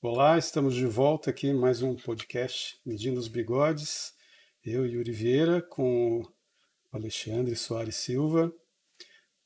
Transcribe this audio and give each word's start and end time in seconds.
Olá, 0.00 0.38
estamos 0.38 0.74
de 0.74 0.86
volta 0.86 1.28
aqui 1.28 1.48
em 1.48 1.52
mais 1.54 1.82
um 1.82 1.94
podcast 1.94 2.80
Medindo 2.84 3.20
os 3.20 3.28
Bigodes. 3.28 4.14
Eu, 4.64 4.86
Yuri 4.86 5.12
Vieira, 5.12 5.60
com 5.60 6.20
o 6.22 6.32
Alexandre 6.96 7.54
Soares 7.54 7.96
Silva. 7.96 8.50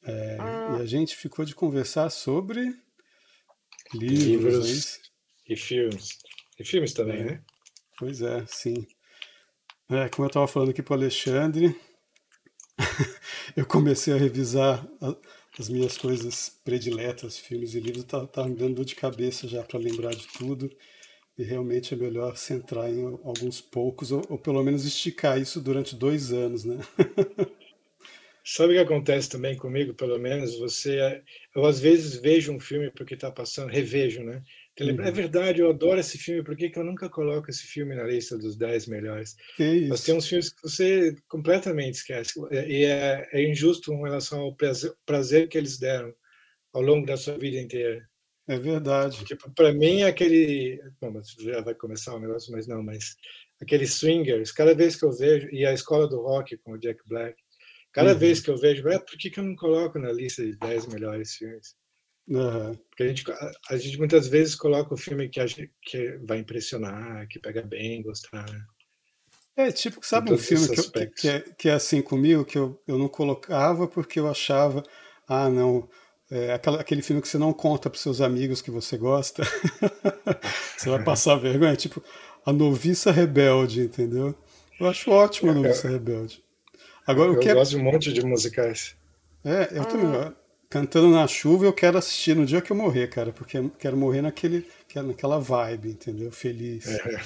É, 0.04 0.36
e 0.78 0.82
a 0.82 0.86
gente 0.86 1.16
ficou 1.16 1.44
de 1.44 1.52
conversar 1.52 2.10
sobre 2.10 2.60
livros, 3.92 4.24
Livros. 4.24 5.00
E 5.48 5.56
filmes. 5.56 6.18
E 6.60 6.64
filmes 6.64 6.92
também, 6.92 7.20
É. 7.20 7.24
né? 7.24 7.42
Pois 7.98 8.22
é, 8.22 8.46
sim. 8.46 8.86
É, 9.90 10.08
como 10.10 10.26
eu 10.26 10.28
estava 10.28 10.46
falando 10.46 10.70
aqui 10.70 10.80
para 10.82 10.92
o 10.94 10.96
Alexandre, 10.96 11.74
eu 13.56 13.66
comecei 13.66 14.14
a 14.14 14.16
revisar 14.16 14.86
as 15.58 15.68
minhas 15.68 15.98
coisas 15.98 16.50
prediletas, 16.64 17.38
filmes 17.38 17.74
e 17.74 17.80
livros, 17.80 18.04
tá, 18.04 18.26
tá 18.26 18.44
me 18.44 18.54
dando 18.54 18.76
dor 18.76 18.84
de 18.84 18.94
cabeça 18.94 19.48
já 19.48 19.62
para 19.62 19.78
lembrar 19.78 20.14
de 20.14 20.26
tudo. 20.28 20.70
E 21.36 21.44
realmente 21.44 21.94
é 21.94 21.96
melhor 21.96 22.36
centrar 22.36 22.90
em 22.90 23.04
alguns 23.04 23.60
poucos, 23.60 24.10
ou, 24.10 24.22
ou 24.28 24.38
pelo 24.38 24.62
menos 24.62 24.84
esticar 24.84 25.40
isso 25.40 25.60
durante 25.60 25.94
dois 25.94 26.32
anos, 26.32 26.64
né? 26.64 26.78
Sabe 28.44 28.72
o 28.72 28.76
que 28.76 28.82
acontece 28.82 29.28
também 29.28 29.56
comigo, 29.56 29.94
pelo 29.94 30.18
menos? 30.18 30.58
Você, 30.58 31.22
eu 31.54 31.66
às 31.66 31.78
vezes 31.78 32.16
vejo 32.20 32.52
um 32.52 32.58
filme 32.58 32.90
porque 32.90 33.14
está 33.14 33.30
passando, 33.30 33.70
revejo, 33.70 34.22
né? 34.24 34.42
Lembro, 34.84 35.02
Uhum. 35.02 35.08
É 35.08 35.12
verdade, 35.12 35.60
eu 35.60 35.70
adoro 35.70 35.98
esse 36.00 36.18
filme, 36.18 36.42
por 36.44 36.56
que, 36.56 36.70
que 36.70 36.78
eu 36.78 36.84
nunca 36.84 37.08
coloco 37.08 37.50
esse 37.50 37.66
filme 37.66 37.94
na 37.94 38.04
lista 38.04 38.36
dos 38.38 38.56
10 38.56 38.86
melhores? 38.86 39.36
Mas 39.88 40.02
tem 40.02 40.14
uns 40.14 40.28
filmes 40.28 40.50
que 40.50 40.62
você 40.62 41.14
completamente 41.28 41.94
esquece. 41.94 42.40
E 42.50 42.84
é, 42.84 43.28
é 43.32 43.42
injusto 43.50 43.92
em 43.92 44.02
relação 44.02 44.40
ao 44.40 44.54
prazer, 44.54 44.92
prazer 45.04 45.48
que 45.48 45.58
eles 45.58 45.78
deram 45.78 46.14
ao 46.72 46.82
longo 46.82 47.06
da 47.06 47.16
sua 47.16 47.36
vida 47.38 47.58
inteira. 47.58 48.08
É 48.46 48.58
verdade. 48.58 49.24
Tipo, 49.24 49.50
para 49.54 49.72
mim, 49.72 50.02
aquele. 50.04 50.80
Bom, 51.00 51.10
mas 51.10 51.28
já 51.38 51.60
vai 51.60 51.74
começar 51.74 52.14
o 52.14 52.20
negócio, 52.20 52.50
mas 52.50 52.66
não, 52.66 52.82
mas 52.82 53.14
aquele 53.60 53.86
Swingers, 53.86 54.52
cada 54.52 54.74
vez 54.74 54.96
que 54.96 55.04
eu 55.04 55.12
vejo, 55.12 55.48
e 55.50 55.66
a 55.66 55.72
escola 55.74 56.08
do 56.08 56.22
rock 56.22 56.56
com 56.58 56.72
o 56.72 56.78
Jack 56.78 57.00
Black, 57.06 57.36
cada 57.92 58.12
Uhum. 58.12 58.18
vez 58.18 58.40
que 58.40 58.48
eu 58.50 58.56
vejo, 58.56 58.88
é, 58.88 58.98
por 58.98 59.18
que, 59.18 59.28
que 59.28 59.38
eu 59.40 59.44
não 59.44 59.54
coloco 59.54 59.98
na 59.98 60.10
lista 60.12 60.42
de 60.42 60.56
10 60.56 60.86
melhores 60.86 61.34
filmes? 61.34 61.76
Aham. 62.30 62.78
Porque 62.90 63.02
a 63.02 63.08
gente, 63.08 63.24
a, 63.70 63.76
gente 63.76 63.98
muitas 63.98 64.28
vezes 64.28 64.54
coloca 64.54 64.92
o 64.92 64.96
filme 64.96 65.28
que, 65.28 65.40
a 65.40 65.46
gente, 65.46 65.70
que 65.82 66.18
vai 66.18 66.38
impressionar, 66.38 67.26
que 67.28 67.38
pega 67.38 67.62
bem, 67.62 68.02
gostar. 68.02 68.44
É, 69.56 69.72
tipo, 69.72 70.04
sabe 70.06 70.30
um 70.32 70.38
filme 70.38 70.68
que, 70.68 70.78
eu- 70.80 70.90
que, 71.16 71.28
é, 71.28 71.40
que 71.40 71.68
é 71.68 71.72
assim 71.72 72.00
comigo, 72.00 72.44
que 72.44 72.56
eu, 72.56 72.80
eu 72.86 72.96
não 72.96 73.08
colocava 73.08 73.88
porque 73.88 74.20
eu 74.20 74.28
achava, 74.28 74.84
ah, 75.26 75.48
não, 75.48 75.88
é 76.30 76.52
aquela- 76.52 76.80
aquele 76.80 77.02
filme 77.02 77.20
que 77.20 77.28
você 77.28 77.38
não 77.38 77.52
conta 77.52 77.90
para 77.90 77.98
seus 77.98 78.20
amigos 78.20 78.62
que 78.62 78.70
você 78.70 78.96
gosta, 78.96 79.42
você 80.76 80.88
vai 80.90 80.98
passar 81.02 81.36
vergonha, 81.36 81.74
tipo, 81.76 82.02
A 82.46 82.52
Noviça 82.52 83.10
Rebelde, 83.10 83.80
entendeu? 83.82 84.34
Eu 84.78 84.86
acho 84.86 85.10
ótimo 85.10 85.50
A 85.50 85.54
Noviça 85.54 85.88
Rebelde. 85.88 86.42
Agora, 87.06 87.32
o 87.32 87.34
Eu 87.34 87.40
que 87.40 87.48
é, 87.48 87.54
gosto 87.54 87.70
de 87.72 87.76
um 87.78 87.84
monte 87.84 88.12
de 88.12 88.24
musicais. 88.24 88.96
é, 89.44 89.78
eu 89.78 89.84
também, 89.84 90.14
ó, 90.14 90.32
Cantando 90.70 91.08
na 91.08 91.26
Chuva 91.26 91.64
eu 91.64 91.72
quero 91.72 91.96
assistir 91.96 92.36
no 92.36 92.44
dia 92.44 92.60
que 92.60 92.70
eu 92.70 92.76
morrer, 92.76 93.08
cara, 93.08 93.32
porque 93.32 93.56
eu 93.56 93.70
quero 93.70 93.96
morrer 93.96 94.20
naquele, 94.20 94.66
naquela 94.94 95.38
vibe, 95.38 95.90
entendeu? 95.90 96.30
Feliz. 96.30 96.86
É. 96.86 97.20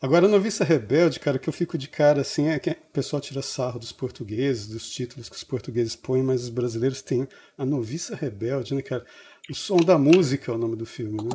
Agora, 0.00 0.24
a 0.24 0.28
Noviça 0.30 0.64
Rebelde, 0.64 1.20
cara, 1.20 1.38
que 1.38 1.46
eu 1.46 1.52
fico 1.52 1.76
de 1.76 1.86
cara 1.86 2.22
assim 2.22 2.48
é 2.48 2.58
que 2.58 2.70
o 2.70 2.76
pessoal 2.90 3.20
tira 3.20 3.42
sarro 3.42 3.78
dos 3.78 3.92
portugueses, 3.92 4.66
dos 4.66 4.88
títulos 4.90 5.28
que 5.28 5.36
os 5.36 5.44
portugueses 5.44 5.94
põem, 5.94 6.22
mas 6.22 6.44
os 6.44 6.48
brasileiros 6.48 7.02
têm 7.02 7.28
a 7.58 7.66
Noviça 7.66 8.16
Rebelde, 8.16 8.74
né, 8.74 8.80
cara? 8.80 9.04
O 9.50 9.54
som 9.54 9.76
da 9.76 9.98
música 9.98 10.50
é 10.50 10.54
o 10.54 10.58
nome 10.58 10.74
do 10.74 10.86
filme, 10.86 11.22
né? 11.22 11.30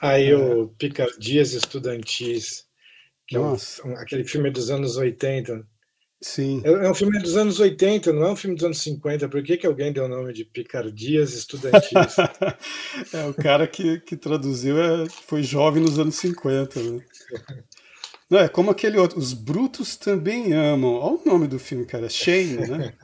Aí 0.00 0.32
o 0.32 0.68
Picardias 0.78 1.52
Estudantis, 1.54 2.64
que 3.26 3.34
é 3.34 3.40
um- 3.40 3.50
Nossa. 3.50 3.84
um- 3.86 3.96
aquele 3.96 4.24
filme 4.24 4.48
dos 4.48 4.70
anos 4.70 4.96
80. 4.96 5.66
Sim. 6.22 6.60
É 6.64 6.70
é 6.70 6.90
um 6.90 6.94
filme 6.94 7.18
dos 7.18 7.34
anos 7.36 7.58
80, 7.58 8.12
não 8.12 8.24
é 8.24 8.32
um 8.32 8.36
filme 8.36 8.54
dos 8.54 8.64
anos 8.64 8.82
50. 8.82 9.28
Por 9.28 9.42
que, 9.42 9.56
que 9.56 9.66
alguém 9.66 9.90
deu 9.92 10.04
o 10.04 10.08
nome 10.08 10.32
de 10.34 10.44
Picardias 10.44 11.32
Estudantis? 11.32 11.90
é, 13.14 13.26
o 13.26 13.32
cara 13.34 13.66
que, 13.66 14.00
que 14.00 14.16
traduziu 14.16 14.78
é, 14.80 15.08
foi 15.26 15.42
jovem 15.42 15.82
nos 15.82 15.98
anos 15.98 16.16
50, 16.16 16.82
né? 16.82 17.00
Não, 18.28 18.38
é 18.38 18.48
como 18.48 18.70
aquele 18.70 18.98
outro, 18.98 19.18
Os 19.18 19.32
Brutos 19.32 19.96
Também 19.96 20.52
Amam. 20.52 20.92
Olha 20.92 21.18
o 21.24 21.28
nome 21.28 21.48
do 21.48 21.58
filme, 21.58 21.86
cara, 21.86 22.08
Shane, 22.08 22.56
né? 22.68 22.92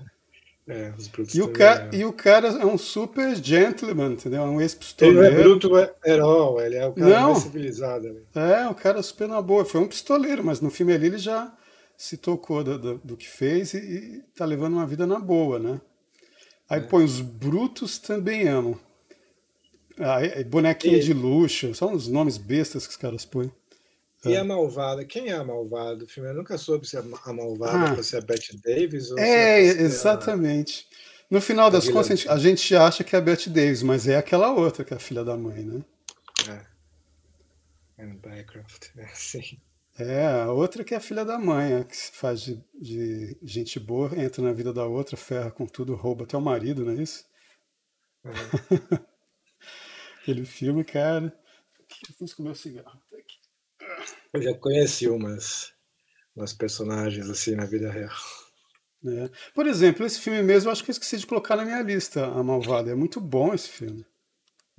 É, 0.68 0.92
os 0.98 1.06
brutos 1.06 1.32
E 1.32 1.40
o, 1.40 1.46
também 1.46 1.58
ca... 1.58 1.88
é. 1.92 1.96
e 1.96 2.04
o 2.04 2.12
cara 2.12 2.48
é 2.48 2.66
um 2.66 2.76
super 2.76 3.36
gentleman, 3.36 4.14
entendeu? 4.14 4.42
É 4.42 4.44
um 4.46 4.46
Ele 4.46 4.54
não 4.54 4.60
é 4.60 4.64
ex-pistoleiro. 4.64 5.42
bruto 5.44 5.76
at 5.76 6.18
all, 6.20 6.60
ele 6.60 6.74
é 6.74 6.84
o 6.84 6.92
cara 6.92 7.08
Não. 7.08 7.30
mais 7.30 7.38
civilizado. 7.44 8.12
né? 8.34 8.62
É, 8.62 8.68
o 8.68 8.74
cara 8.74 9.00
super 9.00 9.28
na 9.28 9.40
boa. 9.40 9.64
Foi 9.64 9.80
um 9.80 9.86
pistoleiro, 9.86 10.42
mas 10.42 10.60
no 10.60 10.68
filme 10.68 10.92
ali 10.92 11.06
ele 11.06 11.18
já 11.18 11.56
se 11.96 12.16
tocou 12.16 12.62
do, 12.62 12.78
do, 12.78 12.98
do 12.98 13.16
que 13.16 13.28
fez 13.28 13.74
e, 13.74 14.22
tá 14.34 14.44
levando 14.44 14.74
uma 14.74 14.86
vida 14.86 15.06
na 15.06 15.18
boa, 15.18 15.58
né? 15.58 15.80
Aí 16.68 16.80
põe 16.80 17.04
os 17.04 17.20
brutos 17.20 17.98
também 17.98 18.48
amam. 18.48 18.78
Aí, 19.98 20.32
aí 20.34 20.44
bonequinho 20.44 20.96
E- 20.98 21.00
de 21.02 21.12
luxo, 21.14 21.74
são 21.74 21.92
os 21.92 22.08
nomes 22.08 22.36
bestas 22.36 22.86
que 22.86 22.90
os 22.92 22.96
caras 22.96 23.24
põem. 23.24 23.50
E 24.24 24.36
a 24.36 24.42
malvada? 24.42 25.04
Quem 25.04 25.28
é 25.28 25.34
a 25.34 25.44
malvada 25.44 25.96
do 25.96 26.06
filme? 26.08 26.28
Eu 26.30 26.34
nunca 26.34 26.58
soube 26.58 26.86
se 26.88 26.96
a 26.96 27.00
a 27.24 27.32
malvada 27.32 27.90
Ah. 27.90 27.94
vai 27.94 28.02
ser 28.02 28.16
a 28.16 28.20
Bette 28.20 28.56
Davis 28.60 29.10
ou 29.12 29.18
É, 29.18 29.22
se 29.22 29.28
é 29.28 29.54
a- 29.54 29.82
exatamente. 29.82 30.88
No 31.30 31.40
final 31.40 31.70
das 31.70 31.88
a 31.88 31.92
contas, 31.92 32.10
a 32.10 32.14
gente, 32.16 32.28
a 32.28 32.38
gente 32.38 32.74
acha 32.76 33.04
que 33.04 33.14
é 33.14 33.18
a 33.18 33.22
Bette 33.22 33.48
Davis, 33.48 33.82
mas 33.82 34.08
é 34.08 34.16
aquela 34.16 34.52
outra 34.52 34.84
que 34.84 34.92
é 34.92 34.96
a 34.96 35.00
filha 35.00 35.22
da 35.24 35.36
mãe, 35.36 35.62
né? 35.62 35.84
É. 36.48 38.02
Anne 38.02 38.14
Bancroft, 38.18 38.88
é, 38.98 39.06
sim. 39.14 39.58
É, 39.98 40.26
a 40.26 40.52
outra 40.52 40.84
que 40.84 40.92
é 40.92 40.98
a 40.98 41.00
filha 41.00 41.24
da 41.24 41.38
mãe, 41.38 41.82
que 41.84 41.96
se 41.96 42.12
faz 42.12 42.42
de, 42.42 42.62
de 42.74 43.38
gente 43.42 43.80
boa, 43.80 44.10
entra 44.16 44.42
na 44.42 44.52
vida 44.52 44.72
da 44.72 44.84
outra, 44.84 45.16
ferra 45.16 45.50
com 45.50 45.66
tudo, 45.66 45.94
rouba 45.94 46.24
até 46.24 46.36
o 46.36 46.40
marido, 46.40 46.84
não 46.84 46.92
é 46.92 47.02
isso? 47.02 47.24
Uhum. 48.22 48.32
Aquele 50.20 50.44
filme, 50.44 50.84
cara. 50.84 51.32
Eu 52.08 52.14
fui 52.14 52.28
comer 52.36 52.50
o 52.50 52.54
cigarro. 52.54 53.00
Tá. 53.08 53.16
Eu 54.34 54.42
já 54.42 54.54
conheci 54.58 55.08
umas, 55.08 55.72
umas 56.34 56.52
personagens 56.52 57.30
assim 57.30 57.54
na 57.54 57.64
vida 57.64 57.90
real. 57.90 58.16
É. 59.06 59.30
Por 59.54 59.66
exemplo, 59.66 60.04
esse 60.04 60.20
filme 60.20 60.42
mesmo, 60.42 60.68
eu 60.68 60.72
acho 60.72 60.84
que 60.84 60.90
eu 60.90 60.92
esqueci 60.92 61.18
de 61.18 61.26
colocar 61.26 61.56
na 61.56 61.64
minha 61.64 61.80
lista, 61.80 62.26
A 62.26 62.42
Malvada. 62.42 62.90
É 62.90 62.94
muito 62.94 63.20
bom 63.20 63.54
esse 63.54 63.68
filme. 63.68 64.04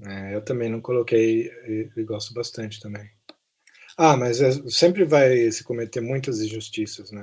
É, 0.05 0.35
eu 0.35 0.43
também 0.43 0.69
não 0.69 0.81
coloquei 0.81 1.47
e, 1.47 1.89
e 1.95 2.03
gosto 2.03 2.33
bastante 2.33 2.79
também. 2.79 3.09
Ah, 3.97 4.15
mas 4.15 4.41
é- 4.41 4.51
sempre 4.69 5.03
vai 5.03 5.51
se 5.51 5.63
cometer 5.63 6.01
muitas 6.01 6.39
injustiças, 6.39 7.11
né? 7.11 7.21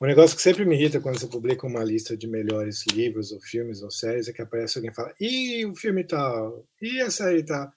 O 0.00 0.06
negócio 0.06 0.34
que 0.34 0.42
sempre 0.42 0.64
me 0.64 0.74
irrita 0.76 0.98
quando 1.00 1.18
você 1.20 1.26
publica 1.26 1.66
uma 1.66 1.84
lista 1.84 2.16
de 2.16 2.26
melhores 2.26 2.84
livros 2.86 3.32
ou 3.32 3.40
filmes 3.40 3.82
ou 3.82 3.90
séries 3.90 4.28
é 4.28 4.32
que 4.32 4.40
aparece 4.40 4.78
alguém 4.78 4.90
e 4.90 4.94
fala, 4.94 5.12
ih, 5.20 5.66
o 5.66 5.76
filme 5.76 6.02
tal, 6.04 6.64
e 6.80 7.00
essa 7.00 7.26
aí 7.26 7.42
tal. 7.44 7.70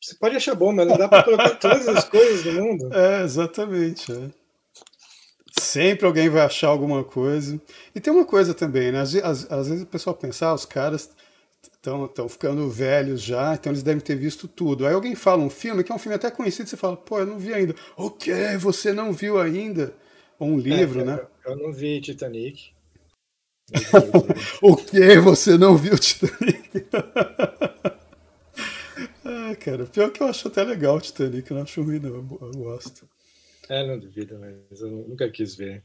Você 0.00 0.14
pode 0.16 0.36
achar 0.36 0.54
bom, 0.54 0.72
mas 0.72 0.86
não 0.86 0.96
dá 0.96 1.08
para 1.08 1.22
colocar 1.24 1.50
todas 1.58 1.88
as 1.88 2.04
coisas 2.04 2.42
do 2.44 2.52
mundo. 2.52 2.92
É, 2.94 3.22
exatamente. 3.22 4.12
é. 4.12 4.30
Sempre 5.60 6.06
alguém 6.06 6.28
vai 6.28 6.42
achar 6.42 6.68
alguma 6.68 7.04
coisa. 7.04 7.60
E 7.94 8.00
tem 8.00 8.12
uma 8.12 8.24
coisa 8.24 8.54
também, 8.54 8.90
né? 8.90 9.00
Às, 9.00 9.14
às- 9.16 9.50
às 9.50 9.68
vezes 9.68 9.82
o 9.84 9.86
pessoal 9.86 10.16
pensa, 10.16 10.46
ah, 10.46 10.54
os 10.54 10.64
caras 10.64 11.10
estão 11.82 12.28
ficando 12.28 12.70
velhos 12.70 13.20
já, 13.20 13.54
então 13.54 13.72
eles 13.72 13.82
devem 13.82 14.00
ter 14.00 14.14
visto 14.16 14.46
tudo. 14.46 14.86
Aí 14.86 14.94
alguém 14.94 15.14
fala 15.16 15.42
um 15.42 15.50
filme, 15.50 15.82
que 15.82 15.90
é 15.90 15.94
um 15.94 15.98
filme 15.98 16.14
até 16.14 16.30
conhecido, 16.30 16.68
você 16.68 16.76
fala, 16.76 16.96
pô, 16.96 17.18
eu 17.18 17.26
não 17.26 17.38
vi 17.38 17.52
ainda. 17.52 17.74
O 17.96 18.10
quê? 18.10 18.56
Você 18.58 18.92
não 18.92 19.12
viu 19.12 19.40
ainda? 19.40 19.92
Ou 20.38 20.48
um 20.48 20.58
livro, 20.58 21.00
É, 21.00 21.04
né? 21.04 21.20
Eu, 21.44 21.52
eu 21.52 21.56
não 21.56 21.72
vi 21.72 22.00
Titanic. 22.00 22.72
O 24.62 24.76
quê? 24.76 25.18
Você 25.18 25.58
não 25.58 25.76
viu 25.76 25.98
Titanic? 25.98 26.86
ah, 29.24 29.56
cara, 29.56 29.84
pior 29.86 30.10
que 30.10 30.22
eu 30.22 30.28
acho 30.28 30.48
até 30.48 30.62
legal 30.62 30.96
o 30.96 31.00
Titanic, 31.00 31.50
eu 31.50 31.56
não 31.56 31.64
acho 31.64 31.82
ruim, 31.82 31.98
não. 31.98 32.10
Eu, 32.10 32.38
eu 32.42 32.50
gosto. 32.52 33.08
É, 33.68 33.86
não 33.86 33.98
duvido, 33.98 34.38
mas 34.38 34.80
eu 34.80 34.90
nunca 34.90 35.30
quis 35.30 35.56
ver. 35.56 35.82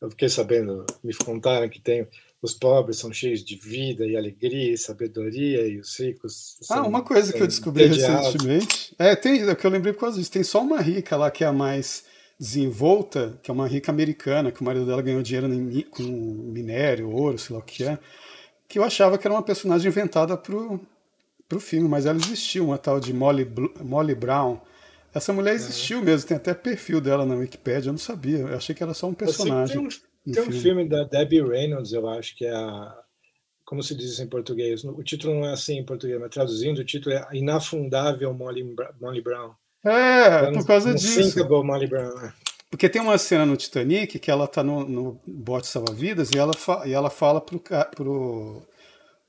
Eu 0.00 0.10
fiquei 0.10 0.28
sabendo, 0.28 0.84
me 1.02 1.14
contaram 1.14 1.68
que 1.68 1.80
tem 1.80 2.06
os 2.44 2.52
pobres 2.52 2.98
são 2.98 3.10
cheios 3.10 3.42
de 3.42 3.56
vida 3.56 4.04
e 4.06 4.14
alegria 4.14 4.74
e 4.74 4.76
sabedoria 4.76 5.66
e 5.66 5.78
os 5.78 5.98
ricos. 5.98 6.58
Ah, 6.70 6.82
uma 6.82 7.02
coisa 7.02 7.32
que 7.32 7.42
eu 7.42 7.46
descobri 7.46 7.86
recentemente. 7.86 8.94
É, 8.98 9.16
tem, 9.16 9.48
é 9.48 9.54
que 9.54 9.66
eu 9.66 9.70
lembrei 9.70 9.94
por 9.94 10.00
causa 10.00 10.18
disso. 10.18 10.30
Tem 10.30 10.42
só 10.42 10.60
uma 10.60 10.78
rica 10.78 11.16
lá 11.16 11.30
que 11.30 11.42
é 11.42 11.46
a 11.46 11.52
mais 11.54 12.04
desenvolta, 12.38 13.40
que 13.42 13.50
é 13.50 13.54
uma 13.54 13.66
rica 13.66 13.90
americana, 13.90 14.52
que 14.52 14.60
o 14.60 14.64
marido 14.64 14.84
dela 14.84 15.00
ganhou 15.00 15.22
dinheiro 15.22 15.48
com 15.90 16.02
minério, 16.02 17.10
ouro, 17.10 17.38
sei 17.38 17.56
lá 17.56 17.62
o 17.62 17.64
que 17.64 17.82
é. 17.82 17.98
Que 18.68 18.78
eu 18.78 18.84
achava 18.84 19.16
que 19.16 19.26
era 19.26 19.34
uma 19.34 19.42
personagem 19.42 19.88
inventada 19.88 20.36
pro, 20.36 20.78
pro 21.48 21.58
filme, 21.58 21.88
mas 21.88 22.04
ela 22.04 22.18
existiu, 22.18 22.66
uma 22.66 22.76
tal 22.76 23.00
de 23.00 23.14
Molly, 23.14 23.50
Molly 23.82 24.14
Brown. 24.14 24.60
Essa 25.14 25.32
mulher 25.32 25.54
existiu 25.54 26.02
mesmo, 26.02 26.28
tem 26.28 26.36
até 26.36 26.52
perfil 26.52 27.00
dela 27.00 27.24
na 27.24 27.36
Wikipedia, 27.36 27.88
eu 27.88 27.92
não 27.92 27.98
sabia. 27.98 28.40
Eu 28.40 28.54
achei 28.54 28.74
que 28.74 28.82
era 28.82 28.92
só 28.92 29.06
um 29.06 29.12
Eu 29.12 29.16
sei 29.16 29.28
que 29.28 29.32
personagem. 29.32 29.76
Tem 29.76 29.82
um, 29.82 29.88
no 29.88 30.13
tem 30.32 30.42
um 30.42 30.46
filme. 30.46 30.60
filme 30.60 30.88
da 30.88 31.04
Debbie 31.04 31.42
Reynolds, 31.42 31.92
eu 31.92 32.08
acho 32.08 32.36
que 32.36 32.46
é 32.46 32.54
a 32.54 33.04
como 33.64 33.82
se 33.82 33.94
diz 33.94 34.20
em 34.20 34.26
português? 34.26 34.84
O 34.84 35.02
título 35.02 35.34
não 35.34 35.48
é 35.48 35.52
assim 35.52 35.78
em 35.78 35.84
português, 35.84 36.20
mas 36.20 36.30
traduzindo, 36.30 36.78
o 36.78 36.84
título 36.84 37.14
é 37.14 37.26
Inafundável 37.32 38.32
Molly, 38.34 38.74
Molly 39.00 39.22
Brown. 39.22 39.54
É, 39.84 40.52
por 40.52 40.66
causa 40.66 40.90
um 40.90 40.94
disso. 40.94 41.64
Molly 41.64 41.86
Brown. 41.86 42.18
É. 42.20 42.32
Porque 42.70 42.88
tem 42.88 43.00
uma 43.00 43.16
cena 43.16 43.46
no 43.46 43.56
Titanic 43.56 44.18
que 44.18 44.30
ela 44.30 44.46
tá 44.46 44.62
no, 44.62 44.86
no 44.86 45.20
bote 45.26 45.66
salva-vidas 45.66 46.30
e 46.30 46.38
ela, 46.38 46.52
e 46.84 46.92
ela 46.92 47.08
fala 47.08 47.40
pro, 47.40 47.62
pro 47.94 48.62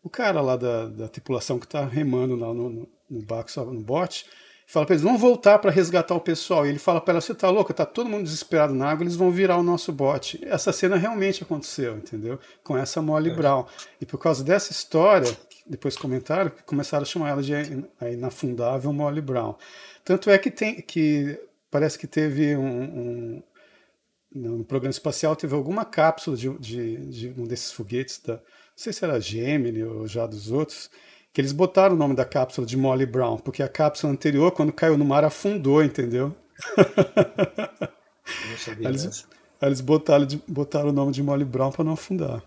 o 0.03 0.09
cara 0.09 0.41
lá 0.41 0.55
da, 0.57 0.87
da 0.87 1.07
tripulação 1.07 1.59
que 1.59 1.67
tá 1.67 1.85
remando 1.85 2.35
lá 2.35 2.53
no, 2.53 2.69
no, 2.69 2.89
no 3.09 3.21
barco, 3.21 3.49
no 3.65 3.81
bote, 3.81 4.25
fala 4.65 4.85
para 4.85 4.95
eles, 4.95 5.03
vão 5.03 5.17
voltar 5.17 5.59
para 5.59 5.71
resgatar 5.71 6.15
o 6.15 6.19
pessoal. 6.19 6.65
E 6.65 6.69
ele 6.69 6.79
fala 6.79 6.99
para 6.99 7.13
ela, 7.13 7.21
você 7.21 7.33
tá 7.33 7.49
louca? 7.49 7.73
Tá 7.73 7.85
todo 7.85 8.09
mundo 8.09 8.23
desesperado 8.23 8.73
na 8.73 8.89
água, 8.89 9.03
eles 9.03 9.15
vão 9.15 9.31
virar 9.31 9.57
o 9.57 9.63
nosso 9.63 9.91
bote. 9.91 10.39
Essa 10.43 10.71
cena 10.71 10.95
realmente 10.95 11.43
aconteceu, 11.43 11.97
entendeu? 11.97 12.39
Com 12.63 12.77
essa 12.77 13.01
Molly 13.01 13.29
é. 13.29 13.33
Brown. 13.33 13.65
E 14.01 14.05
por 14.05 14.17
causa 14.17 14.43
dessa 14.43 14.71
história, 14.71 15.35
depois 15.65 15.95
comentaram, 15.97 16.51
começaram 16.65 17.03
a 17.03 17.05
chamar 17.05 17.29
ela 17.29 17.41
de 17.41 17.53
a 17.99 18.09
inafundável 18.09 18.91
Molly 18.91 19.21
Brown. 19.21 19.55
Tanto 20.03 20.29
é 20.29 20.37
que 20.37 20.51
tem 20.51 20.81
que 20.81 21.39
parece 21.71 21.97
que 21.97 22.07
teve 22.07 22.55
um, 22.55 22.83
um 22.83 23.43
no 24.35 24.65
programa 24.65 24.91
espacial 24.91 25.35
teve 25.35 25.55
alguma 25.55 25.85
cápsula 25.85 26.35
de, 26.35 26.49
de, 26.59 26.97
de 27.31 27.41
um 27.41 27.45
desses 27.45 27.71
foguetes 27.71 28.19
da, 28.19 28.33
não 28.33 28.41
sei 28.75 28.91
se 28.91 29.03
era 29.03 29.19
Gemini 29.19 29.81
ou 29.83 30.05
já 30.05 30.27
dos 30.27 30.51
outros, 30.51 30.89
que 31.35 31.41
eles 31.41 31.51
botaram 31.51 31.95
o 31.95 31.97
nome 31.97 32.15
da 32.15 32.23
cápsula 32.23 32.65
de 32.65 32.77
Molly 32.77 33.05
Brown, 33.05 33.37
porque 33.37 33.61
a 33.61 33.67
cápsula 33.67 34.13
anterior, 34.13 34.53
quando 34.53 34.71
caiu 34.71 34.97
no 34.97 35.03
mar, 35.03 35.25
afundou, 35.25 35.83
entendeu? 35.83 36.33
Não 36.77 38.57
sabia 38.57 38.87
eles, 38.87 39.27
eles 39.61 39.81
botaram, 39.81 40.25
botaram 40.47 40.89
o 40.91 40.93
nome 40.93 41.11
de 41.11 41.21
Molly 41.21 41.43
Brown 41.43 41.73
para 41.73 41.83
não 41.83 41.91
afundar. 41.91 42.41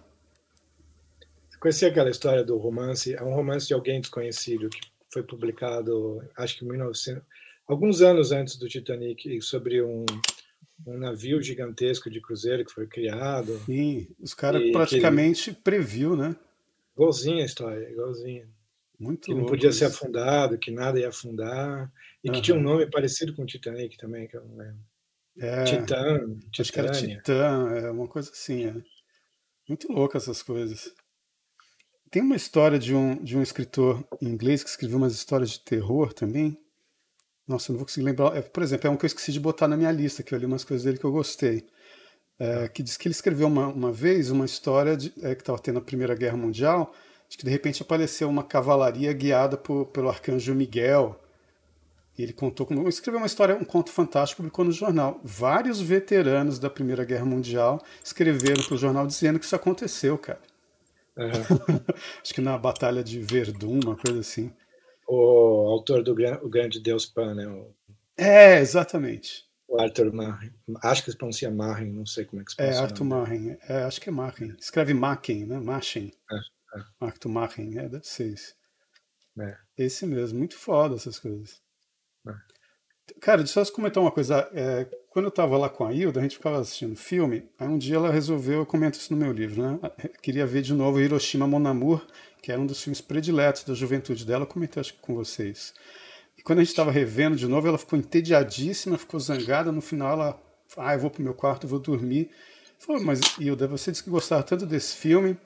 Você 1.51 1.59
conhecia 1.61 1.89
aquela 1.89 2.09
história 2.09 2.43
do 2.43 2.57
romance? 2.57 3.13
É 3.13 3.23
um 3.23 3.35
romance 3.35 3.67
de 3.67 3.75
alguém 3.75 4.01
desconhecido 4.01 4.71
que 4.71 4.81
foi 5.13 5.23
publicado, 5.23 6.27
acho 6.35 6.59
que 6.59 6.65
em 6.65 6.69
1900, 6.69 7.23
alguns 7.67 8.01
anos 8.01 8.33
antes 8.33 8.57
do 8.57 8.71
Titanic, 8.71 9.43
sobre 9.43 9.83
um, 9.83 10.07
um 10.87 10.97
navio 10.97 11.43
gigantesco 11.43 12.09
de 12.09 12.23
cruzeiro 12.23 12.65
que 12.65 12.73
foi 12.73 12.87
criado. 12.87 13.61
Sim, 13.67 14.09
os 14.19 14.33
caras 14.33 14.63
praticamente 14.73 15.51
ele... 15.51 15.59
previu, 15.63 16.17
né? 16.17 16.35
Igualzinha 16.97 17.43
a 17.43 17.47
história, 17.47 17.87
igualzinha. 17.91 18.49
Muito 18.99 19.27
que 19.27 19.35
não 19.35 19.47
podia 19.47 19.71
isso. 19.71 19.79
ser 19.79 19.85
afundado, 19.85 20.59
que 20.59 20.71
nada 20.71 20.99
ia 20.99 21.09
afundar, 21.09 21.91
e 22.23 22.29
uhum. 22.29 22.35
que 22.35 22.43
tinha 22.43 22.57
um 22.57 22.63
nome 22.63 22.91
parecido 22.91 23.35
com 23.35 23.47
Titanic 23.47 23.97
também, 23.97 24.27
que 24.27 24.37
eu 24.37 24.45
não 24.45 24.57
lembro. 24.57 24.81
É, 25.39 25.65
Titã, 25.65 26.37
acho 26.59 26.73
que 26.73 26.81
era 26.81 26.91
Titã, 26.91 27.71
é 27.71 27.91
uma 27.91 28.09
coisa 28.09 28.31
assim. 28.31 28.67
É. 28.67 28.75
Muito 29.69 29.93
louca 29.93 30.19
essas 30.19 30.43
coisas. 30.43 30.93
Tem 32.11 32.23
uma 32.23 32.35
história 32.35 32.79
de 32.79 32.95
um, 32.95 33.23
de 33.23 33.37
um 33.37 33.43
escritor 33.43 34.03
inglês 34.21 34.65
que 34.65 34.71
escreveu 34.71 34.97
umas 34.97 35.13
histórias 35.13 35.51
de 35.51 35.61
terror 35.61 36.13
também. 36.13 36.59
Nossa, 37.47 37.71
eu 37.71 37.75
não 37.75 37.79
vou 37.79 37.87
conseguir 37.87 38.07
lembrar. 38.07 38.37
É, 38.37 38.43
por 38.43 38.63
exemplo, 38.63 38.89
é 38.89 38.91
um 38.91 38.97
que 38.97 39.05
eu 39.05 39.09
esqueci 39.09 39.31
de 39.31 39.39
botar 39.39 39.69
na 39.69 39.77
minha 39.77 39.93
lista, 39.93 40.23
que 40.23 40.35
eu 40.35 40.39
li 40.39 40.47
umas 40.47 40.65
coisas 40.65 40.85
dele 40.85 40.99
que 40.99 41.05
eu 41.05 41.13
gostei. 41.13 41.67
É, 42.39 42.69
que 42.69 42.83
diz 42.83 42.97
que 42.97 43.09
ele 43.09 43.15
escreveu 43.15 43.47
uma, 43.47 43.69
uma 43.69 43.93
vez 43.93 44.31
uma 44.31 44.45
história 44.45 44.97
de, 44.97 45.13
é, 45.23 45.35
que 45.35 45.43
estava 45.43 45.59
tendo 45.59 45.79
a 45.79 45.83
Primeira 45.83 46.15
Guerra 46.15 46.37
Mundial 46.37 46.95
de 47.29 47.37
que 47.37 47.45
de 47.45 47.51
repente 47.51 47.83
apareceu 47.83 48.29
uma 48.29 48.43
cavalaria 48.43 49.13
guiada 49.13 49.57
por, 49.57 49.87
pelo 49.87 50.09
arcanjo 50.09 50.55
Miguel. 50.55 51.21
E 52.17 52.23
ele 52.23 52.33
contou 52.33 52.67
como. 52.67 52.89
Escreveu 52.89 53.21
uma 53.21 53.27
história, 53.27 53.55
um 53.55 53.65
conto 53.65 53.91
fantástico, 53.93 54.39
publicou 54.43 54.65
no 54.65 54.73
jornal. 54.73 55.21
Vários 55.23 55.81
veteranos 55.81 56.59
da 56.59 56.69
Primeira 56.69 57.05
Guerra 57.05 57.25
Mundial 57.25 57.81
escreveram 58.03 58.63
para 58.65 58.75
o 58.75 58.79
jornal 58.79 59.07
dizendo 59.07 59.39
que 59.39 59.45
isso 59.45 59.55
aconteceu, 59.55 60.19
cara. 60.19 60.41
Uhum. 61.17 61.81
Acho 62.23 62.35
que 62.35 62.41
na 62.41 62.57
Batalha 62.59 63.05
de 63.05 63.21
Verdun, 63.21 63.81
uma 63.85 63.97
coisa 63.97 64.21
assim. 64.21 64.53
O 65.07 65.69
autor 65.71 66.03
do 66.03 66.13
o 66.13 66.49
Grande 66.49 66.81
Deus 66.81 67.07
Pan, 67.07 67.35
né? 67.35 67.47
O... 67.47 67.73
É, 68.17 68.59
exatamente. 68.59 69.47
O 69.69 69.81
Arthur 69.81 70.13
Marrin. 70.13 70.51
Acho 70.83 71.05
que 71.05 71.11
se 71.11 71.17
pronuncia 71.17 71.51
Marrin, 71.51 71.93
não 71.93 72.07
sei 72.07 72.25
como 72.25 72.41
é 72.41 72.45
que 72.45 72.51
se 72.51 72.57
pronuncia. 72.57 72.81
É, 72.81 72.85
Arthur 72.85 73.05
Marrin. 73.05 73.57
É, 73.69 73.83
acho 73.85 74.01
que 74.01 74.09
é 74.09 74.13
Marrin. 74.13 74.57
Escreve 74.59 74.95
Machen, 74.95 75.47
né? 75.47 75.59
Machen. 75.59 76.13
É. 76.33 76.58
É. 76.79 76.85
Arthur 77.07 77.29
Machen, 77.29 77.79
é, 77.79 77.89
deve 77.89 78.07
ser 78.07 78.33
isso. 78.33 78.55
É. 79.39 79.57
Esse 79.77 80.07
mesmo, 80.07 80.39
muito 80.39 80.57
foda 80.57 80.97
essas 80.97 81.19
coisas. 81.19 81.61
É. 82.27 82.33
Cara, 83.21 83.39
deixa 83.39 83.61
eu 83.61 83.65
só 83.65 83.73
comentar 83.73 84.03
uma 84.03 84.11
coisa. 84.11 84.49
É, 84.53 84.85
quando 85.11 85.27
eu 85.27 85.31
tava 85.31 85.57
lá 85.57 85.69
com 85.69 85.85
a 85.85 85.93
Hilda, 85.93 86.21
a 86.21 86.23
gente 86.23 86.37
ficava 86.37 86.61
assistindo 86.61 86.95
filme, 86.95 87.49
aí 87.59 87.67
um 87.67 87.79
dia 87.79 87.97
ela 87.97 88.11
resolveu, 88.11 88.61
eu 88.61 88.67
comento 88.67 88.99
isso 88.99 89.13
no 89.13 89.19
meu 89.19 89.33
livro, 89.33 89.63
né? 89.63 89.79
queria 90.23 90.47
ver 90.47 90.63
de 90.63 90.75
novo 90.75 91.01
Hiroshima 91.01 91.47
Mon 91.47 91.67
Amour, 91.67 92.07
que 92.43 92.53
era 92.53 92.61
um 92.61 92.67
dos 92.67 92.83
filmes 92.83 93.01
prediletos 93.01 93.65
da 93.65 93.75
juventude 93.75 94.25
dela, 94.25 94.45
eu 94.45 94.49
comentei 94.49 94.81
acho 94.81 94.95
que 94.95 95.01
com 95.01 95.15
vocês. 95.15 95.75
E 96.37 96.43
quando 96.43 96.61
a 96.61 96.63
gente 96.63 96.71
estava 96.71 96.93
revendo 96.93 97.37
de 97.37 97.49
novo, 97.49 97.67
ela 97.67 97.79
ficou 97.79 97.99
entediadíssima, 97.99 98.99
ficou 98.99 99.19
zangada, 99.19 99.73
no 99.73 99.81
final 99.81 100.13
ela, 100.13 100.43
ah, 100.77 100.95
eu 100.95 101.01
vou 101.01 101.11
pro 101.11 101.23
meu 101.23 101.35
quarto, 101.35 101.67
vou 101.67 101.81
dormir. 101.81 102.31
Falou, 102.79 103.03
mas 103.03 103.21
Hilda, 103.41 103.67
você 103.67 103.91
disse 103.91 104.05
que 104.05 104.11
gostava 104.11 104.43
tanto 104.45 104.65
desse 104.65 104.95
filme, 104.95 105.37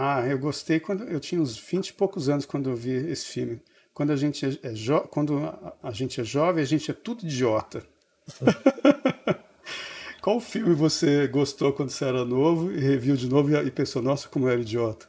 ah, 0.00 0.24
eu 0.24 0.38
gostei 0.38 0.78
quando 0.78 1.02
eu 1.08 1.18
tinha 1.18 1.40
uns 1.40 1.58
20 1.58 1.88
e 1.88 1.92
poucos 1.92 2.28
anos 2.28 2.46
quando 2.46 2.70
eu 2.70 2.76
vi 2.76 2.92
esse 3.10 3.26
filme. 3.26 3.60
Quando 3.92 4.12
a 4.12 4.16
gente 4.16 4.46
é, 4.46 4.68
é 4.68 4.72
jo... 4.72 5.00
quando 5.00 5.36
a 5.82 5.90
gente 5.90 6.20
é 6.20 6.24
jovem, 6.24 6.62
a 6.62 6.66
gente 6.66 6.88
é 6.88 6.94
tudo 6.94 7.24
idiota. 7.24 7.82
Qual 10.22 10.38
filme 10.38 10.72
você 10.72 11.26
gostou 11.26 11.72
quando 11.72 11.90
você 11.90 12.04
era 12.04 12.24
novo 12.24 12.70
e 12.70 12.78
reviu 12.78 13.16
de 13.16 13.28
novo 13.28 13.50
e 13.56 13.70
pensou, 13.72 14.00
nossa, 14.00 14.28
como 14.28 14.46
eu 14.46 14.52
era 14.52 14.60
idiota? 14.60 15.08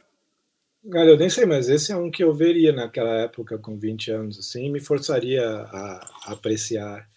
Cara, 0.90 1.10
eu 1.10 1.16
nem 1.16 1.30
sei, 1.30 1.46
mas 1.46 1.68
esse 1.68 1.92
é 1.92 1.96
um 1.96 2.10
que 2.10 2.24
eu 2.24 2.34
veria 2.34 2.72
naquela 2.72 3.14
época 3.20 3.58
com 3.58 3.78
20 3.78 4.10
anos, 4.10 4.38
assim, 4.40 4.66
e 4.66 4.70
me 4.70 4.80
forçaria 4.80 5.46
a, 5.46 6.00
a 6.26 6.32
apreciar. 6.32 7.08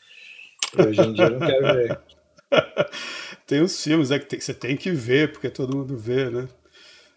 E 0.77 0.81
hoje 0.81 1.01
em 1.01 1.13
dia 1.13 1.25
eu 1.25 1.39
não 1.39 1.39
quero 1.39 1.73
ver. 1.73 1.99
tem 3.47 3.61
os 3.61 3.81
filmes 3.81 4.11
é, 4.11 4.19
que 4.19 4.27
tem, 4.27 4.39
você 4.39 4.53
tem 4.53 4.77
que 4.77 4.91
ver, 4.91 5.31
porque 5.31 5.49
todo 5.49 5.75
mundo 5.75 5.97
vê, 5.97 6.29
né? 6.29 6.47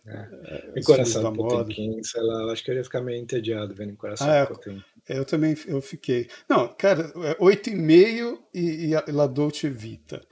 É. 0.07 0.79
Em 0.79 0.83
Coração 0.83 1.33
do 1.33 1.37
Potemkin, 1.37 2.03
sei 2.03 2.23
lá, 2.23 2.53
acho 2.53 2.63
que 2.63 2.71
eu 2.71 2.77
ia 2.77 2.85
ficar 2.85 3.01
meio 3.01 3.21
entediado 3.21 3.75
vendo 3.75 3.91
em 3.91 3.97
Coração 3.97 4.29
ah, 4.31 4.45
do 4.45 4.55
Potemkin. 4.55 4.85
Eu 5.09 5.25
também 5.25 5.57
eu 5.67 5.81
fiquei. 5.81 6.29
Não, 6.49 6.69
cara, 6.69 7.13
é 7.25 7.35
8,5 7.35 8.39
e, 8.55 8.93
e 8.93 9.13
La 9.13 9.27
Dolce 9.27 9.69
Vita. 9.69 10.23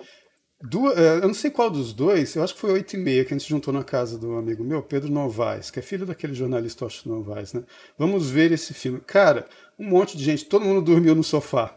Duas, 0.63 0.97
é, 0.97 1.17
eu 1.17 1.27
não 1.27 1.35
sei 1.35 1.51
qual 1.51 1.69
dos 1.69 1.93
dois, 1.93 2.35
eu 2.35 2.43
acho 2.43 2.55
que 2.55 2.61
foi 2.61 2.73
8 2.73 2.95
e 2.95 2.99
meia 2.99 3.25
que 3.25 3.35
a 3.35 3.37
gente 3.37 3.49
juntou 3.49 3.75
na 3.75 3.85
casa 3.85 4.17
do 4.17 4.37
amigo 4.37 4.65
meu, 4.65 4.83
Pedro 4.83 5.11
Novaes, 5.11 5.71
que 5.71 5.79
é 5.79 5.83
filho 5.83 6.07
daquele 6.07 6.33
jornalista 6.33 6.87
Ocho 6.87 7.09
Novaes, 7.09 7.53
né? 7.53 7.65
Vamos 7.99 8.31
ver 8.31 8.51
esse 8.51 8.73
filme. 8.73 9.01
Cara, 9.01 9.47
um 9.79 9.87
monte 9.87 10.17
de 10.17 10.25
gente, 10.25 10.47
todo 10.47 10.65
mundo 10.65 10.81
dormiu 10.81 11.15
no 11.15 11.23
sofá. 11.23 11.75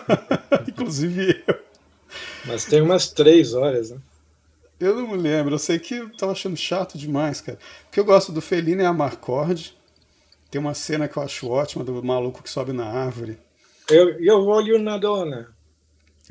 Inclusive 0.66 1.44
eu. 1.46 1.58
Mas 2.46 2.64
tem 2.64 2.80
umas 2.80 3.08
três 3.08 3.52
horas, 3.52 3.90
né? 3.90 3.98
Eu 4.84 4.96
não 4.96 5.08
me 5.08 5.16
lembro, 5.16 5.54
eu 5.54 5.58
sei 5.58 5.78
que 5.78 5.94
eu 5.94 6.10
tava 6.16 6.32
achando 6.32 6.56
chato 6.56 6.98
demais, 6.98 7.40
cara. 7.40 7.58
O 7.86 7.90
que 7.90 7.98
eu 7.98 8.04
gosto 8.04 8.30
do 8.32 8.40
Felino 8.40 8.82
é 8.82 8.86
a 8.86 8.92
Marcord. 8.92 9.74
Tem 10.50 10.60
uma 10.60 10.74
cena 10.74 11.08
que 11.08 11.16
eu 11.16 11.22
acho 11.22 11.48
ótima 11.48 11.82
do 11.82 12.02
maluco 12.02 12.42
que 12.42 12.50
sobe 12.50 12.72
na 12.72 12.84
árvore. 12.84 13.38
Eu, 13.90 14.20
eu 14.20 14.46
olho 14.46 14.78
na 14.78 14.98
dona. 14.98 15.48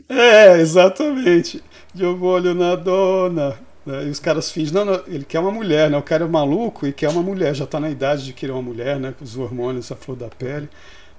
É, 0.07 0.59
exatamente. 0.59 1.63
Eu 1.97 2.21
olho 2.23 2.53
na 2.53 2.75
dona. 2.75 3.59
Né? 3.85 4.05
E 4.05 4.09
os 4.09 4.19
caras 4.19 4.51
fingem, 4.51 4.73
não, 4.73 4.85
não, 4.85 5.03
ele 5.07 5.25
quer 5.25 5.39
uma 5.39 5.51
mulher, 5.51 5.89
né? 5.89 5.97
O 5.97 6.03
cara 6.03 6.23
é 6.23 6.27
maluco 6.27 6.87
e 6.87 6.93
quer 6.93 7.09
uma 7.09 7.21
mulher, 7.21 7.53
já 7.53 7.65
tá 7.65 7.79
na 7.79 7.89
idade 7.89 8.25
de 8.25 8.33
querer 8.33 8.51
uma 8.51 8.61
mulher, 8.61 8.99
né? 8.99 9.13
Com 9.17 9.23
os 9.23 9.35
hormônios, 9.35 9.91
a 9.91 9.95
flor 9.95 10.15
da 10.15 10.29
pele. 10.29 10.69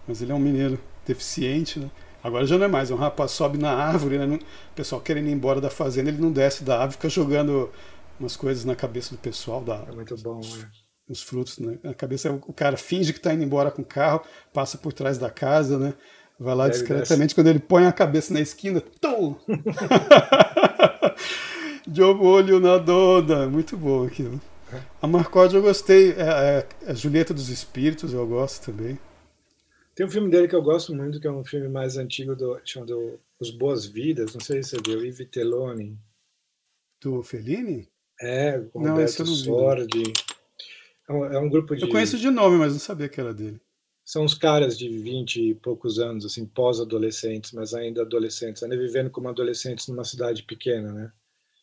Mas 0.06 0.22
ele 0.22 0.32
é 0.32 0.34
um 0.34 0.38
menino 0.38 0.78
deficiente, 1.06 1.78
né? 1.78 1.90
Agora 2.24 2.46
já 2.46 2.56
não 2.56 2.64
é 2.64 2.68
mais, 2.68 2.90
um 2.90 2.96
rapaz 2.96 3.32
sobe 3.32 3.58
na 3.58 3.74
árvore, 3.74 4.16
né? 4.16 4.36
o 4.36 4.74
pessoal 4.74 4.98
querendo 4.98 5.28
ir 5.28 5.32
embora 5.32 5.60
da 5.60 5.68
fazenda, 5.68 6.08
ele 6.08 6.22
não 6.22 6.32
desce 6.32 6.64
da 6.64 6.76
árvore, 6.76 6.92
fica 6.92 7.10
jogando 7.10 7.70
umas 8.18 8.34
coisas 8.34 8.64
na 8.64 8.74
cabeça 8.74 9.14
do 9.14 9.18
pessoal 9.18 9.60
da 9.60 9.84
É 9.86 9.92
muito 9.92 10.16
bom, 10.22 10.40
né? 10.40 10.70
Os 11.06 11.22
frutos, 11.22 11.58
né? 11.58 11.78
Na 11.82 11.92
cabeça, 11.92 12.32
o 12.32 12.52
cara 12.54 12.78
finge 12.78 13.12
que 13.12 13.18
está 13.18 13.34
indo 13.34 13.44
embora 13.44 13.70
com 13.70 13.82
o 13.82 13.84
carro, 13.84 14.22
passa 14.54 14.78
por 14.78 14.94
trás 14.94 15.18
da 15.18 15.28
casa, 15.28 15.78
né? 15.78 15.92
Vai 16.40 16.54
lá 16.54 16.66
discretamente, 16.66 17.34
quando 17.34 17.48
ele 17.48 17.58
põe 17.58 17.84
a 17.84 17.92
cabeça 17.92 18.32
na 18.32 18.40
esquina, 18.40 18.80
tum! 18.80 19.36
De 21.86 22.02
olho 22.02 22.58
na 22.58 22.78
dona. 22.78 23.46
Muito 23.46 23.76
bom 23.76 24.06
aquilo. 24.06 24.40
A 25.02 25.06
Marcode 25.06 25.54
eu 25.54 25.60
gostei. 25.60 26.12
É, 26.12 26.22
é, 26.22 26.66
a 26.88 26.92
é 26.92 26.94
Julieta 26.94 27.34
dos 27.34 27.50
Espíritos 27.50 28.14
eu 28.14 28.26
gosto 28.26 28.72
também. 28.72 28.98
Tem 29.94 30.04
um 30.04 30.10
filme 30.10 30.30
dele 30.30 30.48
que 30.48 30.54
eu 30.54 30.62
gosto 30.62 30.94
muito, 30.94 31.20
que 31.20 31.26
é 31.26 31.30
um 31.30 31.44
filme 31.44 31.68
mais 31.68 31.96
antigo, 31.96 32.34
do, 32.34 32.60
chamado 32.64 33.20
Os 33.38 33.50
Boas 33.50 33.86
Vidas, 33.86 34.34
não 34.34 34.40
sei 34.40 34.62
se 34.62 34.70
você 34.70 34.82
viu, 34.84 35.04
Yves 35.04 35.28
Teloni. 35.30 35.96
Do 37.00 37.22
Fellini? 37.22 37.88
É, 38.20 38.58
com 38.72 38.80
não, 38.80 38.92
Roberto 38.92 39.26
Sordi. 39.26 40.12
É 41.08 41.12
um, 41.12 41.24
é 41.24 41.38
um 41.38 41.48
grupo 41.48 41.76
de... 41.76 41.82
Eu 41.82 41.88
conheço 41.88 42.18
de 42.18 42.30
nome, 42.30 42.58
mas 42.58 42.72
não 42.72 42.80
sabia 42.80 43.08
que 43.08 43.20
era 43.20 43.32
dele. 43.32 43.60
São 44.04 44.24
uns 44.24 44.34
caras 44.34 44.76
de 44.76 44.88
20 44.88 45.50
e 45.50 45.54
poucos 45.54 45.98
anos, 45.98 46.24
assim, 46.26 46.44
pós-adolescentes, 46.44 47.52
mas 47.52 47.72
ainda 47.72 48.02
adolescentes, 48.02 48.62
ainda 48.62 48.76
vivendo 48.76 49.10
como 49.10 49.28
adolescentes 49.28 49.86
numa 49.86 50.04
cidade 50.04 50.42
pequena, 50.42 50.92
né? 50.92 51.12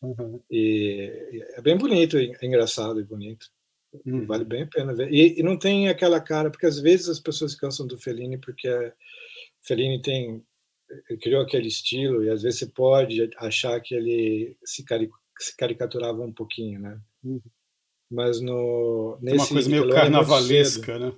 Uhum. 0.02 0.40
E 0.50 1.44
é 1.54 1.60
bem 1.60 1.76
bonito, 1.76 2.16
é 2.16 2.44
engraçado 2.44 2.98
e 2.98 3.04
bonito. 3.04 3.48
Hum. 4.06 4.26
Vale 4.26 4.44
bem 4.44 4.62
a 4.62 4.66
pena 4.66 4.94
ver. 4.94 5.12
E, 5.12 5.38
e, 5.38 5.42
não 5.42 5.58
tem 5.58 5.88
aquela 5.88 6.20
cara, 6.20 6.50
porque 6.50 6.66
às 6.66 6.78
vezes 6.78 7.08
as 7.08 7.20
pessoas 7.20 7.54
cansam 7.54 7.86
do 7.86 7.98
Fellini 7.98 8.38
porque 8.38 8.68
Fellini 9.62 10.00
tem 10.00 10.42
criou 11.20 11.42
aquele 11.42 11.68
estilo 11.68 12.22
e 12.22 12.30
às 12.30 12.42
vezes 12.42 12.60
você 12.60 12.66
pode 12.66 13.30
achar 13.36 13.80
que 13.80 13.94
ele 13.94 14.56
se, 14.64 14.84
se 15.38 15.56
caricaturava 15.56 16.22
um 16.22 16.32
pouquinho, 16.32 16.80
né? 16.80 17.00
Uhum. 17.24 17.40
Mas 18.10 18.40
no 18.40 19.18
nesse 19.20 19.36
uma 19.36 19.48
coisa 19.48 19.70
meio 19.70 19.90
é 19.90 19.94
carnavalesca, 19.94 20.92
é 20.92 20.98
né? 20.98 21.12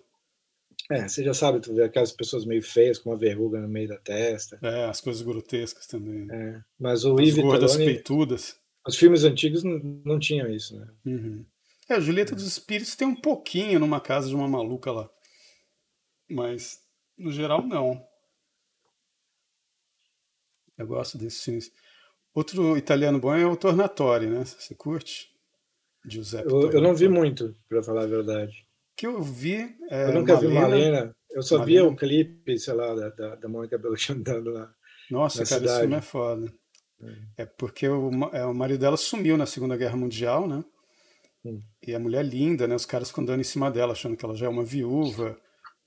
É, 0.91 1.09
você 1.09 1.25
já 1.25 1.33
sabe, 1.33 1.61
tu 1.61 1.75
vê 1.75 1.83
aquelas 1.83 2.13
pessoas 2.13 2.45
meio 2.45 2.63
feias 2.63 2.99
com 2.99 3.11
uma 3.11 3.17
verruga 3.17 3.59
no 3.59 3.69
meio 3.69 3.89
da 3.89 3.97
testa. 3.97 4.59
É, 4.63 4.85
as 4.85 5.01
coisas 5.01 5.23
grotescas 5.23 5.87
também. 5.87 6.31
É, 6.31 6.61
mas 6.79 7.05
o 7.05 7.15
as 7.15 7.29
Yves 7.29 7.43
gordas 7.43 7.77
peitudas. 7.77 8.57
Os 8.87 8.97
filmes 8.97 9.25
antigos 9.25 9.65
não, 9.65 9.79
não 10.05 10.19
tinham 10.19 10.49
isso, 10.49 10.79
né? 10.79 10.87
Uhum. 11.07 11.45
É, 11.89 11.95
a 11.95 12.01
Julieta 12.01 12.35
dos 12.35 12.47
Espíritos 12.47 12.97
tem 12.97 13.07
um 13.07 13.15
pouquinho 13.15 13.79
numa 13.79 14.01
casa 14.01 14.29
de 14.29 14.35
uma 14.35 14.49
maluca 14.49 14.91
lá. 14.91 15.11
Mas, 16.31 16.81
no 17.19 17.31
geral, 17.31 17.67
não. 17.67 18.03
Eu 20.77 20.87
gosto 20.87 21.19
desses 21.19 21.43
filmes. 21.43 21.73
Outro 22.35 22.77
italiano 22.77 23.21
bom 23.21 23.35
é 23.35 23.47
o 23.47 23.57
Tornatório, 23.57 24.31
né? 24.31 24.45
Você 24.45 24.75
curte? 24.75 25.33
Giuseppe 26.07 26.51
eu, 26.51 26.71
eu 26.71 26.83
não 26.83 26.95
vi 26.95 27.09
muito, 27.09 27.57
para 27.69 27.83
falar 27.83 28.03
a 28.03 28.07
verdade. 28.07 28.67
que 28.97 29.07
eu 29.07 29.23
vi. 29.23 29.75
É, 29.89 30.09
eu 30.09 30.15
nunca 30.15 30.35
Malena, 30.35 30.49
vi 30.49 30.61
Malena. 30.61 31.17
Eu 31.31 31.43
só 31.43 31.59
Malena. 31.59 31.81
via 31.81 31.89
o 31.89 31.97
clipe, 31.97 32.59
sei 32.59 32.75
lá, 32.75 32.95
da, 32.95 33.09
da, 33.11 33.35
da 33.37 33.49
Mônica 33.49 33.79
Bellucci 33.79 34.13
andando 34.13 34.51
lá. 34.51 34.75
Nossa, 35.11 35.45
cara, 35.45 35.47
cidade. 35.47 35.67
esse 35.67 35.81
filme 35.81 35.97
é 35.97 36.01
foda. 36.01 36.53
É, 37.37 37.43
é 37.43 37.47
porque 37.47 37.89
o, 37.89 38.11
é, 38.33 38.45
o 38.45 38.55
marido 38.55 38.81
dela 38.81 38.97
sumiu 38.97 39.37
na 39.37 39.47
Segunda 39.47 39.77
Guerra 39.77 39.97
Mundial, 39.97 40.49
né? 40.49 40.65
E 41.87 41.95
a 41.95 41.99
mulher 41.99 42.25
linda, 42.25 42.67
né? 42.67 42.75
Os 42.75 42.87
caras 42.87 43.09
ficam 43.09 43.23
andando 43.23 43.41
em 43.41 43.45
cima 43.45 43.71
dela, 43.71 43.93
achando 43.93 44.17
que 44.17 44.25
ela 44.25 44.35
já 44.35 44.47
é 44.47 44.49
uma 44.49 44.65
viúva. 44.65 45.39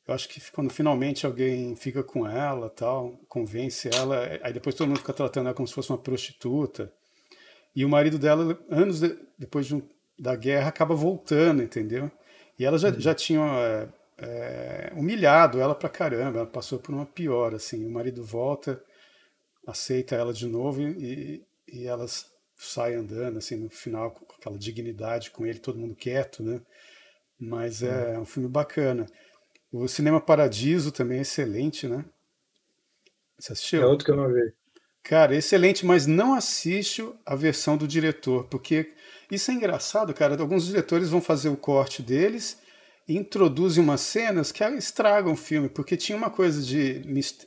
Eu 0.07 0.13
acho 0.13 0.29
que 0.29 0.39
quando 0.51 0.71
finalmente 0.71 1.25
alguém 1.25 1.75
fica 1.75 2.03
com 2.03 2.25
ela, 2.27 2.69
tal, 2.69 3.19
convence 3.27 3.89
ela, 3.93 4.39
aí 4.41 4.53
depois 4.53 4.75
todo 4.75 4.87
mundo 4.87 4.99
fica 4.99 5.13
tratando 5.13 5.47
ela 5.47 5.55
como 5.55 5.67
se 5.67 5.73
fosse 5.73 5.89
uma 5.89 5.97
prostituta. 5.97 6.91
E 7.75 7.83
o 7.83 7.89
marido 7.89 8.17
dela, 8.17 8.57
anos 8.69 9.01
de, 9.01 9.17
depois 9.37 9.65
de 9.65 9.75
um, 9.75 9.81
da 10.17 10.35
guerra, 10.35 10.69
acaba 10.69 10.95
voltando, 10.95 11.61
entendeu? 11.61 12.09
E 12.57 12.65
ela 12.65 12.77
já, 12.77 12.89
uhum. 12.89 12.99
já 12.99 13.13
tinha 13.13 13.41
é, 13.41 13.89
é, 14.17 14.93
humilhado 14.95 15.59
ela 15.59 15.75
pra 15.75 15.89
caramba, 15.89 16.39
ela 16.39 16.47
passou 16.47 16.79
por 16.79 16.93
uma 16.93 17.05
pior, 17.05 17.53
assim. 17.53 17.85
O 17.85 17.89
marido 17.91 18.23
volta, 18.23 18.81
aceita 19.67 20.15
ela 20.15 20.33
de 20.33 20.47
novo 20.47 20.81
e, 20.81 21.45
e 21.67 21.85
elas 21.85 22.31
saem 22.57 22.95
andando, 22.95 23.37
assim, 23.37 23.55
no 23.55 23.69
final, 23.69 24.11
com 24.11 24.25
aquela 24.35 24.57
dignidade 24.57 25.31
com 25.31 25.45
ele, 25.45 25.59
todo 25.59 25.79
mundo 25.79 25.95
quieto, 25.95 26.43
né? 26.43 26.61
Mas 27.39 27.83
é, 27.83 28.15
é 28.15 28.19
um 28.19 28.25
filme 28.25 28.49
bacana. 28.49 29.05
O 29.71 29.87
Cinema 29.87 30.19
Paradiso 30.19 30.91
também 30.91 31.19
é 31.19 31.21
excelente, 31.21 31.87
né? 31.87 32.03
Você 33.37 33.53
assistiu? 33.53 33.81
É 33.83 33.85
outro 33.85 34.05
que 34.05 34.11
eu 34.11 34.15
não 34.15 34.31
vi. 34.31 34.53
Cara, 35.03 35.35
excelente, 35.35 35.85
mas 35.85 36.05
não 36.05 36.33
assiste 36.33 37.07
a 37.25 37.35
versão 37.35 37.77
do 37.77 37.87
diretor, 37.87 38.45
porque 38.45 38.93
isso 39.31 39.51
é 39.51 39.53
engraçado, 39.53 40.13
cara. 40.13 40.39
Alguns 40.39 40.65
diretores 40.65 41.09
vão 41.09 41.21
fazer 41.21 41.49
o 41.49 41.55
corte 41.55 42.01
deles 42.01 42.57
e 43.07 43.15
introduzem 43.15 43.81
umas 43.81 44.01
cenas 44.01 44.51
que 44.51 44.63
estragam 44.63 45.31
o 45.31 45.37
filme, 45.37 45.69
porque 45.69 45.95
tinha 45.95 46.17
uma 46.17 46.29
coisa 46.29 46.61
de, 46.61 47.01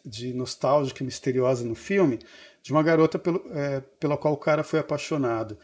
de 0.04 0.32
nostálgica 0.32 1.02
e 1.02 1.06
misteriosa 1.06 1.64
no 1.64 1.74
filme, 1.74 2.18
de 2.62 2.72
uma 2.72 2.82
garota 2.82 3.18
pelo, 3.18 3.44
é, 3.50 3.80
pela 3.98 4.16
qual 4.16 4.34
o 4.34 4.38
cara 4.38 4.62
foi 4.62 4.78
apaixonado. 4.80 5.58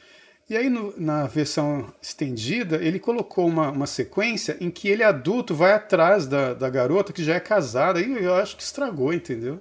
E 0.49 0.57
aí, 0.57 0.69
no, 0.69 0.95
na 0.99 1.26
versão 1.26 1.93
estendida, 2.00 2.76
ele 2.76 3.00
colocou 3.00 3.47
uma, 3.47 3.71
uma 3.71 3.87
sequência 3.87 4.57
em 4.61 4.71
que 4.71 4.88
ele, 4.88 5.03
adulto, 5.03 5.55
vai 5.55 5.73
atrás 5.73 6.26
da, 6.26 6.55
da 6.55 6.71
garota 6.71 7.12
que 7.12 7.25
já 7.25 7.35
é 7.35 7.41
casada. 7.41 8.00
E 8.00 8.25
eu 8.25 8.35
acho 8.35 8.57
que 8.57 8.62
estragou, 8.62 9.12
entendeu? 9.12 9.61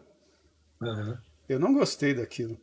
Uhum. 0.80 1.18
Eu 1.50 1.60
não 1.60 1.74
gostei 1.74 2.14
daquilo. 2.14 2.58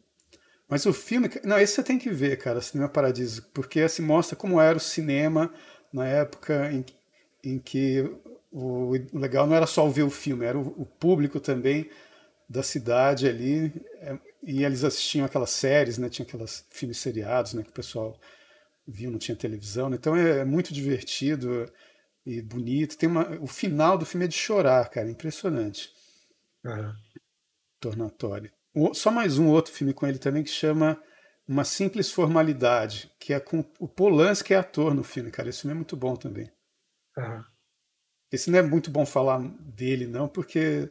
Mas 0.68 0.86
o 0.86 0.92
filme. 0.92 1.28
Não, 1.44 1.58
esse 1.58 1.74
você 1.74 1.82
tem 1.82 1.98
que 1.98 2.10
ver, 2.10 2.38
cara, 2.38 2.60
Cinema 2.60 2.88
Paradiso, 2.88 3.42
porque 3.52 3.80
assim 3.80 4.02
mostra 4.02 4.36
como 4.36 4.60
era 4.60 4.76
o 4.76 4.80
cinema 4.80 5.52
na 5.92 6.06
época 6.06 6.72
em, 6.72 6.84
em 7.44 7.58
que 7.58 8.08
o, 8.50 8.96
o 9.12 9.18
legal 9.18 9.46
não 9.46 9.56
era 9.56 9.66
só 9.66 9.86
ver 9.88 10.04
o 10.04 10.10
filme, 10.10 10.46
era 10.46 10.56
o, 10.56 10.82
o 10.82 10.86
público 10.86 11.40
também 11.40 11.90
da 12.52 12.62
cidade 12.62 13.26
ali. 13.26 13.72
É, 14.00 14.18
e 14.42 14.64
eles 14.64 14.84
assistiam 14.84 15.24
aquelas 15.24 15.50
séries, 15.50 15.98
né? 15.98 16.08
Tinha 16.08 16.26
aquelas 16.26 16.66
filmes 16.70 16.98
seriados, 16.98 17.54
né? 17.54 17.62
Que 17.62 17.70
o 17.70 17.74
pessoal 17.74 18.18
viu, 18.86 19.10
não 19.10 19.18
tinha 19.18 19.36
televisão. 19.36 19.88
Né? 19.88 19.96
Então 19.98 20.14
é, 20.14 20.40
é 20.40 20.44
muito 20.44 20.72
divertido 20.72 21.70
e 22.26 22.42
bonito. 22.42 22.98
Tem 22.98 23.08
uma, 23.08 23.28
o 23.40 23.46
final 23.46 23.96
do 23.96 24.04
filme 24.04 24.26
é 24.26 24.28
de 24.28 24.36
chorar, 24.36 24.88
cara, 24.90 25.10
impressionante. 25.10 25.90
Uhum. 26.64 26.94
Tornatório. 27.80 28.52
Só 28.94 29.10
mais 29.10 29.38
um 29.38 29.48
outro 29.48 29.72
filme 29.72 29.92
com 29.92 30.06
ele 30.06 30.18
também 30.18 30.42
que 30.42 30.50
chama 30.50 31.00
Uma 31.46 31.64
Simples 31.64 32.10
Formalidade, 32.10 33.10
que 33.18 33.32
é 33.32 33.40
com 33.40 33.64
o 33.78 33.88
Polanski 33.88 34.48
que 34.48 34.54
é 34.54 34.58
ator 34.58 34.94
no 34.94 35.02
filme, 35.02 35.30
cara. 35.30 35.48
Esse 35.48 35.62
filme 35.62 35.72
é 35.72 35.76
muito 35.76 35.96
bom 35.96 36.16
também. 36.16 36.50
Uhum. 37.16 37.44
Esse 38.30 38.50
não 38.50 38.58
é 38.58 38.62
muito 38.62 38.90
bom 38.90 39.04
falar 39.04 39.40
dele, 39.60 40.06
não, 40.06 40.26
porque 40.26 40.90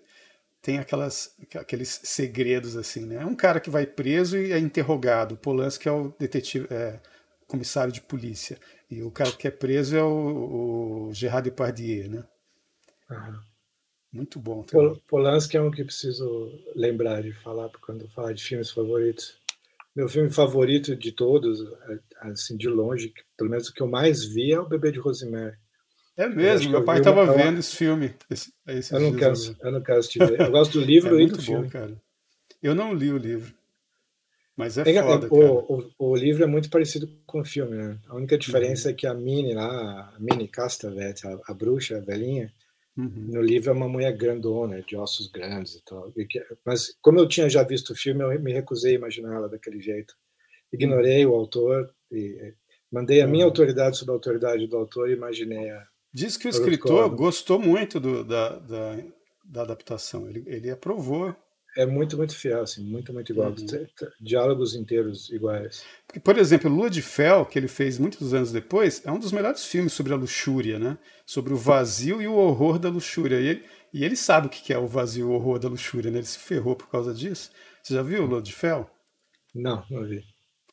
tem 0.62 0.78
aquelas, 0.78 1.36
aqueles 1.56 2.02
segredos 2.04 2.78
assim, 2.78 3.06
né? 3.06 3.16
É 3.16 3.26
um 3.26 3.36
cara 3.36 3.60
que 3.60 3.70
vai 3.70 3.86
preso 3.86 4.38
e 4.38 4.52
é 4.52 4.60
interrogado. 4.60 5.34
O 5.34 5.38
Polanski 5.38 5.88
é 5.88 5.92
o 5.92 6.14
detetive, 6.20 6.68
é, 6.70 7.00
comissário 7.48 7.92
de 7.92 8.02
polícia. 8.02 8.60
E 8.90 9.02
o 9.02 9.12
cara 9.12 9.32
que 9.32 9.48
é 9.48 9.52
preso 9.52 9.98
é 9.98 10.04
o, 10.04 11.08
o 11.08 11.14
Gerard 11.14 11.50
Depardieu, 11.50 12.10
né? 12.10 12.24
Uhum. 13.10 13.40
Muito 14.14 14.40
bom. 14.40 14.64
Também. 14.64 15.02
Polanski 15.08 15.58
é 15.58 15.62
um 15.62 15.72
que 15.72 15.84
preciso 15.84 16.52
lembrar 16.76 17.22
de 17.24 17.32
falar 17.34 17.70
quando 17.82 18.08
falar 18.10 18.34
de 18.34 18.44
filmes 18.44 18.70
favoritos. 18.70 19.40
Meu 19.96 20.08
filme 20.08 20.32
favorito 20.32 20.96
de 20.96 21.12
todos, 21.12 21.62
é, 21.62 22.00
assim, 22.30 22.56
de 22.56 22.70
longe, 22.70 23.14
pelo 23.36 23.50
menos 23.50 23.68
o 23.68 23.74
que 23.74 23.82
eu 23.82 23.88
mais 23.88 24.24
vi 24.24 24.54
é 24.54 24.60
o 24.60 24.68
Bebê 24.68 24.92
de 24.92 25.00
Rosemary. 25.00 25.58
É 26.18 26.28
mesmo, 26.28 26.72
meu 26.72 26.84
pai 26.84 27.00
estava 27.00 27.32
vendo 27.34 27.60
esse 27.60 27.76
filme. 27.76 28.14
Esse, 28.30 28.54
esse 28.68 28.94
eu, 28.94 29.00
não 29.00 29.16
quero, 29.16 29.34
eu 29.62 29.72
não 29.72 29.82
quero 29.82 30.00
assistir. 30.00 30.22
Eu 30.22 30.52
gosto 30.52 30.80
do 30.80 30.86
livro 30.86 31.18
é 31.20 31.24
e 31.24 31.28
do 31.28 31.38
bom, 31.38 31.42
filme. 31.42 31.70
Cara. 31.70 32.02
Eu 32.62 32.76
não 32.76 32.94
li 32.94 33.12
o 33.12 33.18
livro. 33.18 33.54
Mas 34.56 34.78
é, 34.78 34.82
é 34.82 35.02
foda, 35.02 35.28
o, 35.32 35.76
o, 35.76 35.92
o, 35.98 36.16
livro 36.16 36.44
é 36.44 36.46
muito 36.46 36.70
parecido 36.70 37.10
com 37.26 37.40
o 37.40 37.46
filme, 37.46 37.76
né? 37.76 37.98
A 38.08 38.16
única 38.16 38.38
diferença 38.38 38.90
uhum. 38.90 38.94
é 38.94 38.96
que 38.96 39.08
a 39.08 39.14
Minnie 39.14 39.56
lá, 39.56 40.14
a 40.16 40.20
Minnie 40.20 40.48
Castavet, 40.48 41.26
a, 41.26 41.40
a 41.48 41.54
bruxa, 41.54 41.98
a 41.98 42.02
velhinha, 42.02 42.54
uhum. 42.96 43.10
no 43.30 43.42
livro 43.42 43.72
é 43.72 43.74
uma 43.74 43.88
mulher 43.88 44.16
grandona, 44.16 44.82
de 44.82 44.96
ossos 44.96 45.28
grandes 45.32 45.76
e 45.76 45.84
tal. 45.84 46.12
E 46.16 46.26
que, 46.26 46.46
mas 46.66 46.94
como 47.02 47.18
eu 47.18 47.28
tinha 47.28 47.50
já 47.50 47.64
visto 47.64 47.92
o 47.92 47.96
filme, 47.96 48.24
eu 48.24 48.40
me 48.40 48.52
recusei 48.52 48.92
a 48.92 48.98
imaginar 48.98 49.34
ela 49.36 49.50
daquele 49.50 49.82
jeito. 49.82 50.14
Ignorei 50.72 51.26
uhum. 51.26 51.32
o 51.32 51.36
autor 51.36 51.92
e 52.12 52.54
mandei 52.92 53.22
a 53.22 53.28
minha 53.28 53.46
uhum. 53.46 53.50
autoridade 53.50 53.98
sobre 53.98 54.12
a 54.12 54.16
autoridade 54.16 54.68
do 54.68 54.78
autor 54.78 55.10
e 55.10 55.14
imaginei 55.14 55.70
a, 55.70 55.88
Diz 56.14 56.36
que 56.36 56.48
o 56.48 56.50
escritor 56.50 57.10
gostou 57.10 57.60
muito 57.60 58.00
do, 58.00 58.24
da, 58.24 58.58
da, 58.58 58.98
da, 59.46 59.62
adaptação, 59.62 60.28
ele, 60.28 60.44
ele 60.46 60.70
aprovou. 60.70 61.36
É 61.78 61.86
muito, 61.86 62.18
muito 62.18 62.36
fiel, 62.36 62.64
assim, 62.64 62.84
muito, 62.84 63.14
muito 63.14 63.32
igual. 63.32 63.52
Uhum. 63.52 63.88
Diálogos 64.20 64.76
inteiros 64.76 65.30
iguais. 65.30 65.86
Porque, 66.06 66.20
por 66.20 66.38
exemplo, 66.38 66.70
Lua 66.70 66.90
de 66.90 67.02
Fel, 67.02 67.46
que 67.46 67.58
ele 67.58 67.70
fez 67.70 67.98
muitos 67.98 68.34
anos 68.34 68.52
depois, 68.52 69.02
é 69.06 69.12
um 69.12 69.18
dos 69.18 69.32
melhores 69.32 69.64
filmes 69.66 69.94
sobre 69.94 70.12
a 70.12 70.18
luxúria, 70.18 70.78
né? 70.78 70.98
Sobre 71.26 71.54
o 71.54 71.58
vazio 71.58 72.22
e 72.22 72.28
o 72.28 72.36
horror 72.36 72.78
da 72.78 72.90
luxúria. 72.90 73.40
E 73.40 73.48
ele, 73.48 73.66
e 73.94 74.04
ele 74.04 74.18
sabe 74.18 74.48
o 74.48 74.50
que 74.50 74.74
é 74.74 74.78
o 74.78 74.86
vazio 74.86 75.28
e 75.28 75.30
o 75.30 75.32
horror 75.32 75.60
da 75.60 75.70
luxúria, 75.70 76.12
né? 76.12 76.18
Ele 76.18 76.28
se 76.28 76.40
ferrou 76.40 76.76
por 76.76 76.90
causa 76.90 77.14
disso. 77.14 77.52
Você 77.82 77.94
já 77.94 78.04
viu 78.04 78.26
Lua 78.26 78.42
de 78.42 78.52
Fel? 78.52 78.92
Não, 79.56 79.86
não 79.90 80.06
vi. 80.06 80.22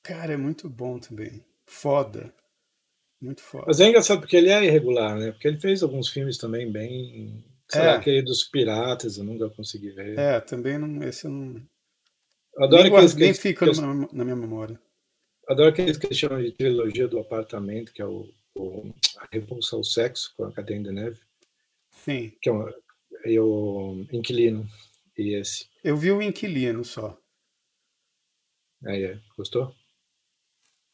Cara, 0.03 0.33
é 0.33 0.37
muito 0.37 0.69
bom 0.69 0.99
também. 0.99 1.45
Foda. 1.65 2.35
Muito 3.21 3.43
foda. 3.43 3.65
Mas 3.67 3.81
é 3.81 3.89
engraçado 3.89 4.21
porque 4.21 4.37
ele 4.37 4.51
é 4.51 4.65
irregular, 4.65 5.17
né? 5.17 5.33
Porque 5.33 5.49
ele 5.49 5.59
fez 5.59 5.83
alguns 5.83 6.09
filmes 6.09 6.39
também 6.39 6.71
bem. 6.71 7.45
Sei 7.69 7.81
é. 7.81 7.87
lá, 7.87 7.95
aquele 7.97 8.23
dos 8.23 8.45
piratas, 8.45 9.19
eu 9.19 9.25
nunca 9.25 9.51
consegui 9.51 9.91
ver. 9.91 10.19
É, 10.19 10.41
também 10.41 10.79
não. 10.79 11.03
Esse 11.03 11.27
eu 11.27 11.31
não. 11.31 11.63
Adoro 12.57 12.85
nem, 12.85 12.93
aqueles 12.93 13.15
nem 13.15 13.33
que, 13.33 13.41
fica 13.41 13.71
que 13.71 13.81
na, 13.81 13.95
na, 14.13 14.25
minha 14.25 14.37
memória. 14.37 14.81
Adoro 15.49 15.71
aqueles 15.71 15.97
que 15.97 16.07
eles 16.07 16.19
chamam 16.19 16.43
de 16.43 16.53
trilogia 16.53 17.09
do 17.09 17.19
apartamento, 17.19 17.93
que 17.93 18.03
é 18.03 18.07
o, 18.07 18.33
o 18.57 18.95
A 19.19 19.29
Repulsa 19.31 19.77
ao 19.77 19.85
Sexo, 19.85 20.33
com 20.37 20.45
a 20.45 20.53
Cadeia 20.53 20.83
de 20.83 20.93
Neve. 20.93 21.21
Sim. 21.91 22.33
Que 22.41 22.49
é, 22.49 22.53
uma, 22.53 22.75
é 23.25 23.41
o 23.41 24.07
Inquilino. 24.13 24.67
E 25.17 25.35
esse. 25.35 25.69
Eu 25.83 25.97
vi 25.97 26.13
o 26.13 26.23
Inquilino 26.23 26.85
só. 26.85 27.19
Aí 28.85 29.05
é. 29.05 29.21
Gostou? 29.37 29.75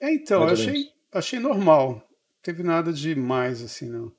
É, 0.01 0.13
então, 0.13 0.43
eu 0.43 0.49
achei, 0.49 0.91
achei 1.13 1.39
normal 1.39 2.07
teve 2.45 2.63
nada 2.63 2.93
de 2.93 3.15
mais 3.17 3.63
assim, 3.63 3.89
não. 3.89 4.13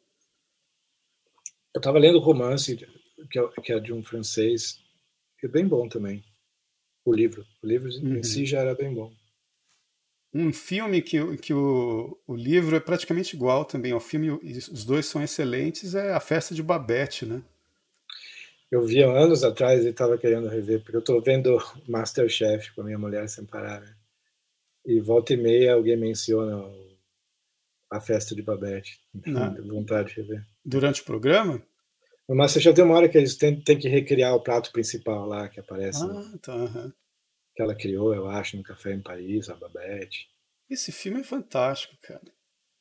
Eu 1.74 1.80
estava 1.80 2.00
lendo 2.00 2.18
o 2.18 2.22
romance 2.22 2.76
que 3.30 3.40
é, 3.40 3.48
que 3.62 3.72
é, 3.72 3.80
de 3.80 3.94
um 3.94 4.04
francês, 4.04 4.80
que 5.40 5.46
é 5.46 5.50
bem 5.50 5.68
bom 5.68 5.88
também. 5.88 6.24
O 7.06 7.14
livro, 7.14 7.46
o 7.62 7.68
livro 7.68 7.90
uhum. 7.90 8.16
em 8.16 8.24
si 8.24 8.46
já 8.46 8.60
era 8.60 8.74
bem 8.74 8.94
bom. 8.94 9.14
um 10.34 10.52
filme 10.52 11.02
que, 11.02 11.38
que 11.38 11.54
o, 11.54 12.20
o 12.26 12.36
livro 12.36 12.76
é 12.76 12.80
praticamente 12.80 13.36
igual 13.36 13.64
também 13.64 13.92
ao 13.92 14.00
filme, 14.00 14.32
os 14.32 14.84
dois 14.84 15.06
são 15.06 15.22
excelentes, 15.22 15.94
é 15.94 16.12
A 16.12 16.20
Festa 16.20 16.56
de 16.56 16.64
Babette, 16.64 17.26
né? 17.26 17.44
Eu 18.72 18.82
vi 18.82 19.04
anos 19.04 19.44
atrás 19.44 19.86
e 19.86 19.90
estava 19.90 20.18
querendo 20.18 20.50
rever, 20.50 20.82
porque 20.82 20.98
eu 20.98 21.00
estou 21.00 21.22
vendo 21.22 21.58
Masterchef 21.88 22.74
com 22.74 22.82
a 22.82 22.84
minha 22.84 22.98
mulher 22.98 23.30
sem 23.30 23.46
parar. 23.46 23.82
Né? 23.82 23.96
E 24.86 25.00
volta 25.00 25.34
e 25.34 25.38
meia 25.38 25.76
alguém 25.76 25.96
menciona 25.96 26.66
a 27.92 28.00
festa 28.00 28.36
de 28.36 28.42
Babette. 28.42 29.00
Não. 29.26 29.56
vontade 29.68 30.10
de 30.10 30.22
rever. 30.22 30.46
Durante 30.64 31.02
o 31.02 31.06
programa? 31.06 31.62
No 32.28 32.36
Masterchef 32.36 32.76
tem 32.76 32.84
uma 32.84 32.96
hora 32.96 33.08
que 33.08 33.18
eles 33.18 33.36
têm, 33.36 33.62
têm 33.62 33.78
que 33.78 33.88
recriar 33.88 34.34
o 34.34 34.42
prato 34.42 34.72
principal 34.72 35.26
lá, 35.28 35.48
que 35.48 35.60
aparece. 35.60 36.04
Ah, 36.04 36.08
né? 36.08 36.40
tá. 36.42 36.56
Uhum. 36.56 36.92
Que 37.56 37.62
ela 37.62 37.76
criou, 37.76 38.14
eu 38.14 38.28
acho, 38.28 38.58
no 38.58 38.64
Café 38.64 38.94
em 38.94 39.02
Paris, 39.02 39.50
a 39.50 39.56
Babette. 39.56 40.28
Esse 40.70 40.92
filme 40.92 41.22
é 41.22 41.24
fantástico, 41.24 41.96
cara. 42.02 42.22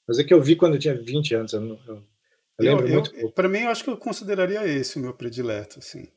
Mas 0.08 0.18
é 0.18 0.24
que 0.24 0.32
eu 0.32 0.42
vi 0.42 0.56
quando 0.56 0.74
eu 0.74 0.80
tinha 0.80 0.94
20 0.94 1.34
anos. 1.34 1.52
Eu, 1.52 1.60
não, 1.60 1.78
eu, 1.86 1.94
eu 2.58 2.64
lembro 2.64 2.88
eu, 2.88 2.94
muito. 2.94 3.32
Para 3.32 3.48
mim, 3.48 3.60
eu 3.60 3.68
acho 3.68 3.84
que 3.84 3.90
eu 3.90 3.96
consideraria 3.96 4.66
esse 4.66 4.98
o 4.98 5.00
meu 5.02 5.14
predileto, 5.14 5.78
assim. 5.78 6.08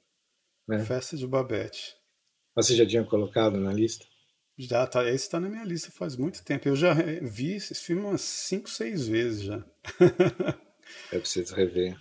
É. 0.72 0.80
Festa 0.80 1.16
de 1.16 1.28
Babette. 1.28 1.96
Você 2.56 2.76
já 2.76 2.86
tinha 2.86 3.04
colocado 3.04 3.58
na 3.58 3.72
lista? 3.72 4.06
Já, 4.58 4.88
tá, 4.88 5.06
esse 5.06 5.26
está 5.26 5.40
na 5.40 5.50
minha 5.50 5.64
lista 5.64 5.92
faz 5.92 6.16
muito 6.16 6.44
tempo. 6.44 6.68
Eu 6.68 6.76
já 6.76 6.94
vi 7.22 7.54
esse 7.54 7.76
filme 7.76 8.02
umas 8.02 8.22
5, 8.22 8.70
6 8.70 9.08
vezes 9.08 9.44
já. 9.44 9.64
eu 11.12 11.20
preciso 11.20 11.54
rever. 11.54 11.94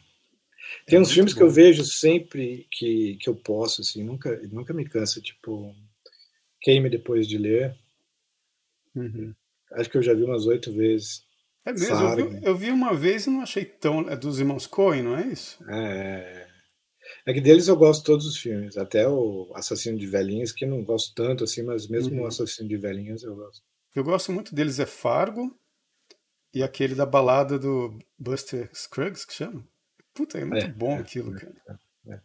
É 0.87 0.91
Tem 0.91 0.99
é 0.99 1.01
uns 1.01 1.13
filmes 1.13 1.35
bom. 1.35 1.39
que 1.39 1.45
eu 1.45 1.51
vejo 1.51 1.85
sempre 1.85 2.67
que, 2.71 3.19
que 3.21 3.29
eu 3.29 3.35
posso, 3.35 3.83
assim, 3.83 4.03
nunca, 4.03 4.41
nunca 4.51 4.73
me 4.73 4.89
cansa, 4.89 5.21
tipo 5.21 5.75
Queime 6.63 6.89
Depois 6.89 7.29
de 7.29 7.37
Ler. 7.37 7.77
Uhum. 8.95 9.35
Acho 9.73 9.91
que 9.91 9.99
eu 9.99 10.03
já 10.03 10.15
vi 10.15 10.25
umas 10.25 10.47
oito 10.47 10.73
vezes. 10.73 11.25
É 11.65 11.73
mesmo? 11.73 11.95
Eu 11.95 12.17
vi, 12.17 12.47
eu 12.47 12.57
vi, 12.57 12.71
uma 12.71 12.95
vez 12.95 13.27
e 13.27 13.31
não 13.31 13.43
achei 13.43 13.65
tão. 13.65 14.09
É 14.09 14.17
dos 14.17 14.39
irmãos 14.39 14.67
Coen, 14.67 15.03
não 15.03 15.17
é 15.17 15.27
isso? 15.27 15.59
É. 15.69 16.46
É 17.25 17.33
que 17.33 17.41
deles 17.41 17.69
eu 17.69 17.77
gosto 17.77 18.01
de 18.01 18.07
todos 18.07 18.27
os 18.27 18.37
filmes, 18.37 18.77
até 18.77 19.09
o 19.09 19.51
Assassino 19.55 19.99
de 19.99 20.07
Velhinhas, 20.07 20.53
que 20.53 20.67
não 20.67 20.83
gosto 20.85 21.15
tanto 21.15 21.45
assim, 21.45 21.63
mas 21.63 21.89
mesmo 21.89 22.17
uhum. 22.17 22.23
o 22.23 22.27
Assassino 22.27 22.69
de 22.69 22.77
Velhinhas 22.77 23.23
eu 23.23 23.35
gosto. 23.35 23.63
Eu 23.95 24.05
gosto 24.05 24.33
muito 24.33 24.55
deles 24.55 24.79
é 24.79 24.87
Fargo 24.87 25.55
e 26.53 26.63
aquele 26.63 26.95
da 26.95 27.07
balada 27.07 27.59
do 27.59 27.99
Buster 28.19 28.71
Scruggs, 28.75 29.27
que 29.27 29.35
chama. 29.35 29.67
Puta, 30.15 30.39
é 30.39 30.45
muito 30.45 30.67
é, 30.67 30.69
bom 30.69 30.93
é, 30.93 30.99
aquilo, 30.99 31.35
é, 31.35 31.39
cara. 31.39 31.81
É, 32.09 32.21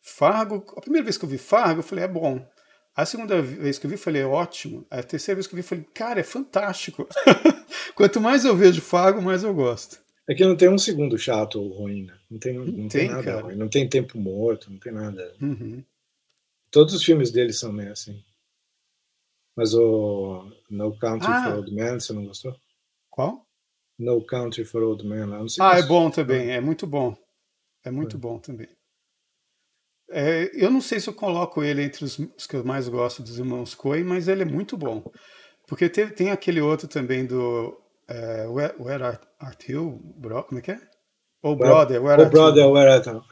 Fargo, 0.00 0.64
a 0.76 0.80
primeira 0.80 1.04
vez 1.04 1.18
que 1.18 1.24
eu 1.24 1.28
vi 1.28 1.36
Fargo, 1.36 1.80
eu 1.80 1.84
falei, 1.84 2.04
é 2.04 2.08
bom. 2.08 2.46
A 2.94 3.04
segunda 3.04 3.42
vez 3.42 3.78
que 3.78 3.84
eu 3.84 3.90
vi, 3.90 3.96
eu 3.96 4.00
falei, 4.00 4.22
é 4.22 4.26
ótimo. 4.26 4.86
A 4.90 5.02
terceira 5.02 5.36
vez 5.36 5.46
que 5.46 5.52
eu 5.52 5.56
vi, 5.56 5.62
eu 5.62 5.68
falei, 5.68 5.84
cara, 5.92 6.20
é 6.20 6.22
fantástico. 6.22 7.06
Quanto 7.94 8.20
mais 8.20 8.44
eu 8.44 8.56
vejo 8.56 8.80
Fargo, 8.80 9.20
mais 9.20 9.42
eu 9.42 9.52
gosto. 9.52 10.00
É 10.28 10.34
que 10.34 10.44
não 10.44 10.56
tem 10.56 10.68
um 10.68 10.78
segundo 10.78 11.16
chato 11.16 11.60
ou 11.60 11.68
ruim, 11.68 12.04
né? 12.04 12.18
Não 12.28 12.38
tem, 12.38 12.54
não, 12.54 12.64
não 12.64 12.88
tem, 12.88 12.88
tem, 12.88 13.08
nada 13.08 13.22
cara. 13.22 13.42
ruim. 13.42 13.54
Não 13.54 13.68
tem 13.68 13.88
tempo 13.88 14.18
morto, 14.18 14.70
não 14.70 14.78
tem 14.78 14.92
nada. 14.92 15.34
Uhum. 15.40 15.84
Todos 16.70 16.94
os 16.94 17.04
filmes 17.04 17.30
dele 17.30 17.52
são 17.52 17.72
meio 17.72 17.92
assim. 17.92 18.22
Mas 19.56 19.72
o 19.72 20.50
No 20.68 20.96
Country 20.98 21.30
ah. 21.30 21.44
for 21.44 21.54
Old 21.54 21.72
Men, 21.72 22.00
você 22.00 22.12
não 22.12 22.26
gostou? 22.26 22.54
Qual? 23.08 23.46
No 23.98 24.24
Country 24.24 24.64
for 24.64 24.82
Old 24.82 25.06
Men. 25.06 25.30
ah, 25.60 25.78
é 25.78 25.82
bom 25.82 26.10
também. 26.10 26.50
É 26.50 26.60
muito 26.60 26.86
bom. 26.86 27.16
É 27.84 27.90
muito 27.90 28.16
é. 28.16 28.20
bom 28.20 28.38
também. 28.38 28.68
É, 30.10 30.50
eu 30.54 30.70
não 30.70 30.80
sei 30.80 31.00
se 31.00 31.08
eu 31.08 31.14
coloco 31.14 31.64
ele 31.64 31.82
entre 31.82 32.04
os, 32.04 32.18
os, 32.18 32.46
que 32.46 32.56
eu 32.56 32.64
mais 32.64 32.88
gosto 32.88 33.22
dos 33.22 33.38
irmãos 33.38 33.74
Coen, 33.74 34.04
mas 34.04 34.28
ele 34.28 34.42
é 34.42 34.46
muito 34.46 34.76
bom. 34.76 35.02
Porque 35.66 35.88
teve, 35.88 36.12
tem 36.12 36.30
aquele 36.30 36.60
outro 36.60 36.86
também 36.86 37.26
do 37.26 37.76
é, 38.08 38.46
Where, 38.46 38.74
Where 38.78 39.04
Art, 39.38 39.68
You, 39.68 40.00
bro, 40.16 40.44
como 40.44 40.58
é 40.58 40.62
que 40.62 40.72
é? 40.72 40.80
Ou 41.42 41.56
Brother, 41.56 42.02
Where 42.02 42.22
Art 42.22 42.32
Brother, 42.32 42.66
Where 42.68 42.90
Art 42.90 43.06
You. 43.06 43.22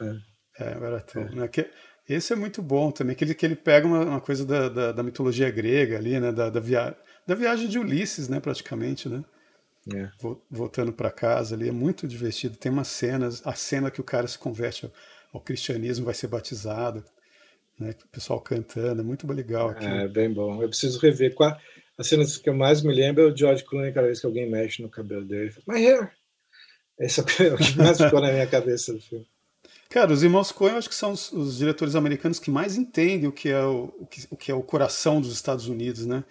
É, 0.59 0.63
é 0.63 0.77
Where 0.77 0.95
Art 0.95 1.15
You. 1.15 1.35
Né? 1.35 1.47
Que, 1.47 1.69
esse 2.07 2.33
é 2.33 2.35
muito 2.35 2.61
bom 2.61 2.91
também, 2.91 3.15
que 3.15 3.23
ele, 3.23 3.33
que 3.33 3.45
ele 3.45 3.55
pega 3.55 3.87
uma, 3.87 4.01
uma 4.01 4.21
coisa 4.21 4.45
da, 4.45 4.69
da, 4.69 4.91
da, 4.91 5.03
mitologia 5.03 5.49
grega 5.49 5.97
ali, 5.97 6.19
né? 6.19 6.31
Da, 6.31 6.49
da, 6.49 6.59
via, 6.59 6.95
da 7.25 7.33
viagem 7.33 7.67
de 7.67 7.79
Ulisses, 7.79 8.29
né? 8.29 8.39
Praticamente, 8.39 9.09
né? 9.09 9.23
É. 9.93 10.09
Voltando 10.49 10.93
para 10.93 11.11
casa 11.11 11.55
ali, 11.55 11.69
é 11.69 11.71
muito 11.71 12.07
divertido. 12.07 12.57
Tem 12.57 12.71
umas 12.71 12.87
cenas, 12.87 13.41
a 13.45 13.53
cena 13.53 13.89
que 13.89 14.01
o 14.01 14.03
cara 14.03 14.27
se 14.27 14.37
converte 14.37 14.91
ao 15.33 15.41
cristianismo 15.41 16.05
vai 16.05 16.13
ser 16.13 16.27
batizado, 16.27 17.03
né? 17.79 17.95
O 18.05 18.07
pessoal 18.09 18.39
cantando, 18.39 19.01
é 19.01 19.03
muito 19.03 19.25
legal. 19.31 19.69
Aqui. 19.69 19.85
É, 19.85 20.07
bem 20.07 20.31
bom. 20.31 20.61
Eu 20.61 20.69
preciso 20.69 20.99
rever. 20.99 21.33
Qual, 21.33 21.57
a 21.97 22.03
cena 22.03 22.25
que 22.25 22.49
eu 22.49 22.55
mais 22.55 22.81
me 22.81 22.93
lembro 22.93 23.23
é 23.23 23.31
o 23.31 23.35
George 23.35 23.63
Clooney, 23.63 23.93
cada 23.93 24.07
vez 24.07 24.19
que 24.19 24.25
alguém 24.25 24.49
mexe 24.49 24.81
no 24.81 24.89
cabelo 24.89 25.25
dele. 25.25 25.53
My 25.67 25.85
hair! 25.85 26.11
Esse 26.99 27.19
é 27.19 27.23
o 27.23 27.57
que 27.57 27.77
mais 27.77 27.97
ficou 27.97 28.21
na 28.21 28.31
minha 28.31 28.47
cabeça 28.47 28.93
do 28.93 29.01
filme. 29.01 29.27
Cara, 29.89 30.11
os 30.11 30.23
irmãos 30.23 30.51
Coen 30.51 30.73
eu 30.73 30.77
acho 30.77 30.89
que 30.89 30.95
são 30.95 31.11
os, 31.11 31.31
os, 31.31 31.57
diretores 31.57 31.95
americanos 31.95 32.39
que 32.39 32.49
mais 32.49 32.75
entendem 32.75 33.27
o 33.27 33.31
que, 33.31 33.49
é 33.49 33.63
o, 33.63 33.93
o, 33.99 34.05
que, 34.05 34.27
o 34.29 34.37
que 34.37 34.51
é 34.51 34.55
o 34.55 34.63
coração 34.63 35.21
dos 35.21 35.31
Estados 35.31 35.67
Unidos, 35.67 36.05
né? 36.05 36.23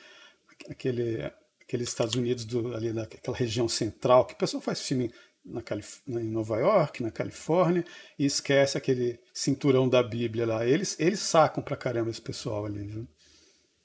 Aquele, 0.68 1.30
aqueles 1.60 1.88
Estados 1.88 2.14
Unidos 2.14 2.44
do, 2.44 2.74
ali 2.74 2.92
daquela 2.92 3.36
região 3.36 3.68
central, 3.68 4.26
que 4.26 4.34
o 4.34 4.36
pessoal 4.36 4.62
faz 4.62 4.80
filme 4.80 5.10
na 5.44 5.62
Calif 5.62 6.00
em 6.06 6.30
Nova 6.30 6.58
York, 6.58 7.02
na 7.02 7.10
Califórnia, 7.10 7.84
e 8.18 8.24
esquece 8.24 8.78
aquele 8.78 9.18
cinturão 9.32 9.88
da 9.88 10.02
Bíblia 10.02 10.46
lá. 10.46 10.66
Eles, 10.66 10.98
eles 10.98 11.20
sacam 11.20 11.62
pra 11.62 11.76
caramba 11.76 12.10
esse 12.10 12.20
pessoal 12.20 12.64
ali, 12.64 12.86
viu? 12.86 13.06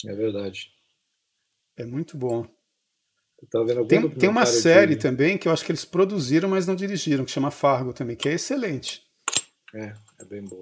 É 0.06 0.14
verdade. 0.14 0.72
É 1.80 1.86
muito 1.86 2.18
bom. 2.18 2.46
Tem, 3.88 4.10
tem 4.10 4.30
uma 4.30 4.46
série 4.46 4.96
de... 4.96 5.02
também 5.02 5.38
que 5.38 5.48
eu 5.48 5.54
acho 5.54 5.64
que 5.64 5.72
eles 5.72 5.86
produziram, 5.86 6.50
mas 6.50 6.68
não 6.68 6.76
dirigiram, 6.76 7.24
que 7.24 7.32
chama 7.32 7.50
Fargo 7.50 7.94
também, 7.94 8.18
que 8.18 8.28
é 8.28 8.34
excelente. 8.34 9.02
É, 9.74 9.96
é 10.20 10.26
bem 10.26 10.44
boa. 10.44 10.62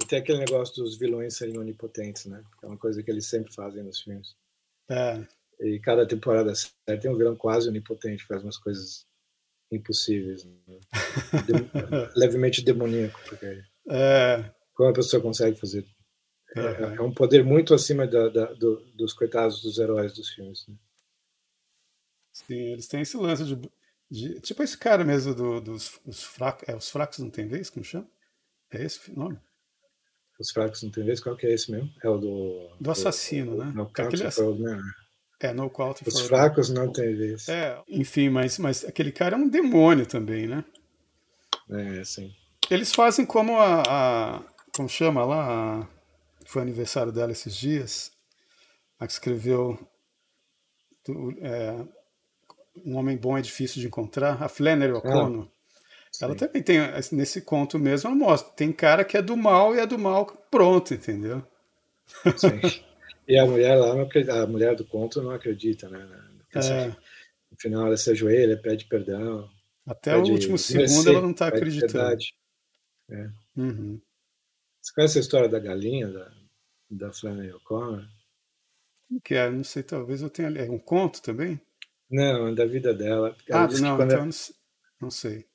E 0.00 0.06
tem 0.06 0.20
aquele 0.20 0.38
negócio 0.38 0.76
dos 0.76 0.96
vilões 0.96 1.36
serem 1.36 1.58
onipotentes, 1.58 2.26
né? 2.26 2.44
É 2.62 2.66
uma 2.66 2.78
coisa 2.78 3.02
que 3.02 3.10
eles 3.10 3.26
sempre 3.26 3.52
fazem 3.52 3.82
nos 3.82 4.00
filmes. 4.00 4.36
É. 4.88 5.26
E 5.60 5.80
cada 5.80 6.06
temporada 6.06 6.52
tem 7.00 7.10
um 7.10 7.16
vilão 7.16 7.34
quase 7.34 7.68
onipotente, 7.68 8.24
faz 8.24 8.42
umas 8.44 8.56
coisas 8.56 9.04
impossíveis. 9.72 10.44
Né? 10.44 10.54
De, 11.44 12.18
levemente 12.18 12.62
demoníaco. 12.62 13.18
Porque 13.28 13.62
é. 13.90 14.48
Como 14.74 14.90
a 14.90 14.92
pessoa 14.92 15.20
consegue 15.20 15.58
fazer? 15.58 15.84
É, 16.54 16.96
é, 16.96 17.00
um 17.00 17.12
poder 17.12 17.44
muito 17.44 17.74
acima 17.74 18.06
da, 18.06 18.28
da, 18.28 18.52
do, 18.52 18.76
dos 18.94 19.12
coitados 19.12 19.62
dos 19.62 19.78
heróis 19.78 20.12
dos 20.12 20.28
filmes. 20.30 20.66
Né? 20.68 20.74
Sim, 22.32 22.72
eles 22.72 22.86
têm 22.86 23.00
esse 23.00 23.16
lance 23.16 23.44
de. 23.44 23.58
de 24.10 24.40
tipo 24.40 24.62
esse 24.62 24.76
cara 24.76 25.04
mesmo 25.04 25.34
do, 25.34 25.60
dos 25.60 26.00
os 26.06 26.22
fracos. 26.22 26.68
É, 26.68 26.76
os 26.76 26.90
fracos 26.90 27.18
não 27.18 27.30
tem 27.30 27.48
vez? 27.48 27.70
Como 27.70 27.84
chama? 27.84 28.08
É 28.70 28.82
esse 28.84 29.10
o 29.10 29.18
nome? 29.18 29.38
Os 30.38 30.50
fracos 30.50 30.82
não 30.82 30.90
tem 30.90 31.04
vez? 31.04 31.20
Qual 31.20 31.36
que 31.36 31.46
é 31.46 31.52
esse 31.52 31.70
mesmo? 31.70 31.90
É 32.02 32.08
o 32.08 32.18
do. 32.18 32.76
Do 32.80 32.90
assassino, 32.90 33.52
do, 33.52 33.64
né? 33.64 33.72
No 33.74 33.82
Aquele, 33.82 34.30
for, 34.30 34.58
né? 34.58 34.80
É, 35.40 35.52
no 35.52 35.68
qual 35.68 35.94
Os 36.06 36.20
fracos 36.20 36.70
não 36.70 36.92
tem 36.92 37.14
vez. 37.14 37.48
É, 37.48 37.80
enfim, 37.88 38.28
mas, 38.28 38.58
mas 38.58 38.84
aquele 38.84 39.10
cara 39.10 39.36
é 39.36 39.38
um 39.38 39.48
demônio 39.48 40.06
também, 40.06 40.46
né? 40.46 40.64
É, 41.70 42.04
sim. 42.04 42.32
Eles 42.70 42.94
fazem 42.94 43.26
como 43.26 43.58
a. 43.58 43.82
a 43.88 44.52
como 44.74 44.88
chama 44.88 45.24
lá? 45.24 45.80
A, 45.80 46.01
foi 46.46 46.62
aniversário 46.62 47.12
dela 47.12 47.32
esses 47.32 47.54
dias. 47.54 48.12
A 48.98 49.06
que 49.06 49.12
escreveu. 49.12 49.78
Do, 51.04 51.34
é, 51.40 51.84
um 52.84 52.96
Homem 52.96 53.16
Bom 53.16 53.36
é 53.36 53.42
Difícil 53.42 53.80
de 53.80 53.86
Encontrar, 53.86 54.42
a 54.42 54.48
Flannery 54.48 54.92
O'Connor. 54.92 55.46
Ah, 55.46 56.24
ela 56.24 56.34
também 56.34 56.62
tem, 56.62 56.78
nesse 57.12 57.40
conto 57.40 57.78
mesmo, 57.78 58.08
ela 58.08 58.16
mostra. 58.16 58.52
Tem 58.54 58.72
cara 58.72 59.04
que 59.04 59.16
é 59.16 59.22
do 59.22 59.36
mal 59.36 59.74
e 59.74 59.80
é 59.80 59.86
do 59.86 59.98
mal 59.98 60.26
pronto, 60.50 60.94
entendeu? 60.94 61.44
Sim. 62.36 62.82
E 63.26 63.38
a 63.38 63.46
mulher 63.46 63.76
lá, 63.76 63.92
a 63.92 64.46
mulher 64.46 64.74
do 64.74 64.84
conto 64.84 65.22
não 65.22 65.30
acredita, 65.30 65.88
né? 65.88 66.06
É. 66.54 66.88
No 66.88 67.58
final 67.58 67.86
ela 67.86 67.96
se 67.96 68.10
ajoelha, 68.10 68.60
pede 68.60 68.84
perdão. 68.86 69.48
Até 69.86 70.14
pede 70.14 70.30
o 70.30 70.34
último 70.34 70.58
segundo 70.58 71.08
ela 71.08 71.20
não 71.22 71.30
está 71.30 71.48
acreditando. 71.48 72.22
É. 73.10 73.30
Uhum. 73.56 74.00
Você 74.82 74.92
conhece 74.94 75.18
a 75.18 75.20
história 75.20 75.48
da 75.48 75.60
galinha, 75.60 76.08
da, 76.08 76.32
da 76.90 77.12
Flannery 77.12 77.52
O'Connor? 77.52 78.04
Que 79.22 79.34
é, 79.34 79.48
não 79.48 79.62
sei, 79.62 79.84
talvez 79.84 80.22
eu 80.22 80.30
tenha. 80.30 80.48
É 80.58 80.68
um 80.68 80.78
conto 80.78 81.22
também? 81.22 81.60
Não, 82.10 82.48
é 82.48 82.54
da 82.54 82.66
vida 82.66 82.92
dela. 82.92 83.36
Ela 83.48 83.64
ah, 83.64 83.68
não, 83.80 84.02
então 84.02 84.18
ela, 84.18 84.28
não 85.00 85.10
sei. 85.10 85.46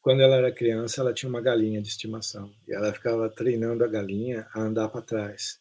Quando 0.00 0.22
ela 0.22 0.36
era 0.36 0.50
criança, 0.50 1.02
ela 1.02 1.12
tinha 1.12 1.28
uma 1.28 1.42
galinha 1.42 1.82
de 1.82 1.88
estimação. 1.88 2.50
E 2.66 2.72
ela 2.72 2.90
ficava 2.90 3.28
treinando 3.28 3.84
a 3.84 3.88
galinha 3.88 4.48
a 4.54 4.62
andar 4.62 4.88
para 4.88 5.02
trás. 5.02 5.60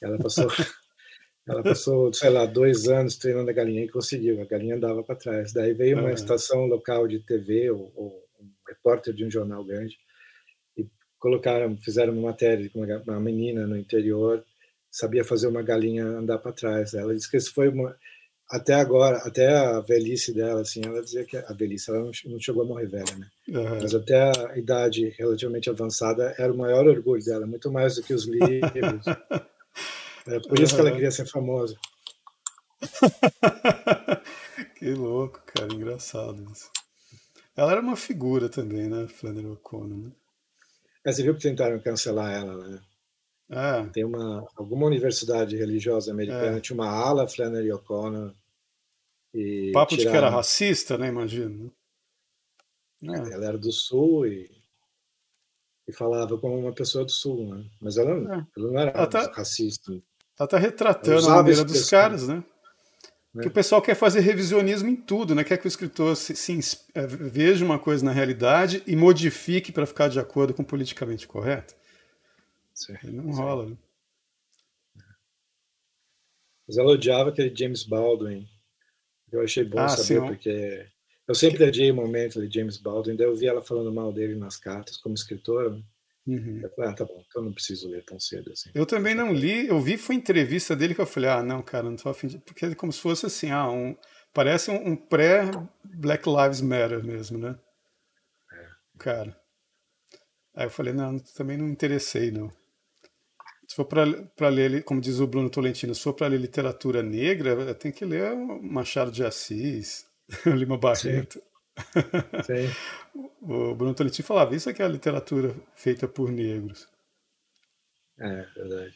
Ela 0.00 0.18
passou, 0.18 0.48
ela 1.46 1.62
passou, 1.62 2.12
sei 2.12 2.30
lá, 2.30 2.44
dois 2.44 2.88
anos 2.88 3.16
treinando 3.16 3.50
a 3.50 3.54
galinha 3.54 3.84
e 3.84 3.88
conseguiu. 3.88 4.42
A 4.42 4.46
galinha 4.46 4.74
andava 4.74 5.04
para 5.04 5.14
trás. 5.14 5.52
Daí 5.52 5.74
veio 5.74 6.00
uma 6.00 6.12
estação 6.12 6.66
local 6.66 7.06
de 7.06 7.20
TV 7.20 7.70
ou, 7.70 7.92
ou, 7.94 8.28
um 8.40 8.50
repórter 8.66 9.14
de 9.14 9.24
um 9.24 9.30
jornal 9.30 9.64
grande 9.64 9.96
colocaram, 11.22 11.76
fizeram 11.78 12.12
uma 12.12 12.30
matéria 12.30 12.68
de 12.68 12.76
uma, 12.76 12.86
uma 13.06 13.20
menina 13.20 13.66
no 13.66 13.76
interior 13.76 14.44
sabia 14.92 15.24
fazer 15.24 15.46
uma 15.46 15.62
galinha 15.62 16.04
andar 16.04 16.38
para 16.38 16.52
trás. 16.52 16.92
Ela 16.92 17.14
disse 17.14 17.30
que 17.30 17.38
isso 17.38 17.54
foi 17.54 17.68
uma 17.68 17.96
até 18.50 18.74
agora, 18.74 19.16
até 19.24 19.48
a 19.48 19.80
velhice 19.80 20.34
dela, 20.34 20.60
assim, 20.60 20.82
ela 20.84 21.00
dizia 21.00 21.24
que 21.24 21.38
a 21.38 21.54
velhice, 21.54 21.90
ela 21.90 22.00
não, 22.26 22.38
chegou 22.38 22.62
a 22.62 22.66
morrer 22.66 22.86
velha, 22.86 23.16
né? 23.16 23.26
Uhum. 23.48 23.78
Mas 23.80 23.94
até 23.94 24.30
a 24.50 24.58
idade 24.58 25.08
relativamente 25.18 25.70
avançada 25.70 26.34
era 26.36 26.52
o 26.52 26.58
maior 26.58 26.86
orgulho 26.86 27.24
dela, 27.24 27.46
muito 27.46 27.72
mais 27.72 27.94
do 27.94 28.02
que 28.02 28.12
os 28.12 28.26
livros. 28.26 29.06
é 30.28 30.38
por 30.40 30.60
isso 30.60 30.74
uhum. 30.74 30.82
que 30.82 30.86
ela 30.86 30.92
queria 30.92 31.10
ser 31.10 31.24
famosa. 31.24 31.78
que 34.76 34.92
louco, 34.92 35.40
cara, 35.46 35.72
engraçado 35.72 36.44
isso. 36.52 36.70
Ela 37.56 37.72
era 37.72 37.80
uma 37.80 37.96
figura 37.96 38.50
também, 38.50 38.86
né, 38.86 39.08
Flannery 39.08 39.46
O'Connor, 39.46 39.96
né? 39.96 40.10
É, 41.04 41.12
você 41.12 41.22
viu 41.22 41.34
que 41.34 41.42
tentaram 41.42 41.80
cancelar 41.80 42.32
ela, 42.32 42.68
né? 42.68 42.80
Ah. 43.50 43.88
Tem 43.92 44.04
uma 44.04 44.48
alguma 44.56 44.86
universidade 44.86 45.56
religiosa 45.56 46.10
americana, 46.10 46.58
é. 46.58 46.60
tinha 46.60 46.74
uma 46.74 46.88
ala 46.88 47.28
Flannery 47.28 47.70
O'Connor 47.72 48.34
Papo 49.72 49.96
tiraram... 49.96 50.04
de 50.04 50.10
que 50.10 50.16
era 50.16 50.28
racista, 50.28 50.98
né? 50.98 51.08
Imagino. 51.08 51.72
É. 53.02 53.32
Ela 53.32 53.46
era 53.46 53.58
do 53.58 53.72
Sul 53.72 54.26
e, 54.26 54.50
e 55.88 55.92
falava 55.92 56.38
como 56.38 56.58
uma 56.58 56.72
pessoa 56.72 57.04
do 57.04 57.10
Sul, 57.10 57.54
né? 57.54 57.64
Mas 57.80 57.96
ela, 57.96 58.10
é. 58.10 58.46
ela 58.56 58.72
não 58.72 58.78
era 58.78 58.90
ela 58.90 59.06
tá, 59.06 59.32
racista. 59.32 59.92
Ela 60.38 60.48
tá 60.48 60.58
retratando 60.58 61.28
a 61.28 61.36
maneira 61.36 61.64
dos 61.64 61.88
caras, 61.88 62.28
né? 62.28 62.44
Que 63.40 63.48
o 63.48 63.50
pessoal 63.50 63.80
quer 63.80 63.94
fazer 63.94 64.20
revisionismo 64.20 64.90
em 64.90 64.96
tudo, 64.96 65.34
né? 65.34 65.42
Quer 65.42 65.56
que 65.56 65.66
o 65.66 65.68
escritor 65.68 66.14
se, 66.16 66.36
se, 66.36 66.78
é, 66.94 67.06
veja 67.06 67.64
uma 67.64 67.78
coisa 67.78 68.04
na 68.04 68.12
realidade 68.12 68.82
e 68.86 68.94
modifique 68.94 69.72
para 69.72 69.86
ficar 69.86 70.08
de 70.08 70.20
acordo 70.20 70.52
com 70.52 70.62
o 70.62 70.66
politicamente 70.66 71.26
correto. 71.26 71.74
Sim, 72.74 72.94
não 73.04 73.32
sim. 73.32 73.40
rola, 73.40 73.70
né? 73.70 73.76
Mas 76.68 76.76
ela 76.76 76.92
odiava 76.92 77.30
aquele 77.30 77.54
James 77.56 77.84
Baldwin. 77.84 78.46
Eu 79.30 79.40
achei 79.40 79.64
bom 79.64 79.78
ah, 79.78 79.88
saber, 79.88 80.20
sim, 80.20 80.26
porque 80.26 80.86
eu 81.26 81.34
sempre 81.34 81.64
adiei 81.64 81.90
o 81.90 81.94
momento 81.94 82.46
de 82.46 82.54
James 82.54 82.76
Baldwin, 82.76 83.16
daí 83.16 83.26
eu 83.26 83.34
vi 83.34 83.46
ela 83.46 83.62
falando 83.62 83.90
mal 83.90 84.12
dele 84.12 84.34
nas 84.34 84.58
cartas 84.58 84.98
como 84.98 85.14
escritora. 85.14 85.70
Né? 85.70 85.82
Uhum. 86.26 86.60
Eu 86.62 86.70
falei, 86.70 86.90
ah, 86.90 86.94
tá 86.94 87.04
bom, 87.04 87.24
então 87.28 87.42
não 87.42 87.52
preciso 87.52 87.88
ler 87.88 88.04
tão 88.04 88.18
cedo 88.18 88.52
assim. 88.52 88.70
Eu 88.74 88.86
também 88.86 89.14
não 89.14 89.32
li, 89.32 89.66
eu 89.66 89.80
vi 89.80 89.96
foi 89.96 90.14
entrevista 90.14 90.76
dele 90.76 90.94
que 90.94 91.00
eu 91.00 91.06
falei, 91.06 91.30
ah, 91.30 91.42
não, 91.42 91.62
cara, 91.62 91.84
não 91.84 91.96
tô 91.96 92.08
afim 92.08 92.28
de. 92.28 92.38
Porque 92.38 92.66
é 92.66 92.74
como 92.74 92.92
se 92.92 93.00
fosse 93.00 93.26
assim, 93.26 93.50
ah, 93.50 93.68
um. 93.68 93.96
Parece 94.32 94.70
um, 94.70 94.92
um 94.92 94.96
pré-Black 94.96 96.28
Lives 96.28 96.60
Matter 96.60 97.04
mesmo, 97.04 97.38
né? 97.38 97.58
É. 98.52 98.66
Cara. 98.98 99.36
Aí 100.54 100.66
eu 100.66 100.70
falei, 100.70 100.92
não, 100.92 101.18
também 101.18 101.56
não 101.58 101.68
interessei, 101.68 102.30
não. 102.30 102.50
Se 103.66 103.76
for 103.76 103.86
para 103.86 104.48
ler, 104.48 104.84
como 104.84 105.00
diz 105.00 105.18
o 105.18 105.26
Bruno 105.26 105.48
Tolentino, 105.48 105.94
se 105.94 106.02
for 106.02 106.12
para 106.12 106.26
ler 106.28 106.38
literatura 106.38 107.02
negra, 107.02 107.74
tem 107.74 107.90
que 107.90 108.04
ler 108.04 108.34
Machado 108.60 109.10
de 109.10 109.24
Assis, 109.24 110.06
Lima 110.46 110.76
Barreto. 110.76 111.38
Sim. 111.38 111.51
O 113.40 113.74
Bruno 113.74 113.94
Tolentino 113.94 114.26
falava, 114.26 114.54
isso 114.54 114.70
aqui 114.70 114.82
é 114.82 114.84
a 114.84 114.88
literatura 114.88 115.54
feita 115.74 116.06
por 116.06 116.30
negros. 116.30 116.88
É, 118.18 118.46
verdade. 118.54 118.94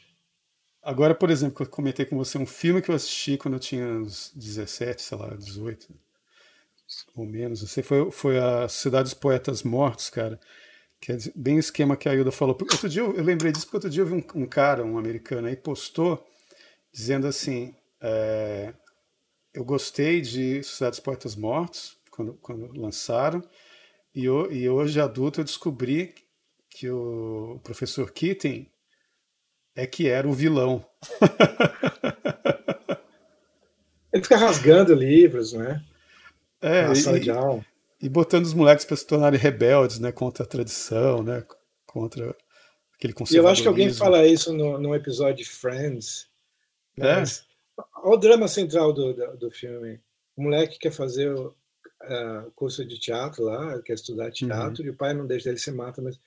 Agora, 0.83 1.15
por 1.15 1.31
exemplo, 1.31 1.65
eu 1.65 1.69
comentei 1.69 2.07
com 2.07 2.17
você 2.17 2.39
um 2.39 2.47
filme 2.47 2.81
que 2.81 2.91
eu 2.91 2.95
assisti 2.95 3.37
quando 3.37 3.55
eu 3.55 3.61
tinha 3.61 3.85
uns 3.85 4.33
17, 4.37 5.03
sei 5.03 5.19
lá, 5.19 5.35
18, 5.35 5.89
ou 7.17 7.27
menos. 7.27 7.61
Você 7.61 7.83
foi, 7.83 8.11
foi 8.13 8.39
a 8.39 8.69
Cidade 8.69 9.05
dos 9.05 9.15
Poetas 9.15 9.63
Mortos, 9.63 10.09
cara. 10.09 10.39
Que 11.01 11.13
é 11.13 11.19
bem 11.35 11.57
o 11.57 11.61
esquema 11.61 11.97
que 11.97 12.09
a 12.09 12.15
Ilda 12.15 12.31
falou. 12.31 12.57
Outro 12.59 12.89
dia 12.89 13.03
eu, 13.03 13.15
eu 13.17 13.25
lembrei 13.25 13.53
disso 13.53 13.67
porque 13.67 13.77
outro 13.77 13.91
dia 13.91 14.03
eu 14.03 14.07
vi 14.07 14.15
um, 14.15 14.43
um 14.43 14.47
cara, 14.47 14.85
um 14.85 14.97
americano 14.97 15.49
aí, 15.49 15.57
postou 15.57 16.25
dizendo 16.93 17.27
assim: 17.27 17.75
é, 18.01 18.73
Eu 19.53 19.65
gostei 19.65 20.21
de 20.21 20.63
Sociedade 20.63 20.97
dos 20.97 21.01
Poetas 21.01 21.37
Mortos, 21.37 21.96
quando, 22.17 22.35
quando 22.35 22.81
lançaram, 22.81 23.43
e, 24.15 24.25
eu, 24.25 24.51
e 24.51 24.69
hoje 24.69 25.01
adulto 25.01 25.41
eu 25.41 25.45
descobri 25.45 26.15
que 26.71 26.91
o 26.91 27.61
professor 27.63 28.11
Keating 28.11 28.67
é 29.75 29.87
que 29.87 30.09
era 30.09 30.27
o 30.27 30.33
vilão. 30.33 30.85
Ele 34.13 34.23
fica 34.23 34.39
rasgando 34.39 34.95
livros, 34.95 35.53
né? 35.53 35.85
É, 36.63 36.91
e, 36.91 37.21
de 37.21 37.31
aula 37.31 37.63
e 38.01 38.09
botando 38.09 38.45
os 38.45 38.55
moleques 38.55 38.85
para 38.85 38.97
se 38.97 39.07
tornarem 39.07 39.39
rebeldes, 39.39 39.99
né, 39.99 40.13
contra 40.13 40.45
a 40.45 40.47
tradição, 40.47 41.23
né, 41.23 41.45
contra 41.87 42.37
aquele 42.95 43.13
conservadorismo. 43.13 43.47
Eu 43.47 43.51
acho 43.51 43.63
que 43.63 43.69
alguém 43.69 43.93
fala 43.93 44.27
isso 44.27 44.53
no, 44.53 44.79
no 44.79 44.95
episódio 44.95 45.37
de 45.37 45.45
Friends. 45.45 46.29
Né? 46.97 47.23
É. 47.23 47.25
Olha 47.97 48.15
o 48.15 48.17
drama 48.17 48.49
central 48.49 48.93
do, 48.93 49.13
do, 49.13 49.37
do, 49.37 49.51
filme. 49.51 50.01
O 50.37 50.43
moleque 50.43 50.79
quer 50.79 50.93
fazer 50.93 51.35
o 51.35 51.55
uh, 52.05 52.51
curso 52.55 52.85
de 52.85 52.99
teatro 52.99 53.45
lá, 53.45 53.81
quer 53.83 53.95
estudar 53.95 54.31
teatro, 54.31 54.83
uhum. 54.83 54.89
e 54.89 54.91
o 54.91 54.97
pai 54.97 55.15
não 55.15 55.27
deixa 55.27 55.49
ele 55.49 55.59
se 55.59 55.71
mata, 55.71 56.03
mas 56.03 56.19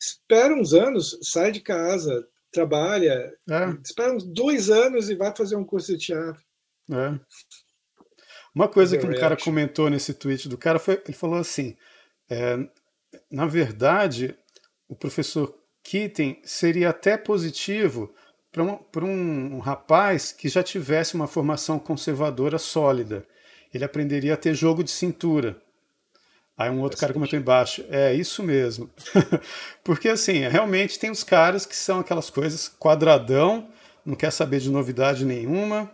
espera 0.00 0.54
uns 0.54 0.72
anos, 0.72 1.18
sai 1.22 1.52
de 1.52 1.60
casa, 1.60 2.26
trabalha, 2.50 3.32
é. 3.48 3.78
espera 3.84 4.14
uns 4.14 4.24
dois 4.24 4.70
anos 4.70 5.10
e 5.10 5.14
vai 5.14 5.34
fazer 5.34 5.56
um 5.56 5.64
curso 5.64 5.92
de 5.96 6.06
teatro. 6.06 6.42
É. 6.90 7.18
Uma 8.54 8.68
coisa 8.68 8.96
que 8.96 9.06
um 9.06 9.14
cara 9.14 9.36
comentou 9.36 9.90
nesse 9.90 10.14
tweet 10.14 10.48
do 10.48 10.56
cara 10.56 10.78
foi, 10.78 11.02
ele 11.04 11.12
falou 11.12 11.38
assim, 11.38 11.76
é, 12.30 12.56
na 13.30 13.46
verdade, 13.46 14.34
o 14.88 14.96
professor 14.96 15.54
Keating 15.82 16.40
seria 16.42 16.90
até 16.90 17.16
positivo 17.16 18.14
para 18.50 18.62
um, 18.62 18.78
um, 19.04 19.56
um 19.56 19.58
rapaz 19.58 20.32
que 20.32 20.48
já 20.48 20.62
tivesse 20.62 21.14
uma 21.14 21.26
formação 21.26 21.78
conservadora 21.78 22.56
sólida. 22.56 23.26
Ele 23.72 23.84
aprenderia 23.84 24.34
a 24.34 24.36
ter 24.36 24.54
jogo 24.54 24.82
de 24.82 24.90
cintura. 24.90 25.56
Aí 26.56 26.70
um 26.70 26.80
outro 26.80 26.98
cara 26.98 27.12
comentou 27.12 27.38
embaixo, 27.38 27.84
é 27.90 28.14
isso 28.14 28.42
mesmo. 28.42 28.88
Porque 29.84 30.08
assim, 30.08 30.38
realmente 30.48 30.98
tem 30.98 31.10
os 31.10 31.22
caras 31.22 31.66
que 31.66 31.76
são 31.76 32.00
aquelas 32.00 32.30
coisas 32.30 32.66
quadradão, 32.66 33.68
não 34.04 34.14
quer 34.14 34.30
saber 34.30 34.60
de 34.60 34.70
novidade 34.70 35.24
nenhuma, 35.24 35.90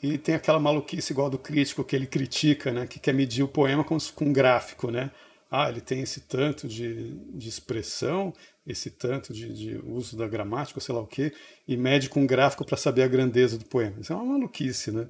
e 0.00 0.16
tem 0.16 0.36
aquela 0.36 0.60
maluquice 0.60 1.12
igual 1.12 1.28
do 1.28 1.38
crítico 1.38 1.82
que 1.82 1.96
ele 1.96 2.06
critica, 2.06 2.72
né? 2.72 2.86
Que 2.86 3.00
quer 3.00 3.12
medir 3.12 3.42
o 3.42 3.48
poema 3.48 3.82
com, 3.82 3.98
com 4.14 4.32
gráfico, 4.32 4.90
né? 4.90 5.10
Ah, 5.50 5.68
ele 5.68 5.80
tem 5.80 6.02
esse 6.02 6.20
tanto 6.20 6.68
de, 6.68 7.14
de 7.34 7.48
expressão, 7.48 8.32
esse 8.64 8.90
tanto 8.90 9.32
de, 9.32 9.52
de 9.52 9.80
uso 9.84 10.16
da 10.16 10.28
gramática, 10.28 10.78
sei 10.78 10.94
lá 10.94 11.00
o 11.00 11.06
quê, 11.06 11.32
e 11.66 11.76
mede 11.76 12.08
com 12.08 12.26
gráfico 12.26 12.64
para 12.64 12.76
saber 12.76 13.02
a 13.02 13.08
grandeza 13.08 13.58
do 13.58 13.64
poema. 13.64 13.96
Isso 14.00 14.12
é 14.12 14.16
uma 14.16 14.38
maluquice, 14.38 14.92
né? 14.92 15.08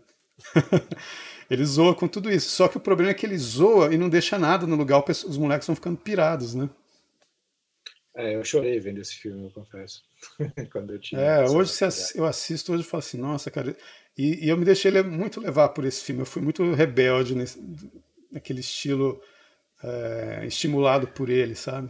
ele 1.50 1.64
zoa 1.64 1.94
com 1.94 2.06
tudo 2.06 2.30
isso. 2.30 2.50
Só 2.50 2.68
que 2.68 2.76
o 2.76 2.80
problema 2.80 3.10
é 3.10 3.14
que 3.14 3.24
ele 3.24 3.38
zoa 3.38 3.92
e 3.92 3.98
não 3.98 4.08
deixa 4.08 4.38
nada 4.38 4.66
no 4.66 4.76
lugar, 4.76 5.02
os 5.08 5.38
moleques 5.38 5.66
vão 5.66 5.76
ficando 5.76 5.96
pirados, 5.96 6.54
né? 6.54 6.68
É, 8.14 8.34
eu 8.34 8.44
chorei 8.44 8.80
vendo 8.80 9.00
esse 9.00 9.14
filme, 9.14 9.44
eu 9.44 9.50
confesso. 9.50 10.02
Quando 10.72 10.92
eu 10.92 10.98
tinha. 10.98 11.20
É, 11.20 11.44
hoje 11.44 11.72
eu 12.16 12.24
assisto, 12.26 12.72
hoje 12.72 12.82
eu 12.82 12.88
falo 12.88 12.98
assim, 12.98 13.16
nossa, 13.16 13.48
cara, 13.48 13.76
e, 14.16 14.44
e, 14.44 14.48
eu 14.48 14.56
me 14.56 14.64
deixei 14.64 14.90
muito 15.04 15.40
levar 15.40 15.68
por 15.68 15.84
esse 15.84 16.02
filme. 16.02 16.22
Eu 16.22 16.26
fui 16.26 16.42
muito 16.42 16.72
rebelde 16.72 17.36
nesse, 17.36 17.62
naquele 18.32 18.58
estilo 18.58 19.22
é, 19.82 20.44
estimulado 20.46 21.06
por 21.06 21.30
ele, 21.30 21.54
sabe? 21.54 21.88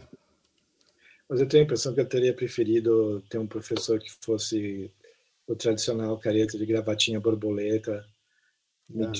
Mas 1.27 1.41
eu 1.41 1.47
tenho 1.47 1.63
a 1.63 1.65
impressão 1.65 1.95
que 1.95 2.01
eu 2.01 2.05
teria 2.05 2.33
preferido 2.33 3.23
ter 3.29 3.39
um 3.39 3.47
professor 3.47 3.99
que 3.99 4.11
fosse 4.21 4.91
o 5.47 5.55
tradicional 5.55 6.15
careta 6.19 6.59
de 6.59 6.65
gravatinha 6.65 7.19
borboleta. 7.19 8.05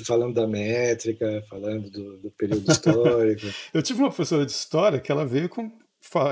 Falando 0.06 0.34
da 0.34 0.48
métrica, 0.48 1.44
falando 1.50 1.90
do, 1.90 2.18
do 2.18 2.32
período 2.32 2.72
histórico. 2.72 3.48
eu 3.74 3.82
tive 3.82 4.00
uma 4.00 4.10
professora 4.10 4.46
de 4.46 4.52
história 4.52 5.00
que 5.00 5.12
ela 5.12 5.26
veio 5.26 5.50
com. 5.50 5.72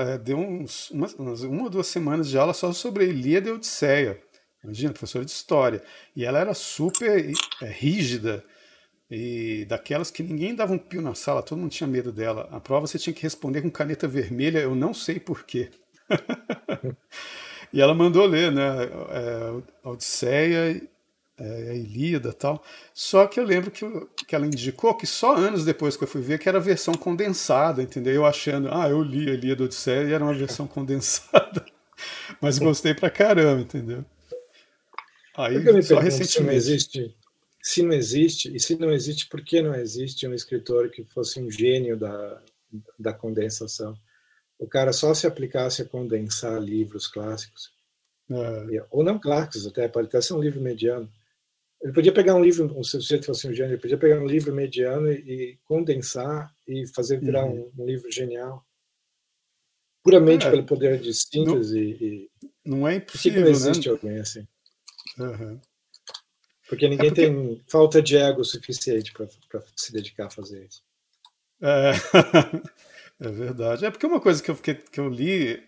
É, 0.06 0.18
deu 0.18 0.38
uns, 0.38 0.90
uma, 0.90 1.06
uma 1.16 1.64
ou 1.64 1.70
duas 1.70 1.86
semanas 1.86 2.28
de 2.28 2.38
aula 2.38 2.54
só 2.54 2.72
sobre 2.72 3.06
Ilíada 3.06 3.48
e 3.48 3.52
Odisseia. 3.52 4.20
Imagina, 4.64 4.92
professora 4.92 5.24
de 5.24 5.30
história. 5.30 5.82
E 6.16 6.24
ela 6.24 6.38
era 6.38 6.54
super 6.54 7.32
é, 7.62 7.66
rígida 7.66 8.44
e 9.10 9.64
daquelas 9.64 10.10
que 10.10 10.22
ninguém 10.22 10.54
dava 10.54 10.74
um 10.74 10.78
pio 10.78 11.00
na 11.00 11.14
sala, 11.14 11.42
todo 11.42 11.58
mundo 11.58 11.70
tinha 11.70 11.86
medo 11.86 12.12
dela. 12.12 12.46
A 12.52 12.60
prova 12.60 12.86
você 12.86 12.98
tinha 12.98 13.14
que 13.14 13.22
responder 13.22 13.62
com 13.62 13.70
caneta 13.70 14.06
vermelha, 14.06 14.58
eu 14.58 14.74
não 14.74 14.92
sei 14.92 15.18
porquê. 15.18 15.70
e 17.72 17.80
ela 17.80 17.94
mandou 17.94 18.26
ler, 18.26 18.52
né? 18.52 18.84
É, 19.10 19.62
a 19.82 19.90
Odisseia, 19.90 20.82
é, 21.38 21.70
a 21.70 21.74
Ilíada 21.74 22.32
tal. 22.32 22.62
Só 22.92 23.26
que 23.26 23.38
eu 23.38 23.44
lembro 23.44 23.70
que, 23.70 23.84
que 24.26 24.34
ela 24.34 24.46
indicou 24.46 24.94
que 24.96 25.06
só 25.06 25.36
anos 25.36 25.64
depois 25.64 25.96
que 25.96 26.04
eu 26.04 26.08
fui 26.08 26.20
ver 26.20 26.38
que 26.38 26.48
era 26.48 26.58
a 26.58 26.60
versão 26.60 26.94
condensada, 26.94 27.82
entendeu? 27.82 28.14
Eu 28.14 28.26
achando, 28.26 28.68
ah, 28.72 28.88
eu 28.88 29.02
li 29.02 29.30
a 29.30 29.34
Ilíada 29.34 29.64
Odisseia 29.64 30.08
e 30.08 30.12
era 30.12 30.24
uma 30.24 30.34
versão 30.34 30.66
condensada. 30.68 31.64
Mas 32.40 32.58
gostei 32.58 32.94
pra 32.94 33.10
caramba, 33.10 33.62
entendeu? 33.62 34.04
Aí, 35.36 35.54
eu 35.54 35.74
me 35.74 35.82
só 35.82 35.98
recentemente. 35.98 36.32
Se 36.32 36.42
não 36.42 36.52
existe, 36.52 37.16
se 37.62 37.82
não 37.82 37.92
existe, 37.92 38.56
e 38.56 38.60
se 38.60 38.76
não 38.76 38.92
existe, 38.92 39.28
por 39.28 39.42
que 39.44 39.62
não 39.62 39.74
existe 39.74 40.26
um 40.26 40.34
escritor 40.34 40.90
que 40.90 41.04
fosse 41.04 41.40
um 41.40 41.50
gênio 41.50 41.96
da, 41.96 42.42
da 42.98 43.12
condensação? 43.12 43.96
O 44.58 44.66
cara 44.66 44.92
só 44.92 45.14
se 45.14 45.26
aplicasse 45.26 45.82
a 45.82 45.84
condensar 45.84 46.60
livros 46.60 47.06
clássicos, 47.06 47.72
é. 48.30 48.84
ou 48.90 49.04
não 49.04 49.18
clássicos 49.18 49.66
até, 49.66 49.86
pode 49.86 50.08
até 50.08 50.20
ser 50.20 50.34
um 50.34 50.40
livro 50.40 50.60
mediano, 50.60 51.08
Ele 51.80 51.92
podia 51.92 52.12
pegar 52.12 52.34
um 52.34 52.42
livro, 52.42 52.76
um 52.76 52.82
sujeito 52.82 53.26
fosse 53.26 53.48
um 53.48 53.54
gênio, 53.54 53.72
ele 53.72 53.80
podia 53.80 53.96
pegar 53.96 54.20
um 54.20 54.26
livro 54.26 54.52
mediano 54.52 55.12
e, 55.12 55.16
e 55.16 55.58
condensar 55.64 56.52
e 56.66 56.86
fazer 56.88 57.20
virar 57.20 57.44
uhum. 57.44 57.70
um, 57.76 57.82
um, 57.82 57.86
livro 57.86 58.10
genial. 58.10 58.66
Puramente 60.02 60.46
é, 60.46 60.50
pelo 60.50 60.64
poder 60.64 60.98
de 61.00 61.14
síntese. 61.14 62.28
Não, 62.64 62.78
não 62.78 62.88
é 62.88 62.96
impossível. 62.96 63.42
Por 63.42 63.46
que 63.46 63.50
não 63.50 63.56
existe 63.56 63.86
né? 63.86 63.92
alguém 63.92 64.18
assim? 64.18 64.46
Uhum. 65.18 65.60
Porque 66.68 66.88
ninguém 66.88 67.06
é 67.06 67.10
porque... 67.10 67.26
tem 67.26 67.62
falta 67.66 68.02
de 68.02 68.16
ego 68.16 68.44
suficiente 68.44 69.12
para 69.12 69.28
se 69.76 69.92
dedicar 69.92 70.26
a 70.26 70.30
fazer 70.30 70.66
isso. 70.66 70.82
É, 71.60 71.92
é 73.26 73.30
verdade. 73.30 73.86
É 73.86 73.90
porque 73.90 74.06
uma 74.06 74.20
coisa 74.20 74.42
que 74.42 74.50
eu, 74.50 74.56
fiquei, 74.56 74.74
que 74.74 75.00
eu 75.00 75.08
li 75.08 75.62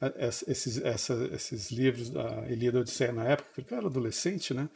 é, 0.00 0.28
esses, 0.28 0.78
essa, 0.82 1.14
esses 1.32 1.70
livros 1.70 2.10
da 2.10 2.46
Ilíada 2.50 2.80
Odisseia 2.80 3.12
na 3.12 3.24
época, 3.24 3.50
porque 3.54 3.72
eu 3.72 3.78
era 3.78 3.86
adolescente, 3.86 4.52
né? 4.52 4.68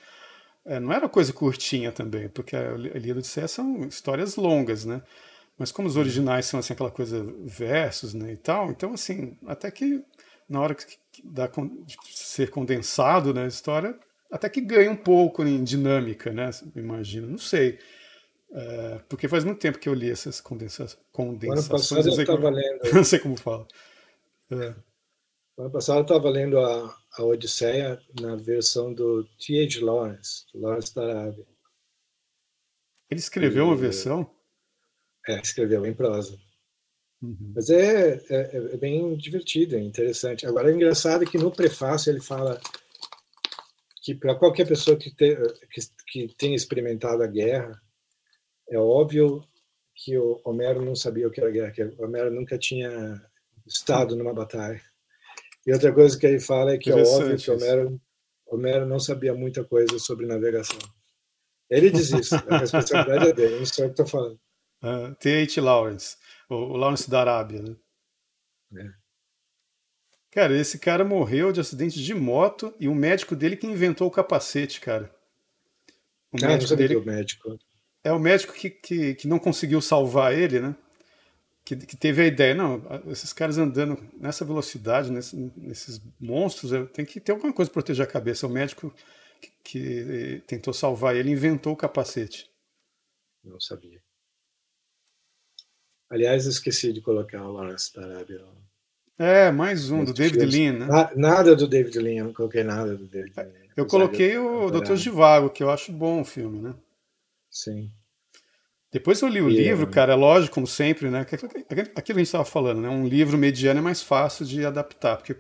É, 0.69 0.79
não 0.79 0.93
era 0.93 1.09
coisa 1.09 1.33
curtinha 1.33 1.91
também, 1.91 2.29
porque 2.29 2.55
a 2.55 2.75
Ilíada 2.75 3.21
Odisseia 3.21 3.49
são 3.49 3.87
histórias 3.87 4.37
longas, 4.37 4.85
né? 4.85 5.03
Mas 5.57 5.73
como 5.73 5.89
os 5.89 5.97
uhum. 5.97 6.03
originais 6.03 6.45
são 6.47 6.61
assim 6.61 6.75
aquela 6.75 6.91
coisa 6.91 7.25
versos, 7.43 8.13
né, 8.15 8.33
e 8.33 8.37
tal, 8.37 8.71
então 8.71 8.93
assim, 8.93 9.37
até 9.47 9.71
que 9.71 10.05
na 10.49 10.61
hora 10.61 10.75
que 10.75 10.99
dá 11.25 11.47
de 11.47 11.97
ser 12.13 12.51
condensado, 12.51 13.35
né, 13.35 13.45
a 13.45 13.49
história 13.49 13.99
até 14.31 14.49
que 14.49 14.61
ganha 14.61 14.91
um 14.91 14.97
pouco 14.97 15.43
em 15.43 15.65
dinâmica, 15.65 16.31
né? 16.31 16.51
Imagino, 16.77 17.27
não 17.27 17.39
sei. 17.39 17.79
É, 18.53 19.01
porque 19.09 19.27
faz 19.27 19.45
muito 19.45 19.59
tempo 19.59 19.79
que 19.79 19.89
eu 19.89 19.95
li 19.95 20.11
essas 20.11 20.41
condensa 20.41 20.87
condensações. 21.13 21.93
Ano 21.93 22.05
passado 22.05 22.09
eu 22.09 22.21
estava 22.21 22.51
lendo. 22.51 22.81
Não 22.95 23.05
sei 23.05 23.19
como 23.19 23.37
fala. 23.37 23.67
É. 24.51 24.75
Ano 25.59 25.71
passado 25.71 25.99
eu 25.99 26.03
estava 26.03 26.31
lendo 26.31 26.59
a, 26.59 26.97
a 27.17 27.25
Odisseia 27.25 28.01
na 28.21 28.37
versão 28.37 28.93
do 28.93 29.25
T.H. 29.39 29.85
Lawrence, 29.85 30.45
Lawrence 30.55 30.95
da 30.95 31.03
Arábia. 31.03 31.47
Ele 33.11 33.21
escreveu 33.21 33.65
uma 33.65 33.77
versão? 33.77 34.31
É, 35.27 35.41
escreveu 35.41 35.85
em 35.87 35.95
prosa. 35.95 36.39
Uhum. 37.21 37.53
Mas 37.55 37.69
é, 37.71 38.23
é, 38.31 38.57
é, 38.75 38.77
bem 38.77 39.17
divertido, 39.17 39.77
é 39.77 39.81
interessante. 39.81 40.47
Agora, 40.47 40.71
é 40.71 40.75
engraçado 40.75 41.27
que 41.27 41.39
no 41.39 41.51
prefácio 41.51 42.11
ele 42.11 42.21
fala 42.21 42.61
que 44.03 44.15
para 44.15 44.35
qualquer 44.35 44.67
pessoa 44.67 44.97
que, 44.97 45.11
te, 45.11 45.37
que, 45.71 45.81
que 46.07 46.35
tenha 46.37 46.55
experimentado 46.55 47.23
a 47.23 47.27
guerra, 47.27 47.81
é 48.69 48.79
óbvio 48.79 49.43
que 49.95 50.17
o 50.17 50.41
Homero 50.45 50.85
não 50.85 50.95
sabia 50.95 51.27
o 51.27 51.31
que 51.31 51.41
era 51.41 51.51
guerra, 51.51 51.73
que 51.73 51.83
o 51.83 52.05
Homero 52.05 52.31
nunca 52.31 52.57
tinha 52.57 53.21
estado 53.67 54.15
numa 54.15 54.33
batalha. 54.33 54.81
E 55.69 55.73
outra 55.73 55.93
coisa 55.93 56.19
que 56.19 56.27
ele 56.27 56.41
fala 56.41 56.73
é 56.73 56.79
que 56.79 56.91
é 56.91 56.95
óbvio 56.95 57.37
que 57.37 57.51
Homero, 57.51 58.01
Homero 58.47 58.87
não 58.87 58.99
sabia 58.99 59.35
muita 59.35 59.63
coisa 59.63 59.99
sobre 59.99 60.25
navegação. 60.25 60.79
Ele 61.69 61.91
diz 61.91 62.11
isso, 62.11 62.37
a 62.49 62.57
responsabilidade 62.57 63.29
é 63.29 63.33
dele, 63.35 63.59
não 63.59 63.67
sei 63.67 63.85
o 63.85 63.89
que 63.89 64.01
estou 64.01 64.07
falando. 64.07 64.41
Uh, 64.83 65.15
T.H. 65.17 65.61
Lawrence, 65.61 66.17
o, 66.49 66.75
Lawrence 66.75 67.11
da 67.11 67.21
Arábia, 67.21 67.61
né? 67.61 67.77
É. 68.79 68.91
Cara, 70.31 70.59
esse 70.59 70.79
cara 70.79 71.05
morreu 71.05 71.53
de 71.53 71.61
acidente 71.61 72.03
de 72.03 72.15
moto 72.15 72.75
e 72.81 72.89
o 72.89 72.95
médico 72.95 73.37
dele 73.37 73.55
que 73.55 73.67
inventou 73.67 74.09
o 74.09 74.11
capacete, 74.11 74.81
cara. 74.81 75.15
O 76.33 76.43
ah, 76.43 76.49
médico 76.49 76.77
dele. 76.77 76.97
O 76.97 77.05
médico. 77.05 77.59
É 78.03 78.11
o 78.11 78.19
médico 78.19 78.55
que, 78.55 78.71
que, 78.71 79.15
que 79.17 79.29
não 79.29 79.39
conseguiu 79.39 79.83
salvar 79.83 80.33
ele, 80.33 80.61
né? 80.61 80.75
Que, 81.69 81.77
que, 81.77 81.97
teve 81.99 82.23
a 82.23 82.27
ideia, 82.27 82.55
não, 82.55 82.83
esses 83.09 83.31
caras 83.31 83.59
andando 83.59 83.99
nessa 84.19 84.43
velocidade, 84.43 85.13
nesse, 85.13 85.37
nesses 85.55 86.01
monstros, 86.19 86.71
tem 86.93 87.05
que 87.05 87.21
ter 87.21 87.33
alguma 87.33 87.53
coisa 87.53 87.71
para 87.71 87.83
proteger 87.83 88.07
a 88.07 88.11
cabeça. 88.11 88.47
O 88.47 88.51
médico 88.51 88.91
que, 89.39 89.51
que, 89.63 90.43
tentou 90.47 90.73
salvar 90.73 91.15
ele 91.15 91.31
inventou 91.31 91.75
o 91.75 91.77
capacete. 91.77 92.51
Não 93.45 93.61
sabia. 93.61 94.01
Aliás, 96.09 96.47
esqueci 96.47 96.91
de 96.91 97.03
colocar 97.03 97.43
o 97.43 97.53
Lawrence 97.53 97.93
da 97.93 98.03
Arábia. 98.03 98.43
É, 99.19 99.51
mais 99.51 99.91
um, 99.91 100.05
do 100.05 100.15
David 100.15 100.47
Lean, 100.47 100.73
né? 100.73 100.87
Nada 101.17 101.55
do 101.55 101.69
David 101.69 101.99
Lean, 101.99 102.21
eu 102.21 102.25
não 102.27 102.33
coloquei 102.33 102.65
nada 102.65 102.97
do 102.97 103.07
David 103.07 103.35
Lean. 103.37 103.69
Eu 103.77 103.87
coloquei 103.87 104.39
o 104.39 104.71
Doutor 104.71 104.97
Givago, 104.97 105.51
que 105.51 105.63
eu 105.63 105.71
acho 105.71 105.93
bom 105.93 106.23
o 106.23 106.25
filme, 106.25 106.61
né? 106.61 106.75
Sim. 107.51 107.93
Depois 108.91 109.21
eu 109.21 109.29
li 109.29 109.41
o 109.43 109.49
livro, 109.49 109.87
cara, 109.87 110.15
é 110.15 110.17
lógico, 110.17 110.55
como 110.55 110.67
sempre, 110.67 111.11
né? 111.11 111.21
Aquilo 111.21 111.49
que 111.51 112.13
a 112.13 112.15
gente 112.15 112.23
estava 112.23 112.45
falando, 112.45 112.81
né? 112.81 112.89
Um 112.89 113.07
livro 113.07 113.37
mediano 113.37 113.81
é 113.81 113.83
mais 113.83 114.03
fácil 114.03 114.47
de 114.47 114.65
adaptar, 114.65 115.19
porque 115.19 115.37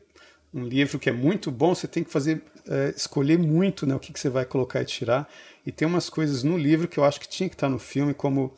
um 0.52 0.64
livro 0.64 0.98
que 0.98 1.08
é 1.08 1.12
muito 1.12 1.50
bom, 1.50 1.74
você 1.74 1.88
tem 1.88 2.04
que 2.04 2.10
fazer, 2.10 2.42
é, 2.66 2.92
escolher 2.96 3.38
muito 3.38 3.86
né, 3.86 3.94
o 3.94 3.98
que, 3.98 4.12
que 4.12 4.20
você 4.20 4.28
vai 4.28 4.44
colocar 4.44 4.82
e 4.82 4.84
tirar. 4.84 5.28
E 5.64 5.72
tem 5.72 5.86
umas 5.88 6.10
coisas 6.10 6.42
no 6.42 6.56
livro 6.58 6.88
que 6.88 6.98
eu 6.98 7.04
acho 7.04 7.20
que 7.20 7.28
tinha 7.28 7.48
que 7.48 7.54
estar 7.54 7.68
no 7.68 7.78
filme, 7.78 8.12
como 8.12 8.54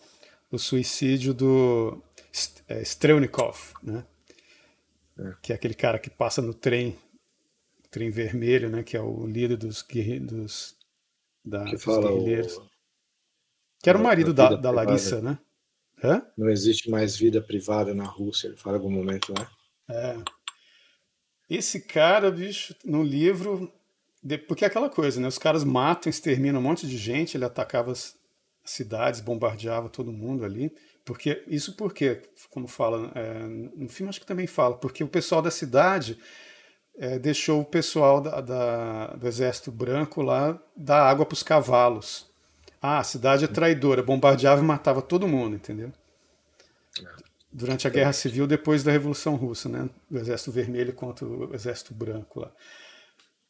o 0.50 0.59
suicídio 0.59 1.33
do 1.33 2.03
é, 2.68 2.83
Strelnikov, 2.83 3.72
né? 3.83 4.05
É. 5.18 5.35
Que 5.42 5.53
é 5.53 5.57
aquele 5.57 5.74
cara 5.74 5.98
que 5.98 6.11
passa 6.11 6.40
no 6.40 6.55
trem, 6.55 6.96
trem 7.90 8.11
vermelho, 8.11 8.68
né? 8.68 8.83
Que 8.83 8.96
é 8.96 9.00
o 9.00 9.26
líder 9.26 9.57
dos, 9.57 9.85
dos, 10.22 10.76
da, 11.44 11.64
que 11.64 11.76
dos 11.76 11.85
guerrilheiros. 11.85 12.57
O 12.57 12.69
que 13.83 13.88
era 13.88 13.99
o 13.99 14.03
marido 14.03 14.33
da, 14.33 14.55
da 14.55 14.71
Larissa, 14.71 15.21
né? 15.21 15.38
Hã? 16.03 16.23
Não 16.37 16.49
existe 16.49 16.90
mais 16.90 17.16
vida 17.16 17.40
privada 17.40 17.95
na 17.95 18.05
Rússia, 18.05 18.49
ele 18.49 18.57
fala 18.57 18.77
em 18.77 18.81
algum 18.81 18.90
momento 18.90 19.35
lá. 19.37 19.51
É. 19.88 20.16
Esse 21.49 21.81
cara, 21.81 22.31
bicho, 22.31 22.75
no 22.85 23.03
livro. 23.03 23.73
Porque 24.47 24.64
é 24.64 24.69
aquela 24.69 24.88
coisa, 24.88 25.21
né? 25.21 25.27
Os 25.27 25.38
caras 25.38 25.64
matam, 25.64 26.09
exterminam 26.09 26.61
um 26.61 26.62
monte 26.62 26.87
de 26.87 26.97
gente, 26.97 27.37
ele 27.37 27.45
atacava 27.45 27.90
as 27.90 28.14
cidades, 28.64 29.21
bombardeava 29.21 29.88
todo 29.88 30.12
mundo 30.12 30.45
ali. 30.45 30.73
Porque 31.05 31.43
isso 31.49 31.75
porque, 31.75 32.23
como 32.51 32.69
fala 32.69 33.11
é, 33.14 33.43
no 33.43 33.88
filme, 33.88 34.11
acho 34.11 34.21
que 34.21 34.27
também 34.27 34.47
fala, 34.47 34.77
porque 34.77 35.03
o 35.03 35.09
pessoal 35.09 35.43
da 35.43 35.51
cidade 35.51 36.19
é, 36.99 37.19
deixou 37.19 37.62
o 37.62 37.64
pessoal 37.64 38.21
da, 38.21 38.40
da, 38.40 39.07
do 39.16 39.27
exército 39.27 39.73
branco 39.73 40.23
lá 40.23 40.61
dar 40.77 41.03
água 41.09 41.27
para 41.27 41.35
os 41.35 41.43
cavalos. 41.43 42.30
Ah, 42.81 42.99
a 42.99 43.05
cidade 43.05 43.45
é 43.45 43.49
traidora, 43.49 44.03
bombardeava 44.03 44.62
e 44.62 44.64
matava 44.64 45.03
todo 45.03 45.29
mundo, 45.29 45.57
entendeu? 45.57 45.93
Durante 47.53 47.87
a 47.87 47.90
Guerra 47.90 48.12
Civil, 48.12 48.47
depois 48.47 48.83
da 48.83 48.90
Revolução 48.90 49.35
Russa, 49.37 49.69
né? 49.69 49.90
Do 50.09 50.19
Exército 50.19 50.53
Vermelho 50.53 50.93
contra 50.93 51.27
o 51.27 51.55
Exército 51.55 51.93
Branco 51.93 52.40
lá. 52.40 52.51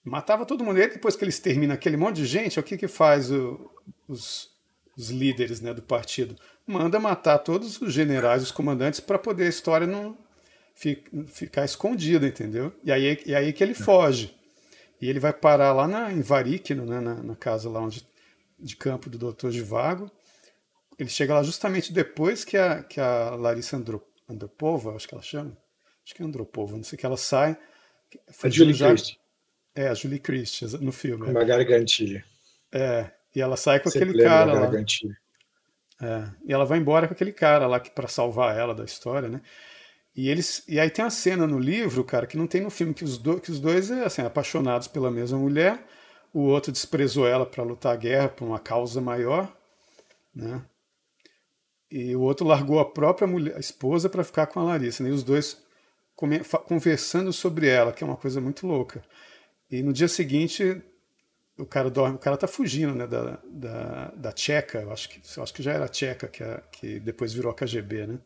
Matava 0.03 0.47
todo 0.47 0.65
mundo. 0.65 0.79
E 0.79 0.83
aí, 0.83 0.89
depois 0.89 1.15
que 1.15 1.25
eles 1.25 1.39
terminam 1.39 1.75
aquele 1.75 1.97
monte 1.97 2.17
de 2.17 2.27
gente, 2.27 2.59
o 2.59 2.63
que 2.63 2.77
que 2.77 2.89
faz 2.89 3.31
o, 3.31 3.71
os, 4.09 4.51
os 4.97 5.11
líderes 5.11 5.61
né, 5.61 5.75
do 5.75 5.83
partido? 5.83 6.35
Manda 6.67 6.99
matar 6.99 7.39
todos 7.39 7.81
os 7.81 7.93
generais, 7.93 8.43
os 8.43 8.51
comandantes, 8.51 9.01
para 9.01 9.19
poder 9.19 9.45
a 9.45 9.49
história 9.49 9.87
não 9.87 10.17
ficar 11.27 11.65
escondida, 11.65 12.27
entendeu? 12.27 12.73
E 12.83 12.91
aí, 12.91 13.21
e 13.27 13.35
aí 13.35 13.53
que 13.53 13.63
ele 13.63 13.75
foge. 13.75 14.35
E 15.01 15.09
ele 15.09 15.21
vai 15.21 15.33
parar 15.33 15.73
lá 15.73 15.87
na, 15.87 16.11
em 16.13 16.23
Varíquino, 16.23 16.87
né, 16.87 17.01
na, 17.01 17.15
na 17.17 17.37
casa 17.37 17.69
lá 17.69 17.81
onde 17.81 18.07
de 18.61 18.77
campo 18.77 19.09
do 19.09 19.19
Doutor 19.19 19.53
Vago. 19.63 20.11
Ele 20.99 21.09
chega 21.09 21.35
lá 21.35 21.43
justamente 21.43 21.93
depois 21.93 22.45
que 22.45 22.57
a, 22.57 22.83
que 22.83 23.01
a 23.01 23.31
Larissa 23.31 23.83
Andropova, 24.29 24.95
acho 24.95 25.09
que 25.09 25.15
ela 25.15 25.23
chama, 25.23 25.57
acho 26.05 26.15
que 26.15 26.23
é 26.23 26.27
Andropova, 26.27 26.77
não 26.77 26.85
sei 26.85 26.99
que 26.99 27.07
ela 27.07 27.17
sai. 27.17 27.57
A 28.43 28.49
Julie 28.49 28.75
já... 28.75 28.89
Christie. 28.89 29.19
É, 29.75 29.89
a 29.89 29.95
Julie 29.95 30.19
Christie, 30.19 30.67
no 30.79 30.93
filme. 30.93 31.31
Uma 31.31 31.45
gargantilha. 31.45 32.25
É, 32.73 33.11
e 33.35 33.41
ela 33.41 33.57
sai 33.57 33.81
com 33.81 33.89
Sempre 33.89 34.11
aquele 34.11 34.25
cara 34.25 34.53
lá. 34.53 34.71
É, 36.03 36.31
e 36.45 36.53
ela 36.53 36.65
vai 36.65 36.79
embora 36.79 37.07
com 37.07 37.15
aquele 37.15 37.33
cara 37.33 37.67
lá 37.67 37.79
que 37.79 37.91
para 37.91 38.09
salvar 38.09 38.57
ela 38.57 38.75
da 38.75 38.85
história, 38.85 39.29
né? 39.29 39.41
E 40.15 40.29
eles 40.29 40.65
e 40.67 40.81
aí 40.81 40.91
tem 40.91 41.05
uma 41.05 41.11
cena 41.11 41.47
no 41.47 41.59
livro, 41.59 42.03
cara, 42.05 42.27
que 42.27 42.37
não 42.37 42.47
tem 42.47 42.61
no 42.63 42.71
filme 42.71 42.93
que 42.93 43.05
os, 43.05 43.17
do, 43.17 43.41
que 43.41 43.51
os 43.51 43.61
dois 43.61 43.91
é 43.91 44.05
assim, 44.05 44.23
apaixonados 44.23 44.89
pela 44.89 45.11
mesma 45.11 45.39
mulher 45.39 45.85
o 46.33 46.41
outro 46.41 46.73
desprezou 46.73 47.27
ela 47.27 47.45
para 47.45 47.63
lutar 47.63 47.93
a 47.93 47.97
guerra 47.97 48.29
por 48.29 48.47
uma 48.47 48.59
causa 48.59 49.01
maior, 49.01 49.55
né? 50.35 50.63
E 51.91 52.15
o 52.15 52.21
outro 52.21 52.47
largou 52.47 52.79
a 52.79 52.85
própria 52.85 53.27
mulher, 53.27 53.57
a 53.57 53.61
esposa 53.61 54.09
para 54.09 54.23
ficar 54.23 54.47
com 54.47 54.61
a 54.61 54.63
Larissa, 54.63 55.03
né? 55.03 55.11
E 55.11 55.13
os 55.13 55.25
dois 55.25 55.63
conversando 56.67 57.33
sobre 57.33 57.67
ela, 57.67 57.93
que 57.93 58.05
é 58.05 58.07
uma 58.07 58.17
coisa 58.17 58.41
muito 58.41 58.67
louca. 58.67 59.03
E 59.71 59.83
no 59.83 59.93
dia 59.93 60.09
seguinte 60.09 60.83
o 61.57 61.67
cara 61.67 61.91
dorme, 61.91 62.17
o 62.17 62.19
cara 62.19 62.37
tá 62.37 62.47
fugindo, 62.47 62.95
né, 62.95 63.07
da, 63.07 63.39
da, 63.45 64.13
da 64.17 64.33
tcheca, 64.33 64.81
eu 64.81 64.91
acho 64.93 65.09
que, 65.09 65.21
eu 65.37 65.43
acho 65.43 65.53
que 65.53 65.63
já 65.63 65.73
era 65.73 65.85
a 65.85 65.89
tcheca, 65.89 66.27
que, 66.27 66.43
é, 66.43 66.63
que 66.73 67.01
depois 67.01 67.33
virou 67.33 67.51
a 67.51 67.55
KGB, 67.55 68.07
né? 68.07 68.19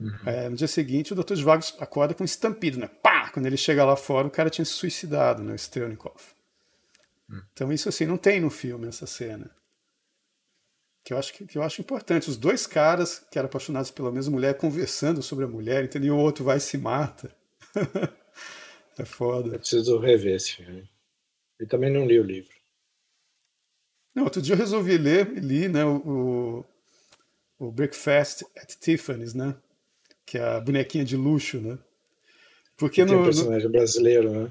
Uhum. 0.00 0.18
É, 0.26 0.48
no 0.48 0.56
dia 0.56 0.68
seguinte, 0.68 1.12
o 1.12 1.16
Dr. 1.16 1.34
Zvagos 1.34 1.74
acorda 1.80 2.14
com 2.14 2.22
um 2.22 2.26
estampido, 2.26 2.78
né? 2.78 2.88
Pá! 3.02 3.30
Quando 3.30 3.46
ele 3.46 3.56
chega 3.56 3.84
lá 3.84 3.96
fora, 3.96 4.26
o 4.26 4.30
cara 4.30 4.50
tinha 4.50 4.64
se 4.64 4.72
suicidado, 4.72 5.42
né? 5.42 5.52
O 5.52 5.56
Strelnikov. 5.56 6.35
Então 7.52 7.72
isso 7.72 7.88
assim 7.88 8.06
não 8.06 8.16
tem 8.16 8.40
no 8.40 8.50
filme 8.50 8.86
essa 8.86 9.06
cena. 9.06 9.50
Que 11.04 11.12
eu 11.12 11.18
acho 11.18 11.32
que, 11.32 11.46
que 11.46 11.58
eu 11.58 11.62
acho 11.62 11.80
importante. 11.80 12.28
Os 12.28 12.36
dois 12.36 12.66
caras 12.66 13.24
que 13.30 13.38
eram 13.38 13.46
apaixonados 13.46 13.90
pela 13.90 14.10
mesma 14.10 14.32
mulher 14.32 14.56
conversando 14.56 15.22
sobre 15.22 15.44
a 15.44 15.48
mulher, 15.48 15.84
entendeu? 15.84 16.14
E 16.14 16.18
o 16.18 16.20
outro 16.20 16.44
vai 16.44 16.56
e 16.56 16.60
se 16.60 16.76
mata. 16.76 17.34
é 18.98 19.04
foda. 19.04 19.54
Eu 19.54 19.58
preciso 19.58 19.98
rever 19.98 20.34
esse 20.34 20.56
filme. 20.56 20.88
E 21.60 21.66
também 21.66 21.92
não 21.92 22.06
li 22.06 22.18
o 22.18 22.24
livro. 22.24 22.54
Não, 24.14 24.24
outro 24.24 24.40
dia 24.40 24.54
eu 24.54 24.58
resolvi 24.58 24.96
ler, 24.96 25.28
li, 25.28 25.68
né, 25.68 25.84
o, 25.84 26.64
o, 27.58 27.66
o 27.66 27.70
Breakfast 27.70 28.42
at 28.56 28.74
Tiffany's, 28.80 29.34
né? 29.34 29.54
Que 30.24 30.38
é 30.38 30.42
a 30.42 30.60
bonequinha 30.60 31.04
de 31.04 31.16
luxo, 31.16 31.60
né? 31.60 31.78
Porque 32.76 33.04
Tem 33.04 33.14
no, 33.14 33.20
um 33.20 33.24
personagem 33.24 33.66
no... 33.66 33.72
brasileiro, 33.72 34.30
né? 34.30 34.50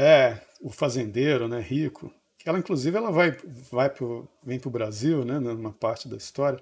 É, 0.00 0.38
o 0.60 0.70
fazendeiro, 0.70 1.48
né, 1.48 1.58
rico. 1.60 2.12
Ela, 2.46 2.60
inclusive, 2.60 2.96
ela 2.96 3.10
vai, 3.10 3.36
vai 3.68 3.90
pro, 3.90 4.28
vem 4.44 4.60
para 4.60 4.68
o 4.68 4.70
Brasil, 4.70 5.24
né, 5.24 5.40
numa 5.40 5.72
parte 5.72 6.06
da 6.06 6.16
história. 6.16 6.60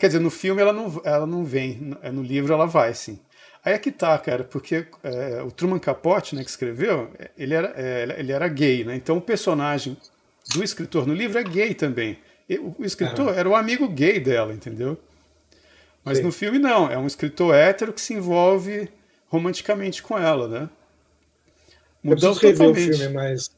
Quer 0.00 0.06
dizer, 0.06 0.20
no 0.20 0.30
filme 0.30 0.62
ela 0.62 0.72
não, 0.72 1.02
ela 1.04 1.26
não 1.26 1.44
vem, 1.44 1.94
é, 2.00 2.10
no 2.10 2.22
livro 2.22 2.54
ela 2.54 2.64
vai, 2.64 2.94
sim. 2.94 3.20
Aí 3.62 3.74
é 3.74 3.78
que 3.78 3.92
tá, 3.92 4.18
cara, 4.18 4.42
porque 4.42 4.86
é, 5.04 5.42
o 5.42 5.50
Truman 5.50 5.78
Capote, 5.78 6.34
né, 6.34 6.42
que 6.42 6.48
escreveu, 6.48 7.10
ele 7.36 7.52
era, 7.52 7.74
é, 7.76 8.16
ele 8.18 8.32
era 8.32 8.48
gay, 8.48 8.84
né? 8.84 8.96
Então 8.96 9.18
o 9.18 9.20
personagem 9.20 9.94
do 10.54 10.64
escritor 10.64 11.06
no 11.06 11.12
livro 11.12 11.38
é 11.38 11.44
gay 11.44 11.74
também. 11.74 12.18
O 12.78 12.84
escritor 12.84 13.28
uhum. 13.28 13.34
era 13.34 13.48
o 13.48 13.54
amigo 13.54 13.86
gay 13.86 14.18
dela, 14.18 14.52
entendeu? 14.54 14.98
Mas 16.02 16.18
Sim. 16.18 16.24
no 16.24 16.32
filme 16.32 16.58
não, 16.58 16.90
é 16.90 16.96
um 16.96 17.06
escritor 17.06 17.54
hétero 17.54 17.92
que 17.92 18.00
se 18.00 18.14
envolve 18.14 18.88
romanticamente 19.28 20.02
com 20.02 20.18
ela, 20.18 20.48
né? 20.48 20.68
Mudou 22.02 22.30
eu 22.30 22.34
preciso 22.34 22.56
totalmente. 22.56 22.78
rever 22.78 22.94
o 22.94 22.98
filme, 22.98 23.14
mas 23.14 23.50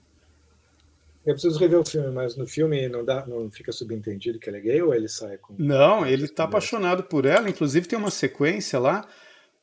eu 1.25 1.33
preciso 1.33 1.59
rever 1.59 1.79
o 1.79 1.85
filme, 1.85 2.11
mas 2.11 2.37
no 2.37 2.47
filme 2.47 2.89
não 2.89 3.05
dá, 3.05 3.27
não 3.27 3.51
fica 3.51 3.73
subentendido 3.73 4.39
que 4.39 4.51
ele 4.51 4.59
é 4.59 4.61
gay 4.61 4.83
ou 4.83 4.95
ele 4.95 5.09
sai 5.09 5.39
com 5.39 5.55
Não, 5.59 6.07
ele 6.07 6.27
está 6.27 6.45
apaixonado 6.45 7.03
por 7.05 7.25
ela, 7.25 7.49
inclusive 7.49 7.89
tem 7.89 7.99
uma 7.99 8.11
sequência 8.11 8.79
lá 8.79 9.07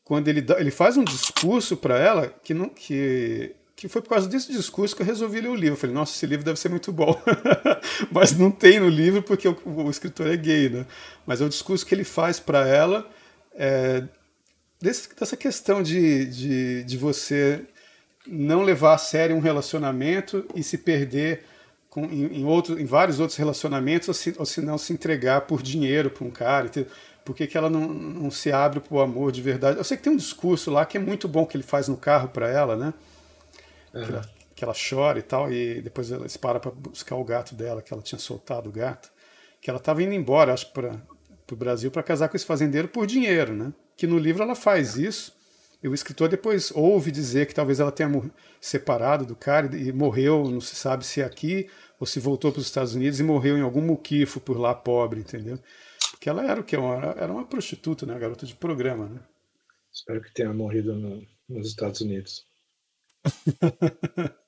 quando 0.04 0.28
ele 0.28 0.42
dá, 0.42 0.60
ele 0.60 0.72
faz 0.72 0.98
um 0.98 1.04
discurso 1.04 1.78
para 1.78 2.00
ela 2.00 2.28
que 2.44 2.54
não 2.54 2.70
que 2.70 3.56
que 3.76 3.88
foi 3.88 4.02
por 4.02 4.10
causa 4.10 4.28
desse 4.28 4.52
discurso 4.52 4.96
que 4.96 5.02
eu 5.02 5.06
resolvi 5.06 5.42
ler 5.42 5.48
o 5.48 5.56
livro. 5.56 5.74
Eu 5.74 5.78
falei, 5.78 5.96
nossa, 5.96 6.16
esse 6.16 6.28
livro 6.28 6.46
deve 6.46 6.60
ser 6.60 6.70
muito 6.70 6.92
bom. 6.92 7.20
Mas 8.12 8.38
não 8.38 8.52
tem 8.52 8.80
no 8.80 8.88
livro 8.88 9.24
porque 9.24 9.48
o, 9.48 9.58
o, 9.66 9.90
escritor 9.90 10.28
é 10.28 10.38
gay, 10.38 10.70
né? 10.70 10.86
Mas 11.26 11.42
é 11.42 11.46
o 11.46 11.50
discurso 11.50 11.84
que 11.84 11.96
ele 11.96 12.04
faz 12.04 12.40
para 12.40 12.68
ela 12.68 13.10
é, 13.56 14.04
desse, 14.80 15.10
dessa 15.16 15.36
questão 15.36 15.82
de, 15.82 16.26
de, 16.28 16.84
de 16.84 16.96
você 16.96 17.66
não 18.28 18.62
levar 18.62 18.94
a 18.94 18.98
sério 18.98 19.36
um 19.36 19.40
relacionamento 19.40 20.46
e 20.56 20.64
se 20.64 20.78
perder 20.78 21.44
com, 21.90 22.06
em, 22.06 22.40
em, 22.40 22.46
outro, 22.46 22.80
em 22.80 22.86
vários 22.86 23.20
outros 23.20 23.38
relacionamentos 23.38 24.08
ou 24.08 24.14
se, 24.14 24.36
ou 24.38 24.46
se 24.46 24.62
não 24.62 24.78
se 24.78 24.94
entregar 24.94 25.42
por 25.42 25.62
dinheiro 25.62 26.10
para 26.10 26.26
um 26.26 26.32
cara. 26.32 26.70
Por 27.26 27.36
que, 27.36 27.46
que 27.46 27.58
ela 27.58 27.70
não, 27.70 27.88
não 27.88 28.32
se 28.32 28.52
abre 28.52 28.80
para 28.80 28.96
o 28.96 29.02
amor 29.02 29.32
de 29.32 29.42
verdade? 29.42 29.78
Eu 29.78 29.84
sei 29.84 29.98
que 29.98 30.04
tem 30.04 30.14
um 30.14 30.18
discurso 30.18 30.72
lá 30.72 30.86
que 30.86 30.98
é 30.98 31.00
muito 31.00 31.28
bom 31.28 31.46
que 31.46 31.56
ele 31.56 31.64
faz 31.64 31.88
no 31.88 31.98
carro 31.98 32.30
para 32.30 32.50
ela, 32.50 32.76
né? 32.76 32.94
Uhum. 33.94 34.06
Que, 34.06 34.12
ela, 34.12 34.30
que, 34.56 34.64
ela, 34.64 34.74
chora 34.74 35.20
e 35.20 35.22
tal, 35.22 35.52
e 35.52 35.82
depois 35.82 36.10
ela 36.12 36.28
se 36.30 36.40
para 36.40 36.60
para 36.60 36.72
buscar 36.72 37.18
o 37.18 37.24
gato 37.24 37.54
dela, 37.54 37.82
que 37.82 37.94
ela 37.94 38.02
tinha 38.02 38.18
soltado 38.18 38.70
o 38.70 38.72
gato, 38.72 39.12
que 39.60 39.70
ela 39.70 39.78
estava 39.78 40.02
indo 40.02 40.14
embora, 40.14 40.54
acho, 40.54 40.72
para 40.72 40.96
o 41.52 41.56
Brasil 41.56 41.92
para 41.92 42.02
casar 42.02 42.30
com 42.30 42.38
esse 42.38 42.46
fazendeiro 42.46 42.88
por 42.88 43.06
dinheiro, 43.06 43.54
né? 43.54 43.74
Que 43.98 44.08
no 44.08 44.18
livro 44.18 44.42
ela 44.42 44.56
faz 44.56 44.96
isso, 44.96 45.36
e 45.84 45.88
o 45.88 45.94
escritor 45.94 46.30
depois 46.30 46.72
ouve 46.72 47.12
dizer 47.12 47.48
que 47.48 47.56
talvez 47.56 47.80
ela 47.80 47.92
tenha 47.92 48.10
separado 48.60 49.26
do 49.26 49.36
cara 49.36 49.76
e 49.76 49.92
morreu, 49.92 50.50
não 50.50 50.62
se 50.62 50.76
sabe 50.76 51.06
se 51.06 51.22
é 51.22 51.26
aqui 51.26 51.70
ou 52.00 52.06
se 52.06 52.20
voltou 52.20 52.52
para 52.52 52.60
os 52.60 52.68
Estados 52.68 52.94
Unidos 52.94 53.20
e 53.20 53.24
morreu 53.24 53.58
em 53.58 53.62
algum 53.62 53.82
muquifo 53.82 54.40
por 54.40 54.60
lá 54.60 54.76
pobre, 54.76 55.20
entendeu? 55.20 55.60
Porque 56.12 56.30
ela 56.30 56.46
era 56.46 56.62
o 56.62 56.64
que? 56.64 56.76
Era 56.76 57.32
uma 57.32 57.46
prostituta, 57.46 58.06
né? 58.06 58.14
Uma 58.14 58.20
garota 58.20 58.46
de 58.46 58.54
programa, 58.54 59.08
né? 59.08 59.20
Espero 59.92 60.22
que 60.22 60.32
tenha 60.34 60.54
morrido 60.54 60.96
no, 60.96 61.26
nos 61.50 61.68
Estados 61.68 62.02
Unidos. 62.02 62.46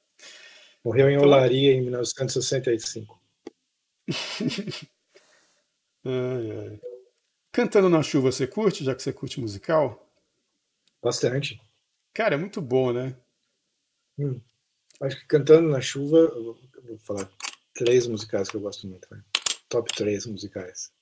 Morreu 0.85 1.09
em 1.09 1.17
Olaria 1.17 1.73
em 1.73 1.81
1965. 1.81 3.19
ai, 6.05 6.51
ai. 6.51 6.79
Cantando 7.51 7.89
na 7.89 8.03
chuva, 8.03 8.31
você 8.31 8.45
curte, 8.45 8.83
já 8.83 8.93
que 8.93 9.01
você 9.01 9.13
curte 9.13 9.39
musical? 9.39 10.12
Bastante. 11.03 11.61
Cara, 12.13 12.35
é 12.35 12.37
muito 12.37 12.61
bom, 12.61 12.93
né? 12.93 13.15
Hum. 14.17 14.39
Acho 15.01 15.19
que 15.19 15.25
cantando 15.25 15.67
na 15.67 15.81
chuva, 15.81 16.17
eu 16.17 16.57
vou 16.83 16.97
falar 16.99 17.29
três 17.73 18.07
musicais 18.07 18.49
que 18.49 18.55
eu 18.55 18.61
gosto 18.61 18.87
muito. 18.87 19.07
Né? 19.11 19.21
Top 19.67 19.91
três 19.93 20.25
musicais. 20.25 20.93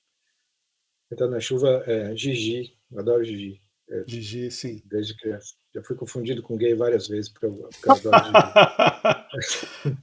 Cantando 1.08 1.32
na 1.32 1.40
chuva, 1.40 1.84
é, 1.86 2.16
Gigi, 2.16 2.76
eu 2.90 2.98
adoro 2.98 3.24
Gigi. 3.24 3.62
É, 3.88 4.04
Gigi, 4.06 4.50
sim. 4.50 4.82
Desde 4.86 5.16
criança. 5.16 5.54
Já 5.74 5.82
fui 5.84 5.94
confundido 5.94 6.42
com 6.42 6.56
gay 6.56 6.74
várias 6.74 7.06
vezes 7.06 7.30
por 7.30 7.70
causa 7.80 8.10
da 8.10 9.28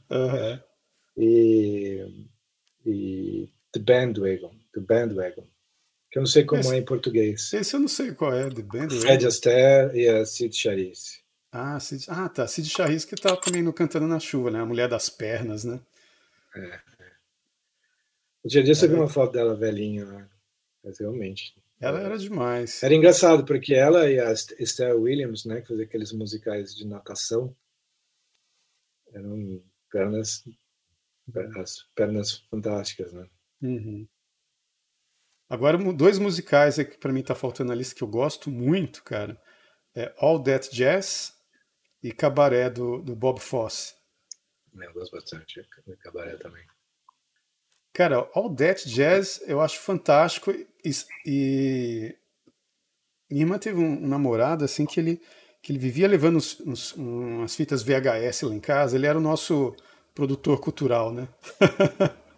uhum. 0.10 0.60
e, 1.18 2.28
e 2.86 3.50
The 3.72 3.80
Bandwagon, 3.80 4.56
The 4.74 4.80
Bandwagon, 4.80 5.48
que 6.12 6.18
eu 6.18 6.22
não 6.22 6.28
sei 6.28 6.44
como 6.44 6.62
esse, 6.62 6.74
é 6.74 6.78
em 6.78 6.86
português. 6.86 7.54
Esse 7.54 7.76
eu 7.76 7.80
não 7.80 7.88
sei 7.88 8.14
qual 8.14 8.34
é, 8.34 8.50
The 8.50 8.62
Bandwagon. 8.62 9.02
Fred 9.02 9.26
Astaire 9.28 9.98
e 9.98 10.08
a 10.08 10.26
Cid 10.26 10.56
Charisse. 10.56 11.20
Ah, 11.52 11.80
Cid, 11.80 12.06
ah, 12.10 12.30
tá. 12.30 12.48
Cid 12.48 12.70
Charisse 12.70 13.08
que 13.08 13.16
tá 13.16 13.36
também 13.36 13.62
no 13.62 13.74
Cantando 13.74 14.08
na 14.08 14.20
Chuva, 14.20 14.50
né? 14.52 14.60
A 14.60 14.66
Mulher 14.66 14.88
das 14.88 15.10
Pernas, 15.10 15.64
né? 15.64 15.80
É. 16.56 16.60
é. 16.60 16.82
O 18.44 18.48
dia 18.48 18.64
disso 18.64 18.86
é. 18.86 18.88
eu 18.88 18.92
vi 18.92 18.96
uma 18.98 19.08
foto 19.10 19.34
dela 19.34 19.56
velhinha, 19.56 20.06
né? 20.06 20.28
Mas 20.84 21.00
realmente. 21.00 21.56
Ela 21.80 22.02
era 22.02 22.18
demais. 22.18 22.84
Era 22.84 22.94
engraçado, 22.94 23.46
porque 23.46 23.74
ela 23.74 24.10
e 24.10 24.20
a 24.20 24.32
Esther 24.32 24.96
Williams, 24.98 25.46
né, 25.46 25.62
que 25.62 25.68
fazia 25.68 25.86
aqueles 25.86 26.12
musicais 26.12 26.76
de 26.76 26.86
natação, 26.86 27.56
eram 29.14 29.64
pernas, 29.90 30.44
as 31.58 31.84
pernas 31.96 32.40
fantásticas, 32.50 33.14
né? 33.14 33.28
Uhum. 33.62 34.08
Agora, 35.50 35.78
dois 35.94 36.20
musicais 36.20 36.76
que 36.76 36.98
para 36.98 37.12
mim 37.12 37.24
tá 37.24 37.34
faltando 37.34 37.70
na 37.70 37.76
lista 37.76 37.96
que 37.96 38.04
eu 38.04 38.08
gosto 38.08 38.52
muito, 38.52 39.04
cara. 39.04 39.42
É 39.96 40.14
All 40.18 40.42
That 40.44 40.70
Jazz 40.72 41.34
e 42.04 42.12
Cabaré 42.12 42.70
do, 42.70 43.02
do 43.02 43.16
Bob 43.16 43.40
Fosse. 43.40 43.96
Eu 44.80 44.94
gosto 44.94 45.12
bastante 45.12 45.62
de 45.88 45.98
Cabaré 45.98 46.38
também. 46.38 46.64
Cara, 47.92 48.30
All 48.36 48.56
That 48.56 48.88
Jazz 48.88 49.42
eu 49.48 49.60
acho 49.60 49.80
fantástico 49.80 50.52
e, 50.52 50.92
e 51.26 52.16
minha 53.30 53.44
irmã 53.44 53.58
teve 53.58 53.80
um, 53.80 54.04
um, 54.04 54.08
namorado 54.08 54.64
assim 54.64 54.86
que 54.86 55.00
ele 55.00 55.22
que 55.62 55.74
ele 55.74 55.80
vivia 55.80 56.08
levando 56.08 56.38
uns, 56.38 56.60
uns, 56.62 56.94
umas 56.94 57.54
fitas 57.54 57.84
VHS 57.84 58.44
lá 58.44 58.54
em 58.54 58.62
casa. 58.62 58.96
Ele 58.96 59.08
era 59.08 59.18
o 59.18 59.22
nosso 59.22 59.76
produtor 60.16 60.62
cultural, 60.62 61.12
né? 61.12 61.28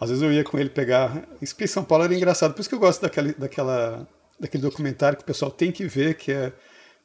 Às 0.00 0.10
vezes 0.10 0.22
eu 0.22 0.32
ia 0.32 0.44
com 0.44 0.58
ele 0.58 0.70
pegar. 0.70 1.26
Isso 1.40 1.54
em 1.60 1.66
São 1.66 1.84
Paulo 1.84 2.04
era 2.04 2.14
engraçado, 2.14 2.54
por 2.54 2.60
isso 2.60 2.68
que 2.68 2.74
eu 2.74 2.80
gosto 2.80 3.02
daquele, 3.02 3.32
daquela, 3.34 4.06
daquele 4.38 4.62
documentário 4.62 5.18
que 5.18 5.24
o 5.24 5.26
pessoal 5.26 5.50
tem 5.50 5.72
que 5.72 5.86
ver, 5.86 6.14
que 6.14 6.32
é, 6.32 6.52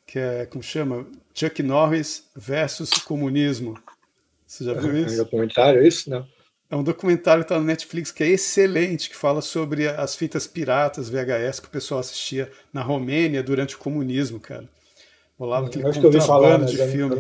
que 0.06 0.20
é 0.20 0.46
como 0.46 0.64
chama? 0.64 1.06
Chuck 1.34 1.62
Norris 1.64 2.26
versus 2.36 2.92
comunismo. 2.92 3.78
Você 4.46 4.66
já 4.66 4.74
viu 4.74 4.98
isso? 4.98 5.16
É 5.16 5.22
um 5.22 5.24
documentário, 5.24 5.88
isso? 5.88 6.10
Não. 6.10 6.28
É 6.70 6.76
um 6.76 6.84
documentário 6.84 7.44
que 7.44 7.52
está 7.52 7.60
no 7.60 7.66
Netflix 7.66 8.12
que 8.12 8.24
é 8.24 8.28
excelente, 8.28 9.10
que 9.10 9.16
fala 9.16 9.42
sobre 9.42 9.88
as 9.90 10.16
fitas 10.16 10.48
piratas 10.48 11.10
VHS 11.10 11.60
que 11.60 11.68
o 11.68 11.72
pessoal 11.72 12.00
assistia 12.00 12.50
na 12.72 12.82
Romênia 12.82 13.44
durante 13.44 13.76
o 13.76 13.78
comunismo, 13.78 14.40
cara. 14.40 14.70
Rolava 15.38 15.68
aquele 15.68 15.86
Acho 15.86 16.02
contrabando 16.02 16.26
falar, 16.28 16.66
de 16.66 16.78
filme. 16.92 17.16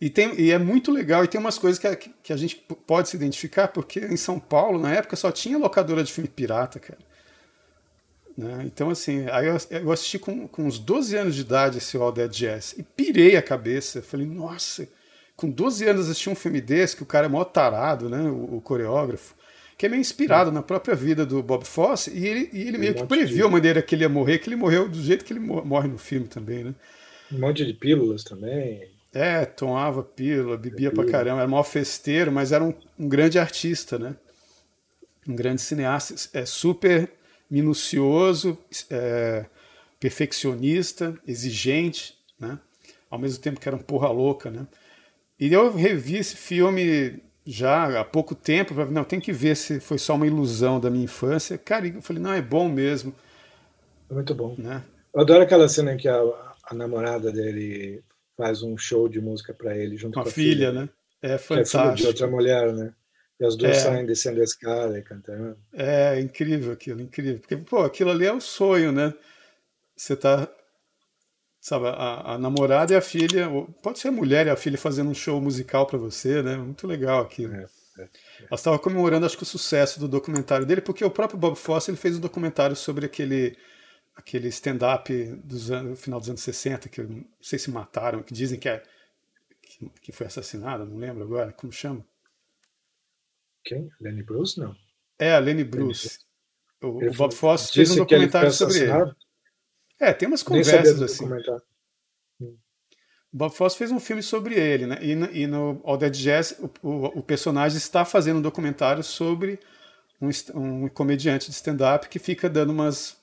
E, 0.00 0.10
tem, 0.10 0.38
e 0.38 0.50
é 0.50 0.58
muito 0.58 0.92
legal, 0.92 1.24
e 1.24 1.28
tem 1.28 1.40
umas 1.40 1.58
coisas 1.58 1.78
que 1.78 1.86
a, 1.86 1.96
que 1.96 2.32
a 2.32 2.36
gente 2.36 2.56
pode 2.86 3.08
se 3.08 3.16
identificar, 3.16 3.68
porque 3.68 4.00
em 4.00 4.16
São 4.16 4.38
Paulo, 4.38 4.78
na 4.78 4.92
época, 4.92 5.16
só 5.16 5.32
tinha 5.32 5.56
locadora 5.56 6.04
de 6.04 6.12
filme 6.12 6.28
pirata, 6.28 6.78
cara. 6.78 6.98
Né? 8.36 8.64
Então, 8.66 8.90
assim, 8.90 9.26
aí 9.30 9.46
eu, 9.46 9.56
eu 9.70 9.90
assisti 9.90 10.18
com, 10.18 10.46
com 10.46 10.66
uns 10.66 10.78
12 10.78 11.16
anos 11.16 11.34
de 11.34 11.40
idade 11.40 11.78
esse 11.78 11.96
All 11.96 12.12
Dead 12.12 12.30
Jazz, 12.30 12.74
e 12.76 12.82
pirei 12.82 13.36
a 13.36 13.42
cabeça. 13.42 14.02
Falei, 14.02 14.26
nossa, 14.26 14.86
com 15.34 15.48
12 15.48 15.88
anos 15.88 16.10
assistir 16.10 16.28
um 16.28 16.34
filme 16.34 16.60
desse, 16.60 16.96
que 16.96 17.02
o 17.02 17.06
cara 17.06 17.26
é 17.26 17.28
mó 17.28 17.42
tarado, 17.44 18.10
né? 18.10 18.20
O, 18.20 18.56
o 18.56 18.60
coreógrafo, 18.60 19.34
que 19.78 19.86
é 19.86 19.88
meio 19.88 20.00
inspirado 20.00 20.50
é. 20.50 20.52
na 20.52 20.62
própria 20.62 20.94
vida 20.94 21.24
do 21.24 21.42
Bob 21.42 21.64
Fosse, 21.64 22.10
e 22.10 22.26
ele, 22.26 22.50
e 22.52 22.68
ele 22.68 22.76
meio 22.76 22.92
um 22.92 22.96
que 22.96 23.06
previu 23.06 23.46
a 23.46 23.50
maneira 23.50 23.80
que 23.80 23.94
ele 23.94 24.02
ia 24.02 24.10
morrer, 24.10 24.38
que 24.40 24.50
ele 24.50 24.56
morreu 24.56 24.86
do 24.86 25.00
jeito 25.00 25.24
que 25.24 25.32
ele 25.32 25.40
morre 25.40 25.88
no 25.88 25.96
filme 25.96 26.28
também, 26.28 26.64
né? 26.64 26.74
Um 27.32 27.38
monte 27.40 27.64
de 27.64 27.72
pílulas 27.72 28.22
também. 28.22 28.95
É, 29.16 29.46
tomava 29.46 30.02
pílula, 30.02 30.58
bebia 30.58 30.92
pra 30.92 31.06
caramba, 31.06 31.40
era 31.40 31.48
mó 31.48 31.62
festeiro, 31.64 32.30
mas 32.30 32.52
era 32.52 32.62
um, 32.62 32.74
um 32.98 33.08
grande 33.08 33.38
artista, 33.38 33.98
né? 33.98 34.14
Um 35.26 35.34
grande 35.34 35.62
cineasta, 35.62 36.14
é 36.34 36.44
super 36.44 37.10
minucioso, 37.50 38.58
é, 38.90 39.46
perfeccionista, 39.98 41.18
exigente, 41.26 42.14
né? 42.38 42.58
Ao 43.08 43.18
mesmo 43.18 43.42
tempo 43.42 43.58
que 43.58 43.66
era 43.66 43.74
um 43.74 43.80
porra 43.80 44.10
louca, 44.10 44.50
né? 44.50 44.66
E 45.40 45.50
eu 45.50 45.74
revi 45.74 46.18
esse 46.18 46.36
filme 46.36 47.22
já 47.46 47.98
há 47.98 48.04
pouco 48.04 48.34
tempo, 48.34 48.74
para 48.74 48.84
não, 48.84 49.02
tem 49.02 49.18
que 49.18 49.32
ver 49.32 49.56
se 49.56 49.80
foi 49.80 49.96
só 49.96 50.14
uma 50.14 50.26
ilusão 50.26 50.78
da 50.78 50.90
minha 50.90 51.04
infância. 51.04 51.56
Cara, 51.56 51.88
eu 51.88 52.02
falei, 52.02 52.22
não, 52.22 52.34
é 52.34 52.42
bom 52.42 52.68
mesmo. 52.68 53.14
É 54.10 54.12
muito 54.12 54.34
bom. 54.34 54.54
Né? 54.58 54.82
Eu 55.14 55.22
adoro 55.22 55.42
aquela 55.42 55.70
cena 55.70 55.94
em 55.94 55.96
que 55.96 56.06
a, 56.06 56.20
a 56.64 56.74
namorada 56.74 57.32
dele 57.32 58.04
faz 58.36 58.62
um 58.62 58.76
show 58.76 59.08
de 59.08 59.20
música 59.20 59.54
para 59.54 59.76
ele 59.76 59.96
junto 59.96 60.14
com 60.14 60.20
a, 60.20 60.22
com 60.24 60.28
a 60.28 60.32
filha, 60.32 60.68
filha, 60.68 60.72
né? 60.72 60.88
É 61.22 61.38
fantástico. 61.38 61.82
Que 61.82 61.88
é 61.88 61.94
de 61.94 62.06
outra 62.06 62.26
mulher, 62.26 62.72
né? 62.72 62.92
E 63.40 63.44
as 63.44 63.56
duas 63.56 63.76
É. 63.76 63.80
saem 63.80 64.06
descendo 64.06 64.40
a 64.40 64.44
escada 64.44 64.98
e 64.98 65.02
cantando. 65.02 65.58
É 65.72 66.20
incrível 66.20 66.72
aquilo, 66.72 67.00
incrível. 67.00 67.38
Porque, 67.40 67.56
pô, 67.56 67.82
aquilo 67.82 68.10
ali 68.10 68.26
é 68.26 68.32
o 68.32 68.40
sonho, 68.40 68.92
né? 68.92 69.12
Você 69.96 70.16
tá, 70.16 70.48
sabe, 71.60 71.86
a, 71.88 72.34
a 72.34 72.38
namorada 72.38 72.92
e 72.92 72.96
a 72.96 73.00
filha, 73.00 73.48
pode 73.82 73.98
ser 73.98 74.08
a 74.08 74.12
mulher 74.12 74.46
e 74.46 74.50
a 74.50 74.56
filha 74.56 74.78
fazendo 74.78 75.10
um 75.10 75.14
show 75.14 75.40
musical 75.40 75.86
pra 75.86 75.98
você, 75.98 76.42
né? 76.42 76.56
Muito 76.56 76.86
legal 76.86 77.22
aquilo. 77.22 77.54
É, 77.54 77.66
é, 77.98 78.08
Elas 78.48 78.60
estavam 78.60 78.78
comemorando, 78.78 79.26
acho 79.26 79.36
que 79.36 79.42
o 79.42 79.46
sucesso 79.46 79.98
do 79.98 80.08
documentário 80.08 80.66
dele, 80.66 80.80
porque 80.80 81.04
o 81.04 81.10
próprio 81.10 81.38
Bob 81.38 81.56
Fosse 81.56 81.90
ele 81.90 81.98
fez 81.98 82.16
um 82.16 82.20
documentário 82.20 82.76
sobre 82.76 83.06
aquele 83.06 83.56
aquele 84.16 84.48
stand-up 84.48 85.12
anos, 85.70 86.00
final 86.00 86.18
dos 86.18 86.28
anos 86.28 86.40
60, 86.40 86.88
que 86.88 87.02
não 87.02 87.24
sei 87.40 87.58
se 87.58 87.70
mataram, 87.70 88.22
que 88.22 88.34
dizem 88.34 88.58
que, 88.58 88.68
é, 88.68 88.82
que, 89.62 89.88
que 90.00 90.12
foi 90.12 90.26
assassinado, 90.26 90.84
não 90.84 90.96
lembro 90.96 91.22
agora, 91.22 91.52
como 91.52 91.72
chama? 91.72 92.04
Quem? 93.64 93.88
Lenny 94.00 94.22
Bruce? 94.22 94.58
Não. 94.58 94.74
É, 95.18 95.34
a 95.34 95.38
Lenny 95.38 95.64
Bruce. 95.64 96.18
O, 96.82 97.00
Ele 97.00 97.10
o 97.10 97.14
Bob 97.14 97.34
Fosse 97.34 97.72
fez 97.72 97.90
um 97.90 97.94
ele 97.94 98.00
documentário 98.00 98.52
foi 98.52 98.56
sobre 98.56 98.90
ele. 98.90 99.14
É, 99.98 100.12
tem 100.12 100.28
umas 100.28 100.42
conversas 100.42 100.98
do 100.98 101.04
assim. 101.04 101.24
documentário. 101.24 101.62
O 102.40 103.36
Bob 103.36 103.54
Fosse 103.54 103.76
fez 103.76 103.90
um 103.90 104.00
filme 104.00 104.22
sobre 104.22 104.54
ele, 104.54 104.86
né? 104.86 104.98
E 105.02 105.14
no, 105.14 105.26
e 105.32 105.46
no 105.46 105.80
All 105.84 105.96
Dead 105.98 106.14
Jazz, 106.14 106.58
o, 106.58 106.70
o, 106.86 107.18
o 107.18 107.22
personagem 107.22 107.76
está 107.76 108.04
fazendo 108.04 108.38
um 108.38 108.42
documentário 108.42 109.02
sobre 109.02 109.58
um, 110.20 110.30
um 110.54 110.88
comediante 110.88 111.50
de 111.50 111.56
stand-up 111.56 112.08
que 112.08 112.18
fica 112.18 112.48
dando 112.48 112.70
umas. 112.70 113.16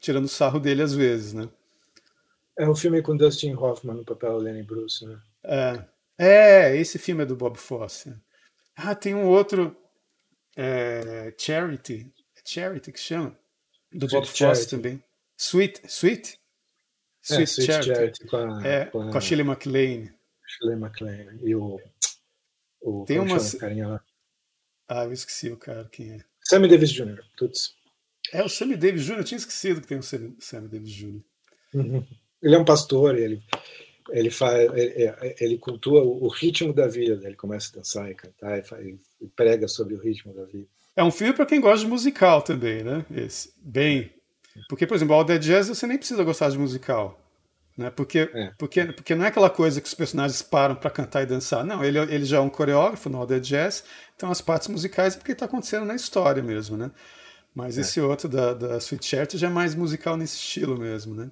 Tirando 0.00 0.26
sarro 0.28 0.58
dele 0.58 0.82
às 0.82 0.94
vezes, 0.94 1.32
né? 1.32 1.48
É 2.58 2.68
um 2.68 2.74
filme 2.74 3.00
com 3.02 3.16
Dustin 3.16 3.54
Hoffman 3.54 3.96
no 3.96 4.04
papel 4.04 4.36
Lenny 4.38 4.62
Bruce, 4.62 5.04
né? 5.06 5.20
É, 5.44 5.84
é, 6.18 6.76
esse 6.76 6.98
filme 6.98 7.22
é 7.22 7.26
do 7.26 7.36
Bob 7.36 7.56
Fosse. 7.56 8.14
Ah, 8.76 8.94
tem 8.94 9.14
um 9.14 9.26
outro. 9.26 9.76
é, 10.56 11.32
Charity. 11.38 12.12
É 12.36 12.40
Charity 12.44 12.92
que 12.92 13.00
chama? 13.00 13.36
Do 13.92 14.06
Sweet 14.06 14.12
Bob 14.14 14.26
Fosse 14.26 14.36
Charity. 14.38 14.70
também. 14.70 15.04
Sweet? 15.38 15.80
Sweet? 15.86 16.38
é, 17.30 17.42
Sweet 17.42 17.62
Charity, 17.84 18.26
com 18.26 18.36
a, 18.36 18.66
É, 18.66 18.84
com 18.86 19.10
com 19.10 19.16
a 19.18 19.20
Shirley 19.20 19.46
MacLaine. 19.46 20.12
Shirley 20.46 20.76
MacLaine 20.78 21.40
e 21.42 21.54
o, 21.54 21.80
o 22.82 23.04
Tem 23.06 23.18
como 23.18 23.30
uma- 23.30 23.38
chama 23.38 23.54
o 23.56 23.58
carinha 23.58 23.88
lá? 23.88 24.04
Ah, 24.88 25.04
eu 25.04 25.12
esqueci 25.12 25.48
o 25.50 25.56
cara 25.56 25.88
quem 25.90 26.12
é. 26.12 26.24
Sammy 26.44 26.68
Davis 26.68 26.90
Jr. 26.90 27.22
Tuts. 27.36 27.74
É 28.32 28.42
o 28.42 28.48
Sammy 28.48 28.76
Davis 28.76 29.04
Jr., 29.04 29.18
eu 29.18 29.24
tinha 29.24 29.38
esquecido 29.38 29.80
que 29.80 29.86
tem 29.86 29.98
o 29.98 30.02
Sammy, 30.02 30.36
Sammy 30.38 30.68
Davis 30.68 30.90
Jr. 30.90 31.20
Uhum. 31.74 32.04
Ele 32.42 32.54
é 32.54 32.58
um 32.58 32.64
pastor 32.64 33.16
ele 33.16 33.42
ele 34.12 34.30
faz 34.30 34.70
ele, 34.74 35.04
é, 35.04 35.36
ele 35.40 35.58
cultua 35.58 36.02
o, 36.02 36.28
ritmo 36.28 36.72
da 36.72 36.86
vida. 36.86 37.20
Ele 37.24 37.36
começa 37.36 37.70
a 37.72 37.78
dançar 37.78 38.10
e 38.10 38.14
cantar 38.14 38.58
e, 38.58 38.62
faz, 38.62 38.86
e 39.20 39.26
prega 39.28 39.68
sobre 39.68 39.94
o 39.94 39.98
ritmo 40.00 40.34
da 40.34 40.44
vida. 40.44 40.66
É 40.96 41.04
um 41.04 41.10
filme 41.10 41.32
para 41.32 41.46
quem 41.46 41.60
gosta 41.60 41.84
de 41.84 41.90
musical 41.90 42.42
também, 42.42 42.82
né? 42.82 43.04
Esse. 43.14 43.52
Bem. 43.62 44.10
Porque, 44.68 44.86
por 44.86 44.94
exemplo, 44.94 45.14
All 45.14 45.24
Dead 45.24 45.40
Jazz 45.40 45.68
você 45.68 45.86
nem 45.86 45.96
precisa 45.96 46.24
gostar 46.24 46.50
de 46.50 46.58
musical. 46.58 47.18
Né? 47.76 47.88
Porque, 47.90 48.30
É. 48.34 48.52
porque, 48.58 48.84
porque 48.86 49.14
não 49.14 49.24
é 49.24 49.28
aquela 49.28 49.48
coisa 49.48 49.80
que 49.80 49.86
os 49.86 49.94
personagens 49.94 50.42
param 50.42 50.74
para 50.74 50.90
cantar 50.90 51.22
e 51.22 51.26
dançar. 51.26 51.64
Não, 51.64 51.82
ele, 51.84 51.98
ele 51.98 52.24
já 52.24 52.38
é 52.38 52.40
um 52.40 52.50
coreógrafo 52.50 53.08
no 53.08 53.18
All 53.18 53.26
Dead 53.26 53.42
Jazz, 53.42 53.84
então 54.16 54.30
as 54.30 54.40
partes 54.40 54.68
musicais 54.68 55.14
é 55.14 55.18
porque 55.18 55.32
está 55.32 55.46
acontecendo 55.46 55.86
na 55.86 55.94
história 55.94 56.42
mesmo, 56.42 56.76
né? 56.76 56.90
Mas 57.54 57.76
É. 57.76 57.80
esse 57.80 58.00
outro 58.00 58.28
da, 58.28 58.54
da 58.54 58.76
Sweet 58.78 59.04
Charity 59.04 59.38
já 59.38 59.48
é 59.48 59.50
mais 59.50 59.74
musical 59.74 60.16
nesse 60.16 60.36
estilo 60.36 60.78
mesmo, 60.78 61.14
né? 61.14 61.30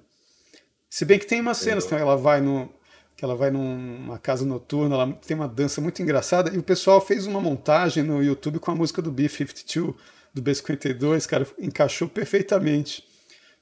Se 0.89 1.05
bem 1.05 1.19
que 1.19 1.25
tem 1.25 1.39
umas 1.41 1.57
cenas 1.57 1.85
que 1.85 1.93
ela 1.93 2.15
vai 2.17 2.41
no 2.41 2.69
que 3.15 3.25
ela 3.25 3.35
vai 3.35 3.51
numa 3.51 4.17
casa 4.17 4.45
noturna, 4.45 4.95
ela 4.95 5.11
tem 5.13 5.35
uma 5.35 5.47
dança 5.47 5.81
muito 5.81 6.01
engraçada 6.01 6.55
e 6.55 6.57
o 6.57 6.63
pessoal 6.63 7.01
fez 7.01 7.27
uma 7.27 7.41
montagem 7.41 8.01
no 8.01 8.23
YouTube 8.23 8.59
com 8.59 8.71
a 8.71 8.75
música 8.75 9.01
do 9.01 9.11
B52, 9.11 9.93
do 10.33 10.41
B52, 10.41 11.27
cara, 11.27 11.45
encaixou 11.59 12.07
perfeitamente. 12.07 13.05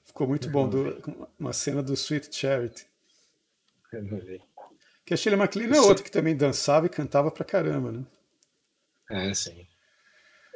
Ficou 0.06 0.28
muito 0.28 0.48
bom, 0.48 0.70
do, 0.70 1.02
uma 1.40 1.54
cena 1.54 1.82
do 1.82 1.94
Sweet 1.96 2.36
Charity. 2.36 2.86
Eu 3.92 4.04
não 4.04 4.20
vi. 4.20 4.40
Que 5.04 5.16
a 5.16 5.18
Shirley 5.18 5.40
MacLaine 5.40 5.76
é 5.76 5.82
outra 5.82 6.04
que 6.04 6.12
também 6.12 6.36
dançava 6.36 6.86
e 6.86 6.90
cantava 6.90 7.32
pra 7.32 7.44
caramba, 7.44 7.92
né? 7.92 8.06
É, 9.10 9.34
sim. 9.34 9.66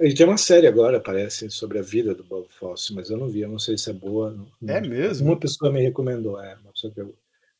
E 0.02 0.14
tem 0.14 0.26
uma 0.26 0.38
série 0.38 0.68
agora, 0.68 1.00
parece, 1.00 1.50
sobre 1.50 1.78
a 1.78 1.82
vida 1.82 2.16
do 2.16 2.24
Bob 2.24 2.48
Fosse, 2.50 2.94
mas 2.94 3.10
eu 3.10 3.18
não 3.18 3.30
vi, 3.30 3.42
eu 3.42 3.50
não 3.50 3.60
sei 3.60 3.78
se 3.78 3.90
é 3.90 3.94
boa. 3.94 4.32
não- 4.32 4.74
É 4.74 4.82
mesmo? 4.82 5.28
Uma 5.30 5.40
pessoa 5.40 5.72
me 5.72 5.82
recomendou, 5.82 6.40
é, 6.42 6.56
uma 6.56 6.72
pessoa 6.72 6.92
que 6.92 7.00
eu, 7.02 7.14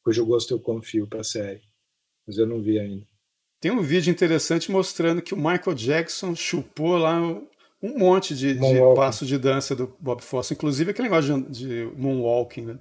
cujo 0.04 0.26
gosto 0.26 0.54
eu 0.54 0.60
confio 0.60 1.06
para 1.08 1.22
a 1.22 1.24
série, 1.24 1.62
mas 2.26 2.38
eu 2.38 2.48
não 2.48 2.62
vi 2.62 2.80
ainda. 2.80 3.06
Tem 3.60 3.70
um 3.72 3.82
vídeo 3.82 4.10
interessante 4.10 4.72
mostrando 4.72 5.22
que 5.22 5.36
o 5.36 5.38
Michael 5.38 5.76
Jackson 5.76 6.36
chupou 6.36 6.98
lá 6.98 7.22
um 7.22 7.98
monte 7.98 8.36
de, 8.36 8.56
de 8.56 8.60
passo 8.96 9.24
de 9.26 9.38
dança 9.38 9.76
do 9.76 9.96
Bob 10.00 10.22
Fosse, 10.24 10.54
inclusive 10.56 10.90
aquele 10.92 11.10
negócio 11.10 11.44
de, 11.44 11.86
de 11.86 11.92
moonwalking, 11.96 12.66
né? 12.66 12.80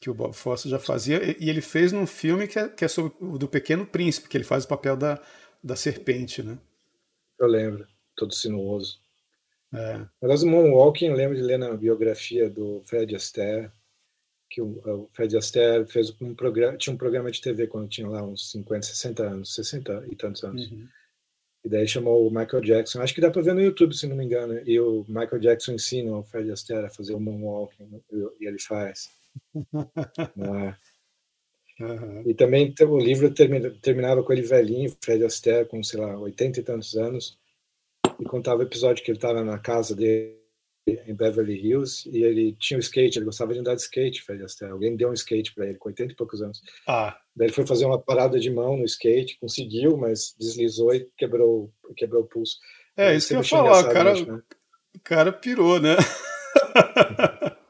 Que 0.00 0.08
o 0.08 0.14
Bob 0.14 0.32
Fosse 0.34 0.70
já 0.70 0.78
fazia, 0.78 1.22
e, 1.22 1.36
e 1.44 1.50
ele 1.50 1.60
fez 1.60 1.92
num 1.92 2.06
filme 2.06 2.48
que 2.48 2.58
é, 2.58 2.68
que 2.68 2.84
é 2.84 2.88
sobre 2.88 3.12
o 3.20 3.36
do 3.36 3.46
Pequeno 3.46 3.84
Príncipe, 3.86 4.28
que 4.28 4.36
ele 4.36 4.44
faz 4.44 4.64
o 4.64 4.68
papel 4.68 4.96
da, 4.96 5.20
da 5.62 5.76
serpente, 5.76 6.42
né? 6.42 6.58
Eu 7.38 7.46
lembro, 7.46 7.86
todo 8.16 8.32
sinuoso. 8.32 9.01
É. 9.74 10.06
Aliás, 10.20 10.42
o 10.42 10.46
Moonwalking, 10.48 11.06
eu 11.06 11.14
lembro 11.14 11.36
de 11.36 11.42
ler 11.42 11.58
na 11.58 11.74
biografia 11.74 12.48
do 12.50 12.82
Fred 12.84 13.14
Astaire, 13.14 13.70
que 14.50 14.60
o, 14.60 14.80
o 14.84 15.08
Fred 15.12 15.36
Astaire 15.36 15.86
fez 15.86 16.14
um 16.20 16.34
programa, 16.34 16.76
tinha 16.76 16.92
um 16.92 16.98
programa 16.98 17.30
de 17.30 17.40
TV 17.40 17.66
quando 17.66 17.88
tinha 17.88 18.06
lá 18.06 18.22
uns 18.22 18.50
50, 18.50 18.86
60 18.86 19.22
anos, 19.22 19.54
60 19.54 20.06
e 20.10 20.16
tantos 20.16 20.44
anos. 20.44 20.70
Uhum. 20.70 20.86
E 21.64 21.68
daí 21.68 21.86
chamou 21.86 22.26
o 22.26 22.30
Michael 22.30 22.62
Jackson, 22.62 23.00
acho 23.00 23.14
que 23.14 23.20
dá 23.20 23.30
para 23.30 23.40
ver 23.40 23.54
no 23.54 23.62
YouTube, 23.62 23.94
se 23.94 24.06
não 24.06 24.16
me 24.16 24.24
engano, 24.24 24.60
e 24.66 24.78
o 24.80 25.04
Michael 25.08 25.38
Jackson 25.38 25.72
ensina 25.72 26.16
o 26.16 26.22
Fred 26.24 26.50
Astaire 26.50 26.86
a 26.86 26.90
fazer 26.90 27.14
o 27.14 27.20
Moonwalking, 27.20 27.86
né, 27.86 28.00
e 28.40 28.46
ele 28.46 28.58
faz. 28.58 29.10
Aham. 31.80 32.22
E 32.26 32.34
também 32.34 32.74
o 32.80 32.98
livro 32.98 33.32
termina- 33.32 33.70
terminava 33.80 34.22
com 34.22 34.32
ele 34.32 34.42
velhinho, 34.42 34.94
Fred 35.02 35.24
Astaire, 35.24 35.66
com, 35.68 35.82
sei 35.82 36.00
lá, 36.00 36.18
80 36.18 36.60
e 36.60 36.62
tantos 36.62 36.96
anos, 36.96 37.38
e 38.20 38.24
contava 38.24 38.60
o 38.60 38.64
episódio 38.64 39.04
que 39.04 39.10
ele 39.10 39.18
estava 39.18 39.42
na 39.44 39.58
casa 39.58 39.94
dele 39.94 40.40
em 40.86 41.14
Beverly 41.14 41.54
Hills 41.54 42.08
e 42.10 42.22
ele 42.24 42.56
tinha 42.58 42.76
um 42.76 42.80
skate, 42.80 43.18
ele 43.18 43.26
gostava 43.26 43.52
de 43.52 43.60
andar 43.60 43.74
de 43.74 43.82
skate, 43.82 44.22
Fred 44.22 44.42
Astaire. 44.42 44.72
Alguém 44.72 44.96
deu 44.96 45.10
um 45.10 45.14
skate 45.14 45.54
para 45.54 45.66
ele, 45.66 45.78
com 45.78 45.88
80 45.88 46.12
e 46.12 46.16
poucos 46.16 46.42
anos. 46.42 46.60
Ah, 46.86 47.16
Daí 47.34 47.46
ele 47.46 47.54
foi 47.54 47.66
fazer 47.66 47.86
uma 47.86 47.98
parada 47.98 48.38
de 48.38 48.50
mão 48.50 48.76
no 48.76 48.84
skate, 48.84 49.38
conseguiu, 49.40 49.96
mas 49.96 50.34
deslizou 50.38 50.94
e 50.94 51.08
quebrou, 51.16 51.72
quebrou 51.96 52.22
o 52.22 52.26
pulso. 52.26 52.58
é 52.96 53.16
isso 53.16 53.28
que 53.28 53.34
eu 53.34 53.38
ia 53.38 53.44
falar, 53.44 53.80
o 53.80 53.92
cara, 53.92 54.14
né? 54.14 54.42
o 54.94 55.00
cara 55.00 55.32
pirou, 55.32 55.80
né? 55.80 55.96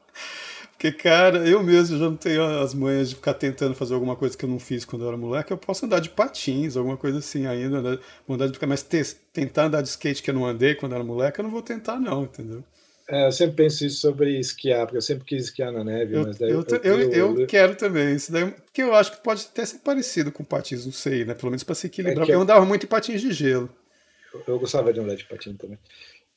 Porque, 0.83 0.91
cara, 0.97 1.47
eu 1.47 1.63
mesmo 1.63 1.97
já 1.97 2.03
não 2.09 2.17
tenho 2.17 2.43
as 2.43 2.73
manhas 2.73 3.07
de 3.07 3.15
ficar 3.15 3.33
tentando 3.35 3.73
fazer 3.73 3.93
alguma 3.93 4.17
coisa 4.17 4.37
que 4.37 4.43
eu 4.43 4.49
não 4.49 4.59
fiz 4.59 4.83
quando 4.83 5.03
eu 5.03 5.07
era 5.07 5.15
moleque. 5.15 5.53
Eu 5.53 5.57
posso 5.57 5.85
andar 5.85 6.01
de 6.01 6.09
patins, 6.09 6.75
alguma 6.75 6.97
coisa 6.97 7.19
assim 7.19 7.45
ainda, 7.47 7.81
né? 7.81 7.97
Andar 8.27 8.49
de... 8.49 8.59
Mas 8.67 8.83
te- 8.83 9.15
tentar 9.31 9.67
andar 9.67 9.81
de 9.81 9.87
skate 9.87 10.21
que 10.21 10.29
eu 10.29 10.33
não 10.33 10.45
andei 10.45 10.75
quando 10.75 10.91
eu 10.91 10.97
era 10.97 11.05
moleque, 11.05 11.39
eu 11.39 11.43
não 11.43 11.51
vou 11.51 11.61
tentar, 11.61 11.97
não, 12.01 12.23
entendeu? 12.23 12.61
É, 13.07 13.27
eu 13.27 13.31
sempre 13.31 13.55
penso 13.55 13.85
isso 13.85 14.01
sobre 14.01 14.37
esquiar, 14.37 14.85
porque 14.85 14.97
eu 14.97 15.01
sempre 15.01 15.23
quis 15.23 15.45
esquiar 15.45 15.71
na 15.71 15.85
neve, 15.85 16.17
Eu, 16.17 16.23
mas 16.23 16.37
daí 16.37 16.51
eu, 16.51 16.65
eu, 16.83 16.99
eu, 17.13 17.39
eu- 17.39 17.47
quero 17.47 17.77
também. 17.77 18.15
Isso 18.15 18.29
daí, 18.29 18.53
que 18.73 18.83
eu 18.83 18.93
acho 18.93 19.11
que 19.13 19.23
pode 19.23 19.47
até 19.49 19.65
ser 19.65 19.79
parecido 19.79 20.33
com 20.33 20.43
patins, 20.43 20.85
não 20.85 20.91
sei, 20.91 21.23
né? 21.23 21.33
Pelo 21.33 21.49
menos 21.49 21.63
para 21.63 21.75
se 21.75 21.87
equilibrar. 21.87 22.23
É 22.23 22.25
que- 22.25 22.33
Eu 22.33 22.41
andava 22.41 22.65
muito 22.65 22.85
em 22.85 22.89
patins 22.89 23.21
de 23.21 23.31
gelo. 23.31 23.69
Eu 24.45 24.59
gostava 24.59 24.91
de 24.91 24.99
andar 24.99 25.15
de 25.15 25.23
patins 25.23 25.55
também. 25.57 25.79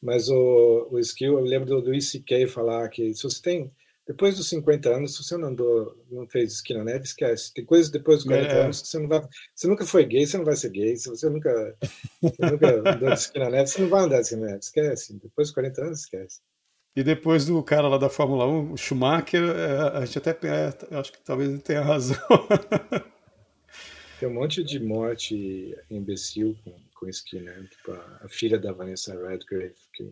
Mas 0.00 0.28
o, 0.28 0.88
o 0.92 0.98
esqui, 1.00 1.24
eu 1.24 1.40
lembro 1.40 1.68
do, 1.68 1.82
do 1.82 1.94
ICK 1.94 2.46
falar 2.46 2.88
que 2.90 3.12
se 3.12 3.24
você 3.24 3.42
tem, 3.42 3.72
depois 4.06 4.36
dos 4.36 4.48
50 4.48 4.88
anos, 4.88 5.16
se 5.16 5.24
você 5.24 5.36
não 5.36 5.48
andou, 5.48 5.96
não 6.10 6.28
fez 6.28 6.52
esqui 6.52 6.72
na 6.74 6.84
neve, 6.84 7.04
esquece. 7.04 7.52
Tem 7.52 7.64
coisas 7.64 7.90
depois 7.90 8.18
dos 8.18 8.26
40 8.26 8.52
É. 8.52 8.62
anos 8.62 8.82
que 8.82 8.88
você 8.88 8.98
não 8.98 9.08
vai. 9.08 9.20
Você 9.54 9.66
nunca 9.66 9.84
foi 9.84 10.04
gay, 10.04 10.24
você 10.26 10.38
não 10.38 10.44
vai 10.44 10.54
ser 10.56 10.70
gay. 10.70 10.96
Se 10.96 11.08
você 11.08 11.28
nunca, 11.28 11.76
você 12.22 12.50
nunca 12.50 12.90
andou 12.90 13.08
de 13.08 13.14
esqui 13.14 13.38
na 13.38 13.50
neve, 13.50 13.66
você 13.68 13.82
não 13.82 13.88
vai 13.88 14.04
andar 14.04 14.16
de 14.16 14.22
esqui 14.22 14.36
na 14.36 14.46
neve, 14.46 14.58
esquece. 14.60 15.12
Depois 15.14 15.48
dos 15.48 15.54
40 15.54 15.82
anos, 15.82 16.00
esquece. 16.00 16.40
E 16.94 17.02
depois 17.02 17.44
do 17.44 17.62
cara 17.62 17.88
lá 17.88 17.98
da 17.98 18.08
Fórmula 18.08 18.46
1, 18.46 18.72
o 18.72 18.76
Schumacher, 18.76 19.42
é, 19.50 19.98
a 19.98 20.04
gente 20.06 20.18
até 20.18 20.30
é, 20.48 20.96
acho 20.98 21.12
que 21.12 21.20
talvez 21.20 21.50
ele 21.50 21.58
tenha 21.58 21.82
razão. 21.82 22.16
Tem 24.18 24.28
um 24.28 24.32
monte 24.32 24.64
de 24.64 24.80
morte 24.80 25.76
imbecil 25.90 26.56
com, 26.64 26.74
com 26.94 27.06
esqui, 27.08 27.38
né? 27.38 27.66
Tipo 27.70 27.92
a, 27.92 28.20
a 28.22 28.28
filha 28.28 28.58
da 28.58 28.72
Vanessa 28.72 29.12
Redgrave, 29.28 29.74
que 29.92 30.10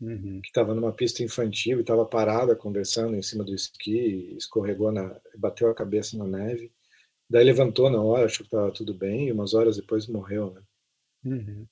Uhum. 0.00 0.40
que 0.40 0.48
estava 0.48 0.74
numa 0.74 0.92
pista 0.92 1.24
infantil 1.24 1.78
e 1.78 1.80
estava 1.80 2.06
parada 2.06 2.54
conversando 2.54 3.16
em 3.16 3.22
cima 3.22 3.42
do 3.42 3.52
esqui, 3.54 4.34
escorregou 4.36 4.92
na, 4.92 5.20
bateu 5.36 5.68
a 5.68 5.74
cabeça 5.74 6.16
na 6.16 6.24
neve, 6.24 6.70
daí 7.28 7.44
levantou 7.44 7.90
na 7.90 8.00
hora, 8.00 8.26
achou 8.26 8.38
que 8.46 8.54
estava 8.54 8.70
tudo 8.72 8.94
bem 8.94 9.26
e 9.28 9.32
umas 9.32 9.54
horas 9.54 9.76
depois 9.76 10.06
morreu, 10.06 10.52
né? 10.52 10.62
Uhum. 11.24 11.66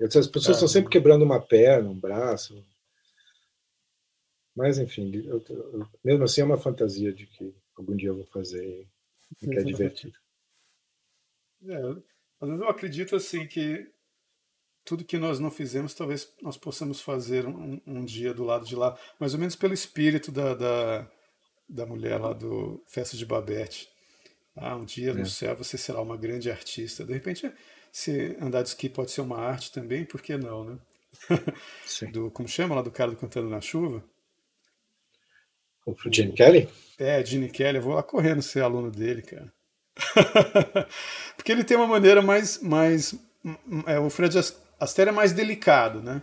Essas 0.00 0.26
pessoas 0.26 0.56
estão 0.58 0.66
Ah. 0.66 0.70
sempre 0.72 0.90
quebrando 0.90 1.24
uma 1.24 1.40
perna, 1.40 1.88
um 1.88 1.98
braço, 1.98 2.62
mas 4.54 4.78
enfim, 4.78 5.10
eu- 5.24 5.42
eu- 5.48 5.86
mesmo 6.04 6.24
assim 6.24 6.40
é 6.40 6.44
uma 6.44 6.58
fantasia 6.58 7.12
de 7.12 7.26
que 7.26 7.54
algum 7.74 7.96
dia 7.96 8.08
eu 8.10 8.16
vou 8.16 8.26
fazer 8.26 8.86
e 9.40 9.46
que 9.48 9.58
é 9.58 9.62
divertido. 9.62 10.16
É, 11.66 11.76
às 12.40 12.48
vezes 12.48 12.62
eu 12.62 12.68
acredito 12.68 13.16
assim 13.16 13.46
que 13.46 13.90
tudo 14.88 15.04
que 15.04 15.18
nós 15.18 15.38
não 15.38 15.50
fizemos, 15.50 15.92
talvez 15.92 16.32
nós 16.40 16.56
possamos 16.56 16.98
fazer 16.98 17.46
um, 17.46 17.78
um 17.86 18.02
dia 18.02 18.32
do 18.32 18.42
lado 18.42 18.64
de 18.64 18.74
lá, 18.74 18.98
mais 19.20 19.34
ou 19.34 19.38
menos 19.38 19.54
pelo 19.54 19.74
espírito 19.74 20.32
da, 20.32 20.54
da, 20.54 21.10
da 21.68 21.84
mulher 21.84 22.18
lá 22.18 22.32
do 22.32 22.82
Festa 22.86 23.14
de 23.14 23.26
Babette. 23.26 23.86
Ah, 24.56 24.74
um 24.74 24.86
dia 24.86 25.10
é. 25.10 25.14
no 25.14 25.26
céu 25.26 25.54
você 25.54 25.76
será 25.76 26.00
uma 26.00 26.16
grande 26.16 26.50
artista. 26.50 27.04
De 27.04 27.12
repente, 27.12 27.52
se 27.92 28.34
andar 28.40 28.62
de 28.62 28.70
esqui 28.70 28.88
pode 28.88 29.10
ser 29.10 29.20
uma 29.20 29.38
arte 29.38 29.70
também, 29.70 30.06
por 30.06 30.22
que 30.22 30.38
não, 30.38 30.64
né? 30.64 30.78
do, 32.10 32.30
como 32.30 32.48
chama 32.48 32.74
lá 32.74 32.80
do 32.80 32.90
cara 32.90 33.10
do 33.10 33.16
Cantando 33.18 33.50
na 33.50 33.60
Chuva? 33.60 34.02
O 35.84 35.94
Gene 36.10 36.32
Kelly? 36.32 36.66
É, 36.98 37.22
Gene 37.24 37.50
Kelly. 37.50 37.76
Eu 37.76 37.82
vou 37.82 37.94
lá 37.94 38.02
correndo 38.02 38.40
ser 38.40 38.62
aluno 38.62 38.90
dele, 38.90 39.20
cara. 39.20 39.52
Porque 41.36 41.52
ele 41.52 41.64
tem 41.64 41.76
uma 41.76 41.86
maneira 41.86 42.22
mais. 42.22 42.62
mais 42.62 43.14
é, 43.86 43.98
o 43.98 44.08
Fred 44.08 44.36
Astaire 44.78 45.10
é 45.10 45.12
mais 45.12 45.32
delicado, 45.32 46.02
né? 46.02 46.22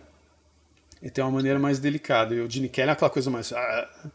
Ele 1.02 1.10
tem 1.10 1.22
uma 1.22 1.30
maneira 1.30 1.58
mais 1.58 1.78
delicada. 1.78 2.34
E 2.34 2.40
o 2.40 2.50
Gene 2.50 2.68
Kelly 2.68 2.88
é 2.88 2.92
aquela 2.92 3.10
coisa 3.10 3.30
mais. 3.30 3.52
Ah, 3.52 4.12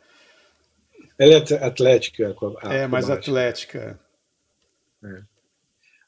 ele 1.20 1.34
é 1.34 1.38
atlética. 1.64 2.36
É, 2.64 2.88
mais 2.88 3.10
atlética. 3.10 4.00
É. 5.04 5.22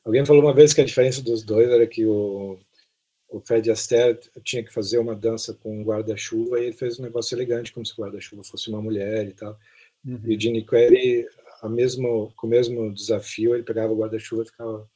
Alguém 0.04 0.26
falou 0.26 0.42
uma 0.42 0.54
vez 0.54 0.74
que 0.74 0.82
a 0.82 0.86
diferença 0.86 1.22
dos 1.22 1.44
dois 1.44 1.70
era 1.70 1.86
que 1.86 2.06
o, 2.06 2.60
o 3.30 3.40
Fred 3.40 3.70
Astaire 3.72 4.20
tinha 4.44 4.64
que 4.64 4.74
fazer 4.74 4.98
uma 4.98 5.16
dança 5.16 5.54
com 5.54 5.80
um 5.80 5.84
guarda-chuva 5.84 6.60
e 6.60 6.66
ele 6.66 6.74
fez 6.74 7.00
um 7.00 7.04
negócio 7.04 7.36
elegante, 7.36 7.72
como 7.72 7.86
se 7.86 7.94
o 7.94 8.02
guarda-chuva 8.02 8.44
fosse 8.44 8.70
uma 8.70 8.82
mulher 8.82 9.28
e 9.28 9.34
tal. 9.34 9.58
Uhum. 10.06 10.20
E 10.26 10.36
o 10.36 10.40
Gene 10.40 10.66
Kelly, 10.66 11.28
a 11.62 11.70
mesmo, 11.70 12.34
com 12.36 12.48
o 12.48 12.50
mesmo 12.50 12.94
desafio, 12.94 13.54
ele 13.54 13.64
pegava 13.64 13.94
o 13.94 13.98
guarda-chuva 13.98 14.44
e 14.44 14.48
ficava 14.48 14.90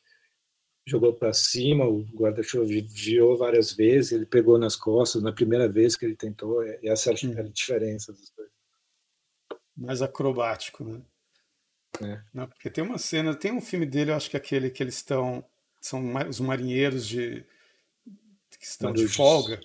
jogou 0.88 1.14
para 1.14 1.34
cima, 1.34 1.86
o 1.86 2.02
guarda-chuva 2.16 2.66
virou 2.66 3.38
várias 3.38 3.74
vezes, 3.74 4.14
ele 4.14 4.26
pegou 4.26 4.58
nas 4.58 4.76
costas 4.76 5.22
na 5.22 5.34
primeira 5.34 5.68
vez 5.68 5.98
que 5.98 6.06
ele 6.06 6.16
tentou, 6.16 6.64
e 6.64 6.88
essa 6.88 7.12
era 7.12 7.42
a 7.42 7.44
diferença 7.44 8.14
dos 8.14 8.32
dois 8.32 8.48
mais 9.78 10.02
acrobático, 10.02 10.84
né? 10.84 11.02
É. 12.02 12.22
Não, 12.34 12.48
porque 12.48 12.70
tem 12.70 12.84
uma 12.84 12.98
cena, 12.98 13.36
tem 13.36 13.52
um 13.52 13.62
filme 13.62 13.86
dele, 13.86 14.12
eu 14.12 14.16
acho 14.16 14.30
que 14.30 14.36
é 14.36 14.40
aquele 14.40 14.70
que 14.70 14.82
eles 14.82 14.96
estão, 14.96 15.44
são 15.80 16.02
os 16.28 16.40
marinheiros 16.40 17.08
de 17.08 17.46
que 18.60 18.66
estão 18.66 18.90
marujos. 18.90 19.12
de 19.12 19.18
folga. 19.18 19.62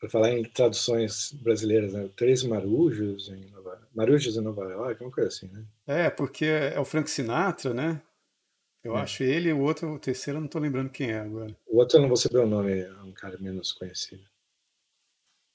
Para 0.00 0.10
falar 0.10 0.30
em 0.30 0.44
traduções 0.44 1.32
brasileiras, 1.32 1.92
né? 1.92 2.08
Três 2.16 2.44
marujos 2.44 3.28
em 3.28 3.50
Nova, 3.50 3.88
marujos 3.92 4.36
em 4.36 4.40
Nova 4.40 4.64
York, 4.64 5.02
uma 5.02 5.10
coisa 5.10 5.28
assim, 5.28 5.48
né? 5.48 5.64
É, 5.86 6.10
porque 6.10 6.44
é 6.44 6.78
o 6.78 6.84
Frank 6.84 7.10
Sinatra, 7.10 7.74
né? 7.74 8.00
Eu 8.88 8.96
é. 8.96 9.02
acho 9.02 9.22
ele, 9.22 9.52
o 9.52 9.60
outro, 9.60 9.92
o 9.92 9.98
terceiro, 9.98 10.38
eu 10.38 10.40
não 10.40 10.46
estou 10.46 10.62
lembrando 10.62 10.88
quem 10.88 11.10
é 11.10 11.20
agora. 11.20 11.54
O 11.66 11.76
outro 11.76 11.98
eu 11.98 12.00
não 12.00 12.08
vou 12.08 12.16
saber 12.16 12.38
o 12.38 12.46
nome, 12.46 12.80
é 12.80 12.90
um 13.02 13.12
cara 13.12 13.36
menos 13.38 13.70
conhecido. 13.70 14.22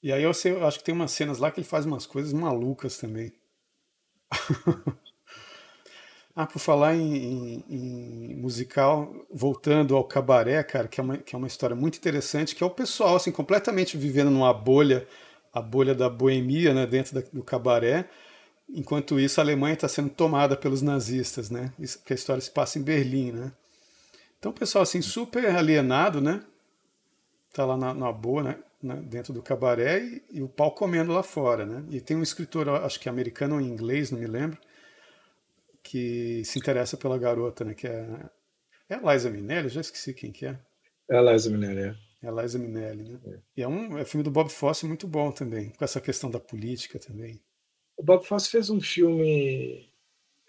E 0.00 0.12
aí 0.12 0.22
eu, 0.22 0.32
sei, 0.32 0.52
eu 0.52 0.64
acho 0.64 0.78
que 0.78 0.84
tem 0.84 0.94
umas 0.94 1.10
cenas 1.10 1.38
lá 1.38 1.50
que 1.50 1.58
ele 1.58 1.66
faz 1.66 1.84
umas 1.84 2.06
coisas 2.06 2.32
malucas 2.32 2.96
também. 2.96 3.32
ah, 6.36 6.46
por 6.46 6.60
falar 6.60 6.94
em, 6.94 7.16
em, 7.16 7.64
em, 7.68 8.36
musical, 8.36 9.26
voltando 9.32 9.96
ao 9.96 10.04
cabaré, 10.04 10.62
cara, 10.62 10.86
que 10.86 11.00
é, 11.00 11.02
uma, 11.02 11.18
que 11.18 11.34
é 11.34 11.38
uma 11.38 11.48
história 11.48 11.74
muito 11.74 11.98
interessante, 11.98 12.54
que 12.54 12.62
é 12.62 12.66
o 12.66 12.70
pessoal 12.70 13.16
assim 13.16 13.32
completamente 13.32 13.96
vivendo 13.96 14.30
numa 14.30 14.54
bolha, 14.54 15.08
a 15.52 15.60
bolha 15.60 15.92
da 15.92 16.08
boemia, 16.08 16.72
né, 16.72 16.86
dentro 16.86 17.16
da, 17.16 17.22
do 17.32 17.42
cabaré. 17.42 18.08
Enquanto 18.68 19.20
isso, 19.20 19.40
a 19.40 19.44
Alemanha 19.44 19.74
está 19.74 19.88
sendo 19.88 20.10
tomada 20.10 20.56
pelos 20.56 20.82
nazistas, 20.82 21.50
né? 21.50 21.72
Isso, 21.78 22.02
que 22.02 22.12
a 22.12 22.16
história 22.16 22.40
se 22.40 22.50
passa 22.50 22.78
em 22.78 22.82
Berlim, 22.82 23.32
né? 23.32 23.52
Então, 24.38 24.50
o 24.50 24.54
pessoal 24.54 24.82
assim 24.82 25.00
super 25.00 25.46
alienado, 25.46 26.20
né? 26.20 26.42
Tá 27.52 27.64
lá 27.64 27.76
na, 27.76 27.94
na 27.94 28.12
boa, 28.12 28.42
né? 28.42 28.58
né, 28.84 29.02
dentro 29.06 29.32
do 29.32 29.42
cabaré 29.42 30.04
e, 30.04 30.22
e, 30.30 30.42
o 30.42 30.48
pau 30.48 30.70
comendo 30.72 31.12
lá 31.12 31.22
fora. 31.22 31.64
Né? 31.64 31.84
E 31.90 32.00
tem 32.00 32.16
um 32.16 32.22
escritor, 32.22 32.68
acho 32.68 33.00
que 33.00 33.08
americano 33.08 33.54
ou 33.54 33.60
inglês, 33.60 34.10
não 34.10 34.20
me 34.20 34.26
lembro, 34.26 34.58
que 35.82 36.44
se 36.44 36.58
interessa 36.58 36.96
pela 36.96 37.18
garota, 37.18 37.64
né, 37.64 37.74
que 37.74 37.86
é, 37.86 38.06
é 38.88 38.94
a 38.94 39.12
Liza 39.12 39.30
Minnelli, 39.30 39.68
já 39.68 39.80
esqueci 39.80 40.12
quem 40.12 40.30
que 40.30 40.46
é. 40.46 40.58
É 41.10 41.16
a 41.16 41.22
Liza 41.22 41.50
Minnelli, 41.50 41.80
é. 41.80 41.96
É 42.22 42.28
a 42.28 42.42
Liza 42.42 42.58
Minnelli, 42.58 43.04
né? 43.04 43.20
É. 43.26 43.38
E 43.56 43.62
é 43.62 43.68
um 43.68 43.98
é 43.98 44.04
filme 44.04 44.22
do 44.22 44.30
Bob 44.30 44.50
Fosse 44.50 44.86
muito 44.86 45.06
bom 45.06 45.30
também, 45.30 45.70
com 45.70 45.84
essa 45.84 46.00
questão 46.00 46.30
da 46.30 46.40
política 46.40 46.98
também. 46.98 47.40
O 47.96 48.02
Bob 48.02 48.24
Fosse 48.26 48.50
fez 48.50 48.70
um 48.70 48.80
filme 48.80 49.88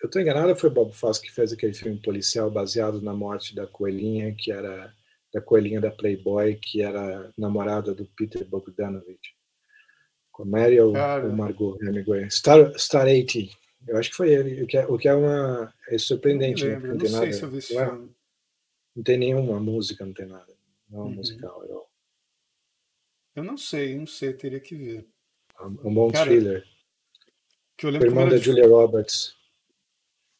eu 0.01 0.07
estou 0.07 0.21
enganado, 0.21 0.55
foi 0.55 0.69
o 0.69 0.73
Bob 0.73 0.93
Fosse 0.93 1.21
que 1.21 1.31
fez 1.31 1.51
aquele 1.51 1.73
filme 1.73 1.97
policial 1.97 2.51
baseado 2.51 3.01
na 3.01 3.13
morte 3.13 3.55
da 3.55 3.65
coelhinha, 3.65 4.35
que 4.35 4.51
era 4.51 4.93
da 5.33 5.41
coelhinha 5.41 5.81
da 5.81 5.89
Playboy, 5.89 6.55
que 6.55 6.81
era 6.81 7.31
namorada 7.37 7.93
do 7.93 8.05
Peter 8.05 8.45
Bogdanovich. 8.45 9.35
Com 10.31 10.43
a 10.43 10.45
Mary 10.45 10.79
ou, 10.79 10.93
ou 10.95 11.31
Margot 11.31 11.77
Hemingway. 11.81 12.29
Star, 12.29 12.77
Star 12.77 13.07
80. 13.07 13.51
Eu 13.87 13.97
acho 13.97 14.09
que 14.09 14.15
foi 14.15 14.31
ele, 14.31 14.63
o 14.63 14.67
que 14.67 14.77
é, 14.77 14.85
o 14.85 14.97
que 14.97 15.07
é 15.07 15.13
uma. 15.13 15.73
É 15.89 15.97
surpreendente, 15.97 16.65
não, 16.65 16.79
né? 16.79 16.87
não, 16.87 16.97
tem 16.97 17.11
nada. 17.11 17.25
não, 17.25 17.81
é, 17.81 18.09
não 18.95 19.03
tem 19.03 19.17
nenhuma 19.17 19.59
música, 19.59 20.05
não 20.05 20.13
tem 20.13 20.25
nada. 20.25 20.53
Não 20.89 20.99
é 20.99 21.03
um 21.03 21.05
uhum. 21.05 21.15
musical 21.15 21.61
all. 21.61 21.89
Eu 23.35 23.43
não 23.43 23.57
sei, 23.57 23.97
não 23.97 24.07
sei, 24.07 24.33
teria 24.33 24.59
que 24.59 24.75
ver. 24.75 25.07
É 25.59 25.63
um 25.63 25.93
bom 25.93 26.11
Cara, 26.11 26.25
thriller. 26.25 26.74
Que 27.77 27.85
eu 27.85 27.89
lembro 27.89 28.07
irmã 28.07 28.27
da 28.27 28.37
Julia 28.37 28.67
Roberts. 28.67 29.35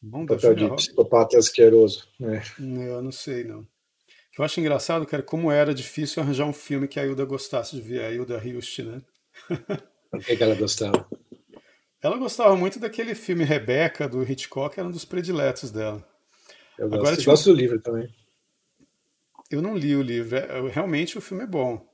Bom 0.00 0.26
papel 0.26 0.54
de 0.54 0.76
psicopata 0.76 1.38
asqueroso. 1.38 2.06
Né? 2.18 2.42
Eu 2.58 3.02
não 3.02 3.12
sei, 3.12 3.44
não. 3.44 3.66
Eu 4.38 4.44
acho 4.44 4.60
engraçado, 4.60 5.06
cara, 5.06 5.22
como 5.22 5.50
era 5.50 5.74
difícil 5.74 6.22
arranjar 6.22 6.46
um 6.46 6.52
filme 6.52 6.86
que 6.86 7.00
a 7.00 7.04
Hilda 7.06 7.24
gostasse 7.24 7.74
de 7.74 7.80
ver, 7.80 8.02
a 8.02 8.12
Hilda 8.12 8.40
Hilst, 8.44 8.80
né? 8.80 9.00
Por 10.10 10.20
que, 10.20 10.36
que 10.36 10.42
ela 10.42 10.54
gostava? 10.54 11.08
Ela 12.02 12.18
gostava 12.18 12.54
muito 12.54 12.78
daquele 12.78 13.14
filme 13.14 13.44
Rebeca, 13.44 14.08
do 14.08 14.22
Hitchcock, 14.22 14.78
era 14.78 14.86
um 14.86 14.92
dos 14.92 15.04
prediletos 15.04 15.70
dela. 15.70 16.06
Eu 16.78 16.88
gosto, 16.88 17.00
Agora, 17.00 17.16
tipo, 17.16 17.30
gosto 17.30 17.50
do 17.50 17.56
livro 17.56 17.80
também. 17.80 18.08
Eu 19.50 19.62
não 19.62 19.76
li 19.76 19.96
o 19.96 20.02
livro, 20.02 20.36
é, 20.36 20.68
realmente 20.68 21.16
o 21.16 21.20
filme 21.20 21.44
é 21.44 21.46
bom. 21.46 21.84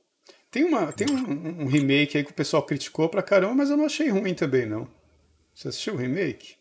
Tem, 0.51 0.63
uma, 0.63 0.91
tem 0.91 1.07
um, 1.09 1.63
um, 1.63 1.65
remake 1.65 2.17
aí 2.17 2.23
que 2.23 2.31
o 2.31 2.35
pessoal 2.35 2.63
criticou 2.63 3.09
pra 3.09 3.23
caramba, 3.23 3.55
mas 3.55 3.69
eu 3.69 3.77
não 3.77 3.85
achei 3.85 4.09
ruim 4.09 4.33
também, 4.33 4.65
não. 4.65 4.87
Você 5.53 5.67
assistiu 5.67 5.93
o 5.93 5.97
remake? 5.97 6.55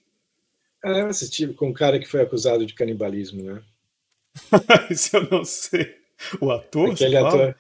Ah, 0.85 0.99
eu 0.99 1.07
assisti 1.07 1.47
com 1.49 1.69
um 1.69 1.73
cara 1.73 1.99
que 1.99 2.07
foi 2.07 2.21
acusado 2.21 2.67
de 2.67 2.75
canibalismo, 2.75 3.43
né? 3.43 3.63
Isso 4.91 5.17
eu 5.17 5.29
não 5.31 5.45
sei. 5.45 5.95
O 6.41 6.51
ator? 6.51 6.91
Aquele 6.93 7.17
ator. 7.17 7.57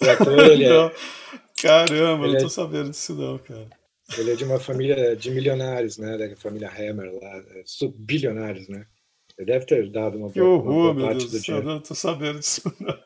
O 0.00 0.04
ator, 0.10 0.38
ele 0.50 0.64
é. 0.64 0.94
Caramba, 1.60 2.24
ele 2.24 2.34
não 2.34 2.40
tô 2.40 2.46
é... 2.46 2.50
sabendo 2.50 2.90
disso, 2.90 3.14
não, 3.14 3.38
cara. 3.38 3.68
Ele 4.16 4.32
é 4.32 4.36
de 4.36 4.44
uma 4.44 4.60
família 4.60 5.16
de 5.16 5.30
milionários, 5.30 5.98
né? 5.98 6.16
Da 6.16 6.36
família 6.36 6.70
Hammer 6.70 7.12
lá, 7.14 7.36
é, 7.38 7.64
bilionários, 7.96 8.68
né? 8.68 8.86
Ele 9.36 9.46
deve 9.46 9.66
ter 9.66 9.90
dado 9.90 10.18
uma, 10.18 10.30
que 10.30 10.40
horror, 10.40 10.92
uma 10.92 10.94
boa 10.94 11.08
parte 11.08 11.26
do 11.26 11.40
dinheiro. 11.40 11.66
Não 11.66 11.80
tô 11.80 11.94
sabendo 11.94 12.38
disso, 12.38 12.62
não. 12.80 12.98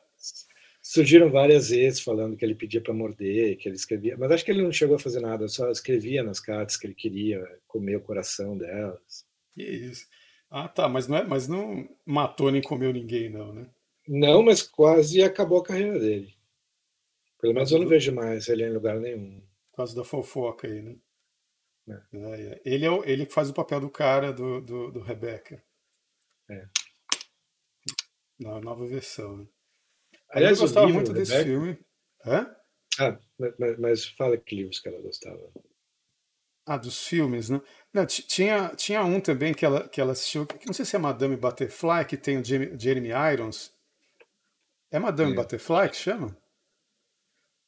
Surgiram 0.93 1.31
várias 1.31 1.71
vezes 1.71 2.01
falando 2.03 2.37
que 2.37 2.45
ele 2.45 2.55
pedia 2.55 2.79
para 2.79 2.93
morder, 2.93 3.57
que 3.57 3.67
ele 3.67 3.77
escrevia, 3.77 4.15
mas 4.19 4.31
acho 4.31 4.45
que 4.45 4.51
ele 4.51 4.63
não 4.63 4.71
chegou 4.71 4.97
a 4.97 4.99
fazer 4.99 5.21
nada, 5.21 5.49
só 5.49 5.71
escrevia 5.71 6.23
nas 6.23 6.39
cartas 6.39 6.77
que 6.77 6.87
ele 6.87 6.95
queria 6.95 7.43
comer 7.67 7.97
o 7.97 8.03
coração 8.03 8.59
delas. 8.59 9.27
Que 9.55 9.63
isso. 9.63 10.07
Ah, 10.51 10.69
tá, 10.69 10.91
mas 10.91 11.09
não, 11.09 11.17
é, 11.17 11.25
mas 11.25 11.49
não 11.49 11.89
matou 12.05 12.51
nem 12.51 12.61
comeu 12.61 12.93
ninguém, 12.93 13.31
não, 13.31 13.55
né? 13.55 13.71
Não, 14.07 14.43
mas 14.43 14.61
quase 14.61 15.23
acabou 15.23 15.61
a 15.61 15.65
carreira 15.65 15.99
dele. 15.99 16.35
Pelo 17.41 17.55
menos 17.55 17.73
eu 17.73 17.79
não 17.79 17.89
vejo 17.89 18.13
mais 18.15 18.47
ele 18.49 18.63
em 18.63 18.75
lugar 18.75 19.01
nenhum. 19.01 19.41
Por 19.71 19.77
causa 19.79 19.97
da 19.97 20.05
fofoca 20.05 20.67
aí, 20.67 20.83
né? 20.83 20.97
É. 21.89 22.19
É, 22.19 22.43
é. 22.53 22.63
Ele 22.67 22.85
é 22.85 22.91
o, 22.91 23.03
ele 23.03 23.25
que 23.25 23.33
faz 23.33 23.49
o 23.49 23.55
papel 23.55 23.81
do 23.81 23.89
cara 23.89 24.31
do, 24.31 24.61
do, 24.61 24.91
do 24.91 25.01
Rebecca. 25.01 25.65
É. 26.51 26.69
Na 28.39 28.61
nova 28.61 28.87
versão, 28.87 29.39
né? 29.39 29.47
Aliás, 30.33 30.59
eu 30.59 30.65
gostava 30.65 30.89
muito 30.89 31.13
desse 31.13 31.45
filme. 31.45 31.79
Hã? 32.25 32.55
Ah, 32.99 33.19
mas, 33.39 33.79
mas 33.79 34.07
fala 34.07 34.37
que 34.37 34.57
livros 34.57 34.81
que 34.81 34.89
ela 34.89 35.01
gostava. 35.01 35.39
Ah, 36.67 36.77
dos 36.77 37.07
filmes, 37.07 37.51
né? 37.51 37.61
Não, 37.93 38.07
tinha, 38.07 38.69
tinha 38.77 39.05
um 39.05 39.21
também 39.21 39.53
que 39.53 39.65
ela, 39.65 39.89
que 39.89 40.01
ela 40.01 40.13
assistiu, 40.13 40.47
que 40.47 40.67
não 40.67 40.73
sei 40.73 40.85
se 40.85 40.95
é 40.95 40.99
Madame 40.99 41.37
Butterfly, 41.37 42.05
que 42.07 42.17
tem 42.17 42.39
o 42.39 42.45
Jeremy 42.45 43.11
Irons. 43.33 43.75
É 44.91 44.99
Madame 44.99 45.33
é. 45.33 45.35
Butterfly 45.35 45.89
que 45.91 45.97
chama? 45.97 46.37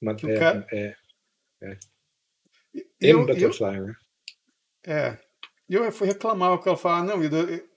Mas, 0.00 0.20
que 0.20 0.30
é, 0.30 0.38
cara... 0.38 0.66
é, 0.72 0.96
é. 1.62 1.78
Eu, 3.00 3.26
Butterfly, 3.26 3.76
eu, 3.76 3.86
né? 3.86 3.94
É. 4.86 5.18
E 5.68 5.74
eu 5.74 5.90
fui 5.90 6.06
reclamar 6.06 6.58
com 6.58 6.68
ela, 6.68 6.78
falar, 6.78 7.02
não, 7.02 7.20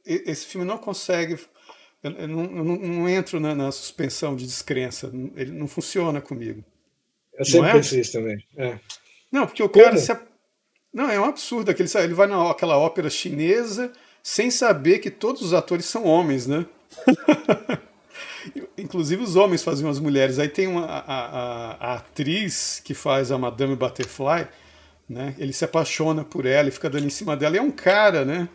esse 0.06 0.46
filme 0.46 0.68
não 0.68 0.78
consegue, 0.78 1.38
eu 2.04 2.28
não, 2.28 2.44
eu 2.44 2.64
não, 2.64 2.76
não 2.76 3.10
entro 3.10 3.40
na, 3.40 3.56
na, 3.56 3.72
suspensão 3.72 4.36
de 4.36 4.46
descrença, 4.46 5.12
ele 5.36 5.52
não 5.52 5.68
funciona 5.68 6.22
comigo. 6.22 6.64
Eu 7.34 7.46
sempre 7.46 7.70
é? 7.70 7.74
pensei 7.74 8.02
isso 8.02 8.14
também. 8.14 8.44
É. 8.56 8.80
Não, 9.32 9.46
porque 9.46 9.62
o 9.62 9.70
Como? 9.70 9.84
cara 9.84 9.98
se, 9.98 10.16
não, 10.94 11.10
é 11.10 11.20
um 11.20 11.26
absurdo. 11.26 11.70
Aquele, 11.70 11.90
ele 11.96 12.14
vai 12.14 12.28
naquela 12.28 12.78
ópera 12.78 13.10
chinesa 13.10 13.92
sem 14.24 14.50
saber 14.50 15.00
que 15.00 15.12
todos 15.12 15.42
os 15.42 15.54
atores 15.54 15.86
são 15.86 16.06
homens, 16.06 16.48
né? 16.48 16.66
inclusive 18.78 19.22
os 19.22 19.36
homens 19.36 19.64
faziam 19.64 19.90
as 19.90 20.00
mulheres. 20.00 20.40
Aí 20.40 20.50
tem 20.50 20.68
uma, 20.68 20.86
a, 20.86 21.00
a, 21.00 21.72
a 21.72 21.94
atriz 21.96 22.82
que 22.84 22.94
faz 22.94 23.32
a 23.32 23.38
Madame 23.38 23.76
Butterfly, 23.76 24.48
né? 25.08 25.36
Ele 25.38 25.54
se 25.54 25.66
apaixona 25.66 26.24
por 26.24 26.46
ela 26.46 26.70
e 26.70 26.72
fica 26.72 26.90
dando 26.90 27.06
em 27.06 27.10
cima 27.10 27.36
dela. 27.36 27.56
E 27.56 27.60
é 27.60 27.62
um 27.62 27.72
cara, 27.72 28.26
né? 28.26 28.50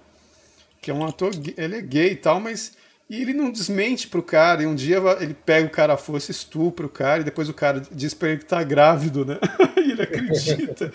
Que 0.80 0.90
é 0.90 0.94
um 0.94 1.04
ator, 1.04 1.32
ele 1.56 1.76
é 1.76 1.80
gay 1.80 2.12
e 2.12 2.16
tal, 2.16 2.40
mas 2.40 2.76
e 3.12 3.20
ele 3.20 3.34
não 3.34 3.50
desmente 3.50 4.08
pro 4.08 4.22
cara, 4.22 4.62
e 4.62 4.66
um 4.66 4.74
dia 4.74 4.96
ele 5.20 5.34
pega 5.34 5.66
o 5.66 5.70
cara 5.70 5.92
à 5.92 5.96
força, 5.98 6.30
estupra 6.30 6.86
o 6.86 6.88
cara, 6.88 7.20
e 7.20 7.24
depois 7.24 7.46
o 7.46 7.52
cara 7.52 7.82
diz 7.92 8.14
pra 8.14 8.30
ele 8.30 8.38
que 8.38 8.46
tá 8.46 8.64
grávido, 8.64 9.22
né? 9.22 9.38
e 9.76 9.90
ele 9.90 10.00
acredita. 10.00 10.90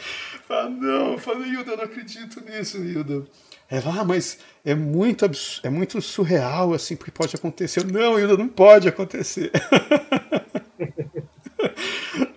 fala, 0.47 0.67
não, 0.67 1.19
fala, 1.19 1.45
Hilda, 1.45 1.73
eu 1.73 1.77
não 1.77 1.83
acredito 1.83 2.43
nisso, 2.43 2.83
Hilda. 2.83 3.23
Ela, 3.69 4.01
ah, 4.01 4.03
mas 4.03 4.39
é 4.65 4.73
muito, 4.73 5.29
é 5.61 5.69
muito 5.69 6.01
surreal, 6.01 6.73
assim, 6.73 6.95
porque 6.95 7.11
pode 7.11 7.35
acontecer. 7.35 7.85
Não, 7.85 8.19
Hilda, 8.19 8.35
não 8.35 8.47
pode 8.47 8.87
acontecer. 8.87 9.51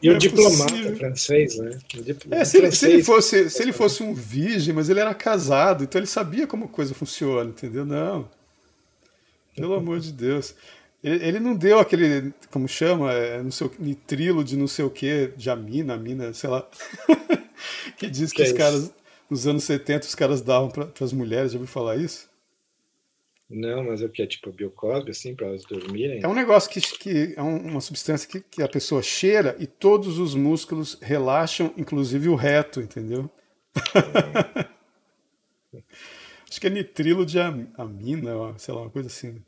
E 0.02 0.10
o 0.10 0.14
é 0.14 0.18
diplomata 0.18 0.72
possível. 0.72 0.96
francês, 0.96 1.58
né? 1.58 1.78
É, 2.30 2.44
se, 2.44 2.58
ele, 2.58 2.72
se, 2.72 2.86
ele 2.86 3.02
fosse, 3.02 3.48
se 3.48 3.62
ele 3.62 3.72
fosse 3.72 4.02
um 4.02 4.12
virgem, 4.12 4.74
mas 4.74 4.90
ele 4.90 5.00
era 5.00 5.14
casado, 5.14 5.84
então 5.84 5.98
ele 5.98 6.06
sabia 6.06 6.46
como 6.46 6.66
a 6.66 6.68
coisa 6.68 6.92
funciona, 6.92 7.48
entendeu? 7.48 7.86
Não. 7.86 8.28
Pelo 9.60 9.74
amor 9.74 10.00
de 10.00 10.12
Deus. 10.12 10.54
Ele, 11.02 11.24
ele 11.24 11.40
não 11.40 11.56
deu 11.56 11.78
aquele, 11.78 12.32
como 12.50 12.68
chama, 12.68 13.12
é, 13.12 13.42
no 13.42 13.50
seu 13.50 13.72
nitrilo 13.78 14.44
de 14.44 14.56
não 14.56 14.66
sei 14.66 14.84
o 14.84 14.90
que, 14.90 15.32
de 15.36 15.48
amina, 15.48 15.94
amina, 15.94 16.32
sei 16.32 16.50
lá. 16.50 16.68
que 17.96 18.08
diz 18.10 18.32
que, 18.32 18.42
que 18.42 18.42
os 18.42 18.50
é 18.50 18.56
caras, 18.56 18.92
nos 19.28 19.46
anos 19.46 19.64
70, 19.64 20.06
os 20.06 20.14
caras 20.14 20.42
davam 20.42 20.68
para 20.68 20.90
as 21.00 21.12
mulheres, 21.12 21.52
já 21.52 21.58
ouviu 21.58 21.72
falar 21.72 21.96
isso? 21.96 22.28
Não, 23.48 23.82
mas 23.84 24.00
é 24.00 24.04
o 24.04 24.08
que? 24.08 24.22
É 24.22 24.26
tipo 24.26 24.52
biocosme, 24.52 25.10
assim, 25.10 25.34
para 25.34 25.48
elas 25.48 25.64
dormirem? 25.64 26.20
É 26.22 26.28
um 26.28 26.34
negócio 26.34 26.70
que, 26.70 26.80
que 26.80 27.34
é 27.36 27.42
uma 27.42 27.80
substância 27.80 28.28
que, 28.28 28.40
que 28.40 28.62
a 28.62 28.68
pessoa 28.68 29.02
cheira 29.02 29.56
e 29.58 29.66
todos 29.66 30.18
os 30.18 30.36
músculos 30.36 30.96
relaxam, 31.02 31.74
inclusive 31.76 32.28
o 32.28 32.36
reto, 32.36 32.80
entendeu? 32.80 33.28
Acho 36.48 36.60
que 36.60 36.66
é 36.66 36.70
nitrilo 36.70 37.26
de 37.26 37.40
amina, 37.40 38.56
sei 38.56 38.74
lá, 38.74 38.82
uma 38.82 38.90
coisa 38.90 39.08
assim. 39.08 39.42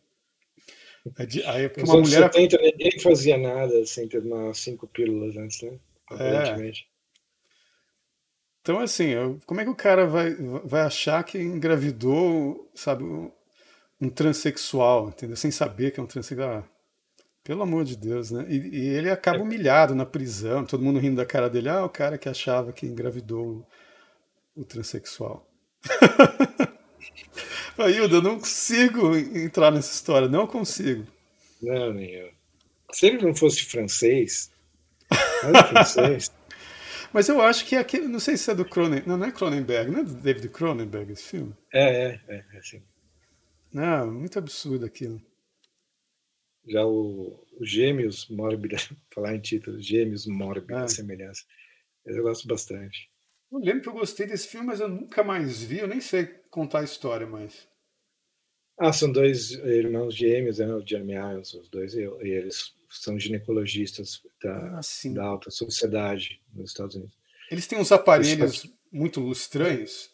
É 1.18 1.50
aí, 1.50 1.68
porque 1.68 1.82
uma 1.90 2.00
mulher... 2.00 2.32
70, 2.32 2.58
ninguém 2.58 2.98
fazia 3.00 3.36
nada 3.36 3.84
sem 3.86 4.06
ter 4.08 4.18
umas 4.18 4.58
cinco 4.58 4.86
pílulas 4.86 5.36
antes, 5.36 5.62
né? 5.62 5.78
Aparentemente. 6.08 6.88
É. 6.88 6.92
Então, 8.60 8.78
assim, 8.78 9.40
como 9.44 9.60
é 9.60 9.64
que 9.64 9.70
o 9.70 9.74
cara 9.74 10.06
vai, 10.06 10.34
vai 10.64 10.82
achar 10.82 11.24
que 11.24 11.36
engravidou, 11.38 12.70
sabe, 12.74 13.02
um 14.02 14.08
transexual, 14.08 15.08
entendeu? 15.08 15.36
Sem 15.36 15.50
saber 15.50 15.92
que 15.92 16.00
é 16.00 16.02
um 16.02 16.06
transexual. 16.06 16.58
Ah, 16.58 16.64
pelo 17.44 17.62
amor 17.62 17.84
de 17.84 17.96
Deus, 17.96 18.30
né? 18.30 18.44
E, 18.48 18.56
e, 18.56 18.88
ele 18.88 19.10
acaba 19.10 19.38
é. 19.38 19.42
humilhado 19.42 19.94
na 19.94 20.06
prisão, 20.06 20.64
todo 20.64 20.82
mundo 20.82 20.98
rindo 20.98 21.16
da 21.16 21.26
cara 21.26 21.48
dele. 21.48 21.68
Ah, 21.68 21.84
o 21.84 21.88
cara 21.88 22.18
que 22.18 22.28
achava 22.28 22.72
que 22.72 22.86
engravidou 22.86 23.64
o, 24.56 24.60
o 24.62 24.64
transexual. 24.64 25.48
Ailda, 27.78 28.16
eu 28.16 28.22
não 28.22 28.38
consigo 28.38 29.16
entrar 29.16 29.70
nessa 29.70 29.92
história, 29.92 30.28
não 30.28 30.46
consigo. 30.46 31.06
Não, 31.60 31.92
nem 31.92 32.10
eu. 32.10 32.30
Se 32.92 33.06
ele 33.06 33.24
não 33.24 33.34
fosse 33.34 33.64
francês, 33.64 34.50
não 35.42 35.58
é 35.58 35.64
francês. 35.64 36.32
Mas 37.12 37.28
eu 37.28 37.40
acho 37.42 37.66
que 37.66 37.76
é 37.76 37.78
aquele, 37.78 38.08
não 38.08 38.18
sei 38.18 38.36
se 38.36 38.50
é 38.50 38.54
do 38.54 38.64
Cronenberg, 38.64 39.06
não, 39.06 39.18
não 39.18 39.26
é 39.26 39.32
Cronenberg, 39.32 39.90
não 39.90 40.00
é 40.00 40.04
do 40.04 40.14
David 40.14 40.48
Cronenberg 40.48 41.12
esse 41.12 41.24
filme? 41.24 41.54
É, 41.72 42.06
é, 42.06 42.20
é, 42.28 42.44
é 42.54 42.62
sim. 42.62 42.82
Não, 43.72 44.10
muito 44.10 44.38
absurdo 44.38 44.86
aquilo. 44.86 45.20
Já 46.66 46.84
o, 46.86 47.44
o 47.58 47.64
Gêmeos 47.64 48.28
Mórbida, 48.28 48.76
falar 49.14 49.34
em 49.34 49.40
título, 49.40 49.80
Gêmeos 49.80 50.26
Mórbida, 50.26 50.84
ah. 50.84 50.88
semelhança, 50.88 51.44
eu 52.06 52.22
gosto 52.22 52.48
bastante. 52.48 53.10
Eu 53.52 53.58
lembro 53.58 53.82
que 53.82 53.88
eu 53.90 53.92
gostei 53.92 54.26
desse 54.26 54.48
filme, 54.48 54.66
mas 54.66 54.80
eu 54.80 54.88
nunca 54.88 55.22
mais 55.22 55.62
vi, 55.62 55.78
eu 55.78 55.86
nem 55.86 56.00
sei 56.00 56.24
contar 56.50 56.80
a 56.80 56.84
história 56.84 57.26
mais. 57.26 57.68
Ah, 58.78 58.92
são 58.92 59.12
dois 59.12 59.50
irmãos 59.50 60.14
gêmeos, 60.14 60.58
né, 60.58 60.74
o 60.74 60.84
Jeremy 60.84 61.12
Irons, 61.12 61.52
os 61.52 61.68
dois, 61.68 61.92
e, 61.92 62.00
e 62.00 62.30
eles 62.30 62.74
são 62.88 63.18
ginecologistas 63.18 64.22
da, 64.42 64.78
ah, 64.78 64.80
da, 65.12 65.24
alta 65.24 65.50
sociedade 65.50 66.40
nos 66.54 66.70
Estados 66.70 66.96
Unidos. 66.96 67.14
Eles 67.50 67.66
têm 67.66 67.78
uns 67.78 67.92
aparelhos 67.92 68.64
eles, 68.64 68.74
muito 68.90 69.30
estranhos. 69.30 70.10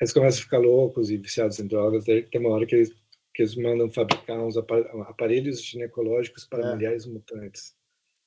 Eles 0.00 0.12
começam 0.12 0.40
a 0.40 0.44
ficar 0.44 0.58
loucos 0.58 1.10
e 1.10 1.16
viciados 1.16 1.58
em 1.58 1.66
drogas, 1.66 2.04
tem 2.04 2.28
uma 2.36 2.50
hora 2.50 2.64
que 2.64 2.76
eles, 2.76 2.90
que 3.34 3.42
eles 3.42 3.56
mandam 3.56 3.90
fabricar 3.90 4.38
uns 4.38 4.56
aparelhos 4.56 5.64
ginecológicos 5.64 6.44
para 6.44 6.64
é. 6.64 6.74
mulheres 6.74 7.06
mutantes. 7.06 7.74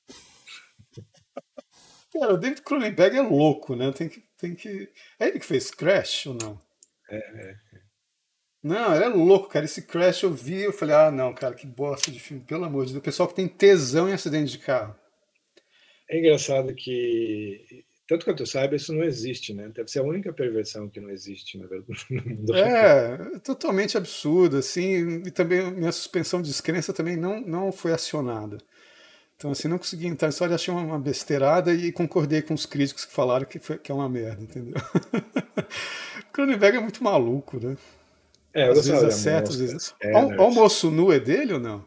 Cara, 2.12 2.34
o 2.34 2.36
David 2.36 2.60
Cronenberg 2.60 3.16
é 3.16 3.22
louco, 3.22 3.74
né? 3.74 3.90
Tem 3.90 4.06
que, 4.06 4.22
tem 4.42 4.54
que... 4.54 4.90
É 5.18 5.28
ele 5.28 5.38
que 5.38 5.46
fez 5.46 5.70
Crash 5.70 6.26
ou 6.26 6.34
não? 6.34 6.60
É, 7.08 7.16
é. 7.16 7.54
Não, 8.62 8.94
ele 8.94 9.04
é 9.04 9.08
louco, 9.08 9.48
cara. 9.48 9.64
Esse 9.64 9.82
Crash 9.82 10.22
eu 10.22 10.32
vi, 10.32 10.62
eu 10.62 10.72
falei, 10.72 10.94
ah, 10.94 11.10
não, 11.10 11.34
cara, 11.34 11.54
que 11.54 11.66
bosta 11.66 12.10
de 12.10 12.20
filme, 12.20 12.44
pelo 12.44 12.64
amor 12.64 12.84
de 12.84 12.92
Deus. 12.92 13.00
O 13.00 13.04
pessoal 13.04 13.28
que 13.28 13.34
tem 13.34 13.48
tesão 13.48 14.08
em 14.08 14.12
acidente 14.12 14.52
de 14.52 14.58
carro. 14.58 14.94
É 16.08 16.18
engraçado 16.18 16.74
que, 16.74 17.84
tanto 18.06 18.24
quanto 18.24 18.42
eu 18.42 18.46
saiba, 18.46 18.76
isso 18.76 18.92
não 18.92 19.02
existe, 19.02 19.54
né? 19.54 19.68
Deve 19.74 19.90
ser 19.90 20.00
a 20.00 20.04
única 20.04 20.32
perversão 20.32 20.88
que 20.88 21.00
não 21.00 21.10
existe, 21.10 21.58
na 21.58 21.66
verdade, 21.66 22.04
no 22.10 22.22
mundo 22.22 22.54
É, 22.54 23.38
totalmente 23.40 23.96
absurdo, 23.96 24.58
assim, 24.58 25.22
e 25.26 25.30
também 25.30 25.72
minha 25.72 25.90
suspensão 25.92 26.42
de 26.42 26.48
descrença 26.48 26.92
também 26.92 27.16
não, 27.16 27.40
não 27.40 27.72
foi 27.72 27.92
acionada. 27.92 28.58
Então, 29.42 29.50
assim, 29.50 29.66
não 29.66 29.76
consegui 29.76 30.06
entrar 30.06 30.30
só 30.30 30.44
achei 30.44 30.72
uma 30.72 31.00
besteirada 31.00 31.74
e 31.74 31.90
concordei 31.90 32.42
com 32.42 32.54
os 32.54 32.64
críticos 32.64 33.04
que 33.04 33.12
falaram 33.12 33.44
que, 33.44 33.58
foi, 33.58 33.76
que 33.76 33.90
é 33.90 33.94
uma 33.94 34.08
merda, 34.08 34.40
entendeu? 34.40 34.74
Cronenberg 36.32 36.76
é 36.76 36.80
muito 36.80 37.02
maluco, 37.02 37.58
né? 37.58 37.76
É, 38.54 38.68
eu 38.68 38.70
às 38.70 38.86
vezes 38.86 39.02
acerta, 39.02 39.50
às 39.50 39.56
vezes... 39.56 39.94
É, 40.00 40.12
Almoço 40.14 40.92
nu 40.92 41.10
é 41.10 41.18
dele 41.18 41.54
ou 41.54 41.58
não? 41.58 41.84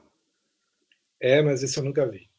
É, 1.18 1.42
mas 1.42 1.64
isso 1.64 1.80
eu 1.80 1.86
nunca 1.86 2.06
vi. 2.06 2.30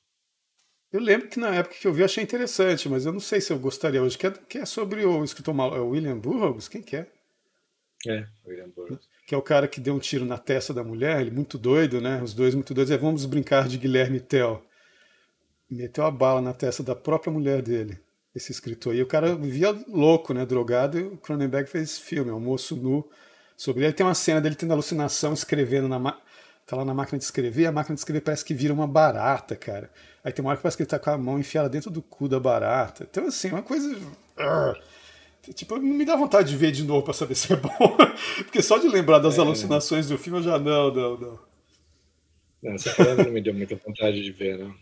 Eu 0.93 1.01
lembro 1.01 1.31
que 1.31 1.41
na 1.41 1.55
época 1.55 1.77
que 1.81 1.87
eu 1.87 1.95
vi 1.95 2.03
eu 2.03 2.05
achei 2.05 2.23
interessante, 2.23 2.87
mas 2.87 3.07
eu 3.07 3.13
não 3.13 3.21
sei 3.21 3.41
se 3.41 3.51
eu 3.51 3.59
gostaria 3.59 4.03
hoje. 4.03 4.19
Que 4.19 4.27
é, 4.27 4.31
que 4.31 4.59
é 4.59 4.67
sobre 4.67 5.03
o 5.07 5.25
escritor 5.25 5.55
é 5.75 5.81
William 5.81 6.19
Burroughs? 6.19 6.69
Quem 6.69 6.83
que 6.83 6.95
é? 6.95 7.07
É, 8.07 8.27
William 8.47 8.69
Burroughs. 8.69 9.09
Que 9.27 9.35
é 9.35 9.39
o 9.39 9.43
cara 9.43 9.67
que 9.67 9.81
deu 9.81 9.95
um 9.95 9.99
tiro 9.99 10.27
na 10.27 10.37
testa 10.37 10.75
da 10.75 10.85
mulher, 10.85 11.23
ele 11.23 11.31
muito 11.31 11.57
doido, 11.57 12.03
né? 12.03 12.23
Os 12.23 12.35
dois 12.35 12.55
muito 12.55 12.75
doidos. 12.75 12.91
É, 12.91 12.99
vamos 12.99 13.25
brincar 13.25 13.67
de 13.67 13.79
Guilherme 13.79 14.21
Tell 14.21 14.63
meteu 15.71 16.05
a 16.05 16.11
bala 16.11 16.41
na 16.41 16.53
testa 16.53 16.83
da 16.83 16.95
própria 16.95 17.33
mulher 17.33 17.63
dele, 17.63 17.99
esse 18.35 18.53
escritor. 18.53 18.95
E 18.95 19.03
o 19.03 19.07
cara 19.07 19.35
vivia 19.35 19.77
louco, 19.89 20.33
né, 20.33 20.47
drogado, 20.47 20.99
e 20.99 21.03
o 21.03 21.17
Cronenberg 21.17 21.69
fez 21.69 21.91
esse 21.91 22.01
filme, 22.01 22.31
Almoço 22.31 22.77
Nu, 22.77 23.09
sobre 23.57 23.85
ele. 23.85 23.93
Tem 23.93 24.07
uma 24.07 24.15
cena 24.15 24.41
dele 24.41 24.55
tendo 24.55 24.73
alucinação, 24.73 25.33
escrevendo 25.33 25.89
na 25.89 26.19
tá 26.67 26.77
lá 26.77 26.85
na 26.85 26.93
máquina 26.93 27.19
de 27.19 27.25
escrever, 27.25 27.63
e 27.63 27.67
a 27.67 27.73
máquina 27.73 27.95
de 27.95 28.01
escrever 28.01 28.21
parece 28.21 28.45
que 28.45 28.53
vira 28.53 28.75
uma 28.75 28.89
barata, 28.89 29.55
cara. 29.55 29.91
Aí 30.25 30.33
tem 30.33 30.45
uma 30.45 30.51
hora 30.51 30.57
que 30.57 30.63
parece 30.63 30.77
que 30.77 30.83
ele 30.83 30.91
tá 30.91 30.99
com 30.99 31.11
a 31.11 31.17
mão 31.17 31.39
enfiada 31.39 31.69
dentro 31.69 31.91
do 31.91 32.03
cu 32.03 32.29
da 32.29 32.41
barata. 32.41 33.07
Então, 33.09 33.27
assim, 33.27 33.51
uma 33.51 33.63
coisa... 33.63 33.97
Tipo, 35.55 35.77
não 35.77 35.95
me 35.95 36.05
dá 36.05 36.17
vontade 36.17 36.49
de 36.49 36.57
ver 36.57 36.73
de 36.73 36.83
novo 36.83 37.05
para 37.05 37.15
saber 37.15 37.37
se 37.37 37.53
é 37.53 37.57
bom. 37.57 37.71
Porque 38.43 38.61
só 38.61 38.79
de 38.79 38.89
lembrar 38.89 39.21
das 39.21 39.39
é, 39.39 39.41
alucinações 39.41 40.09
do 40.09 40.19
filme 40.19 40.41
eu 40.41 40.43
já 40.43 40.59
não, 40.59 40.93
não, 40.93 41.17
não. 41.17 41.39
Não, 42.63 42.73
essa 42.73 43.15
não 43.15 43.31
me 43.31 43.41
deu 43.41 43.55
muita 43.55 43.77
vontade 43.77 44.21
de 44.21 44.33
ver, 44.33 44.59
não. 44.59 44.75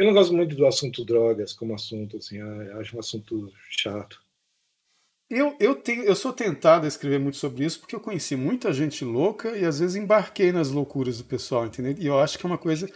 Eu 0.00 0.06
não 0.06 0.14
gosto 0.14 0.32
muito 0.32 0.56
do 0.56 0.66
assunto 0.66 1.04
drogas 1.04 1.52
como 1.52 1.74
assunto, 1.74 2.16
assim, 2.16 2.40
acho 2.80 2.96
um 2.96 3.00
assunto 3.00 3.52
chato. 3.68 4.18
Eu, 5.28 5.54
eu, 5.60 5.76
tenho, 5.76 6.04
eu 6.04 6.16
sou 6.16 6.32
tentado 6.32 6.86
a 6.86 6.88
escrever 6.88 7.20
muito 7.20 7.36
sobre 7.36 7.66
isso 7.66 7.78
porque 7.78 7.94
eu 7.94 8.00
conheci 8.00 8.34
muita 8.34 8.72
gente 8.72 9.04
louca 9.04 9.54
e 9.54 9.62
às 9.62 9.78
vezes 9.78 9.96
embarquei 9.96 10.52
nas 10.52 10.70
loucuras 10.70 11.18
do 11.18 11.24
pessoal, 11.24 11.66
entendeu? 11.66 11.94
E 11.98 12.06
eu 12.06 12.18
acho 12.18 12.38
que 12.38 12.46
é 12.46 12.48
uma 12.48 12.56
coisa 12.56 12.90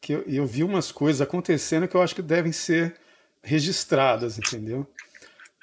que 0.00 0.14
eu, 0.14 0.22
eu 0.22 0.46
vi 0.46 0.64
umas 0.64 0.90
coisas 0.90 1.20
acontecendo 1.20 1.86
que 1.86 1.94
eu 1.94 2.00
acho 2.00 2.14
que 2.14 2.22
devem 2.22 2.50
ser 2.50 2.96
registradas, 3.42 4.38
entendeu? 4.38 4.86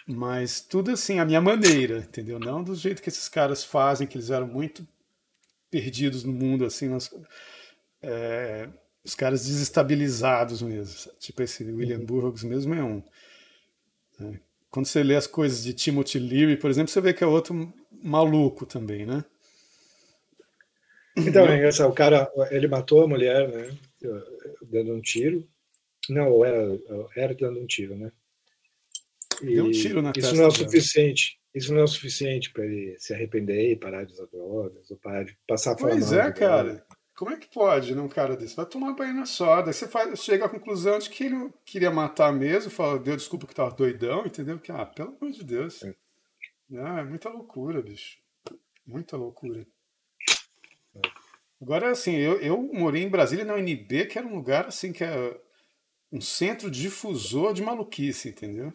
Mas 0.08 0.62
tudo 0.62 0.92
assim, 0.92 1.18
a 1.18 1.26
minha 1.26 1.42
maneira, 1.42 1.98
entendeu? 1.98 2.38
Não 2.38 2.64
do 2.64 2.76
jeito 2.76 3.02
que 3.02 3.10
esses 3.10 3.28
caras 3.28 3.64
fazem, 3.64 4.06
que 4.06 4.18
eles 4.18 4.30
eram 4.30 4.46
muito 4.46 4.88
perdidos 5.72 6.24
no 6.24 6.32
mundo, 6.32 6.64
assim, 6.64 6.90
nas, 6.90 7.12
é, 8.04 8.70
os 9.06 9.14
caras 9.14 9.46
desestabilizados 9.46 10.64
mesmo. 10.64 11.12
Tipo 11.20 11.44
esse 11.44 11.64
William 11.64 12.00
uhum. 12.00 12.06
Burroughs 12.06 12.44
mesmo 12.44 12.74
é 12.74 12.84
um. 12.84 13.04
Né? 14.20 14.40
Quando 14.72 14.88
você 14.88 15.04
lê 15.04 15.16
as 15.16 15.28
coisas 15.28 15.64
de 15.64 15.74
Timothy 15.74 16.18
Leary, 16.18 16.58
por 16.58 16.72
exemplo, 16.72 16.92
você 16.92 17.00
vê 17.00 17.14
que 17.14 17.24
é 17.24 17.28
outro 17.28 17.72
maluco 17.92 18.66
também, 18.66 19.06
né? 19.06 19.24
Então, 21.16 21.46
é 21.48 21.56
engraçado, 21.56 21.90
o 21.90 21.94
cara, 21.94 22.30
ele 22.52 22.68
matou 22.68 23.04
a 23.04 23.08
mulher, 23.08 23.48
né? 23.48 23.78
Dando 24.64 24.94
um 24.94 25.00
tiro. 25.00 25.48
Não, 26.10 26.44
era, 26.44 26.78
era 27.16 27.34
dando 27.34 27.62
um 27.62 27.66
tiro, 27.66 27.96
né? 27.96 28.12
E 29.42 29.56
Deu 29.56 29.66
um 29.66 29.72
tiro 29.72 30.02
na 30.02 30.12
Isso 30.16 30.36
não 30.36 30.44
é 30.44 30.48
o 30.48 30.52
suficiente. 30.52 31.40
Isso 31.54 31.74
não 31.74 31.82
é 31.82 31.84
o 31.84 31.88
suficiente 31.88 32.52
para 32.52 32.66
ele 32.66 32.98
se 33.00 33.14
arrepender 33.14 33.72
e 33.72 33.76
parar 33.78 34.04
de 34.04 34.12
usar 34.12 34.26
drogas, 34.26 34.92
ou 34.92 34.98
parar 34.98 35.24
de 35.24 35.38
passar 35.48 35.78
fome. 35.78 35.92
Pois 35.92 36.12
é, 36.12 36.32
cara. 36.34 36.86
Como 37.16 37.32
é 37.32 37.38
que 37.38 37.48
pode, 37.48 37.96
né, 37.96 38.02
um 38.02 38.10
cara 38.10 38.36
desse? 38.36 38.58
Vai 38.58 38.66
tomar 38.66 38.94
banho 38.94 39.14
na 39.14 39.26
soda. 39.26 39.70
Aí 39.70 39.74
você 39.74 39.88
faz, 39.88 40.20
chega 40.22 40.46
à 40.46 40.50
conclusão 40.50 41.00
de 41.00 41.10
que 41.10 41.24
ele 41.24 41.50
queria 41.64 41.90
matar 41.90 42.34
mesmo, 42.34 42.70
fala, 42.70 43.00
deu 43.00 43.16
desculpa 43.16 43.48
que 43.48 43.56
tava 43.56 43.74
doidão, 43.74 44.26
entendeu? 44.26 44.60
Que, 44.60 44.72
ah, 44.72 44.86
pelo 44.86 45.16
amor 45.16 45.32
de 45.32 45.44
Deus. 45.44 45.82
Ah, 46.74 47.00
é 47.00 47.04
muita 47.06 47.30
loucura, 47.30 47.82
bicho. 47.82 48.18
Muita 48.86 49.16
loucura. 49.16 49.66
Agora, 51.62 51.92
assim, 51.92 52.16
eu, 52.16 52.38
eu 52.42 52.62
morei 52.74 53.04
em 53.04 53.10
Brasília, 53.10 53.46
na 53.46 53.56
UNB, 53.56 54.08
que 54.08 54.20
era 54.20 54.28
um 54.28 54.36
lugar, 54.36 54.68
assim, 54.68 54.92
que 54.92 55.04
é 55.04 55.40
um 56.12 56.20
centro 56.20 56.70
difusor 56.70 57.54
de 57.54 57.64
maluquice, 57.64 58.30
entendeu? 58.30 58.74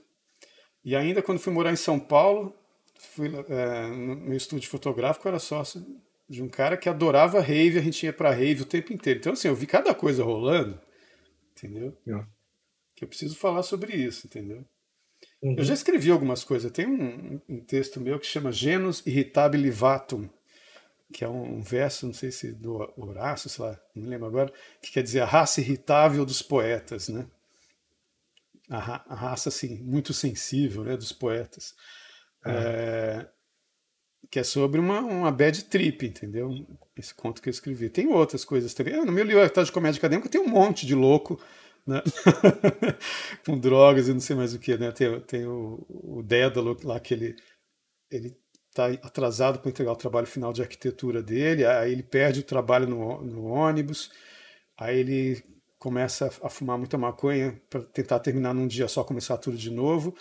E 0.82 0.96
ainda 0.96 1.22
quando 1.22 1.38
fui 1.38 1.52
morar 1.52 1.72
em 1.72 1.76
São 1.76 2.00
Paulo, 2.00 2.56
fui 2.98 3.28
é, 3.48 3.86
no 3.88 4.16
meu 4.16 4.36
estúdio 4.36 4.70
fotográfico, 4.70 5.28
era 5.28 5.38
sócio 5.38 5.84
de 6.30 6.40
um 6.44 6.48
cara 6.48 6.76
que 6.76 6.88
adorava 6.88 7.40
rave, 7.40 7.76
a 7.76 7.82
gente 7.82 8.06
ia 8.06 8.12
pra 8.12 8.30
rave 8.30 8.62
o 8.62 8.66
tempo 8.66 8.92
inteiro. 8.92 9.18
Então, 9.18 9.32
assim, 9.32 9.48
eu 9.48 9.54
vi 9.54 9.66
cada 9.66 9.92
coisa 9.92 10.22
rolando, 10.22 10.80
entendeu? 11.50 11.92
É. 12.06 12.24
Que 12.94 13.02
eu 13.02 13.08
preciso 13.08 13.34
falar 13.34 13.64
sobre 13.64 13.96
isso, 13.96 14.28
entendeu? 14.28 14.64
Uhum. 15.42 15.56
Eu 15.58 15.64
já 15.64 15.74
escrevi 15.74 16.08
algumas 16.08 16.44
coisas. 16.44 16.70
Tem 16.70 16.86
um, 16.86 17.40
um, 17.48 17.60
texto 17.60 18.00
meu 18.00 18.16
que 18.20 18.26
chama 18.26 18.52
Genus 18.52 19.04
Irritabilivatum, 19.04 20.30
que 21.12 21.24
é 21.24 21.28
um 21.28 21.60
verso, 21.60 22.06
não 22.06 22.14
sei 22.14 22.30
se 22.30 22.52
do 22.52 22.76
Horácio, 22.96 23.50
sei 23.50 23.64
lá, 23.64 23.80
não 23.92 24.04
me 24.04 24.08
lembro 24.08 24.28
agora, 24.28 24.52
que 24.80 24.92
quer 24.92 25.02
dizer 25.02 25.22
a 25.22 25.26
raça 25.26 25.60
irritável 25.60 26.24
dos 26.24 26.42
poetas, 26.42 27.08
né? 27.08 27.26
A, 28.68 28.78
ra 28.78 29.04
a 29.08 29.16
raça, 29.16 29.48
assim, 29.48 29.82
muito 29.82 30.14
sensível, 30.14 30.84
né, 30.84 30.96
dos 30.96 31.10
poetas. 31.10 31.74
É. 32.46 32.50
É, 32.52 33.28
que 34.30 34.38
é 34.38 34.44
sobre 34.44 34.78
uma, 34.78 35.00
uma 35.00 35.32
bad 35.32 35.64
trip, 35.64 36.06
entendeu? 36.06 36.50
Esse 36.96 37.12
conto 37.14 37.42
que 37.42 37.48
eu 37.48 37.50
escrevi. 37.50 37.88
Tem 37.88 38.06
outras 38.06 38.44
coisas 38.44 38.72
também. 38.72 38.94
Ah, 38.94 39.04
no 39.04 39.12
meu 39.12 39.24
livro 39.24 39.64
de 39.64 39.72
Comédia 39.72 39.98
Acadêmica 39.98 40.28
tem 40.28 40.40
um 40.40 40.48
monte 40.48 40.86
de 40.86 40.94
louco 40.94 41.40
né? 41.86 42.02
com 43.44 43.58
drogas 43.58 44.08
e 44.08 44.12
não 44.12 44.20
sei 44.20 44.36
mais 44.36 44.54
o 44.54 44.58
que. 44.58 44.76
Né? 44.76 44.92
Tem, 44.92 45.20
tem 45.20 45.46
o, 45.46 45.84
o 45.88 46.22
Dédalo 46.22 46.76
lá 46.84 47.00
que 47.00 47.14
ele, 47.14 47.36
ele 48.10 48.36
está 48.68 48.86
atrasado 48.86 49.58
para 49.58 49.70
entregar 49.70 49.92
o 49.92 49.96
trabalho 49.96 50.26
final 50.26 50.52
de 50.52 50.62
arquitetura 50.62 51.22
dele, 51.22 51.64
aí 51.66 51.92
ele 51.92 52.02
perde 52.02 52.40
o 52.40 52.44
trabalho 52.44 52.86
no, 52.86 53.22
no 53.22 53.44
ônibus, 53.46 54.10
aí 54.78 55.00
ele 55.00 55.42
começa 55.78 56.30
a 56.42 56.48
fumar 56.48 56.78
muita 56.78 56.96
maconha 56.96 57.60
para 57.68 57.82
tentar 57.82 58.20
terminar 58.20 58.54
num 58.54 58.66
dia 58.66 58.86
só, 58.86 59.02
começar 59.02 59.38
tudo 59.38 59.56
de 59.56 59.70
novo. 59.70 60.14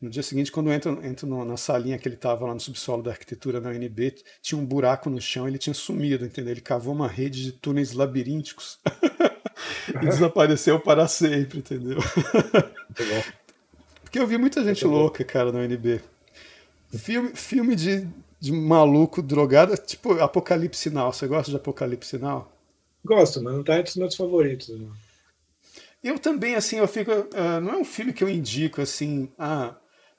No 0.00 0.10
dia 0.10 0.22
seguinte, 0.22 0.52
quando 0.52 0.68
eu 0.68 0.74
entro, 0.74 1.06
entro 1.06 1.44
na 1.44 1.56
salinha 1.56 1.98
que 1.98 2.06
ele 2.06 2.16
estava 2.16 2.46
lá 2.46 2.52
no 2.52 2.60
subsolo 2.60 3.02
da 3.02 3.12
arquitetura 3.12 3.60
na 3.60 3.70
UNB, 3.70 4.14
tinha 4.42 4.60
um 4.60 4.64
buraco 4.64 5.08
no 5.08 5.20
chão, 5.20 5.48
ele 5.48 5.56
tinha 5.56 5.72
sumido, 5.72 6.26
entendeu? 6.26 6.52
Ele 6.52 6.60
cavou 6.60 6.92
uma 6.92 7.08
rede 7.08 7.42
de 7.42 7.52
túneis 7.52 7.92
labirínticos 7.92 8.78
e 9.88 9.98
desapareceu 10.06 10.78
para 10.78 11.08
sempre, 11.08 11.60
entendeu? 11.60 11.98
Porque 14.02 14.18
eu 14.18 14.26
vi 14.26 14.36
muita 14.36 14.62
gente 14.62 14.84
louca, 14.84 15.24
cara, 15.24 15.50
na 15.50 15.60
UNB. 15.60 16.02
Filme, 16.92 17.30
filme 17.34 17.74
de, 17.74 18.06
de 18.38 18.52
maluco 18.52 19.22
drogado, 19.22 19.76
tipo 19.78 20.12
Apocalipse 20.20 20.90
Now. 20.90 21.10
Você 21.12 21.26
gosta 21.26 21.50
de 21.50 21.56
Apocalipse 21.56 22.18
Now? 22.18 22.52
Gosto, 23.02 23.42
mas 23.42 23.54
não 23.54 23.64
tá 23.64 23.78
entre 23.78 23.90
os 23.90 23.96
meus 23.96 24.14
favoritos. 24.14 24.68
Não. 24.68 24.92
Eu 26.04 26.18
também, 26.18 26.54
assim, 26.54 26.76
eu 26.76 26.86
fico. 26.86 27.10
Uh, 27.10 27.60
não 27.62 27.74
é 27.74 27.76
um 27.78 27.84
filme 27.84 28.12
que 28.12 28.22
eu 28.22 28.28
indico, 28.28 28.80
assim, 28.80 29.28
ah, 29.38 29.74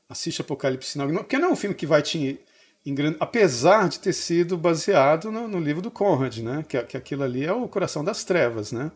assiste 0.09 0.41
Apocalipse 0.41 0.91
Sinal, 0.91 1.09
porque 1.09 1.37
não 1.37 1.49
é 1.49 1.51
um 1.51 1.55
filme 1.55 1.75
que 1.75 1.85
vai 1.85 2.01
te 2.01 2.39
engrandar, 2.85 3.17
apesar 3.21 3.89
de 3.89 3.99
ter 3.99 4.13
sido 4.13 4.57
baseado 4.57 5.31
no, 5.31 5.47
no, 5.47 5.59
livro 5.59 5.81
do 5.81 5.91
Conrad, 5.91 6.37
né? 6.37 6.63
Que, 6.67 6.81
que 6.83 6.97
aquilo 6.97 7.23
ali 7.23 7.45
é 7.45 7.51
o 7.51 7.67
coração 7.67 8.03
das 8.03 8.23
trevas, 8.23 8.71
né? 8.71 8.91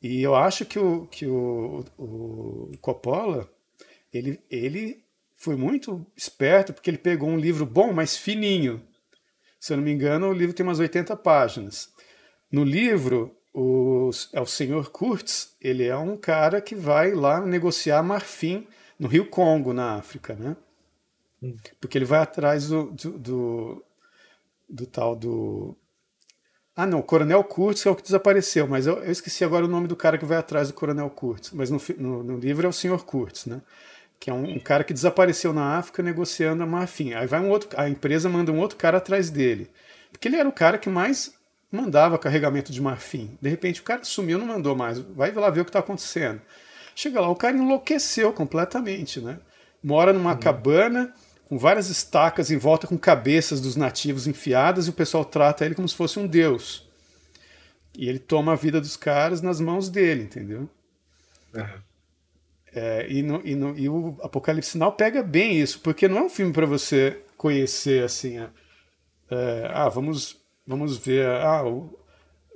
E 0.00 0.22
eu 0.22 0.34
acho 0.34 0.64
que 0.64 0.78
o, 0.78 1.06
que 1.06 1.26
o, 1.26 1.84
o 1.96 2.72
Coppola, 2.80 3.48
ele, 4.12 4.40
ele 4.50 5.04
foi 5.36 5.56
muito 5.56 6.04
esperto, 6.16 6.72
porque 6.72 6.90
ele 6.90 6.98
pegou 6.98 7.28
um 7.28 7.38
livro 7.38 7.66
bom, 7.66 7.92
mas 7.92 8.16
fininho. 8.16 8.82
Se 9.58 9.72
eu 9.72 9.76
não 9.76 9.84
me 9.84 9.92
engano, 9.92 10.28
o 10.28 10.32
livro 10.32 10.54
tem 10.54 10.66
umas 10.66 10.80
80 10.80 11.16
páginas. 11.16 11.88
No 12.50 12.64
livro, 12.64 13.36
o, 13.54 14.10
é 14.32 14.40
o 14.40 14.46
senhor 14.46 14.90
Kurtz, 14.90 15.56
ele 15.60 15.84
é 15.84 15.96
um 15.96 16.16
cara 16.16 16.60
que 16.60 16.74
vai 16.74 17.12
lá 17.12 17.40
negociar 17.40 18.02
marfim 18.02 18.66
no 19.02 19.08
Rio 19.08 19.26
Congo, 19.26 19.72
na 19.72 19.96
África, 19.96 20.36
né? 20.36 20.56
Hum. 21.42 21.56
Porque 21.80 21.98
ele 21.98 22.04
vai 22.04 22.20
atrás 22.20 22.68
do, 22.68 22.84
do, 22.92 23.18
do, 23.18 23.84
do, 24.68 24.86
tal 24.86 25.16
do. 25.16 25.76
Ah, 26.76 26.86
não, 26.86 27.00
o 27.00 27.02
Coronel 27.02 27.42
Kurtz 27.42 27.84
é 27.84 27.90
o 27.90 27.96
que 27.96 28.02
desapareceu, 28.04 28.68
mas 28.68 28.86
eu, 28.86 28.98
eu, 29.02 29.10
esqueci 29.10 29.44
agora 29.44 29.64
o 29.64 29.68
nome 29.68 29.88
do 29.88 29.96
cara 29.96 30.16
que 30.16 30.24
vai 30.24 30.38
atrás 30.38 30.68
do 30.68 30.74
Coronel 30.74 31.10
Kurtz. 31.10 31.50
Mas 31.50 31.68
no, 31.68 31.80
no, 31.98 32.22
no 32.22 32.38
livro 32.38 32.64
é 32.64 32.70
o 32.70 32.72
Sr. 32.72 33.02
Kurtz, 33.04 33.46
né? 33.46 33.60
Que 34.20 34.30
é 34.30 34.32
um, 34.32 34.54
um, 34.54 34.60
cara 34.60 34.84
que 34.84 34.94
desapareceu 34.94 35.52
na 35.52 35.78
África 35.78 36.00
negociando 36.00 36.62
a 36.62 36.66
marfim. 36.66 37.12
Aí 37.12 37.26
vai 37.26 37.40
um 37.40 37.50
outro, 37.50 37.70
a 37.76 37.88
empresa 37.88 38.28
manda 38.28 38.52
um 38.52 38.60
outro 38.60 38.78
cara 38.78 38.98
atrás 38.98 39.30
dele. 39.30 39.68
Porque 40.12 40.28
ele 40.28 40.36
era 40.36 40.48
o 40.48 40.52
cara 40.52 40.78
que 40.78 40.88
mais 40.88 41.34
mandava 41.72 42.16
carregamento 42.20 42.70
de 42.70 42.80
marfim. 42.80 43.36
De 43.42 43.48
repente 43.48 43.80
o 43.80 43.84
cara 43.84 44.04
sumiu, 44.04 44.38
não 44.38 44.46
mandou 44.46 44.76
mais. 44.76 45.00
Vai 45.00 45.32
lá 45.32 45.50
ver 45.50 45.62
o 45.62 45.64
que 45.64 45.70
está 45.70 45.80
acontecendo. 45.80 46.40
Chega 46.94 47.20
lá, 47.20 47.28
o 47.28 47.36
cara 47.36 47.56
enlouqueceu 47.56 48.32
completamente, 48.32 49.20
né? 49.20 49.38
Mora 49.82 50.12
numa 50.12 50.32
uhum. 50.32 50.38
cabana 50.40 51.14
com 51.48 51.58
várias 51.58 51.90
estacas 51.90 52.50
em 52.50 52.56
volta 52.56 52.86
com 52.86 52.96
cabeças 52.96 53.60
dos 53.60 53.76
nativos 53.76 54.26
enfiadas 54.26 54.86
e 54.86 54.90
o 54.90 54.94
pessoal 54.94 55.24
trata 55.24 55.64
ele 55.64 55.74
como 55.74 55.88
se 55.88 55.94
fosse 55.94 56.18
um 56.18 56.26
deus. 56.26 56.88
E 57.96 58.08
ele 58.08 58.18
toma 58.18 58.52
a 58.52 58.56
vida 58.56 58.80
dos 58.80 58.96
caras 58.96 59.42
nas 59.42 59.60
mãos 59.60 59.90
dele, 59.90 60.22
entendeu? 60.22 60.68
Uhum. 61.54 61.64
É, 62.74 63.06
e, 63.06 63.22
no, 63.22 63.40
e, 63.44 63.54
no, 63.54 63.78
e, 63.78 63.88
o 63.88 64.16
Apocalipse 64.22 64.70
Sinal 64.70 64.92
pega 64.92 65.22
bem 65.22 65.60
isso, 65.60 65.80
porque 65.80 66.08
não 66.08 66.18
é 66.18 66.22
um 66.22 66.30
filme 66.30 66.54
para 66.54 66.64
você 66.64 67.20
conhecer 67.36 68.02
assim. 68.02 68.38
É, 68.38 68.48
é, 69.30 69.70
ah, 69.70 69.90
vamos, 69.90 70.40
vamos 70.66 70.96
ver. 70.96 71.26
Ah, 71.26 71.66
o, 71.66 71.98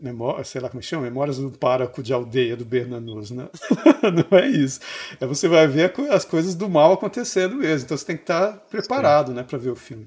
memória, 0.00 0.44
sei 0.44 0.60
lá 0.60 0.68
como 0.68 0.82
chama, 0.82 1.04
Memórias 1.04 1.38
do 1.38 1.50
Páraco 1.50 2.02
de 2.02 2.12
Aldeia 2.12 2.56
do 2.56 2.64
Bernanos, 2.64 3.30
né? 3.30 3.48
não 4.30 4.38
é 4.38 4.46
isso. 4.46 4.80
É 5.20 5.26
você 5.26 5.48
vai 5.48 5.66
ver 5.66 5.92
as 6.10 6.24
coisas 6.24 6.54
do 6.54 6.68
mal 6.68 6.92
acontecendo 6.92 7.56
mesmo. 7.56 7.86
Então 7.86 7.96
você 7.96 8.04
tem 8.04 8.16
que 8.16 8.22
estar 8.22 8.52
preparado, 8.70 9.32
né, 9.32 9.42
para 9.42 9.58
ver 9.58 9.70
o 9.70 9.76
filme. 9.76 10.06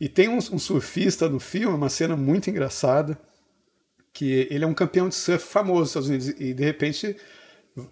E 0.00 0.08
tem 0.08 0.28
um, 0.28 0.36
um, 0.36 0.58
surfista 0.58 1.28
no 1.28 1.40
filme, 1.40 1.74
uma 1.74 1.88
cena 1.88 2.16
muito 2.16 2.50
engraçada, 2.50 3.18
que 4.12 4.46
ele 4.50 4.64
é 4.64 4.66
um 4.66 4.74
campeão 4.74 5.08
de 5.08 5.14
surf 5.14 5.44
famoso 5.46 5.80
nos 5.80 5.88
Estados 5.88 6.08
Unidos 6.08 6.28
e 6.40 6.52
de 6.52 6.64
repente 6.64 7.16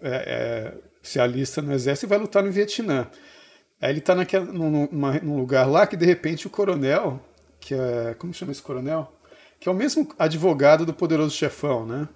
é, 0.01 0.09
é, 0.09 0.73
se 1.01 1.19
alista 1.19 1.61
no 1.61 1.73
exército 1.73 2.05
e 2.05 2.09
vai 2.09 2.17
lutar 2.17 2.43
no 2.43 2.51
Vietnã. 2.51 3.07
Aí 3.81 3.91
ele 3.91 3.99
está 3.99 4.15
num, 4.15 4.87
num 4.91 5.37
lugar 5.37 5.67
lá 5.67 5.85
que 5.87 5.97
de 5.97 6.05
repente 6.05 6.47
o 6.47 6.49
coronel, 6.49 7.19
que 7.59 7.73
é 7.73 8.15
como 8.17 8.33
chama 8.33 8.51
esse 8.51 8.61
coronel? 8.61 9.11
Que 9.63 9.69
é 9.69 9.71
o 9.71 9.75
mesmo 9.75 10.05
advogado 10.19 10.85
do 10.85 10.93
Poderoso 10.93 11.33
Chefão, 11.33 11.85
né? 11.85 12.09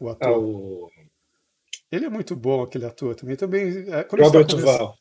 O 0.00 0.08
ator. 0.08 0.26
Ah, 0.26 0.38
o... 0.38 0.88
Ele 1.90 2.06
é 2.06 2.08
muito 2.08 2.34
bom, 2.34 2.62
aquele 2.62 2.86
ator 2.86 3.14
também. 3.14 3.36
também 3.36 3.84
é, 3.88 4.08
Robert 4.10 4.46
Duval. 4.46 4.96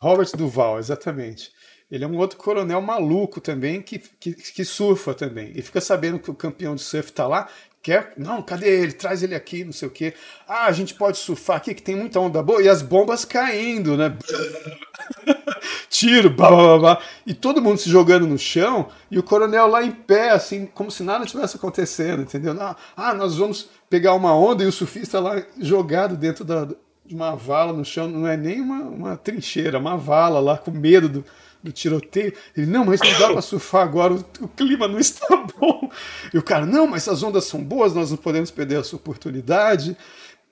Robert 0.00 0.30
Duval, 0.36 0.78
exatamente. 0.78 1.50
Ele 1.90 2.04
é 2.04 2.06
um 2.06 2.16
outro 2.16 2.38
coronel 2.38 2.80
maluco 2.80 3.40
também 3.40 3.82
que, 3.82 3.98
que, 3.98 4.34
que 4.34 4.64
surfa 4.64 5.14
também. 5.14 5.50
E 5.56 5.62
fica 5.62 5.80
sabendo 5.80 6.20
que 6.20 6.30
o 6.30 6.34
campeão 6.34 6.76
de 6.76 6.82
surf 6.82 7.10
está 7.10 7.26
lá. 7.26 7.48
Quer? 7.86 8.14
Não, 8.16 8.42
cadê 8.42 8.82
ele? 8.82 8.90
Traz 8.90 9.22
ele 9.22 9.32
aqui, 9.32 9.64
não 9.64 9.70
sei 9.72 9.86
o 9.86 9.90
quê. 9.92 10.12
Ah, 10.48 10.66
a 10.66 10.72
gente 10.72 10.92
pode 10.92 11.18
surfar 11.18 11.58
aqui 11.58 11.72
que 11.72 11.80
tem 11.80 11.94
muita 11.94 12.18
onda 12.18 12.42
boa. 12.42 12.60
E 12.60 12.68
as 12.68 12.82
bombas 12.82 13.24
caindo, 13.24 13.96
né? 13.96 14.12
tiro, 15.88 16.28
blá, 16.28 16.50
blá, 16.50 16.78
blá, 16.80 17.02
e 17.24 17.32
todo 17.32 17.62
mundo 17.62 17.78
se 17.78 17.88
jogando 17.88 18.26
no 18.26 18.36
chão, 18.36 18.88
e 19.08 19.20
o 19.20 19.22
coronel 19.22 19.68
lá 19.68 19.84
em 19.84 19.92
pé, 19.92 20.30
assim, 20.30 20.66
como 20.66 20.90
se 20.90 21.04
nada 21.04 21.24
tivesse 21.24 21.54
acontecendo, 21.54 22.22
entendeu? 22.22 22.56
Ah, 22.96 23.14
nós 23.14 23.36
vamos 23.36 23.68
pegar 23.88 24.14
uma 24.14 24.34
onda 24.34 24.64
e 24.64 24.66
o 24.66 24.72
surfista 24.72 25.20
lá 25.20 25.40
jogado 25.56 26.16
dentro 26.16 26.44
da, 26.44 26.64
de 26.64 27.14
uma 27.14 27.36
vala 27.36 27.72
no 27.72 27.84
chão, 27.84 28.08
não 28.08 28.26
é 28.26 28.36
nem 28.36 28.60
uma, 28.60 28.80
uma 28.82 29.16
trincheira, 29.16 29.78
uma 29.78 29.96
vala 29.96 30.40
lá 30.40 30.58
com 30.58 30.72
medo 30.72 31.08
do, 31.08 31.24
do 31.62 31.72
tiroteio. 31.72 32.32
Ele, 32.56 32.66
não, 32.66 32.84
mas 32.84 33.00
não 33.00 33.18
dá 33.18 33.32
para 33.32 33.42
surfar 33.42 33.82
agora, 33.82 34.14
o, 34.14 34.24
o, 34.40 34.48
clima 34.48 34.86
não 34.86 34.98
está 34.98 35.26
bom. 35.58 35.90
E 36.32 36.38
o 36.38 36.42
cara, 36.42 36.66
não, 36.66 36.86
mas 36.86 37.08
as 37.08 37.22
ondas 37.22 37.44
são 37.44 37.62
boas, 37.62 37.94
nós 37.94 38.10
não 38.10 38.16
podemos 38.16 38.50
perder 38.50 38.80
essa 38.80 38.96
oportunidade. 38.96 39.96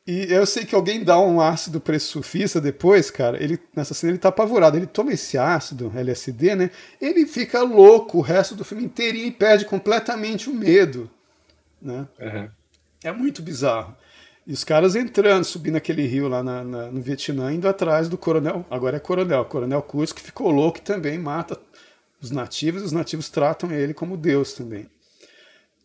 E 0.06 0.30
eu 0.30 0.44
sei 0.44 0.66
que 0.66 0.74
alguém 0.74 1.02
dá 1.02 1.18
um 1.18 1.40
ácido 1.40 1.80
para 1.80 1.96
esse 1.96 2.06
surfista 2.06 2.60
depois, 2.60 3.10
cara. 3.10 3.42
Ele, 3.42 3.58
nessa 3.74 3.94
cena 3.94 4.12
ele 4.12 4.18
tá 4.18 4.28
apavorado. 4.28 4.76
Ele 4.76 4.86
toma 4.86 5.12
esse 5.12 5.38
ácido, 5.38 5.90
LSD, 5.94 6.54
né? 6.54 6.70
Ele 7.00 7.26
fica 7.26 7.62
louco 7.62 8.18
o 8.18 8.20
resto 8.20 8.54
do 8.54 8.64
filme 8.64 8.84
inteirinho 8.84 9.26
e 9.26 9.32
perde 9.32 9.64
completamente 9.64 10.50
o 10.50 10.54
medo. 10.54 11.10
Né? 11.80 12.06
Uhum. 12.20 12.48
É 13.02 13.12
muito 13.12 13.42
bizarro. 13.42 13.96
E 14.46 14.52
os 14.52 14.62
caras 14.62 14.94
entrando, 14.94 15.44
subindo 15.44 15.76
aquele 15.76 16.06
rio 16.06 16.28
lá 16.28 16.42
na, 16.42 16.62
na, 16.62 16.90
no 16.90 17.00
Vietnã, 17.00 17.52
indo 17.52 17.66
atrás 17.66 18.08
do 18.08 18.18
coronel. 18.18 18.64
Agora 18.70 18.98
é 18.98 19.00
coronel, 19.00 19.44
coronel 19.46 19.82
Kurz, 19.82 20.12
que 20.12 20.20
ficou 20.20 20.50
louco 20.50 20.78
e 20.78 20.82
também 20.82 21.18
mata 21.18 21.58
os 22.20 22.30
nativos. 22.30 22.82
Os 22.82 22.92
nativos 22.92 23.30
tratam 23.30 23.72
ele 23.72 23.94
como 23.94 24.16
Deus 24.16 24.52
também. 24.52 24.88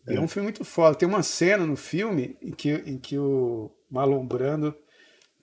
É. 0.06 0.14
é 0.14 0.20
um 0.20 0.28
filme 0.28 0.44
muito 0.44 0.64
foda. 0.64 0.94
Tem 0.94 1.08
uma 1.08 1.22
cena 1.22 1.64
no 1.64 1.76
filme 1.76 2.36
em 2.42 2.52
que, 2.52 2.70
em 2.86 2.98
que 2.98 3.18
o 3.18 3.70
Marlon 3.90 4.26
Brando 4.26 4.74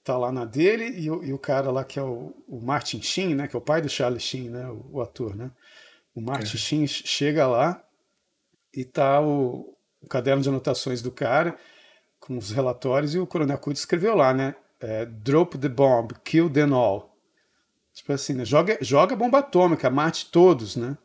tá 0.04 0.18
lá 0.18 0.32
na 0.32 0.46
dele 0.46 1.00
e 1.00 1.12
o, 1.12 1.24
e 1.24 1.34
o 1.34 1.38
cara 1.38 1.70
lá 1.70 1.84
que 1.84 2.00
é 2.00 2.02
o, 2.02 2.34
o, 2.48 2.62
Martin 2.62 3.02
Sheen, 3.02 3.36
né? 3.36 3.48
Que 3.48 3.56
é 3.56 3.60
o 3.60 3.62
pai 3.62 3.82
do 3.82 3.90
Charlie 3.90 4.20
Sheen, 4.20 4.50
né? 4.50 4.68
O, 4.70 4.86
o 4.94 5.02
ator, 5.02 5.36
né? 5.36 5.52
O 6.16 6.22
Martin 6.22 6.56
é. 6.56 6.60
Sheen 6.60 6.88
chega 6.88 7.46
lá 7.46 7.84
e 8.74 8.86
tá 8.86 9.20
o, 9.22 9.76
o, 10.02 10.08
caderno 10.08 10.42
de 10.42 10.50
anotações 10.50 11.02
do 11.02 11.12
cara 11.12 11.58
com 12.28 12.38
os 12.38 12.52
relatórios 12.52 13.16
e 13.16 13.20
o 13.20 13.26
Coronel 13.26 13.58
Coote 13.58 13.80
escreveu 13.80 14.14
lá, 14.14 14.34
né? 14.34 14.54
É, 14.82 15.06
Drop 15.06 15.58
the 15.58 15.70
bomb, 15.70 16.14
kill 16.26 16.50
them 16.50 16.74
all. 16.74 17.18
Tipo 17.94 18.12
assim, 18.12 18.34
né? 18.34 18.44
joga, 18.44 18.78
joga 18.82 19.16
bomba 19.16 19.40
atômica, 19.40 19.90
mate 19.90 20.30
todos, 20.30 20.76
né? 20.76 20.98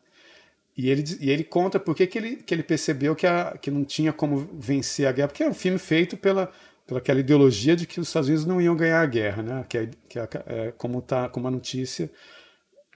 E 0.77 0.91
ele, 0.91 1.05
e 1.21 1.31
ele 1.31 1.45
conta 1.45 1.79
por 1.79 1.95
que, 1.95 2.07
que, 2.09 2.19
ele, 2.19 2.37
que 2.37 2.53
ele 2.53 2.63
percebeu 2.65 3.15
que, 3.15 3.27
a, 3.27 3.57
que 3.57 3.71
não 3.71 3.85
tinha 3.85 4.13
como 4.13 4.37
vencer 4.53 5.07
a 5.07 5.13
guerra, 5.13 5.29
porque 5.29 5.45
é 5.45 5.49
um 5.49 5.55
filme 5.55 5.79
feito 5.79 6.17
pela, 6.17 6.51
pela 6.87 6.99
aquela 6.99 7.21
ideologia 7.21 7.77
de 7.77 7.87
que 7.87 8.01
os 8.01 8.09
Estados 8.09 8.29
Unidos 8.29 8.45
não 8.45 8.61
iam 8.61 8.75
ganhar 8.75 9.01
a 9.01 9.07
guerra, 9.07 9.43
né? 9.43 9.65
que, 9.69 9.79
é, 9.79 9.91
que 10.09 10.19
é, 10.19 10.29
é, 10.47 10.73
como, 10.73 11.01
tá, 11.01 11.29
como 11.29 11.47
a 11.47 11.51
notícia 11.51 12.11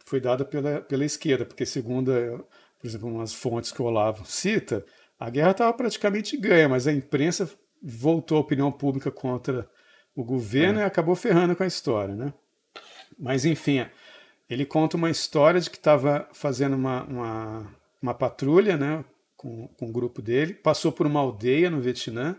foi 0.05 0.21
dada 0.21 0.45
pela, 0.45 0.81
pela 0.81 1.05
esquerda, 1.05 1.45
porque 1.45 1.65
segundo, 1.65 2.11
por 2.81 2.87
exemplo, 2.87 3.09
umas 3.09 3.33
fontes 3.33 3.71
que 3.71 3.81
o 3.81 3.85
Olavo 3.85 4.27
cita, 4.27 4.85
a 5.19 5.31
guerra 5.31 5.53
estava 5.53 5.73
praticamente 5.73 6.37
ganha, 6.37 6.69
mas 6.69 6.87
a 6.87 6.93
imprensa 6.93 7.49
voltou 7.89 8.37
a 8.37 8.41
opinião 8.41 8.73
pública 8.73 9.13
contra 9.13 9.69
o 10.15 10.25
governo 10.25 10.81
é. 10.81 10.83
e 10.83 10.85
acabou 10.85 11.15
ferrando 11.15 11.55
com 11.55 11.63
a 11.63 11.67
história. 11.67 12.17
Né? 12.17 12.35
Mas, 13.17 13.45
enfim, 13.45 13.87
ele 14.51 14.67
conta 14.67 14.97
uma 14.97 15.09
história 15.09 15.61
de 15.61 15.71
que 15.71 15.77
estava 15.77 16.29
fazendo 16.33 16.75
uma, 16.75 17.05
uma, 17.05 17.77
uma, 18.03 18.15
patrulha 18.15 18.77
né, 18.77 19.05
com, 19.37 19.69
com 19.69 19.89
o 19.89 19.93
grupo 19.93 20.21
dele, 20.21 20.53
passou 20.53 20.91
por 20.91 21.07
uma 21.07 21.21
aldeia 21.21 21.71
no 21.71 21.81
Vietnã, 21.81 22.37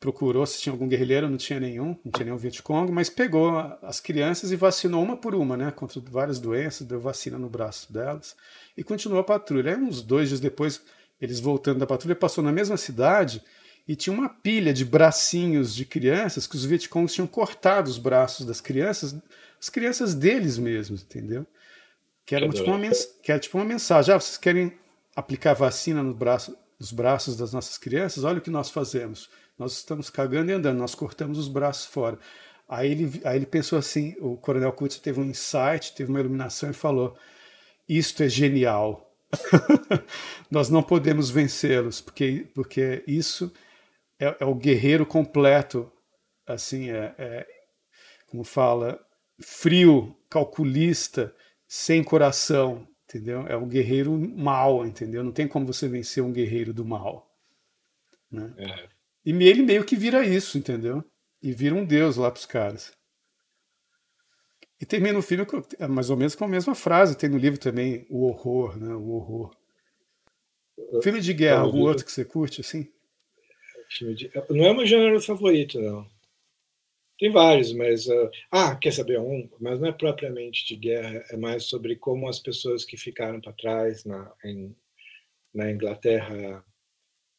procurou 0.00 0.46
se 0.46 0.60
tinha 0.60 0.72
algum 0.72 0.88
guerrilheiro, 0.88 1.28
não 1.28 1.36
tinha 1.36 1.60
nenhum, 1.60 1.96
não 2.02 2.10
tinha 2.10 2.24
nenhum 2.24 2.36
Vietcong, 2.38 2.90
mas 2.90 3.10
pegou 3.10 3.56
as 3.82 4.00
crianças 4.00 4.50
e 4.50 4.56
vacinou 4.56 5.02
uma 5.02 5.16
por 5.16 5.34
uma, 5.34 5.58
né, 5.58 5.70
contra 5.70 6.00
várias 6.00 6.40
doenças, 6.40 6.86
deu 6.86 6.98
vacina 6.98 7.36
no 7.36 7.50
braço 7.50 7.92
delas 7.92 8.34
e 8.76 8.82
continuou 8.82 9.20
a 9.20 9.24
patrulha. 9.24 9.76
Aí, 9.76 9.80
uns 9.80 10.02
dois 10.02 10.28
dias 10.28 10.40
depois, 10.40 10.80
eles 11.20 11.38
voltando 11.38 11.80
da 11.80 11.86
patrulha, 11.86 12.16
passou 12.16 12.42
na 12.42 12.50
mesma 12.50 12.78
cidade 12.78 13.42
e 13.86 13.96
tinha 13.96 14.16
uma 14.16 14.28
pilha 14.28 14.72
de 14.72 14.84
bracinhos 14.84 15.74
de 15.74 15.84
crianças 15.84 16.46
que 16.46 16.56
os 16.56 16.64
Vietcongs 16.64 17.14
tinham 17.14 17.26
cortado 17.26 17.90
os 17.90 17.98
braços 17.98 18.46
das 18.46 18.60
crianças 18.60 19.14
as 19.62 19.68
crianças 19.68 20.12
deles 20.12 20.58
mesmos, 20.58 21.02
entendeu? 21.02 21.46
Que 22.26 22.34
era, 22.34 22.48
tipo 22.48 22.68
uma, 22.68 22.90
que 23.22 23.30
era 23.30 23.40
tipo 23.40 23.56
uma 23.56 23.64
mensagem. 23.64 24.12
Ah, 24.12 24.18
vocês 24.18 24.36
querem 24.36 24.72
aplicar 25.14 25.54
vacina 25.54 26.02
no 26.02 26.12
braço, 26.12 26.56
nos 26.80 26.90
braços 26.90 27.36
das 27.36 27.52
nossas 27.52 27.78
crianças? 27.78 28.24
Olha 28.24 28.38
o 28.38 28.40
que 28.40 28.50
nós 28.50 28.70
fazemos. 28.70 29.30
Nós 29.56 29.74
estamos 29.74 30.10
cagando 30.10 30.50
e 30.50 30.54
andando, 30.54 30.78
nós 30.78 30.96
cortamos 30.96 31.38
os 31.38 31.46
braços 31.46 31.86
fora. 31.86 32.18
Aí 32.68 32.90
ele, 32.90 33.20
aí 33.24 33.36
ele 33.36 33.46
pensou 33.46 33.78
assim, 33.78 34.16
o 34.18 34.36
Coronel 34.36 34.72
Kutz 34.72 34.98
teve 34.98 35.20
um 35.20 35.24
insight, 35.24 35.94
teve 35.94 36.10
uma 36.10 36.18
iluminação 36.18 36.70
e 36.70 36.74
falou, 36.74 37.16
isto 37.88 38.24
é 38.24 38.28
genial. 38.28 39.14
nós 40.50 40.70
não 40.70 40.82
podemos 40.82 41.30
vencê-los, 41.30 42.00
porque, 42.00 42.48
porque 42.52 43.04
isso 43.06 43.52
é, 44.22 44.36
é, 44.40 44.44
o 44.44 44.54
guerreiro 44.54 45.04
completo, 45.04 45.90
assim, 46.46 46.90
é, 46.90 47.14
é 47.18 47.46
como 48.28 48.44
fala, 48.44 49.04
frio, 49.42 50.16
calculista, 50.30 51.34
sem 51.66 52.04
coração, 52.04 52.86
entendeu? 53.04 53.46
É 53.48 53.56
um 53.56 53.68
guerreiro 53.68 54.16
mal, 54.16 54.86
entendeu? 54.86 55.24
Não 55.24 55.32
tem 55.32 55.48
como 55.48 55.66
você 55.66 55.88
vencer 55.88 56.22
um 56.22 56.32
guerreiro 56.32 56.72
do 56.72 56.84
mal. 56.84 57.28
Né? 58.30 58.54
É. 58.56 58.88
E 59.24 59.30
ele 59.30 59.62
meio 59.62 59.84
que 59.84 59.96
vira 59.96 60.24
isso, 60.24 60.56
entendeu? 60.56 61.04
E 61.42 61.52
vira 61.52 61.74
um 61.74 61.84
deus 61.84 62.16
lá 62.16 62.30
pros 62.30 62.46
caras. 62.46 62.92
E 64.80 64.86
termina 64.86 65.18
o 65.18 65.22
filme 65.22 65.46
é 65.78 65.86
mais 65.86 66.10
ou 66.10 66.16
menos 66.16 66.34
com 66.34 66.44
a 66.44 66.48
mesma 66.48 66.74
frase. 66.74 67.16
Tem 67.16 67.28
no 67.28 67.38
livro 67.38 67.58
também 67.58 68.06
o 68.08 68.24
horror, 68.24 68.78
né? 68.78 68.94
O 68.94 69.10
horror. 69.10 69.54
Filme 71.02 71.20
de 71.20 71.32
guerra, 71.32 71.60
algum 71.60 71.82
outro 71.82 72.04
que 72.04 72.10
você 72.10 72.24
curte, 72.24 72.60
assim? 72.60 72.88
De... 74.00 74.30
Não 74.50 74.64
é 74.64 74.74
meu 74.74 74.86
gênero 74.86 75.20
favorito, 75.20 75.80
não. 75.80 76.06
Tem 77.18 77.30
vários, 77.30 77.72
mas. 77.72 78.06
Uh, 78.06 78.30
ah, 78.50 78.74
quer 78.76 78.92
saber 78.92 79.20
um? 79.20 79.48
Mas 79.60 79.78
não 79.78 79.88
é 79.88 79.92
propriamente 79.92 80.66
de 80.66 80.76
guerra, 80.76 81.24
é 81.30 81.36
mais 81.36 81.64
sobre 81.64 81.94
como 81.96 82.28
as 82.28 82.40
pessoas 82.40 82.84
que 82.84 82.96
ficaram 82.96 83.40
para 83.40 83.52
trás 83.52 84.04
na, 84.04 84.32
em, 84.44 84.74
na 85.54 85.70
Inglaterra 85.70 86.64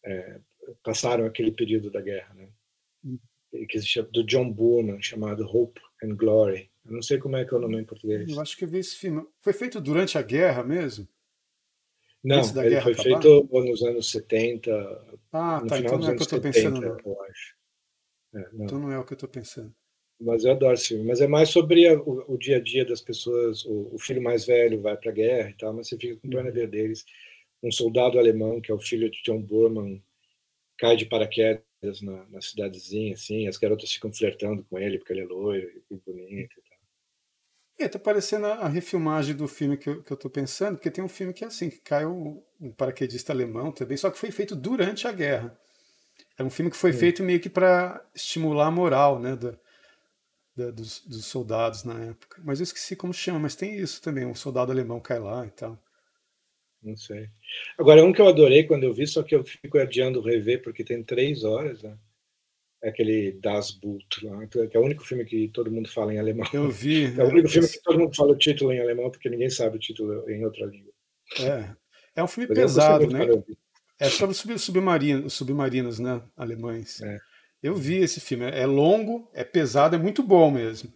é, 0.05 0.39
passaram 0.83 1.25
aquele 1.25 1.51
período 1.51 1.91
da 1.91 2.01
guerra, 2.01 2.33
né? 2.33 2.49
Hum. 3.03 3.19
Que 3.67 3.79
se 3.79 3.87
chama, 3.87 4.09
do 4.09 4.23
John 4.23 4.51
Boorman, 4.51 5.01
chamado 5.01 5.45
Hope 5.45 5.81
and 6.03 6.15
Glory. 6.15 6.71
Eu 6.85 6.93
não 6.93 7.01
sei 7.01 7.17
como 7.17 7.35
é 7.35 7.45
que 7.45 7.53
é 7.53 7.57
o 7.57 7.61
nome 7.61 7.79
em 7.79 7.85
português. 7.85 8.29
Eu 8.29 8.41
acho 8.41 8.57
que 8.57 8.65
eu 8.65 8.67
vi 8.69 8.79
esse 8.79 8.95
filme. 8.95 9.25
Foi 9.41 9.53
feito 9.53 9.79
durante 9.79 10.17
a 10.17 10.21
guerra 10.21 10.63
mesmo? 10.63 11.07
Não, 12.23 12.39
ele 12.63 12.79
foi 12.81 12.93
acabar? 12.93 13.21
feito 13.21 13.49
nos 13.51 13.83
anos 13.83 14.09
70. 14.09 14.71
Ah, 15.33 15.61
tá. 15.67 15.77
Então 15.77 15.97
não 15.97 16.09
é 16.09 16.11
o 16.11 16.15
que 16.15 16.21
eu 16.21 16.23
estou 16.23 16.41
pensando. 16.41 16.81
Não. 16.81 16.97
Eu 17.05 17.21
acho. 17.23 17.55
É, 18.33 18.49
não. 18.53 18.65
Então 18.65 18.79
não 18.79 18.91
é 18.91 18.97
o 18.97 19.03
que 19.03 19.13
eu 19.13 19.15
estou 19.15 19.29
pensando. 19.29 19.75
Mas 20.19 20.45
eu 20.45 20.51
adoro 20.51 20.73
esse 20.73 20.89
filme. 20.89 21.03
Mas 21.03 21.19
é 21.19 21.27
mais 21.27 21.49
sobre 21.49 21.87
a, 21.87 21.99
o, 21.99 22.33
o, 22.33 22.37
dia 22.37 22.57
a 22.57 22.59
dia 22.61 22.85
das 22.85 23.01
pessoas. 23.01 23.65
O, 23.65 23.89
o 23.93 23.99
filho 23.99 24.21
mais 24.21 24.45
velho 24.45 24.81
vai 24.81 24.95
para 24.95 25.11
a 25.11 25.13
guerra 25.13 25.49
e 25.49 25.53
tal, 25.53 25.73
mas 25.73 25.89
você 25.89 25.97
fica 25.97 26.15
com 26.15 26.29
pena 26.29 26.49
uhum. 26.49 26.69
deles. 26.69 27.05
Um 27.61 27.71
soldado 27.71 28.17
alemão, 28.17 28.61
que 28.61 28.71
é 28.71 28.75
o 28.75 28.79
filho 28.79 29.09
de 29.09 29.21
John 29.23 29.41
Borman, 29.41 30.01
cai 30.77 30.95
de 30.95 31.05
paraquedas 31.05 32.01
na, 32.01 32.25
na 32.27 32.41
cidadezinha, 32.41 33.13
assim. 33.15 33.47
As 33.47 33.57
garotas 33.57 33.91
ficam 33.91 34.13
flertando 34.13 34.63
com 34.69 34.79
ele 34.79 34.97
porque 34.97 35.13
ele 35.13 35.21
é 35.21 35.25
loiro 35.25 35.69
e 35.91 35.95
bonito 35.95 36.57
e 36.57 36.69
tal. 36.69 36.72
É, 37.83 37.89
tá 37.89 37.99
parecendo 37.99 38.45
a, 38.45 38.69
refilmagem 38.69 39.35
do 39.35 39.45
filme 39.45 39.75
que 39.75 39.89
eu, 39.89 40.01
que 40.01 40.11
eu 40.13 40.15
tô 40.15 40.29
pensando, 40.29 40.77
porque 40.77 40.89
tem 40.89 41.03
um 41.03 41.09
filme 41.09 41.33
que 41.33 41.43
é 41.43 41.47
assim, 41.47 41.69
que 41.69 41.79
cai 41.79 42.05
um, 42.05 42.41
um 42.61 42.71
paraquedista 42.71 43.33
alemão 43.33 43.73
também, 43.73 43.97
só 43.97 44.09
que 44.09 44.17
foi 44.17 44.31
feito 44.31 44.55
durante 44.55 45.05
a 45.05 45.11
guerra. 45.11 45.59
É 46.37 46.43
um 46.43 46.49
filme 46.49 46.71
que 46.71 46.77
foi 46.77 46.93
Sim. 46.93 46.99
feito 46.99 47.23
meio 47.23 47.41
que 47.41 47.49
para 47.49 48.01
estimular 48.15 48.67
a 48.67 48.71
moral 48.71 49.19
né, 49.19 49.35
da, 49.35 49.53
da, 50.55 50.71
dos, 50.71 51.01
dos, 51.05 51.25
soldados 51.25 51.83
na 51.83 51.99
época. 52.05 52.41
Mas 52.41 52.61
eu 52.61 52.63
esqueci 52.63 52.95
como 52.95 53.13
chama, 53.13 53.39
mas 53.39 53.53
tem 53.53 53.75
isso 53.75 54.01
também, 54.01 54.25
um 54.25 54.33
soldado 54.33 54.71
alemão 54.71 55.01
cai 55.01 55.19
lá 55.19 55.45
e 55.45 55.51
tal. 55.51 55.77
Não 56.81 56.95
sei. 56.95 57.29
Agora, 57.77 58.01
um 58.01 58.13
que 58.13 58.21
eu 58.21 58.29
adorei 58.29 58.63
quando 58.63 58.83
eu 58.83 58.93
vi, 58.93 59.05
só 59.05 59.23
que 59.23 59.35
eu 59.35 59.43
fico 59.43 59.77
adiando 59.77 60.21
rever, 60.21 60.61
porque 60.63 60.85
tem 60.85 61.03
três 61.03 61.43
horas, 61.43 61.83
né? 61.83 61.97
É 62.83 62.89
aquele 62.89 63.31
Das 63.41 63.71
Boot, 63.71 64.25
lá, 64.25 64.45
que 64.45 64.75
é 64.75 64.79
o 64.79 64.83
único 64.83 65.05
filme 65.05 65.23
que 65.23 65.47
todo 65.47 65.71
mundo 65.71 65.89
fala 65.89 66.13
em 66.13 66.19
alemão. 66.19 66.45
Eu 66.53 66.69
vi. 66.69 67.05
É 67.17 67.23
o 67.23 67.29
único 67.29 67.47
filme 67.47 67.67
que 67.67 67.81
todo 67.81 67.97
mundo 67.97 68.13
fala 68.13 68.33
o 68.33 68.37
título 68.37 68.73
em 68.73 68.81
alemão, 68.81 69.09
porque 69.09 69.29
ninguém 69.29 69.49
sabe 69.49 69.77
o 69.77 69.79
título 69.79 70.29
em 70.29 70.43
outra 70.43 70.65
língua. 70.65 70.91
É. 71.39 71.75
É 72.15 72.23
um 72.23 72.27
filme 72.27 72.49
Mas 72.49 72.59
pesado, 72.59 73.07
né? 73.07 73.25
É 73.97 74.09
sobre 74.09 74.35
submarino, 74.57 75.29
submarinos, 75.29 75.97
né? 75.97 76.21
Alemães. 76.35 77.01
É. 77.01 77.19
Eu 77.61 77.73
vi 77.73 77.95
esse 77.99 78.19
filme. 78.19 78.45
É 78.45 78.65
longo, 78.65 79.31
é 79.33 79.45
pesado, 79.45 79.95
é 79.95 79.99
muito 79.99 80.21
bom 80.21 80.51
mesmo. 80.51 80.93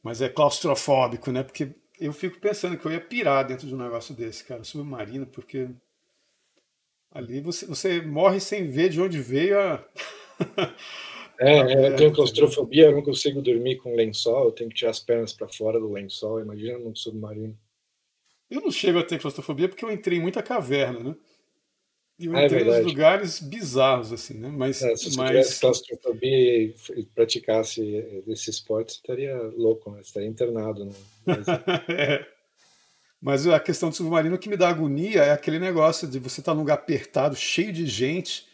Mas 0.00 0.22
é 0.22 0.28
claustrofóbico, 0.28 1.32
né? 1.32 1.42
Porque 1.42 1.74
eu 1.98 2.12
fico 2.12 2.38
pensando 2.38 2.78
que 2.78 2.86
eu 2.86 2.92
ia 2.92 3.00
pirar 3.00 3.44
dentro 3.44 3.66
de 3.66 3.74
um 3.74 3.78
negócio 3.78 4.14
desse, 4.14 4.44
cara, 4.44 4.62
submarino, 4.62 5.26
porque 5.26 5.68
ali 7.10 7.40
você, 7.40 7.66
você 7.66 8.00
morre 8.00 8.38
sem 8.38 8.68
ver 8.68 8.90
de 8.90 9.00
onde 9.00 9.20
veio 9.20 9.58
a. 9.58 9.84
é, 11.38 11.58
é, 11.58 11.88
eu 11.88 11.96
tenho 11.96 12.12
claustrofobia, 12.12 12.86
eu 12.86 12.92
não 12.92 13.02
consigo 13.02 13.42
dormir 13.42 13.76
com 13.76 13.94
lençol, 13.94 14.46
eu 14.46 14.52
tenho 14.52 14.70
que 14.70 14.76
tirar 14.76 14.90
as 14.90 15.00
pernas 15.00 15.32
para 15.32 15.48
fora 15.48 15.78
do 15.78 15.92
lençol. 15.92 16.40
Imagina 16.40 16.78
num 16.78 16.94
submarino. 16.94 17.58
Eu 18.50 18.60
não 18.60 18.70
chego 18.70 18.98
a 18.98 19.04
ter 19.04 19.20
claustrofobia 19.20 19.68
porque 19.68 19.84
eu 19.84 19.90
entrei 19.90 20.18
em 20.18 20.22
muita 20.22 20.42
caverna, 20.42 21.00
né? 21.00 21.16
E 22.18 22.26
eu 22.26 22.36
é 22.36 22.44
entrei 22.44 22.64
nos 22.64 22.84
lugares 22.84 23.40
bizarros, 23.40 24.12
assim, 24.12 24.34
né? 24.34 24.48
Mas, 24.48 24.80
é, 24.82 24.94
se 24.94 25.10
você 25.10 25.16
mas... 25.16 25.30
tivesse 25.30 25.60
claustrofobia 25.60 26.62
e, 26.62 26.74
praticasse 27.14 27.82
esse 28.28 28.50
esporte, 28.50 28.92
você 28.92 28.98
estaria 28.98 29.36
louco, 29.56 29.90
né? 29.90 29.96
Você 29.96 30.08
estaria 30.08 30.28
internado. 30.28 30.84
Né? 30.84 30.92
Mas... 31.26 31.46
é. 31.88 32.26
Mas 33.20 33.46
a 33.46 33.58
questão 33.58 33.88
do 33.88 33.96
submarino 33.96 34.38
que 34.38 34.50
me 34.50 34.56
dá 34.56 34.68
agonia 34.68 35.22
é 35.22 35.32
aquele 35.32 35.58
negócio 35.58 36.06
de 36.06 36.18
você 36.18 36.40
estar 36.40 36.52
tá 36.52 36.54
num 36.54 36.60
lugar 36.60 36.74
apertado, 36.74 37.34
cheio 37.34 37.72
de 37.72 37.86
gente, 37.86 38.46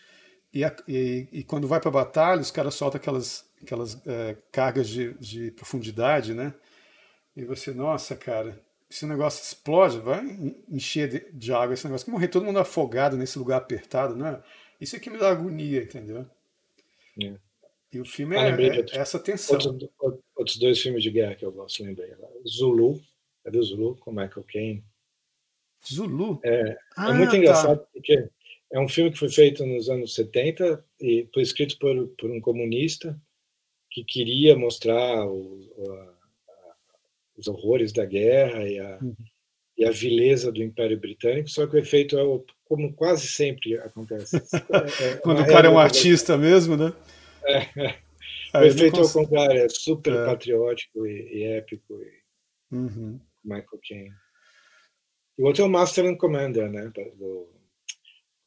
e, 0.53 0.64
e, 0.88 1.28
e 1.32 1.44
quando 1.44 1.68
vai 1.68 1.80
para 1.80 1.88
a 1.88 1.92
batalha, 1.92 2.40
os 2.40 2.51
caras 2.51 2.74
soltam 2.74 3.01
aquelas, 3.01 3.48
aquelas 3.62 4.05
é, 4.07 4.36
cargas 4.51 4.88
de, 4.88 5.14
de 5.14 5.51
profundidade, 5.53 6.34
né? 6.34 6.53
E 7.36 7.44
você, 7.44 7.72
nossa, 7.72 8.16
cara, 8.16 8.61
esse 8.90 9.07
negócio 9.07 9.42
explode, 9.42 10.01
vai 10.01 10.20
encher 10.68 11.09
de, 11.09 11.32
de 11.32 11.53
água 11.53 11.74
esse 11.74 11.84
negócio. 11.84 12.11
Morrer 12.11 12.28
todo 12.28 12.44
mundo 12.44 12.59
afogado 12.59 13.16
nesse 13.16 13.38
lugar 13.38 13.59
apertado, 13.59 14.16
né? 14.16 14.42
Isso 14.80 14.96
aqui 14.96 15.09
me 15.09 15.18
dá 15.18 15.30
agonia, 15.30 15.82
entendeu? 15.82 16.26
É. 17.22 17.34
E 17.92 18.01
o 18.01 18.05
filme 18.05 18.36
ah, 18.36 18.48
é, 18.48 18.80
é, 18.80 18.86
essa 18.92 19.18
tensão. 19.18 19.57
Outro, 19.57 20.24
outros 20.34 20.57
dois 20.57 20.80
filmes 20.80 21.03
de 21.03 21.11
guerra 21.11 21.34
que 21.34 21.44
eu 21.44 21.53
gosto, 21.53 21.84
lembrei. 21.84 22.12
Zulu, 22.46 23.01
cadê 23.44 23.59
o 23.59 23.62
Zulu? 23.62 23.96
Com 23.96 24.11
Michael 24.11 24.44
Caine. 24.51 24.84
Zulu? 25.86 26.40
É, 26.42 26.61
é 26.61 26.78
ah, 26.96 27.11
é 27.11 27.14
muito 27.14 27.30
tá. 27.30 27.36
engraçado 27.36 27.86
porque 27.92 28.28
É 28.72 28.78
um 28.78 28.88
filme 28.88 29.10
que 29.10 29.18
foi 29.18 29.28
feito 29.28 29.66
nos 29.66 29.88
anos 29.88 30.14
70 30.14 30.84
e 31.00 31.28
foi 31.34 31.42
escrito 31.42 31.76
por, 31.78 32.08
por 32.18 32.30
um 32.30 32.40
comunista 32.40 33.20
que 33.90 34.04
queria 34.04 34.56
mostrar 34.56 35.26
o, 35.26 35.60
a, 35.88 35.92
a, 35.92 36.74
os 37.36 37.48
horrores 37.48 37.92
da 37.92 38.04
guerra 38.04 38.68
e 38.68 38.78
a, 38.78 38.98
uhum. 39.02 39.16
e 39.76 39.84
a 39.84 39.90
vileza 39.90 40.52
do 40.52 40.62
Império 40.62 40.98
Britânico, 40.98 41.48
só 41.48 41.66
que 41.66 41.74
o 41.74 41.78
efeito 41.78 42.16
é 42.16 42.22
o, 42.22 42.44
como 42.64 42.92
quase 42.94 43.26
sempre 43.26 43.76
acontece. 43.78 44.36
É, 45.00 45.04
é 45.04 45.16
Quando 45.16 45.42
o 45.42 45.46
cara 45.46 45.66
é 45.66 45.70
um 45.70 45.78
artista 45.78 46.38
mesmo, 46.38 46.76
né? 46.76 46.92
É, 47.44 47.58
é. 48.54 48.58
o 48.60 48.64
efeito 48.64 49.00
ao 49.00 49.10
contrário, 49.10 49.62
é 49.62 49.68
super 49.68 50.12
é. 50.12 50.24
patriótico 50.24 51.04
e, 51.04 51.38
e 51.38 51.42
épico. 51.42 52.00
E 52.00 52.76
uhum. 52.76 53.18
Michael 53.44 53.80
Caine. 53.88 54.12
E 55.36 55.42
o 55.42 55.46
outro 55.46 55.62
é 55.62 55.66
o 55.66 55.70
Master 55.70 56.04
and 56.04 56.16
Commander, 56.16 56.70
né? 56.70 56.92
Do, 57.16 57.48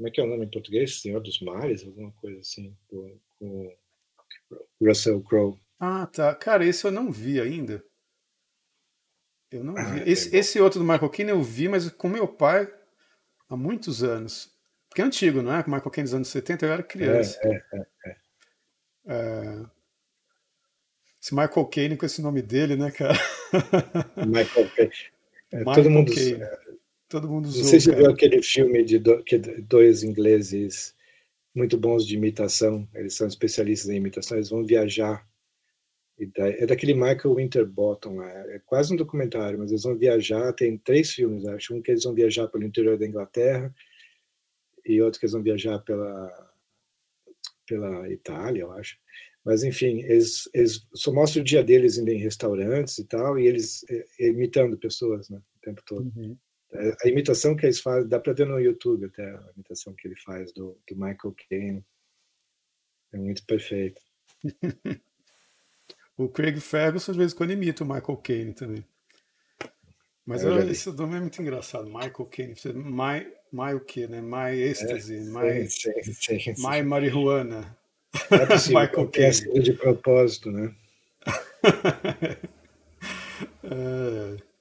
como 0.03 0.09
é 0.09 0.11
que 0.11 0.19
é 0.19 0.23
o 0.25 0.27
nome 0.27 0.43
em 0.43 0.49
português? 0.49 0.99
Senhor 0.99 1.21
dos 1.21 1.39
Mares, 1.39 1.85
alguma 1.85 2.11
coisa 2.13 2.37
assim, 2.41 2.75
com 3.39 3.73
Russell 4.81 5.23
Crowe. 5.23 5.57
Ah, 5.79 6.05
tá. 6.07 6.35
Cara, 6.35 6.65
esse 6.65 6.83
eu 6.85 6.91
não 6.91 7.09
vi 7.09 7.39
ainda. 7.39 7.81
Eu 9.49 9.63
não 9.63 9.77
ah, 9.77 9.83
vi. 9.83 10.11
Esse, 10.11 10.35
esse, 10.35 10.59
outro 10.59 10.79
do 10.79 10.85
Michael 10.85 11.09
Caine 11.09 11.31
eu 11.31 11.41
vi, 11.41 11.69
mas 11.69 11.89
com 11.89 12.09
meu 12.09 12.27
pai 12.27 12.69
há 13.47 13.55
muitos 13.55 14.03
anos. 14.03 14.51
Porque 14.89 15.01
é 15.01 15.05
antigo, 15.05 15.41
não 15.41 15.55
é? 15.55 15.63
Com 15.63 15.71
Michael 15.71 15.91
Caine 15.91 16.05
dos 16.05 16.15
anos 16.15 16.27
70, 16.27 16.65
eu 16.65 16.73
era 16.73 16.83
criança. 16.83 17.39
É, 17.41 17.47
é, 17.47 17.77
é, 17.77 18.09
é. 18.09 18.15
é... 19.07 19.65
Esse 21.21 21.33
Michael 21.33 21.65
Caine 21.67 21.95
com 21.95 22.05
esse 22.05 22.21
nome 22.21 22.41
dele, 22.41 22.75
né, 22.75 22.91
cara? 22.91 23.13
Michael 24.17 24.69
Caine. 24.75 24.91
É, 25.55 25.63
todo 25.65 25.87
mundo, 25.87 26.11
Caine. 26.11 26.39
Todo 27.13 27.29
mundo 27.29 27.47
se 27.47 27.63
você 27.79 27.95
viu 27.95 28.09
aquele 28.09 28.41
filme 28.41 28.83
de 28.83 28.97
dois 29.67 30.01
ingleses 30.01 30.95
muito 31.53 31.77
bons 31.77 32.07
de 32.07 32.15
imitação, 32.15 32.89
eles 32.91 33.13
são 33.13 33.27
especialistas 33.27 33.91
em 33.91 33.97
imitação, 33.97 34.35
eles 34.35 34.49
vão 34.49 34.65
viajar. 34.65 35.23
é 36.17 36.65
daquele 36.65 36.95
Michael 36.95 37.35
Winterbottom, 37.35 38.23
é, 38.23 38.55
é 38.55 38.59
quase 38.65 38.91
um 38.91 38.97
documentário, 38.97 39.59
mas 39.59 39.69
eles 39.69 39.83
vão 39.83 39.95
viajar, 39.95 40.53
tem 40.53 40.75
três 40.75 41.11
filmes, 41.11 41.45
acho. 41.45 41.75
Um 41.75 41.83
que 41.83 41.91
eles 41.91 42.03
vão 42.03 42.15
viajar 42.15 42.47
pelo 42.47 42.63
interior 42.63 42.97
da 42.97 43.05
Inglaterra 43.05 43.71
e 44.83 44.99
outro 44.99 45.19
que 45.19 45.27
eles 45.27 45.33
vão 45.33 45.43
viajar 45.43 45.77
pela, 45.81 46.51
pela 47.67 48.09
Itália, 48.09 48.61
eu 48.61 48.71
acho. 48.71 48.97
Mas, 49.45 49.63
enfim, 49.63 49.99
eles, 49.99 50.49
eles 50.51 50.87
só 50.95 51.13
mostram 51.13 51.43
o 51.43 51.45
dia 51.45 51.63
deles 51.63 51.95
indo 51.95 52.09
em 52.09 52.17
restaurantes 52.17 52.97
e 52.97 53.05
tal, 53.05 53.37
e 53.37 53.45
eles 53.45 53.85
é, 53.87 54.29
imitando 54.29 54.79
pessoas 54.79 55.29
né, 55.29 55.37
o 55.37 55.59
tempo 55.61 55.83
todo. 55.85 56.11
Uhum. 56.15 56.35
É, 56.73 56.95
a 57.03 57.07
imitação 57.07 57.55
que 57.55 57.65
eles 57.65 57.79
fazem, 57.79 58.09
dá 58.09 58.19
para 58.19 58.33
ver 58.33 58.47
no 58.47 58.59
YouTube 58.59 59.05
até 59.05 59.23
a 59.23 59.51
imitação 59.55 59.93
que 59.93 60.07
ele 60.07 60.15
faz 60.15 60.51
do, 60.51 60.77
do 60.87 60.95
Michael 60.95 61.35
Caine. 61.47 61.85
É 63.11 63.17
muito 63.17 63.45
perfeito. 63.45 64.01
o 66.17 66.27
Craig 66.27 66.59
Ferguson 66.59 67.11
às 67.11 67.17
vezes 67.17 67.33
quando 67.33 67.51
imita 67.51 67.83
o 67.83 67.87
Michael 67.87 68.17
Caine 68.17 68.53
também. 68.53 68.83
Mas 70.25 70.43
é, 70.43 70.71
esse 70.71 70.89
nome 70.91 71.17
é 71.17 71.19
muito 71.19 71.41
engraçado, 71.41 71.85
Michael 71.85 72.25
Caine. 72.31 72.55
My, 72.73 73.27
my 73.51 73.73
o 73.75 73.81
quê, 73.81 74.07
né? 74.07 74.21
My 74.21 74.57
Ecstasy, 74.57 75.17
é, 75.17 75.19
my, 75.19 75.69
sim, 75.69 75.91
sim, 76.13 76.39
sim, 76.39 76.53
my 76.57 76.81
Marihuana. 76.81 77.77
É 78.31 78.45
possível, 78.45 78.79
Michael 78.81 79.09
Caine. 79.09 79.59
de 79.61 79.73
propósito, 79.73 80.49
né? 80.49 80.73
é. 83.63 84.52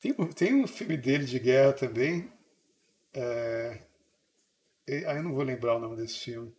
Tem, 0.00 0.12
tem 0.12 0.54
um 0.54 0.66
filme 0.66 0.96
dele 0.96 1.24
de 1.24 1.38
guerra 1.38 1.72
também. 1.72 2.30
É, 3.12 3.82
aí 4.86 5.16
eu 5.16 5.22
não 5.22 5.34
vou 5.34 5.42
lembrar 5.42 5.76
o 5.76 5.80
nome 5.80 5.96
desse 5.96 6.18
filme. 6.18 6.54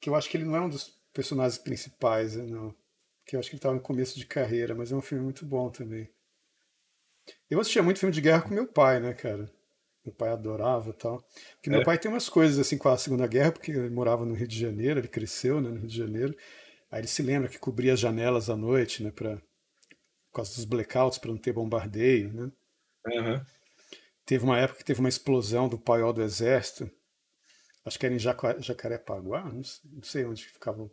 Que 0.00 0.08
eu 0.08 0.14
acho 0.14 0.28
que 0.28 0.36
ele 0.36 0.44
não 0.44 0.56
é 0.56 0.60
um 0.60 0.68
dos 0.68 0.96
personagens 1.12 1.58
principais, 1.58 2.36
né, 2.36 2.44
não. 2.44 2.74
Que 3.24 3.34
eu 3.34 3.40
acho 3.40 3.48
que 3.48 3.56
ele 3.56 3.58
estava 3.58 3.74
no 3.74 3.80
começo 3.80 4.18
de 4.18 4.26
carreira, 4.26 4.74
mas 4.74 4.92
é 4.92 4.96
um 4.96 5.00
filme 5.00 5.24
muito 5.24 5.44
bom 5.44 5.68
também. 5.68 6.08
Eu 7.50 7.60
assistia 7.60 7.82
muito 7.82 7.98
filme 7.98 8.14
de 8.14 8.20
guerra 8.20 8.42
com 8.42 8.54
meu 8.54 8.66
pai, 8.68 9.00
né, 9.00 9.12
cara? 9.12 9.50
Meu 10.04 10.14
pai 10.14 10.28
adorava 10.28 10.92
tal. 10.92 11.20
Porque 11.56 11.68
é. 11.68 11.72
meu 11.72 11.82
pai 11.82 11.98
tem 11.98 12.08
umas 12.08 12.28
coisas 12.28 12.58
assim 12.58 12.78
com 12.78 12.88
a 12.88 12.96
Segunda 12.96 13.26
Guerra, 13.26 13.50
porque 13.50 13.72
ele 13.72 13.90
morava 13.90 14.24
no 14.24 14.34
Rio 14.34 14.46
de 14.46 14.58
Janeiro, 14.58 15.00
ele 15.00 15.08
cresceu 15.08 15.60
né, 15.60 15.68
no 15.68 15.80
Rio 15.80 15.88
de 15.88 15.96
Janeiro. 15.96 16.36
Aí 16.88 17.00
ele 17.00 17.08
se 17.08 17.22
lembra 17.22 17.48
que 17.48 17.58
cobria 17.58 17.94
as 17.94 18.00
janelas 18.00 18.48
à 18.48 18.56
noite, 18.56 19.02
né, 19.02 19.10
pra, 19.10 19.42
por 20.36 20.42
causa 20.42 20.54
dos 20.54 20.64
blackouts, 20.66 21.18
para 21.18 21.30
não 21.30 21.38
ter 21.38 21.52
bombardeio, 21.52 22.30
né? 22.32 22.50
Uhum. 23.06 23.40
Teve 24.26 24.44
uma 24.44 24.58
época 24.58 24.80
que 24.80 24.84
teve 24.84 25.00
uma 25.00 25.08
explosão 25.08 25.66
do 25.66 25.78
paiol 25.78 26.12
do 26.12 26.22
exército, 26.22 26.90
acho 27.84 27.98
que 27.98 28.04
era 28.04 28.14
em 28.14 28.18
Jacarepaguá, 28.18 29.50
não 29.50 30.02
sei 30.02 30.26
onde 30.26 30.44
ficava 30.44 30.82
o, 30.82 30.90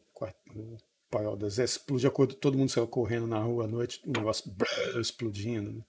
o 0.56 0.78
paiol 1.10 1.36
do 1.36 1.46
exército, 1.46 1.98
explodiu, 1.98 2.12
todo 2.38 2.58
mundo 2.58 2.70
saiu 2.70 2.88
correndo 2.88 3.28
na 3.28 3.40
rua 3.40 3.66
à 3.66 3.68
noite, 3.68 4.02
o 4.06 4.12
negócio 4.12 4.50
brrr, 4.50 5.02
explodindo. 5.02 5.74
Né? 5.74 5.84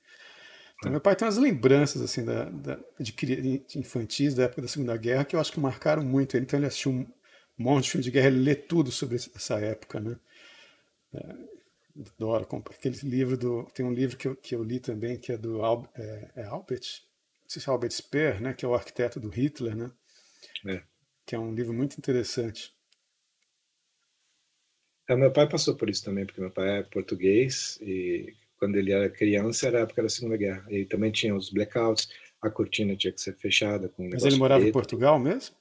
Então, 0.78 0.90
meu 0.90 1.00
pai 1.00 1.14
tem 1.14 1.26
umas 1.26 1.38
lembranças 1.38 2.02
assim 2.02 2.24
da, 2.24 2.46
da, 2.46 2.78
de, 2.98 3.12
de 3.12 3.78
infantis 3.78 4.34
da 4.34 4.44
época 4.44 4.62
da 4.62 4.68
Segunda 4.68 4.96
Guerra 4.96 5.24
que 5.24 5.36
eu 5.36 5.40
acho 5.40 5.52
que 5.52 5.61
marcaram 5.61 6.02
muito 6.02 6.36
ele. 6.36 6.44
Então 6.44 6.59
ele 6.59 6.66
assistiu 6.66 6.90
um 6.90 7.07
monte 7.57 7.84
de 7.84 7.90
filme 7.92 8.05
de 8.05 8.11
guerra, 8.11 8.26
ele 8.26 8.40
lê 8.40 8.55
tudo 8.57 8.90
sobre 8.90 9.16
essa 9.16 9.61
época, 9.61 10.00
né? 10.00 10.16
Adoro 11.97 12.47
aquele 12.70 12.97
livro 13.05 13.36
do 13.36 13.64
tem 13.72 13.86
um 13.86 13.92
livro 13.92 14.16
que 14.16 14.26
eu, 14.26 14.34
que 14.34 14.55
eu 14.55 14.64
li 14.64 14.80
também 14.80 15.16
que 15.16 15.30
é 15.30 15.36
do 15.36 15.64
é, 15.95 16.30
é 16.34 16.45
Albert 16.45 17.03
se 17.47 17.59
é 17.61 17.70
Albert 17.70 17.92
Speer 17.92 18.42
né 18.42 18.53
que 18.53 18.64
é 18.64 18.68
o 18.68 18.74
arquiteto 18.74 19.20
do 19.20 19.28
Hitler 19.28 19.76
né 19.76 19.92
é. 20.66 20.82
que 21.24 21.36
é 21.36 21.38
um 21.38 21.55
livro 21.55 21.72
muito 21.72 21.97
interessante 21.97 22.74
é, 25.09 25.14
meu 25.14 25.32
pai 25.32 25.49
passou 25.49 25.76
por 25.76 25.88
isso 25.88 26.05
também 26.05 26.26
porque 26.26 26.40
meu 26.40 26.51
pai 26.51 26.78
é 26.78 26.82
português 26.82 27.78
e 27.80 28.34
quando 28.59 28.74
ele 28.74 28.90
era 28.90 29.09
criança 29.09 29.68
era 29.68 29.78
a 29.78 29.82
época 29.82 30.03
da 30.03 30.09
Segunda 30.09 30.36
Guerra 30.36 30.66
e 30.68 30.84
também 30.86 31.12
tinha 31.12 31.34
os 31.34 31.49
blackouts 31.49 32.09
a 32.42 32.51
cortina 32.51 32.97
tinha 32.97 33.12
que 33.12 33.20
ser 33.20 33.36
fechada 33.36 33.88
com 33.88 34.07
um 34.07 34.11
mas 34.11 34.24
ele 34.24 34.36
morava 34.36 34.62
preto. 34.62 34.70
em 34.70 34.72
Portugal 34.72 35.20
mesmo 35.20 35.55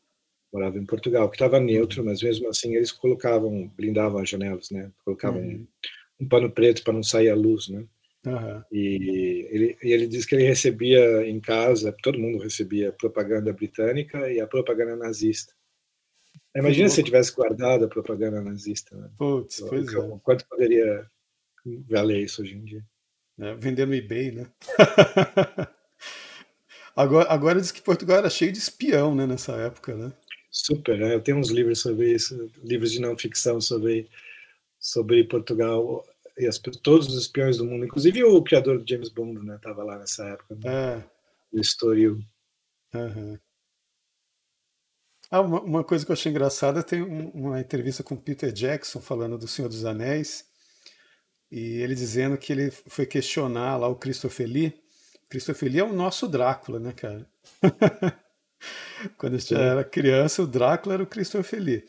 morava 0.51 0.79
em 0.79 0.86
Portugal 0.86 1.29
que 1.29 1.36
estava 1.36 1.59
neutro 1.59 2.01
uhum. 2.01 2.07
mas 2.07 2.23
mesmo 2.23 2.49
assim 2.49 2.75
eles 2.75 2.91
colocavam 2.91 3.67
blindavam 3.77 4.19
as 4.19 4.27
janelas 4.27 4.71
né 4.71 4.91
colocavam 5.05 5.39
uhum 5.39 5.67
um 6.24 6.28
pano 6.28 6.49
preto 6.49 6.84
para 6.84 6.93
não 6.93 7.03
sair 7.03 7.30
a 7.30 7.36
luz, 7.36 7.67
né? 7.67 7.86
Uhum. 8.26 8.63
E 8.71 9.47
ele, 9.51 9.78
ele 9.82 10.07
diz 10.07 10.26
que 10.26 10.36
ele 10.36 10.45
recebia 10.45 11.28
em 11.28 11.39
casa, 11.41 11.95
todo 12.01 12.19
mundo 12.19 12.41
recebia 12.41 12.93
propaganda 12.93 13.51
britânica 13.51 14.32
e 14.32 14.39
a 14.39 14.47
propaganda 14.47 14.95
nazista. 14.95 15.53
Imagina 16.55 16.88
se 16.88 17.03
tivesse 17.03 17.34
guardado 17.34 17.86
a 17.86 17.89
propaganda 17.89 18.41
nazista. 18.41 18.95
Né? 18.95 19.09
Putz, 19.17 19.59
pois 19.67 19.93
o, 19.93 20.15
é. 20.15 20.19
Quanto 20.24 20.47
poderia 20.47 21.05
valer 21.89 22.24
isso 22.24 22.41
hoje 22.41 22.55
em 22.55 22.63
dia? 22.63 22.86
É, 23.39 23.55
vender 23.55 23.88
no 23.88 23.95
eBay, 23.95 24.32
né? 24.32 24.47
agora, 26.95 27.30
agora 27.30 27.59
diz 27.59 27.71
que 27.71 27.82
Portugal 27.82 28.19
era 28.19 28.30
cheio 28.30 28.51
de 28.51 28.59
espião, 28.59 29.15
né, 29.15 29.26
nessa 29.26 29.53
época, 29.53 29.95
né? 29.95 30.13
Super, 30.51 30.97
né? 30.99 31.15
Eu 31.15 31.21
tenho 31.21 31.38
uns 31.38 31.49
livros 31.49 31.80
sobre 31.80 32.13
isso, 32.13 32.51
livros 32.63 32.91
de 32.91 33.01
não 33.01 33.17
ficção 33.17 33.59
sobre 33.59 34.07
sobre 34.80 35.24
Portugal 35.24 36.05
e 36.38 36.47
as, 36.47 36.57
todos 36.57 37.07
os 37.07 37.21
espiões 37.21 37.57
do 37.57 37.65
mundo, 37.65 37.86
inclusive 37.86 38.23
o 38.23 38.41
criador 38.41 38.79
do 38.79 38.89
James 38.89 39.09
Bond, 39.09 39.45
né, 39.45 39.55
estava 39.55 39.84
lá 39.84 39.97
nessa 39.97 40.25
época, 40.25 40.55
né, 40.55 40.71
é. 40.71 41.03
o 41.51 41.59
Estoril. 41.59 42.19
Uhum. 42.93 43.38
Ah, 45.29 45.41
uma, 45.41 45.61
uma, 45.61 45.84
coisa 45.84 46.05
que 46.05 46.11
eu 46.11 46.13
achei 46.13 46.31
engraçada 46.31 46.84
tem 46.84 47.01
um, 47.01 47.29
uma 47.29 47.59
entrevista 47.59 48.03
com 48.03 48.15
Peter 48.15 48.51
Jackson 48.51 49.01
falando 49.01 49.38
do 49.38 49.47
Senhor 49.47 49.67
dos 49.67 49.84
Anéis 49.84 50.45
e 51.51 51.81
ele 51.81 51.95
dizendo 51.95 52.38
que 52.38 52.53
ele 52.53 52.71
foi 52.71 53.05
questionar 53.05 53.77
lá 53.77 53.88
o 53.88 53.95
Christopher 53.95 54.47
Lee. 54.47 54.73
Christopher 55.29 55.71
Lee 55.71 55.79
é 55.79 55.84
o 55.84 55.93
nosso 55.93 56.27
Drácula, 56.27 56.79
né, 56.79 56.93
cara? 56.93 57.27
Quando 59.17 59.38
gente 59.39 59.55
era 59.55 59.84
criança, 59.84 60.43
o 60.43 60.47
Drácula 60.47 60.95
era 60.95 61.03
o 61.03 61.07
Christopher 61.07 61.59
Lee. 61.59 61.86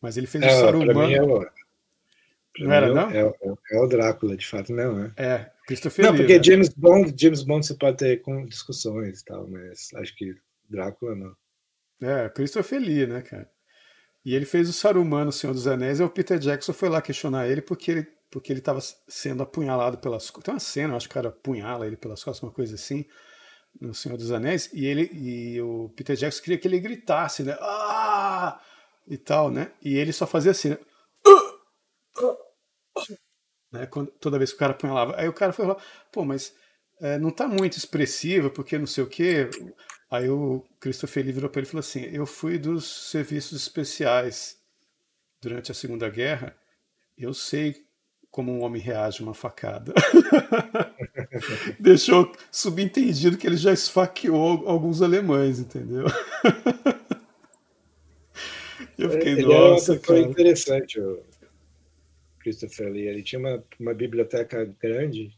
Mas 0.00 0.16
ele 0.16 0.26
fez 0.26 0.44
é, 0.44 0.48
o 0.48 0.60
Saruman. 0.60 1.12
É 1.14 1.65
não 2.58 2.72
era, 2.72 2.92
não? 2.92 3.10
É, 3.10 3.20
é, 3.20 3.54
é, 3.72 3.78
o 3.78 3.86
Drácula, 3.86 4.36
de 4.36 4.46
fato, 4.46 4.72
não, 4.72 4.94
né? 4.94 5.12
É, 5.16 5.50
Christopher 5.66 6.06
Não, 6.06 6.16
porque 6.16 6.38
né? 6.38 6.44
James 6.44 6.68
Bond, 6.70 7.14
James 7.18 7.42
Bond 7.42 7.66
você 7.66 7.74
pode 7.74 7.96
ter 7.96 8.20
com 8.22 8.44
discussões 8.46 9.20
e 9.20 9.24
tal, 9.24 9.48
mas 9.48 9.90
acho 9.94 10.14
que 10.16 10.34
Drácula 10.68 11.14
não. 11.14 11.36
É, 12.00 12.28
Christopher 12.28 12.80
Lee, 12.80 13.06
né, 13.06 13.22
cara? 13.22 13.48
E 14.24 14.34
ele 14.34 14.44
fez 14.44 14.68
o 14.68 14.72
Saruman 14.72 15.24
no 15.24 15.32
Senhor 15.32 15.52
dos 15.52 15.66
Anéis, 15.66 16.00
e 16.00 16.02
o 16.02 16.10
Peter 16.10 16.38
Jackson 16.38 16.72
foi 16.72 16.88
lá 16.88 17.00
questionar 17.00 17.48
ele 17.48 17.62
porque 17.62 17.90
ele 17.90 18.16
porque 18.28 18.52
ele 18.52 18.58
estava 18.58 18.80
sendo 19.08 19.42
apunhalado 19.42 19.98
pelas 19.98 20.30
Tem 20.30 20.52
uma 20.52 20.60
cena, 20.60 20.96
acho 20.96 21.08
que 21.08 21.12
o 21.12 21.14
cara 21.14 21.28
apunhala 21.28 21.86
ele 21.86 21.96
pelas 21.96 22.22
costas, 22.22 22.42
uma 22.42 22.52
coisa 22.52 22.74
assim, 22.74 23.06
no 23.80 23.94
Senhor 23.94 24.18
dos 24.18 24.32
Anéis, 24.32 24.68
e 24.72 24.84
ele 24.84 25.08
e 25.12 25.60
o 25.62 25.90
Peter 25.96 26.16
Jackson 26.16 26.42
queria 26.42 26.58
que 26.58 26.66
ele 26.66 26.80
gritasse, 26.80 27.42
né? 27.44 27.56
Ah! 27.60 28.60
E 29.06 29.16
tal, 29.16 29.50
né? 29.50 29.70
E 29.80 29.96
ele 29.96 30.12
só 30.12 30.26
fazia 30.26 30.50
assim, 30.50 30.70
né? 30.70 30.78
Né? 33.72 33.86
Quando, 33.86 34.10
toda 34.12 34.38
vez 34.38 34.50
que 34.50 34.56
o 34.56 34.58
cara 34.58 34.72
apunhalava. 34.72 35.14
Aí 35.16 35.28
o 35.28 35.32
cara 35.32 35.52
foi 35.52 35.66
lá, 35.66 35.76
pô, 36.12 36.24
mas 36.24 36.54
é, 37.00 37.18
não 37.18 37.28
está 37.28 37.46
muito 37.46 37.76
expressiva, 37.76 38.50
porque 38.50 38.78
não 38.78 38.86
sei 38.86 39.04
o 39.04 39.08
quê. 39.08 39.48
Aí 40.10 40.28
o 40.28 40.64
Christopher 40.80 41.24
Lee 41.24 41.32
virou 41.32 41.50
para 41.50 41.60
ele 41.60 41.68
e 41.68 41.70
falou 41.70 41.80
assim: 41.80 42.04
Eu 42.12 42.26
fui 42.26 42.58
dos 42.58 43.10
serviços 43.10 43.60
especiais 43.60 44.56
durante 45.40 45.70
a 45.70 45.74
Segunda 45.74 46.08
Guerra, 46.08 46.56
eu 47.16 47.34
sei 47.34 47.86
como 48.30 48.52
um 48.52 48.62
homem 48.62 48.82
reage 48.82 49.22
a 49.22 49.24
uma 49.24 49.34
facada. 49.34 49.94
Deixou 51.80 52.30
subentendido 52.50 53.38
que 53.38 53.46
ele 53.46 53.56
já 53.56 53.72
esfaqueou 53.72 54.68
alguns 54.68 55.00
alemães, 55.00 55.58
entendeu? 55.58 56.06
Eu 58.98 59.10
fiquei, 59.10 59.32
ele 59.32 59.44
nossa, 59.44 59.92
uma 59.92 60.00
cara. 60.00 60.20
interessante, 60.20 60.98
Christopher 62.46 62.92
Lee. 62.92 63.08
Ele 63.08 63.22
tinha 63.22 63.40
uma, 63.40 63.64
uma 63.80 63.92
biblioteca 63.92 64.64
grande 64.80 65.36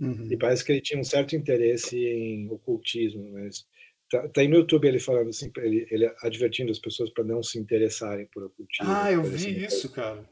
uhum. 0.00 0.28
e 0.30 0.36
parece 0.38 0.64
que 0.64 0.72
ele 0.72 0.80
tinha 0.80 0.98
um 0.98 1.04
certo 1.04 1.36
interesse 1.36 1.98
em 1.98 2.48
ocultismo, 2.48 3.30
mas 3.32 3.66
tá, 4.10 4.26
tá 4.28 4.40
aí 4.40 4.48
no 4.48 4.56
YouTube 4.56 4.88
ele 4.88 4.98
falando 4.98 5.28
assim, 5.28 5.52
ele, 5.58 5.86
ele 5.90 6.10
advertindo 6.22 6.72
as 6.72 6.78
pessoas 6.78 7.10
para 7.10 7.24
não 7.24 7.42
se 7.42 7.58
interessarem 7.58 8.26
por 8.32 8.44
ocultismo. 8.44 8.90
Ah, 8.90 9.12
eu 9.12 9.22
vi 9.22 9.64
isso, 9.64 9.90
cara. 9.90 10.26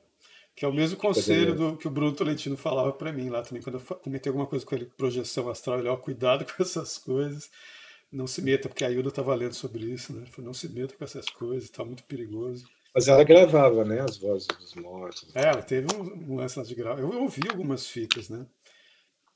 Que 0.56 0.64
é 0.64 0.68
o 0.68 0.72
mesmo 0.72 0.96
conselho 0.96 1.54
do, 1.54 1.76
que 1.76 1.88
o 1.88 1.90
Bruno 1.90 2.14
Tolentino 2.14 2.56
falava 2.56 2.92
para 2.92 3.12
mim 3.12 3.28
lá 3.28 3.42
também, 3.42 3.60
quando 3.60 3.78
eu 3.78 3.96
comentei 3.96 4.30
alguma 4.30 4.46
coisa 4.46 4.64
com 4.64 4.74
ele, 4.74 4.86
projeção 4.96 5.50
astral, 5.50 5.80
ele, 5.80 5.88
ó, 5.88 5.96
cuidado 5.96 6.46
com 6.46 6.54
essas 6.62 6.96
coisas, 6.96 7.50
não 8.10 8.26
se 8.26 8.40
meta, 8.40 8.68
porque 8.68 8.84
a 8.84 8.90
Ilda 8.90 9.08
estava 9.08 9.34
lendo 9.34 9.54
sobre 9.54 9.84
isso, 9.84 10.12
né? 10.14 10.22
Ele 10.22 10.30
falou, 10.30 10.46
não 10.46 10.54
se 10.54 10.68
meta 10.68 10.94
com 10.96 11.04
essas 11.04 11.28
coisas, 11.28 11.68
tá 11.68 11.84
muito 11.84 12.04
perigoso. 12.04 12.64
Mas 12.94 13.08
ela 13.08 13.24
gravava, 13.24 13.84
né, 13.84 14.00
as 14.00 14.16
vozes 14.16 14.46
dos 14.46 14.74
mortos. 14.76 15.34
É, 15.34 15.48
ela 15.48 15.62
teve 15.62 15.88
um, 15.96 16.36
lance 16.36 16.62
de 16.62 16.74
gravar. 16.76 17.00
Eu 17.00 17.22
ouvi 17.22 17.42
algumas 17.50 17.88
fitas, 17.88 18.28
né? 18.28 18.46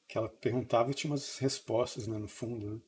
Que 0.06 0.16
ela 0.16 0.28
perguntava 0.28 0.90
e 0.90 0.94
tinha 0.94 1.11
umas 1.11 1.38
respostas, 1.38 2.06
né, 2.06 2.16
no 2.18 2.28
fundo, 2.28 2.74
né? 2.74 2.80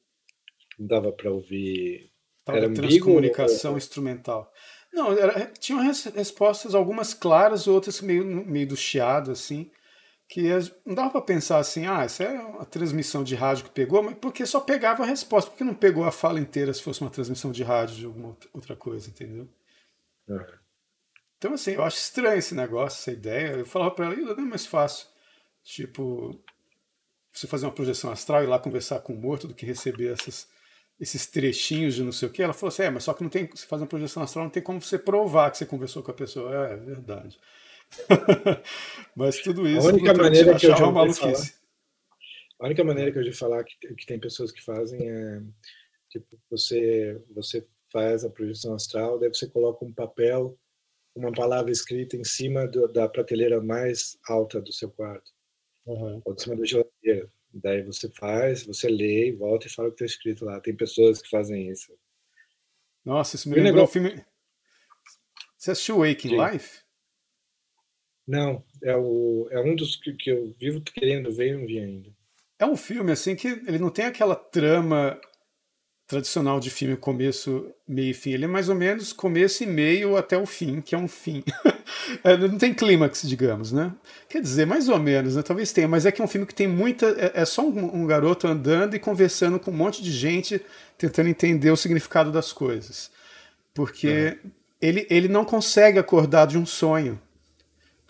Não 0.79 0.87
dava 0.87 1.13
para 1.13 1.31
ouvir. 1.31 2.13
Tava 2.45 2.59
Era 2.59 2.73
transcomunicação 2.73 3.73
ou... 3.73 3.79
instrumental. 3.79 4.53
Não, 4.93 5.13
era, 5.13 5.47
tinham 5.59 5.81
respostas, 5.83 6.75
algumas 6.75 7.15
claras, 7.15 7.67
outras 7.67 8.01
meio, 8.01 8.25
meio 8.25 8.69
do 8.69 8.77
chiado, 8.77 9.31
assim, 9.31 9.71
que 10.29 10.49
não 10.87 10.95
dava 10.95 11.11
para 11.11 11.21
pensar 11.21 11.59
assim, 11.59 11.87
ah, 11.87 12.05
isso 12.07 12.23
é 12.23 12.31
uma 12.41 12.65
transmissão 12.65 13.23
de 13.23 13.35
rádio 13.35 13.65
que 13.65 13.71
pegou, 13.71 14.03
mas 14.03 14.17
porque 14.17 14.47
só 14.47 14.61
pegava 14.61 15.03
a 15.03 15.07
resposta, 15.07 15.51
porque 15.51 15.65
não 15.65 15.75
pegou 15.75 16.05
a 16.05 16.13
fala 16.13 16.41
inteira 16.41 16.73
se 16.73 16.83
fosse 16.83 17.01
uma 17.01 17.11
transmissão 17.11 17.53
de 17.53 17.63
rádio 17.63 17.97
de 17.97 18.07
alguma 18.07 18.37
outra 18.53 18.75
coisa, 18.75 19.09
entendeu? 19.09 19.49
Uhum. 20.31 20.59
Então, 21.39 21.55
assim, 21.55 21.73
eu 21.73 21.83
acho 21.83 21.97
estranho 21.97 22.39
esse 22.39 22.55
negócio, 22.55 22.99
essa 22.99 23.13
ideia. 23.13 23.57
Eu 23.57 23.67
falava 23.67 23.91
para 23.93 24.07
ela, 24.07 24.17
não 24.17 24.45
é 24.45 24.47
mais 24.47 24.67
fácil, 24.67 25.09
tipo, 25.63 26.43
você 27.33 27.47
fazer 27.47 27.67
uma 27.67 27.73
projeção 27.73 28.11
astral 28.11 28.43
e 28.43 28.45
ir 28.45 28.49
lá 28.49 28.59
conversar 28.59 29.01
com 29.01 29.15
o 29.15 29.17
morto 29.17 29.49
do 29.49 29.55
que 29.55 29.65
receber 29.67 30.13
essas 30.13 30.49
esses 31.01 31.27
trechinhos 31.27 31.95
de 31.95 32.03
não 32.03 32.13
sei 32.13 32.29
o 32.29 32.31
que, 32.31 32.43
ela 32.43 32.53
falou 32.53 32.69
assim, 32.69 32.83
é, 32.83 32.91
mas 32.91 33.05
só 33.05 33.15
que 33.15 33.23
não 33.23 33.31
tem, 33.31 33.49
se 33.55 33.65
faz 33.65 33.81
uma 33.81 33.89
projeção 33.89 34.23
astral, 34.23 34.45
não 34.45 34.51
tem 34.51 34.63
como 34.63 34.83
você 34.83 34.99
provar 34.99 35.51
que 35.51 35.57
você 35.57 35.65
conversou 35.65 36.03
com 36.03 36.11
a 36.11 36.15
pessoa. 36.15 36.55
É, 36.55 36.75
é 36.75 36.77
verdade. 36.77 37.41
mas 39.17 39.41
tudo 39.41 39.67
isso 39.67 39.89
a 39.89 39.93
única 39.93 40.13
maneira 40.15 40.55
que 40.57 40.67
eu 40.67 40.77
já 40.77 40.87
uma 40.87 41.13
falar, 41.13 41.35
A 42.61 42.67
única 42.67 42.85
maneira 42.85 43.11
que 43.11 43.19
eu 43.19 43.25
já 43.25 43.33
falar 43.33 43.65
que, 43.65 43.95
que 43.95 44.07
tem 44.07 44.21
pessoas 44.21 44.53
que 44.53 44.63
fazem 44.63 45.09
é 45.09 45.41
tipo, 46.11 46.39
você, 46.51 47.21
você 47.31 47.67
faz 47.93 48.25
a 48.25 48.31
projeção 48.31 48.75
astral, 48.75 49.19
daí 49.19 49.29
você 49.29 49.49
coloca 49.49 49.85
um 49.85 49.93
papel, 49.93 50.59
uma 51.15 51.33
palavra 51.33 51.71
escrita 51.71 52.17
em 52.17 52.25
cima 52.25 52.67
do, 52.67 52.89
da 52.89 53.09
prateleira 53.09 53.61
mais 53.61 54.19
alta 54.29 54.61
do 54.61 54.73
seu 54.73 54.91
quarto. 54.91 55.31
Uhum. 55.87 56.23
Ou 56.25 56.35
de 56.35 56.43
cima 56.43 56.57
da 56.57 56.65
geladeira. 56.65 57.29
Daí 57.53 57.83
você 57.83 58.09
faz, 58.11 58.65
você 58.65 58.89
lê, 58.89 59.33
volta 59.33 59.67
e 59.67 59.71
fala 59.71 59.89
o 59.89 59.93
que 59.93 60.05
está 60.05 60.15
escrito 60.15 60.45
lá. 60.45 60.61
Tem 60.61 60.75
pessoas 60.75 61.21
que 61.21 61.29
fazem 61.29 61.69
isso. 61.69 61.93
Nossa, 63.05 63.37
isso 63.37 63.49
me 63.49 63.57
e 63.57 63.61
lembrou 63.61 63.85
o 63.85 63.89
filme. 63.89 64.25
Você 65.57 65.73
assistiu 65.73 65.99
Waking 65.99 66.37
Life? 66.37 66.81
Não, 68.27 68.65
é, 68.83 68.97
o, 68.97 69.49
é 69.51 69.61
um 69.61 69.75
dos 69.75 69.97
que, 69.97 70.13
que 70.15 70.31
eu 70.31 70.55
vivo 70.59 70.81
querendo 70.81 71.33
ver 71.33 71.49
e 71.49 71.57
não 71.57 71.67
vi 71.67 71.81
ainda. 71.81 72.11
É 72.59 72.65
um 72.65 72.77
filme 72.77 73.11
assim 73.11 73.35
que 73.35 73.49
ele 73.49 73.79
não 73.79 73.91
tem 73.91 74.05
aquela 74.05 74.37
trama 74.37 75.21
tradicional 76.11 76.59
de 76.59 76.71
filme 76.71 76.97
começo, 76.97 77.67
meio 77.87 78.11
e 78.11 78.15
fim. 78.15 78.33
Ele 78.33 78.45
é 78.45 78.49
mais 78.49 78.69
ou 78.69 78.75
menos 78.75 79.13
começo 79.13 79.63
e 79.63 79.67
meio 79.67 80.17
até 80.17 80.37
o 80.37 80.45
fim, 80.45 80.81
que 80.81 80.93
é 80.93 80.99
um 80.99 81.07
fim. 81.07 81.45
é, 82.25 82.37
não 82.37 82.59
tem 82.59 82.75
clímax, 82.75 83.23
digamos, 83.23 83.71
né? 83.71 83.93
Quer 84.29 84.43
dizer, 84.43 84.67
mais 84.67 84.89
ou 84.89 84.99
menos, 84.99 85.37
né? 85.37 85.43
Talvez 85.43 85.71
tenha, 85.71 85.87
mas 85.87 86.05
é 86.05 86.11
que 86.11 86.21
é 86.21 86.25
um 86.25 86.29
filme 86.29 86.49
que 86.49 86.55
tem 86.55 86.67
muita. 86.67 87.07
É, 87.17 87.43
é 87.43 87.45
só 87.45 87.63
um, 87.63 88.03
um, 88.03 88.07
garoto 88.09 88.49
andando 88.49 88.97
e 88.97 88.99
conversando 88.99 89.61
com 89.61 89.71
um 89.71 89.77
monte 89.77 90.03
de 90.03 90.11
gente, 90.11 90.61
tentando 90.99 91.29
entender 91.29 91.71
o 91.71 91.77
significado 91.77 92.33
das 92.33 92.53
coisas. 92.53 93.09
Porque 93.73 94.37
uhum. 94.43 94.51
ele, 94.83 95.07
ele 95.09 95.29
não 95.29 95.45
consegue 95.45 96.01
acordar 96.01 96.49
de 96.49 96.59
um 96.59 96.67
sonho. 96.67 97.21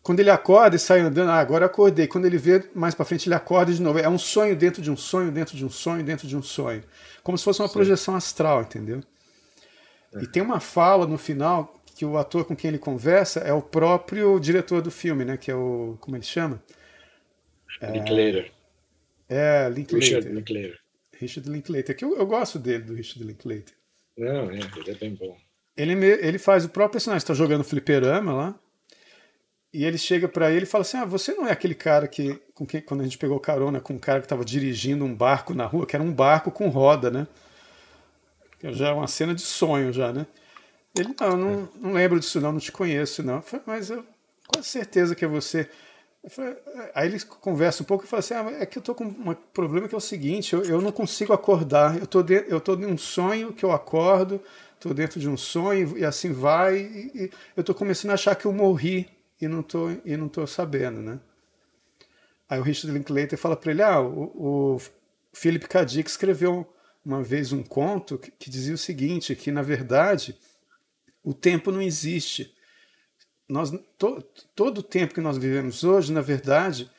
Quando 0.03 0.21
ele 0.21 0.31
acorda 0.31 0.77
e 0.77 0.79
sai 0.79 1.01
andando, 1.01 1.31
ah, 1.31 1.39
agora 1.39 1.67
acordei. 1.67 2.07
Quando 2.07 2.25
ele 2.25 2.39
vê 2.39 2.65
mais 2.75 2.95
para 2.95 3.05
frente, 3.05 3.29
ele 3.29 3.35
acorda 3.35 3.73
de 3.73 3.83
novo. 3.83 3.99
É 3.99 4.09
um 4.09 4.19
sonho 4.19 4.57
dentro 4.57 4.81
de 4.81 4.91
um 4.91 4.97
sonho, 4.97 5.31
dentro 5.31 5.57
de 5.57 5.65
um 5.65 5.69
sonho, 5.69 6.03
dentro 6.03 6.27
de 6.27 6.37
um 6.37 6.43
sonho. 6.43 6.83
Como 7.23 7.37
se 7.37 7.45
fosse 7.45 7.61
uma 7.61 7.69
Sim. 7.69 7.75
projeção 7.75 8.17
astral, 8.17 8.63
entendeu? 8.63 9.03
É. 10.15 10.23
E 10.23 10.27
tem 10.27 10.43
uma 10.43 10.59
fala 10.59 11.07
no 11.07 11.19
final 11.19 11.81
que 11.95 12.05
o 12.05 12.17
ator 12.17 12.47
com 12.47 12.57
quem 12.57 12.69
ele 12.69 12.79
conversa 12.79 13.41
é 13.41 13.53
o 13.53 13.61
próprio 13.61 14.41
diretor 14.41 14.81
do 14.81 14.91
filme, 14.91 15.25
né? 15.25 15.37
Que 15.37 15.51
é 15.51 15.55
o. 15.55 15.99
Como 16.01 16.17
ele 16.17 16.25
chama? 16.25 16.63
Linklater. 17.83 18.51
É, 19.29 19.67
é 19.67 19.69
Linklater. 19.69 20.01
Richard 20.01 20.29
Linklater. 20.29 20.79
Richard 21.19 21.51
Linklater, 21.51 21.97
que 21.97 22.05
eu, 22.05 22.17
eu 22.17 22.27
gosto 22.27 22.59
dele, 22.59 22.85
do 22.85 22.95
Richard 22.95 23.23
Linklater. 23.23 23.75
Não, 24.17 24.51
é, 24.51 24.61
ele 24.77 24.91
é 24.91 24.95
bem 24.95 25.15
bom. 25.15 25.37
Ele, 25.77 25.93
ele 26.07 26.39
faz 26.39 26.65
o 26.65 26.69
próprio 26.69 26.93
personagem, 26.93 27.19
está 27.19 27.35
jogando 27.35 27.65
fliperama 27.65 28.33
lá. 28.33 28.61
E 29.73 29.85
ele 29.85 29.99
chega 29.99 30.29
para 30.29 30.51
ele 30.51 30.65
e 30.65 30.67
fala 30.67 30.83
assim: 30.83 30.97
Ah, 30.97 31.05
você 31.05 31.33
não 31.35 31.47
é 31.47 31.53
aquele 31.53 31.75
cara 31.75 32.09
que, 32.09 32.41
com 32.55 32.67
quem, 32.67 32.81
quando 32.81 33.01
a 33.01 33.05
gente 33.05 33.19
pegou 33.19 33.39
carona 33.39 33.81
com 33.81 33.95
um 33.95 33.99
cara 33.99 34.21
que 34.21 34.27
estava 34.27 34.45
dirigindo 34.45 35.05
um 35.05 35.15
barco 35.15 35.55
na 35.55 35.67
rua, 35.67 35.87
que 35.87 35.95
era 35.95 36.03
um 36.05 36.13
barco 36.13 36.51
com 36.51 36.69
roda, 36.69 37.11
né? 37.11 37.27
Que 38.59 38.73
já 38.73 38.89
é 38.89 38.93
uma 38.93 39.07
cena 39.07 39.35
de 39.35 39.43
sonho, 39.43 39.93
já, 39.93 40.13
né? 40.13 40.27
Ele, 40.97 41.15
não, 41.21 41.37
não, 41.37 41.69
não 41.77 41.93
lembro 41.93 42.19
disso, 42.19 42.41
não, 42.41 42.53
não 42.53 42.59
te 42.59 42.73
conheço, 42.73 43.23
não. 43.23 43.37
Eu 43.37 43.43
falei, 43.43 43.63
mas 43.67 43.91
eu 43.91 44.05
com 44.53 44.63
certeza 44.63 45.15
que 45.15 45.25
é 45.25 45.29
você. 45.29 45.69
Falei, 46.29 46.55
aí 46.95 47.09
ele 47.09 47.21
conversa 47.21 47.83
um 47.83 47.87
pouco 47.87 48.05
e 48.05 48.09
fala 48.09 48.21
assim: 48.21 48.35
ah, 48.35 48.51
é 48.61 48.67
que 48.67 48.77
eu 48.77 48.83
tô 48.83 48.95
com 48.95 49.05
um 49.05 49.35
problema 49.55 49.89
que 49.89 49.95
é 49.95 49.99
o 49.99 50.01
seguinte, 50.01 50.53
eu, 50.53 50.65
eu 50.65 50.81
não 50.81 50.91
consigo 50.91 51.33
acordar. 51.33 51.97
Eu 51.97 52.07
tô, 52.07 52.23
de, 52.23 52.45
eu 52.49 52.61
tô 52.61 52.75
em 52.75 52.87
um 52.87 52.99
sonho 52.99 53.53
que 53.53 53.65
eu 53.65 53.71
acordo, 53.71 54.43
tô 54.81 54.93
dentro 54.93 55.21
de 55.21 55.29
um 55.29 55.37
sonho 55.37 55.97
e 55.97 56.05
assim 56.05 56.33
vai, 56.33 56.79
e, 56.79 57.11
e 57.15 57.31
eu 57.57 57.63
tô 57.63 57.73
começando 57.73 58.11
a 58.11 58.15
achar 58.15 58.35
que 58.35 58.47
eu 58.47 58.53
morri 58.53 59.09
e 59.41 59.49
não 59.49 59.63
tô, 59.63 59.91
e 60.05 60.17
não 60.17 60.29
tô 60.29 60.47
sabendo, 60.47 61.01
né? 61.01 61.21
Aí 62.49 62.59
o 62.59 62.63
Richard 62.63 62.97
Linklater 62.97 63.39
fala 63.39 63.57
para 63.57 63.71
ele, 63.71 63.83
ah, 63.83 64.01
o, 64.01 64.75
o 64.75 64.81
Philip 65.33 65.69
K. 65.69 65.85
Dick 65.85 66.11
escreveu 66.11 66.71
uma 67.05 67.23
vez 67.23 67.53
um 67.53 67.63
conto 67.63 68.19
que, 68.19 68.31
que 68.31 68.51
dizia 68.51 68.75
o 68.75 68.79
seguinte, 68.79 69.35
que 69.37 69.51
na 69.51 69.63
verdade 69.63 70.37
o 71.23 71.33
tempo 71.33 71.71
não 71.71 71.81
existe. 71.81 72.55
Nós, 73.49 73.71
to, 73.99 74.23
todo 74.55 74.79
o 74.79 74.83
tempo 74.83 75.15
que 75.15 75.21
nós 75.21 75.37
vivemos 75.37 75.85
hoje, 75.85 76.13
na 76.13 76.21
verdade, 76.21 76.91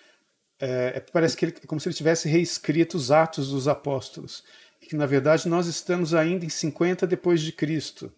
é, 0.60 0.94
é, 0.96 1.00
parece 1.00 1.36
que 1.36 1.46
ele, 1.46 1.56
é 1.62 1.66
como 1.66 1.82
se 1.82 1.88
ele 1.88 1.96
tivesse 1.96 2.30
reescrito 2.30 2.98
os 2.98 3.12
atos 3.12 3.50
dos 3.50 3.68
apóstolos. 3.68 4.44
E 4.82 4.86
que, 4.86 4.96
na 4.96 5.06
verdade, 5.06 5.48
nós 5.48 5.68
estamos 5.68 6.14
ainda 6.14 6.46
em 6.46 6.50
50 6.50 7.08
depois 7.08 7.42
de 7.42 7.52
Cristo. 7.52 8.12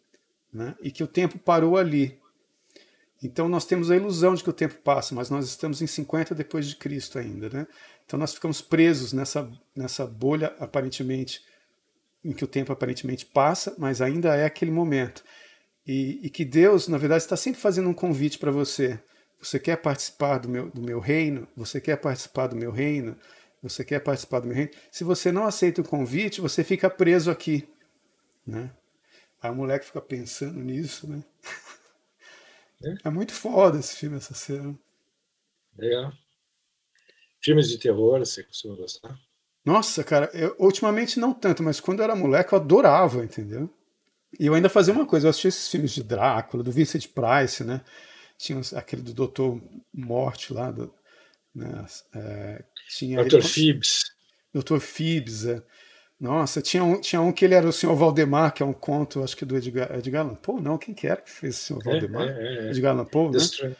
Né? 0.51 0.75
E 0.81 0.91
que 0.91 1.03
o 1.03 1.07
tempo 1.07 1.37
parou 1.39 1.77
ali. 1.77 2.19
Então 3.23 3.47
nós 3.47 3.65
temos 3.65 3.89
a 3.89 3.95
ilusão 3.95 4.35
de 4.35 4.43
que 4.43 4.49
o 4.49 4.53
tempo 4.53 4.75
passa, 4.75 5.15
mas 5.15 5.29
nós 5.29 5.47
estamos 5.47 5.81
em 5.81 5.87
50 5.87 6.35
depois 6.35 6.67
de 6.67 6.75
Cristo 6.75 7.17
ainda, 7.17 7.49
né? 7.49 7.67
Então 8.05 8.19
nós 8.19 8.33
ficamos 8.33 8.61
presos 8.61 9.13
nessa, 9.13 9.49
nessa 9.73 10.05
bolha 10.05 10.53
aparentemente 10.59 11.41
em 12.23 12.33
que 12.33 12.43
o 12.43 12.47
tempo 12.47 12.71
aparentemente 12.71 13.25
passa, 13.25 13.75
mas 13.77 14.01
ainda 14.01 14.35
é 14.35 14.45
aquele 14.45 14.71
momento. 14.71 15.23
E, 15.87 16.19
e 16.25 16.29
que 16.29 16.45
Deus, 16.45 16.87
na 16.87 16.97
verdade, 16.97 17.23
está 17.23 17.35
sempre 17.35 17.59
fazendo 17.59 17.89
um 17.89 17.93
convite 17.93 18.37
para 18.37 18.51
você. 18.51 18.99
Você 19.41 19.59
quer 19.59 19.77
participar 19.77 20.37
do 20.37 20.47
meu, 20.47 20.69
do 20.69 20.81
meu 20.81 20.99
reino? 20.99 21.47
Você 21.55 21.81
quer 21.81 21.97
participar 21.97 22.47
do 22.47 22.55
meu 22.55 22.71
reino? 22.71 23.17
Você 23.61 23.83
quer 23.83 23.99
participar 23.99 24.39
do 24.39 24.47
meu 24.47 24.55
reino? 24.55 24.71
Se 24.91 25.03
você 25.03 25.31
não 25.31 25.45
aceita 25.45 25.81
o 25.81 25.87
convite, 25.87 26.41
você 26.41 26.63
fica 26.63 26.89
preso 26.89 27.29
aqui, 27.29 27.67
né? 28.45 28.71
Aí 29.41 29.51
o 29.51 29.55
moleque 29.55 29.85
fica 29.85 30.01
pensando 30.01 30.59
nisso, 30.59 31.09
né? 31.09 31.21
É 33.03 33.09
muito 33.09 33.33
foda 33.33 33.79
esse 33.79 33.95
filme, 33.95 34.17
essa 34.17 34.33
cena. 34.33 34.77
Legal. 35.77 36.11
Filmes 37.41 37.69
de 37.69 37.77
terror, 37.77 38.19
você 38.19 38.43
costuma 38.43 38.75
gostar? 38.75 39.17
Nossa, 39.65 40.03
cara, 40.03 40.29
eu, 40.33 40.55
ultimamente 40.59 41.19
não 41.19 41.33
tanto, 41.33 41.63
mas 41.63 41.79
quando 41.79 41.99
eu 41.99 42.03
era 42.03 42.15
moleque 42.15 42.53
eu 42.53 42.59
adorava, 42.59 43.23
entendeu? 43.23 43.69
E 44.39 44.45
eu 44.45 44.53
ainda 44.53 44.69
fazia 44.69 44.93
uma 44.93 45.05
coisa, 45.05 45.27
eu 45.27 45.29
assistia 45.29 45.49
esses 45.49 45.69
filmes 45.69 45.91
de 45.91 46.03
Drácula, 46.03 46.63
do 46.63 46.71
Vincent 46.71 47.07
Price, 47.07 47.63
né? 47.63 47.81
Tinha 48.37 48.59
aquele 48.75 49.01
do 49.01 49.13
Doutor 49.13 49.61
Morte 49.93 50.53
lá, 50.53 50.71
do, 50.71 50.93
né? 51.53 51.85
É, 52.13 52.63
tinha 52.89 53.23
Dr. 54.53 54.79
Phibbs. 54.79 55.45
É. 55.45 55.63
Nossa, 56.19 56.61
tinha 56.61 56.83
um, 56.83 57.01
tinha 57.01 57.21
um 57.21 57.31
que 57.31 57.43
ele 57.43 57.53
era 57.53 57.67
o 57.67 57.73
Senhor 57.73 57.95
Valdemar, 57.95 58.53
que 58.53 58.63
é 58.63 58.65
um 58.65 58.73
conto, 58.73 59.23
acho 59.23 59.35
que 59.35 59.43
do 59.43 59.57
Edgar, 59.57 59.93
Edgar 59.97 60.25
Allan 60.25 60.35
Poe, 60.35 60.61
não, 60.61 60.77
quem 60.77 60.93
que 60.93 61.07
era 61.07 61.21
que 61.21 61.29
fez 61.29 61.55
o 61.55 61.59
Senhor 61.59 61.81
é, 61.81 61.83
Valdemar? 61.83 62.27
É, 62.27 62.67
é, 62.67 62.69
Edgar 62.69 62.93
Allan 62.93 63.05
Poe, 63.05 63.31
né? 63.31 63.75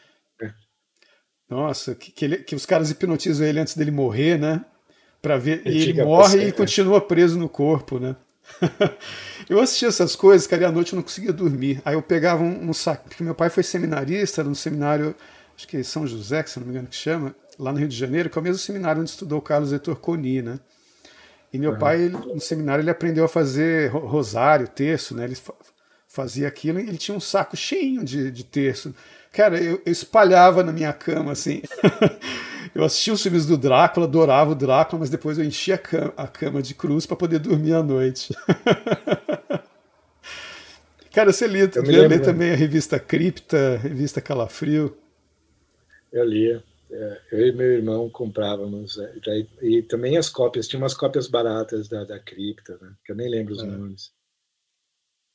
Nossa, 1.48 1.94
que, 1.94 2.10
que, 2.10 2.24
ele, 2.24 2.36
que, 2.38 2.54
os 2.54 2.66
caras 2.66 2.90
hipnotizam 2.90 3.46
ele 3.46 3.60
antes 3.60 3.76
dele 3.76 3.90
morrer, 3.90 4.38
né? 4.38 4.64
Para 5.20 5.38
ver, 5.38 5.62
e 5.64 5.82
ele 5.82 6.02
morre 6.02 6.48
e 6.48 6.52
continua 6.52 7.00
preso 7.00 7.38
no 7.38 7.48
corpo, 7.48 7.98
né? 7.98 8.16
eu 9.48 9.60
assistia 9.60 9.88
essas 9.88 10.14
coisas, 10.14 10.46
cara, 10.46 10.62
e 10.62 10.64
à 10.66 10.72
noite 10.72 10.92
eu 10.92 10.96
não 10.96 11.02
conseguia 11.02 11.32
dormir. 11.32 11.80
Aí 11.84 11.94
eu 11.94 12.02
pegava 12.02 12.42
um, 12.42 12.70
um 12.70 12.72
saco, 12.72 13.08
porque 13.08 13.22
meu 13.22 13.34
pai 13.34 13.48
foi 13.48 13.62
seminarista, 13.62 14.44
no 14.44 14.54
seminário, 14.54 15.14
acho 15.56 15.66
que 15.66 15.82
São 15.82 16.06
José, 16.06 16.42
que 16.42 16.50
se 16.50 16.58
não 16.58 16.66
me 16.66 16.72
engano 16.72 16.88
que 16.88 16.96
chama, 16.96 17.34
lá 17.58 17.72
no 17.72 17.78
Rio 17.78 17.88
de 17.88 17.96
Janeiro, 17.96 18.28
que 18.28 18.36
é 18.36 18.40
o 18.40 18.44
mesmo 18.44 18.58
seminário 18.58 19.00
onde 19.00 19.10
estudou 19.10 19.38
o 19.38 19.42
Carlos 19.42 19.72
Heitor 19.72 19.96
Coni, 19.96 20.42
né? 20.42 20.58
E 21.54 21.58
meu 21.58 21.70
uhum. 21.70 21.78
pai, 21.78 22.02
ele, 22.02 22.16
no 22.16 22.40
seminário, 22.40 22.82
ele 22.82 22.90
aprendeu 22.90 23.24
a 23.24 23.28
fazer 23.28 23.92
rosário, 23.92 24.66
terço, 24.66 25.14
né? 25.14 25.22
Ele 25.22 25.36
fazia 26.08 26.48
aquilo 26.48 26.80
e 26.80 26.88
ele 26.88 26.98
tinha 26.98 27.16
um 27.16 27.20
saco 27.20 27.56
cheio 27.56 28.02
de, 28.02 28.32
de 28.32 28.42
terço. 28.42 28.92
Cara, 29.32 29.62
eu, 29.62 29.80
eu 29.86 29.92
espalhava 29.92 30.64
na 30.64 30.72
minha 30.72 30.92
cama, 30.92 31.30
assim. 31.30 31.62
eu 32.74 32.82
assistia 32.82 33.12
os 33.12 33.22
filmes 33.22 33.46
do 33.46 33.56
Drácula, 33.56 34.04
adorava 34.04 34.50
o 34.50 34.54
Drácula, 34.56 34.98
mas 34.98 35.10
depois 35.10 35.38
eu 35.38 35.44
enchia 35.44 35.76
a 35.76 35.78
cama, 35.78 36.12
a 36.16 36.26
cama 36.26 36.60
de 36.60 36.74
cruz 36.74 37.06
para 37.06 37.16
poder 37.16 37.38
dormir 37.38 37.74
à 37.74 37.84
noite. 37.84 38.34
Cara, 41.14 41.32
você 41.32 41.46
lia, 41.46 41.70
lia, 41.76 42.08
lia 42.08 42.20
também 42.20 42.50
a 42.50 42.56
revista 42.56 42.98
Cripta, 42.98 43.74
a 43.74 43.76
revista 43.76 44.20
Calafrio? 44.20 44.98
Eu 46.12 46.24
lia. 46.24 46.64
Eu 47.32 47.46
e 47.46 47.52
meu 47.52 47.72
irmão 47.72 48.08
comprávamos. 48.08 48.98
É, 48.98 49.46
e 49.62 49.82
também 49.82 50.16
as 50.16 50.28
cópias, 50.28 50.68
tinha 50.68 50.80
umas 50.80 50.94
cópias 50.94 51.28
baratas 51.28 51.88
da, 51.88 52.04
da 52.04 52.18
Cripta, 52.18 52.78
né, 52.80 52.94
que 53.04 53.12
eu 53.12 53.16
nem 53.16 53.28
lembro 53.28 53.54
os 53.54 53.62
é. 53.62 53.66
nomes. 53.66 54.12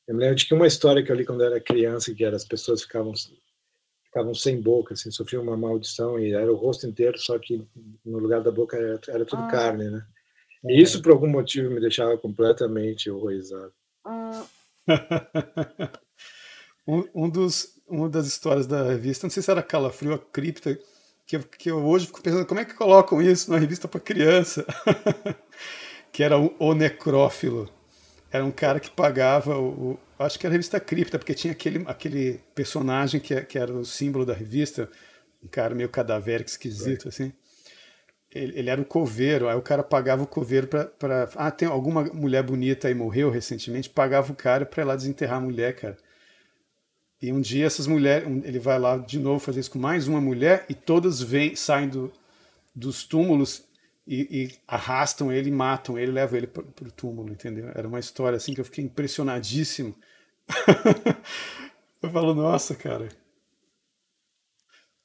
Eu 0.07 0.15
me 0.15 0.21
lembro 0.21 0.37
de 0.37 0.47
que 0.47 0.53
uma 0.53 0.67
história 0.67 1.03
que 1.03 1.11
eu 1.11 1.15
li 1.15 1.25
quando 1.25 1.41
eu 1.41 1.47
era 1.47 1.59
criança, 1.59 2.13
que 2.13 2.23
era 2.23 2.35
as 2.35 2.45
pessoas 2.45 2.81
ficavam 2.81 3.13
ficavam 4.05 4.33
sem 4.33 4.59
boca, 4.59 4.95
assim, 4.95 5.11
sofriam 5.11 5.43
uma 5.43 5.55
maldição 5.55 6.19
e 6.19 6.33
era 6.33 6.51
o 6.51 6.55
rosto 6.55 6.87
inteiro, 6.87 7.17
só 7.19 7.37
que 7.37 7.63
no 8.03 8.17
lugar 8.17 8.41
da 8.41 8.51
boca 8.51 8.75
era, 8.75 8.99
era 9.07 9.23
tudo 9.23 9.43
ah. 9.43 9.47
carne, 9.47 9.89
né? 9.89 10.03
E 10.63 10.73
é. 10.73 10.81
isso, 10.81 11.01
por 11.01 11.11
algum 11.11 11.27
motivo, 11.27 11.69
me 11.69 11.79
deixava 11.79 12.17
completamente 12.17 13.09
horrorizado. 13.09 13.71
Ah. 14.03 14.45
um, 16.87 17.07
um, 17.13 17.29
dos, 17.29 17.79
uma 17.87 18.09
das 18.09 18.25
histórias 18.25 18.65
da 18.65 18.83
revista, 18.83 19.27
não 19.27 19.31
sei 19.31 19.43
se 19.43 19.51
era 19.51 19.61
Calafrio, 19.61 20.15
a 20.15 20.19
Cripta, 20.19 20.77
que 21.29 21.35
eu, 21.35 21.43
que 21.43 21.69
eu 21.69 21.85
hoje 21.85 22.07
fico 22.07 22.23
pensando 22.23 22.43
como 22.43 22.59
é 22.59 22.65
que 22.65 22.73
colocam 22.73 23.21
isso 23.21 23.51
na 23.51 23.59
revista 23.59 23.87
para 23.87 23.99
criança, 23.99 24.65
que 26.11 26.23
era 26.23 26.39
o, 26.39 26.55
o 26.57 26.73
Necrófilo. 26.73 27.69
Era 28.31 28.43
um 28.43 28.49
cara 28.49 28.79
que 28.79 28.89
pagava 28.89 29.55
o, 29.55 29.99
acho 30.17 30.39
que 30.39 30.47
era 30.47 30.53
a 30.53 30.55
revista 30.55 30.79
Cripta, 30.79 31.19
porque 31.19 31.35
tinha 31.35 31.51
aquele, 31.51 31.83
aquele 31.85 32.41
personagem 32.55 33.21
que, 33.21 33.39
que 33.41 33.59
era 33.59 33.71
o 33.71 33.85
símbolo 33.85 34.25
da 34.25 34.33
revista, 34.33 34.89
um 35.43 35.47
cara 35.47 35.75
meio 35.75 35.87
cadavérico, 35.87 36.49
esquisito, 36.49 37.07
é. 37.07 37.09
assim. 37.09 37.31
Ele, 38.33 38.57
ele, 38.57 38.69
era 38.71 38.81
um 38.81 38.83
coveiro, 38.83 39.47
aí 39.47 39.55
o 39.55 39.61
cara 39.61 39.83
pagava 39.83 40.23
o 40.23 40.27
coveiro 40.27 40.67
para. 40.67 41.29
Ah, 41.35 41.51
tem 41.51 41.67
alguma 41.67 42.05
mulher 42.05 42.41
bonita 42.41 42.87
aí 42.87 42.95
morreu 42.95 43.29
recentemente, 43.29 43.87
pagava 43.87 44.31
o 44.31 44.35
cara 44.35 44.65
para 44.65 44.81
ir 44.81 44.85
lá 44.85 44.95
desenterrar 44.95 45.37
a 45.37 45.41
mulher, 45.41 45.75
cara. 45.75 45.97
E 47.21 47.33
um 47.33 47.41
dia 47.41 47.65
essas 47.65 47.85
mulheres, 47.85 48.27
ele 48.45 48.59
vai 48.59 48.79
lá 48.79 48.97
de 48.97 49.19
novo 49.19 49.39
fazer 49.39 49.59
isso 49.59 49.71
com 49.71 49.79
mais 49.79 50.07
uma 50.07 50.21
mulher 50.21 50.65
e 50.69 50.73
todas 50.73 51.21
vêm, 51.21 51.55
saem 51.55 51.89
do, 51.89 52.11
dos 52.73 53.03
túmulos 53.03 53.63
e, 54.07 54.21
e, 54.21 54.59
arrastam 54.65 55.31
ele, 55.31 55.51
matam 55.51 55.99
ele, 55.99 56.11
levam 56.11 56.37
ele 56.37 56.47
para 56.47 56.63
o 56.63 56.91
túmulo, 56.91 57.31
entendeu? 57.31 57.69
Era 57.75 57.87
uma 57.87 57.99
história 57.99 58.37
assim 58.37 58.53
que 58.53 58.61
eu 58.61 58.65
fiquei 58.65 58.83
impressionadíssimo. 58.83 59.95
eu 62.01 62.09
falo, 62.09 62.33
nossa, 62.33 62.73
cara. 62.73 63.09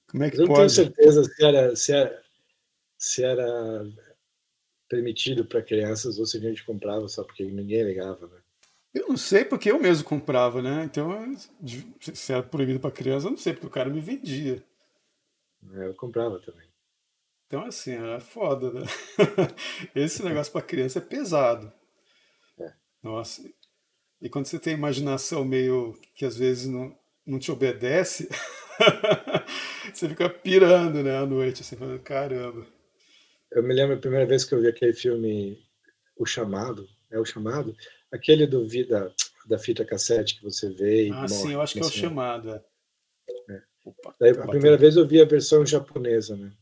Como 0.06 0.22
é 0.22 0.30
que 0.30 0.40
eu 0.40 0.46
pode? 0.46 0.50
não 0.50 0.56
tenho 0.56 0.70
certeza 0.70 1.24
se 1.24 1.44
era, 1.44 1.76
se 1.76 1.92
era, 1.92 2.22
se 2.96 3.24
era 3.24 3.84
permitido 4.88 5.44
para 5.44 5.62
crianças 5.62 6.18
ou 6.18 6.24
se 6.24 6.38
a 6.38 6.40
gente 6.40 6.64
comprava 6.64 7.08
só 7.08 7.24
porque 7.24 7.44
ninguém 7.44 7.82
ligava, 7.82 8.26
né? 8.28 8.43
Eu 8.94 9.08
não 9.08 9.16
sei 9.16 9.44
porque 9.44 9.70
eu 9.70 9.80
mesmo 9.80 10.04
comprava, 10.04 10.62
né? 10.62 10.84
Então, 10.84 11.36
se 12.00 12.32
era 12.32 12.42
proibido 12.44 12.78
para 12.78 12.92
criança, 12.92 13.26
eu 13.26 13.32
não 13.32 13.38
sei 13.38 13.52
porque 13.52 13.66
o 13.66 13.70
cara 13.70 13.90
me 13.90 14.00
vendia. 14.00 14.62
É, 15.72 15.88
eu 15.88 15.94
comprava 15.94 16.38
também. 16.38 16.68
Então, 17.46 17.64
assim, 17.66 17.92
é 17.92 18.20
foda, 18.20 18.70
né? 18.72 18.82
Esse 19.94 20.22
negócio 20.22 20.52
para 20.52 20.62
criança 20.62 20.98
é 20.98 21.02
pesado. 21.02 21.72
É. 22.58 22.72
Nossa. 23.02 23.42
E 24.20 24.28
quando 24.28 24.46
você 24.46 24.58
tem 24.58 24.74
imaginação 24.74 25.44
meio 25.44 25.98
que 26.14 26.24
às 26.24 26.36
vezes 26.36 26.66
não, 26.66 26.96
não 27.26 27.38
te 27.38 27.50
obedece, 27.50 28.28
você 29.92 30.08
fica 30.08 30.28
pirando, 30.30 31.02
né, 31.02 31.18
à 31.18 31.26
noite, 31.26 31.62
assim, 31.62 31.76
falando, 31.76 32.00
caramba. 32.00 32.66
Eu 33.50 33.62
me 33.62 33.74
lembro 33.74 33.96
a 33.96 34.00
primeira 34.00 34.26
vez 34.26 34.44
que 34.44 34.54
eu 34.54 34.60
vi 34.60 34.68
aquele 34.68 34.92
filme 34.92 35.58
O 36.16 36.24
Chamado, 36.24 36.88
é 37.10 37.18
o 37.18 37.24
Chamado? 37.24 37.76
Aquele 38.14 38.46
do 38.46 38.64
vida 38.64 39.12
da 39.44 39.58
fita 39.58 39.84
cassete 39.84 40.36
que 40.36 40.44
você 40.44 40.70
vê 40.70 41.08
e 41.08 41.12
Ah, 41.12 41.26
sim, 41.26 41.52
eu 41.52 41.60
acho 41.60 41.74
que 41.74 41.80
é 41.80 41.82
o 41.82 41.90
Chamado, 41.90 42.50
é. 42.50 42.62
é. 43.50 43.60
Opa, 43.84 44.14
Daí, 44.20 44.32
tá 44.32 44.44
a 44.44 44.48
primeira 44.48 44.76
vez 44.76 44.96
eu 44.96 45.06
vi 45.06 45.20
a 45.20 45.24
versão 45.24 45.66
japonesa, 45.66 46.36
né? 46.36 46.52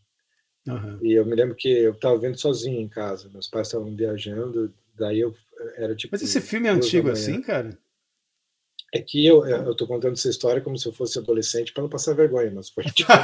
Uhum. 0.66 0.98
E 1.02 1.12
eu 1.12 1.26
me 1.26 1.34
lembro 1.34 1.54
que 1.54 1.68
eu 1.68 1.92
estava 1.92 2.18
vendo 2.18 2.40
sozinho 2.40 2.80
em 2.80 2.88
casa. 2.88 3.28
Meus 3.28 3.48
pais 3.48 3.68
estavam 3.68 3.94
viajando, 3.94 4.72
daí 4.94 5.20
eu 5.20 5.34
era 5.76 5.94
tipo. 5.94 6.14
Mas 6.14 6.22
esse 6.22 6.40
filme 6.40 6.68
é 6.68 6.70
antigo 6.70 7.10
assim, 7.10 7.42
cara? 7.42 7.76
É 8.94 9.00
que 9.00 9.26
eu, 9.26 9.46
eu 9.46 9.74
tô 9.74 9.86
contando 9.86 10.12
essa 10.12 10.28
história 10.28 10.60
como 10.60 10.76
se 10.76 10.86
eu 10.86 10.92
fosse 10.92 11.18
adolescente 11.18 11.72
para 11.72 11.82
não 11.82 11.88
passar 11.88 12.14
vergonha, 12.14 12.50
mas 12.50 12.68
foi 12.68 12.84
tipo... 12.84 13.10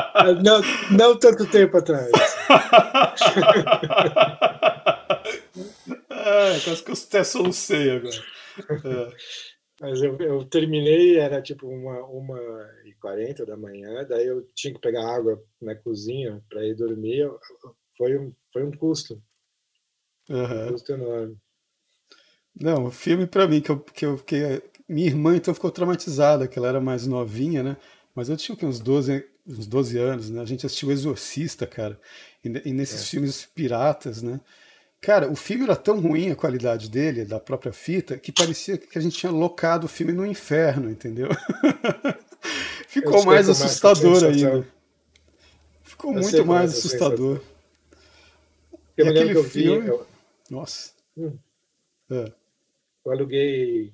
não, 0.44 0.62
não 0.96 1.18
tanto 1.18 1.44
tempo 1.46 1.76
atrás. 1.76 2.12
ah, 6.56 6.60
quase 6.64 6.82
que 6.82 6.90
eu 6.90 6.94
até 6.94 7.24
solucei 7.24 7.90
agora. 7.90 8.14
É. 8.84 9.16
Mas 9.80 10.00
eu, 10.00 10.16
eu 10.18 10.44
terminei, 10.44 11.18
era 11.18 11.42
tipo 11.42 11.66
uma, 11.66 12.04
uma 12.06 12.38
e 12.84 12.94
quarenta 12.94 13.44
da 13.44 13.56
manhã, 13.56 14.06
daí 14.08 14.26
eu 14.28 14.46
tinha 14.54 14.72
que 14.72 14.80
pegar 14.80 15.04
água 15.12 15.42
na 15.60 15.74
cozinha 15.74 16.40
para 16.48 16.64
ir 16.64 16.76
dormir. 16.76 17.28
Foi 17.96 18.16
um, 18.16 18.32
foi 18.52 18.62
um 18.62 18.70
custo. 18.70 19.20
Uhum. 20.28 20.66
Um 20.66 20.68
custo 20.68 20.92
enorme. 20.92 21.36
Não, 22.54 22.84
o 22.84 22.90
filme 22.90 23.26
para 23.26 23.48
mim, 23.48 23.60
que 23.60 23.70
eu, 23.70 23.80
que 23.80 24.06
eu 24.06 24.18
fiquei. 24.18 24.62
Minha 24.88 25.08
irmã 25.08 25.34
então 25.34 25.54
ficou 25.54 25.70
traumatizada, 25.70 26.46
que 26.46 26.58
ela 26.58 26.68
era 26.68 26.80
mais 26.80 27.06
novinha, 27.06 27.62
né? 27.62 27.76
Mas 28.14 28.28
eu 28.28 28.36
tinha 28.36 28.56
uns 28.62 28.78
12, 28.78 29.26
uns 29.46 29.66
12 29.66 29.98
anos, 29.98 30.30
né? 30.30 30.40
A 30.42 30.44
gente 30.44 30.66
assistiu 30.66 30.90
Exorcista, 30.92 31.66
cara. 31.66 31.98
E, 32.44 32.68
e 32.68 32.72
nesses 32.72 33.02
é. 33.02 33.06
filmes 33.06 33.46
piratas, 33.46 34.22
né? 34.22 34.40
Cara, 35.02 35.28
o 35.28 35.34
filme 35.34 35.64
era 35.64 35.74
tão 35.74 35.98
ruim 36.00 36.30
a 36.30 36.36
qualidade 36.36 36.88
dele, 36.88 37.24
da 37.24 37.40
própria 37.40 37.72
fita, 37.72 38.16
que 38.16 38.30
parecia 38.30 38.78
que 38.78 38.96
a 38.96 39.02
gente 39.02 39.18
tinha 39.18 39.32
locado 39.32 39.84
o 39.84 39.88
filme 39.88 40.12
no 40.12 40.24
inferno, 40.24 40.88
entendeu? 40.88 41.28
Ficou 42.86 43.24
mais 43.24 43.48
assustador 43.48 44.22
ainda. 44.22 44.64
Ficou 45.82 46.14
eu 46.14 46.20
muito 46.20 46.46
mais 46.46 46.78
assustador. 46.78 47.42
Eu 48.96 49.06
e 49.06 49.08
aquele 49.08 49.42
filme. 49.42 49.80
Vi, 49.80 49.88
eu... 49.88 50.06
Nossa. 50.48 50.92
Hum. 51.16 51.36
É. 52.08 52.32
Eu 53.04 53.12
aluguei. 53.12 53.92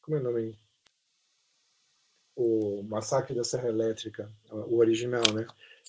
Como 0.00 0.16
é 0.16 0.20
o 0.20 0.22
nome? 0.22 0.58
O 2.36 2.84
Massacre 2.84 3.34
da 3.34 3.42
Serra 3.42 3.68
Elétrica, 3.68 4.30
o 4.48 4.76
original, 4.76 5.24
né? 5.34 5.44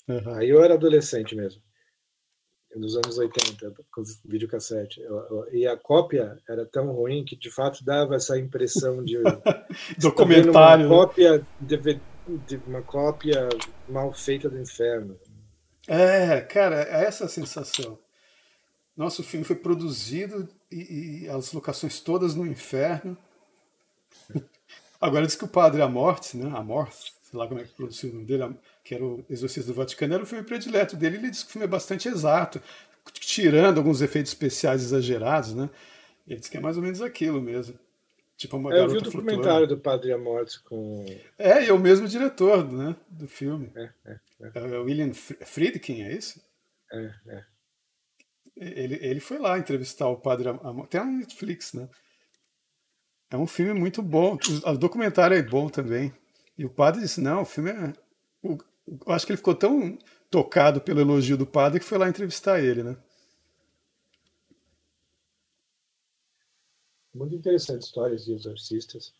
Uhum. 0.07 0.33
Aí 0.33 0.49
eu 0.49 0.63
era 0.63 0.73
adolescente 0.73 1.35
mesmo 1.35 1.61
nos 2.75 2.95
anos 2.95 3.17
80, 3.17 3.73
com 3.91 4.03
videocassete. 4.25 5.01
E 5.51 5.65
a 5.65 5.75
cópia 5.75 6.37
era 6.47 6.65
tão 6.65 6.91
ruim 6.91 7.25
que, 7.25 7.35
de 7.35 7.49
fato, 7.49 7.83
dava 7.83 8.15
essa 8.15 8.37
impressão 8.37 9.03
de... 9.03 9.17
Documentário. 9.97 10.85
Uma 10.87 10.95
cópia, 11.07 11.45
de, 11.59 11.99
de, 12.47 12.61
uma 12.67 12.81
cópia 12.81 13.49
mal 13.87 14.13
feita 14.13 14.49
do 14.49 14.59
inferno. 14.59 15.17
É, 15.87 16.41
cara, 16.41 16.83
é 16.83 17.05
essa 17.05 17.25
a 17.25 17.29
sensação. 17.29 17.97
Nosso 18.95 19.23
filme 19.23 19.45
foi 19.45 19.55
produzido 19.55 20.47
e, 20.71 21.23
e 21.23 21.29
as 21.29 21.51
locações 21.53 21.99
todas 21.99 22.35
no 22.35 22.45
inferno. 22.45 23.17
Agora 25.01 25.25
diz 25.25 25.35
que 25.35 25.45
o 25.45 25.49
Padre 25.49 25.81
Amorte, 25.81 26.37
né? 26.37 26.51
Amorte, 26.55 27.13
sei 27.29 27.37
lá 27.39 27.47
como 27.47 27.59
é 27.59 27.63
que 27.63 27.73
produziu 27.73 28.09
o 28.09 28.13
nome 28.13 28.25
dele, 28.25 28.55
que 28.83 28.95
era 28.95 29.05
o 29.05 29.23
Exorcista 29.29 29.71
do 29.71 29.75
Vaticano, 29.75 30.15
era 30.15 30.23
o 30.23 30.25
filme 30.25 30.43
predileto 30.43 30.97
dele. 30.97 31.17
Ele 31.17 31.29
disse 31.29 31.43
que 31.43 31.49
o 31.49 31.53
filme 31.53 31.65
é 31.65 31.69
bastante 31.69 32.07
exato, 32.07 32.61
tirando 33.13 33.77
alguns 33.77 34.01
efeitos 34.01 34.31
especiais 34.31 34.81
exagerados, 34.81 35.53
né? 35.53 35.69
Ele 36.27 36.39
disse 36.39 36.49
que 36.49 36.57
é 36.57 36.59
mais 36.59 36.77
ou 36.77 36.83
menos 36.83 37.01
aquilo 37.01 37.41
mesmo. 37.41 37.77
Tipo 38.35 38.57
uma 38.57 38.73
é, 38.73 38.79
eu 38.79 38.89
vi 38.89 38.97
o 38.97 39.01
documentário 39.01 39.67
do 39.67 39.77
Padre 39.77 40.13
Amorte 40.13 40.59
com. 40.63 41.05
É, 41.37 41.65
e 41.65 41.67
é 41.67 41.73
o 41.73 41.79
mesmo 41.79 42.07
diretor 42.07 42.65
né, 42.71 42.95
do 43.09 43.27
filme. 43.27 43.71
É, 43.75 43.89
é, 44.05 44.19
é. 44.41 44.51
é 44.55 44.79
o 44.79 44.85
William 44.85 45.13
Friedkin, 45.13 46.03
é 46.03 46.13
isso? 46.13 46.41
É, 46.91 47.13
é. 47.27 47.43
Ele, 48.55 48.97
ele 49.01 49.19
foi 49.19 49.37
lá 49.37 49.57
entrevistar 49.57 50.07
o 50.07 50.17
padre 50.17 50.49
Amor. 50.49 50.87
Tem 50.87 50.99
na 50.99 51.05
Netflix, 51.05 51.73
né? 51.73 51.87
É 53.31 53.37
um 53.37 53.47
filme 53.47 53.73
muito 53.73 54.01
bom. 54.01 54.37
O 54.65 54.77
documentário 54.77 55.37
é 55.37 55.41
bom 55.41 55.69
também. 55.69 56.11
E 56.59 56.65
o 56.65 56.69
padre 56.69 56.99
disse: 56.99 57.21
não, 57.21 57.43
o 57.43 57.45
filme 57.45 57.71
é. 57.71 57.93
eu 58.43 58.59
acho 59.07 59.25
que 59.25 59.31
ele 59.31 59.37
ficou 59.37 59.55
tão 59.55 59.97
tocado 60.29 60.81
pelo 60.81 60.99
elogio 60.99 61.37
do 61.37 61.47
padre 61.47 61.79
que 61.79 61.85
foi 61.85 61.97
lá 61.97 62.09
entrevistar 62.09 62.59
ele, 62.59 62.83
né? 62.83 62.97
Muito 67.15 67.33
interessante 67.33 67.83
histórias 67.83 68.25
de 68.25 68.33
exorcistas. 68.33 69.13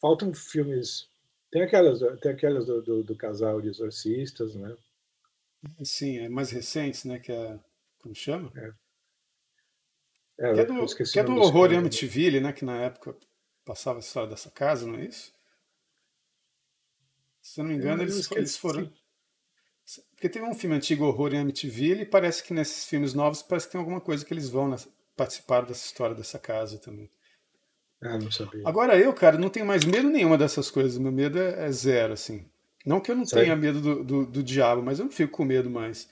Faltam 0.00 0.32
filmes. 0.32 1.06
Tem 1.50 1.62
aquelas, 1.62 2.00
tem 2.22 2.32
aquelas 2.32 2.64
do, 2.64 2.80
do, 2.80 3.02
do 3.04 3.14
casal 3.14 3.60
de 3.60 3.68
exorcistas, 3.68 4.54
né? 4.54 4.74
Sim, 5.84 6.18
é 6.20 6.30
mais 6.30 6.50
recentes, 6.50 7.04
né? 7.04 7.18
Que 7.18 7.32
é. 7.32 7.60
Como 7.98 8.14
chama? 8.14 8.50
É. 8.56 8.72
É, 10.38 10.54
que 10.54 10.60
é 10.60 10.64
do, 10.64 10.86
que 10.86 11.18
é 11.18 11.24
do 11.24 11.36
horror 11.36 11.72
em 11.72 11.76
Amityville, 11.76 12.40
né? 12.40 12.54
Que 12.54 12.64
na 12.64 12.80
época 12.80 13.14
passava 13.66 13.98
a 13.98 14.00
história 14.00 14.30
dessa 14.30 14.50
casa, 14.50 14.86
não 14.86 14.98
é 14.98 15.04
isso? 15.04 15.35
Se 17.46 17.60
eu 17.60 17.64
não 17.64 17.70
me 17.70 17.78
engano, 17.78 18.02
eles, 18.02 18.28
eles 18.32 18.56
foram. 18.56 18.90
Porque 20.10 20.28
tem 20.28 20.42
um 20.42 20.52
filme 20.52 20.74
antigo 20.74 21.04
horror 21.04 21.32
em 21.32 21.38
Amityville 21.38 22.02
e 22.02 22.04
parece 22.04 22.42
que 22.42 22.52
nesses 22.52 22.84
filmes 22.86 23.14
novos 23.14 23.40
parece 23.40 23.66
que 23.66 23.72
tem 23.72 23.78
alguma 23.78 24.00
coisa 24.00 24.24
que 24.24 24.34
eles 24.34 24.50
vão 24.50 24.68
né, 24.68 24.76
participar 25.16 25.64
dessa 25.64 25.86
história 25.86 26.16
dessa 26.16 26.40
casa 26.40 26.76
também. 26.78 27.08
Ah, 28.02 28.18
não 28.18 28.32
sabia. 28.32 28.62
Agora 28.64 28.98
eu, 28.98 29.12
cara, 29.14 29.38
não 29.38 29.48
tenho 29.48 29.64
mais 29.64 29.84
medo 29.84 30.10
nenhuma 30.10 30.36
dessas 30.36 30.72
coisas. 30.72 30.98
Meu 30.98 31.12
medo 31.12 31.38
é, 31.38 31.66
é 31.66 31.70
zero, 31.70 32.14
assim. 32.14 32.44
Não 32.84 33.00
que 33.00 33.12
eu 33.12 33.16
não 33.16 33.24
Sério? 33.24 33.44
tenha 33.44 33.56
medo 33.56 33.80
do, 33.80 34.02
do, 34.02 34.26
do, 34.26 34.42
diabo, 34.42 34.82
mas 34.82 34.98
eu 34.98 35.04
não 35.04 35.12
fico 35.12 35.32
com 35.32 35.44
medo 35.44 35.70
mais. 35.70 36.08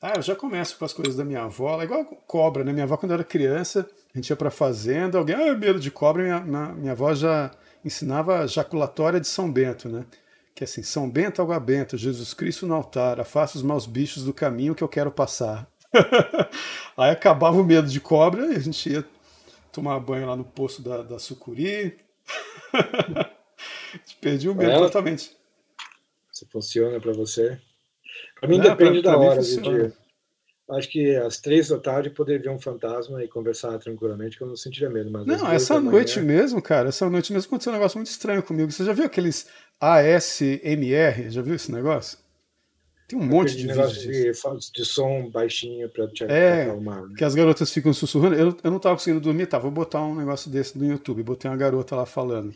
Ah, 0.00 0.12
eu 0.14 0.22
já 0.22 0.36
começo 0.36 0.78
com 0.78 0.84
as 0.84 0.92
coisas 0.92 1.16
da 1.16 1.24
minha 1.24 1.42
avó. 1.42 1.82
É 1.82 1.84
igual 1.84 2.04
cobra, 2.04 2.62
né? 2.62 2.72
Minha 2.72 2.84
avó, 2.84 2.96
quando 2.96 3.10
eu 3.10 3.16
era 3.16 3.24
criança, 3.24 3.90
a 4.14 4.16
gente 4.16 4.30
ia 4.30 4.36
pra 4.36 4.50
fazenda, 4.50 5.18
alguém, 5.18 5.34
ah, 5.34 5.54
medo 5.56 5.80
de 5.80 5.90
cobra. 5.90 6.22
Minha, 6.22 6.40
minha, 6.40 6.68
minha 6.68 6.92
avó 6.92 7.12
já 7.14 7.50
ensinava 7.84 8.38
a 8.38 8.46
jaculatória 8.46 9.18
de 9.18 9.26
São 9.26 9.50
Bento, 9.50 9.88
né? 9.88 10.06
Que 10.54 10.64
é 10.64 10.66
assim, 10.66 10.82
São 10.82 11.08
Bento, 11.08 11.40
água 11.40 11.58
benta, 11.58 11.96
Jesus 11.96 12.34
Cristo 12.34 12.66
no 12.66 12.74
altar, 12.74 13.18
afasta 13.18 13.56
os 13.56 13.62
maus 13.62 13.86
bichos 13.86 14.24
do 14.24 14.34
caminho 14.34 14.74
que 14.74 14.84
eu 14.84 14.88
quero 14.88 15.10
passar. 15.10 15.66
Aí 16.96 17.10
acabava 17.10 17.60
o 17.60 17.64
medo 17.64 17.88
de 17.88 18.00
cobra 18.00 18.46
e 18.46 18.56
a 18.56 18.58
gente 18.58 18.90
ia 18.90 19.04
tomar 19.72 19.98
banho 20.00 20.26
lá 20.26 20.36
no 20.36 20.44
poço 20.44 20.82
da, 20.82 21.02
da 21.02 21.18
sucuri. 21.18 21.98
a 22.72 23.96
gente 23.96 24.16
perdia 24.20 24.52
o 24.52 24.54
medo 24.54 24.70
Ela, 24.70 24.86
totalmente. 24.86 25.36
Se 26.30 26.46
funciona 26.46 27.00
para 27.00 27.12
você? 27.12 27.58
Para 28.38 28.48
mim 28.48 28.58
Não, 28.58 28.64
depende 28.64 29.02
pra, 29.02 29.12
da 29.12 29.18
pra 29.18 29.28
hora 29.28 29.40
do 29.40 29.62
dia. 29.62 29.92
Acho 30.70 30.88
que 30.88 31.14
às 31.16 31.38
três 31.38 31.68
da 31.68 31.78
tarde 31.78 32.08
poder 32.08 32.40
ver 32.40 32.48
um 32.48 32.58
fantasma 32.58 33.22
e 33.22 33.28
conversar 33.28 33.76
tranquilamente, 33.78 34.38
que 34.38 34.42
eu 34.42 34.48
não 34.48 34.56
sentiria 34.56 34.88
medo. 34.88 35.10
Mas 35.10 35.26
não, 35.26 35.50
essa 35.50 35.78
noite 35.78 36.20
manhã... 36.20 36.40
mesmo, 36.40 36.62
cara, 36.62 36.88
essa 36.88 37.08
noite 37.10 37.32
mesmo 37.32 37.48
aconteceu 37.48 37.72
um 37.72 37.76
negócio 37.76 37.98
muito 37.98 38.10
estranho 38.10 38.42
comigo. 38.42 38.70
Você 38.70 38.84
já 38.84 38.92
viu 38.92 39.04
aqueles 39.04 39.48
ASMR? 39.82 41.28
Já 41.28 41.42
viu 41.42 41.56
esse 41.56 41.72
negócio? 41.72 42.16
Tem 43.08 43.18
um 43.18 43.24
monte 43.24 43.56
de 43.56 43.66
negócio 43.66 44.00
de, 44.00 44.30
de, 44.30 44.84
som 44.84 45.28
baixinho 45.28 45.88
para 45.90 46.06
te 46.06 46.22
é, 46.24 46.62
acalmar. 46.62 47.02
Né? 47.02 47.14
Que 47.18 47.24
as 47.24 47.34
garotas 47.34 47.70
ficam 47.72 47.92
sussurrando. 47.92 48.36
Eu, 48.36 48.56
eu 48.62 48.70
não 48.70 48.76
estava 48.76 48.94
conseguindo 48.94 49.20
dormir, 49.20 49.46
tá? 49.46 49.58
Vou 49.58 49.72
botar 49.72 50.00
um 50.00 50.14
negócio 50.14 50.48
desse 50.48 50.78
no 50.78 50.86
YouTube. 50.86 51.22
Botei 51.24 51.50
uma 51.50 51.56
garota 51.56 51.96
lá 51.96 52.06
falando. 52.06 52.54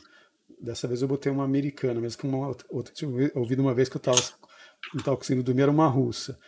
Dessa 0.63 0.87
vez 0.87 1.03
eu 1.03 1.09
botei 1.09 1.31
uma 1.31 1.45
americana, 1.45 2.01
mesmo 2.01 2.21
que 2.21 2.27
uma 2.27 2.57
outra 2.71 2.95
tinha 2.95 3.11
ouvido 3.35 3.61
uma 3.61 3.75
vez 3.75 3.89
que 3.89 3.97
eu 3.97 4.01
tava, 4.01 4.19
não 4.95 5.01
estava 5.01 5.17
conseguindo 5.17 5.45
dormir, 5.45 5.63
era 5.63 5.71
uma 5.71 5.89
russa. 5.89 6.39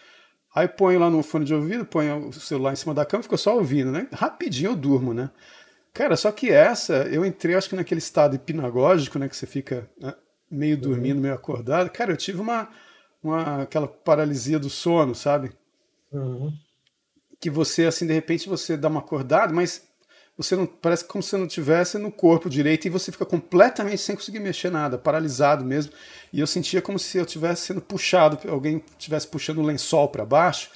Aí 0.54 0.66
ponho 0.66 1.00
lá 1.00 1.10
no 1.10 1.22
fone 1.22 1.44
de 1.44 1.52
ouvido, 1.52 1.84
ponho 1.84 2.28
o 2.28 2.32
celular 2.32 2.72
em 2.72 2.76
cima 2.76 2.94
da 2.94 3.04
cama, 3.04 3.22
fico 3.22 3.36
só 3.36 3.56
ouvindo, 3.56 3.92
né? 3.92 4.08
Rapidinho 4.12 4.70
eu 4.70 4.76
durmo, 4.76 5.12
né? 5.12 5.28
Cara, 5.92 6.16
só 6.16 6.32
que 6.32 6.50
essa, 6.50 7.02
eu 7.08 7.26
entrei, 7.26 7.56
acho 7.56 7.68
que 7.68 7.76
naquele 7.76 7.98
estado 7.98 8.36
hipnagógico, 8.36 9.18
né? 9.18 9.28
Que 9.28 9.36
você 9.36 9.46
fica 9.46 9.90
né, 10.00 10.14
meio 10.50 10.76
uhum. 10.76 10.82
dormindo, 10.82 11.20
meio 11.20 11.34
acordado. 11.34 11.90
Cara, 11.90 12.12
eu 12.12 12.16
tive 12.16 12.40
uma 12.40 12.68
uma, 13.22 13.62
aquela 13.62 13.88
paralisia 13.88 14.58
do 14.58 14.70
sono, 14.70 15.14
sabe? 15.14 15.50
Uhum. 16.12 16.52
Que 17.40 17.50
você, 17.50 17.86
assim, 17.86 18.06
de 18.06 18.12
repente 18.12 18.48
você 18.48 18.76
dá 18.76 18.88
uma 18.88 19.00
acordada, 19.00 19.52
mas 19.52 19.86
você 20.36 20.54
não 20.54 20.66
parece 20.66 21.04
como 21.04 21.22
se 21.22 21.30
você 21.30 21.36
não 21.36 21.46
tivesse 21.46 21.98
no 21.98 22.12
corpo 22.12 22.48
direito 22.48 22.86
e 22.86 22.90
você 22.90 23.10
fica 23.10 23.26
completamente 23.26 23.98
sem 23.98 24.14
conseguir 24.14 24.40
mexer 24.40 24.70
nada, 24.70 24.96
paralisado 24.96 25.64
mesmo. 25.64 25.92
E 26.32 26.40
eu 26.40 26.46
sentia 26.46 26.80
como 26.80 26.98
se 26.98 27.18
eu 27.18 27.26
tivesse 27.26 27.66
sendo 27.66 27.80
puxado, 27.80 28.38
alguém 28.48 28.82
tivesse 28.98 29.26
puxando 29.26 29.58
o 29.58 29.62
lençol 29.62 30.08
para 30.08 30.24
baixo, 30.24 30.70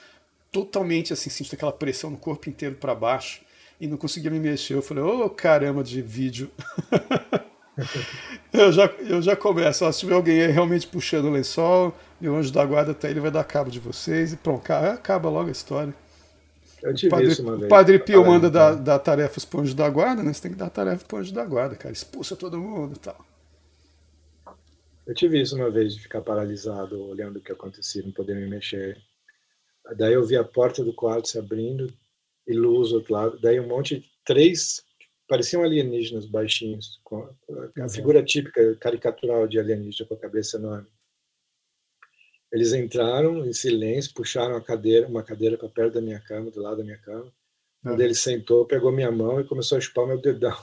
totalmente 0.51 1.13
assim, 1.13 1.31
sentindo 1.31 1.55
aquela 1.55 1.73
pressão 1.73 2.11
no 2.11 2.17
corpo 2.17 2.49
inteiro 2.49 2.75
para 2.75 2.95
baixo 2.95 3.41
e 3.81 3.87
não 3.87 3.97
conseguia 3.97 4.31
me 4.31 4.41
mexer. 4.41 4.75
Eu 4.75 4.83
falei, 4.83 5.03
ô 5.03 5.27
oh, 5.27 5.31
caramba 5.31 5.83
de 5.83 6.03
vídeo. 6.03 6.51
eu, 8.53 8.71
já, 8.73 8.87
eu 9.01 9.23
já 9.23 9.35
começo, 9.35 9.85
ó, 9.85 9.93
se 9.93 10.01
tiver 10.01 10.15
alguém 10.15 10.47
realmente 10.49 10.87
puxando 10.87 11.27
o 11.27 11.31
lençol, 11.31 11.95
e 12.21 12.29
o 12.29 12.37
anjo 12.37 12.53
da 12.53 12.65
guarda 12.65 12.93
até 12.93 13.11
ele 13.11 13.21
vai 13.21 13.31
dar 13.31 13.45
cabo 13.45 13.71
de 13.71 13.81
vocês 13.81 14.33
e 14.33 14.37
pronto, 14.37 14.71
acaba 14.71 15.29
logo 15.29 15.49
a 15.49 15.53
história. 15.53 15.95
Eu 16.83 16.95
tive 16.95 17.09
o 17.09 17.11
padre, 17.11 17.29
isso 17.29 17.43
uma 17.43 17.57
vez. 17.57 17.67
O 17.67 17.69
padre 17.69 17.99
Pio 17.99 18.27
manda 18.27 18.51
dar, 18.51 18.75
dar 18.75 18.99
tarefas 18.99 19.45
pro 19.45 19.61
anjo 19.61 19.75
da 19.75 19.89
guarda, 19.89 20.23
né? 20.23 20.33
Você 20.33 20.43
tem 20.43 20.51
que 20.51 20.57
dar 20.57 20.69
tarefa 20.69 21.05
pro 21.05 21.19
anjo 21.19 21.33
da 21.33 21.45
guarda, 21.45 21.77
cara. 21.77 21.93
Expulsa 21.93 22.35
todo 22.35 22.59
mundo 22.59 22.97
e 22.97 22.99
tal. 22.99 23.25
Eu 25.07 25.15
tive 25.15 25.41
isso 25.41 25.57
uma 25.57 25.71
vez 25.71 25.95
de 25.95 26.01
ficar 26.01 26.21
paralisado, 26.21 27.01
olhando 27.09 27.39
o 27.39 27.41
que 27.41 27.53
acontecia, 27.53 28.03
não 28.03 28.13
poder 28.13 28.35
me 28.35 28.49
mexer. 28.49 28.97
Daí 29.97 30.13
eu 30.13 30.25
vi 30.25 30.37
a 30.37 30.45
porta 30.45 30.85
do 30.85 30.93
quarto 30.93 31.29
se 31.29 31.39
abrindo 31.39 31.93
e 32.47 32.53
luz 32.53 32.91
do 32.91 32.97
outro 32.97 33.15
lado. 33.15 33.39
Daí 33.41 33.59
um 33.61 33.69
monte 33.69 34.01
de 34.01 34.07
três 34.25 34.83
pareciam 35.33 35.63
alienígenas 35.63 36.27
baixinhos, 36.27 37.01
com 37.03 37.27
a 37.81 37.89
figura 37.89 38.23
típica 38.23 38.77
caricatural 38.77 39.49
de 39.49 39.59
alienígena 39.59 40.07
com 40.07 40.13
a 40.13 40.19
cabeça 40.19 40.59
enorme. 40.59 40.87
Eles 42.53 42.75
entraram 42.75 43.43
em 43.47 43.53
silêncio, 43.55 44.13
puxaram 44.13 44.55
a 44.57 44.61
cadeira, 44.61 45.09
uma 45.09 45.23
cadeira 45.23 45.57
para 45.57 45.71
perto 45.71 45.95
da 45.95 46.03
minha 46.03 46.21
cama, 46.21 46.51
do 46.51 46.61
lado 46.61 46.77
da 46.77 46.85
minha 46.85 46.99
cama. 46.99 47.33
Quando 47.83 48.03
ele 48.03 48.15
sentou, 48.15 48.67
pegou 48.67 48.93
minha 48.93 49.11
mão 49.11 49.41
e 49.41 49.49
começou 49.49 49.79
a 49.79 49.81
chupar 49.81 50.07
meu 50.07 50.21
dedão. 50.21 50.55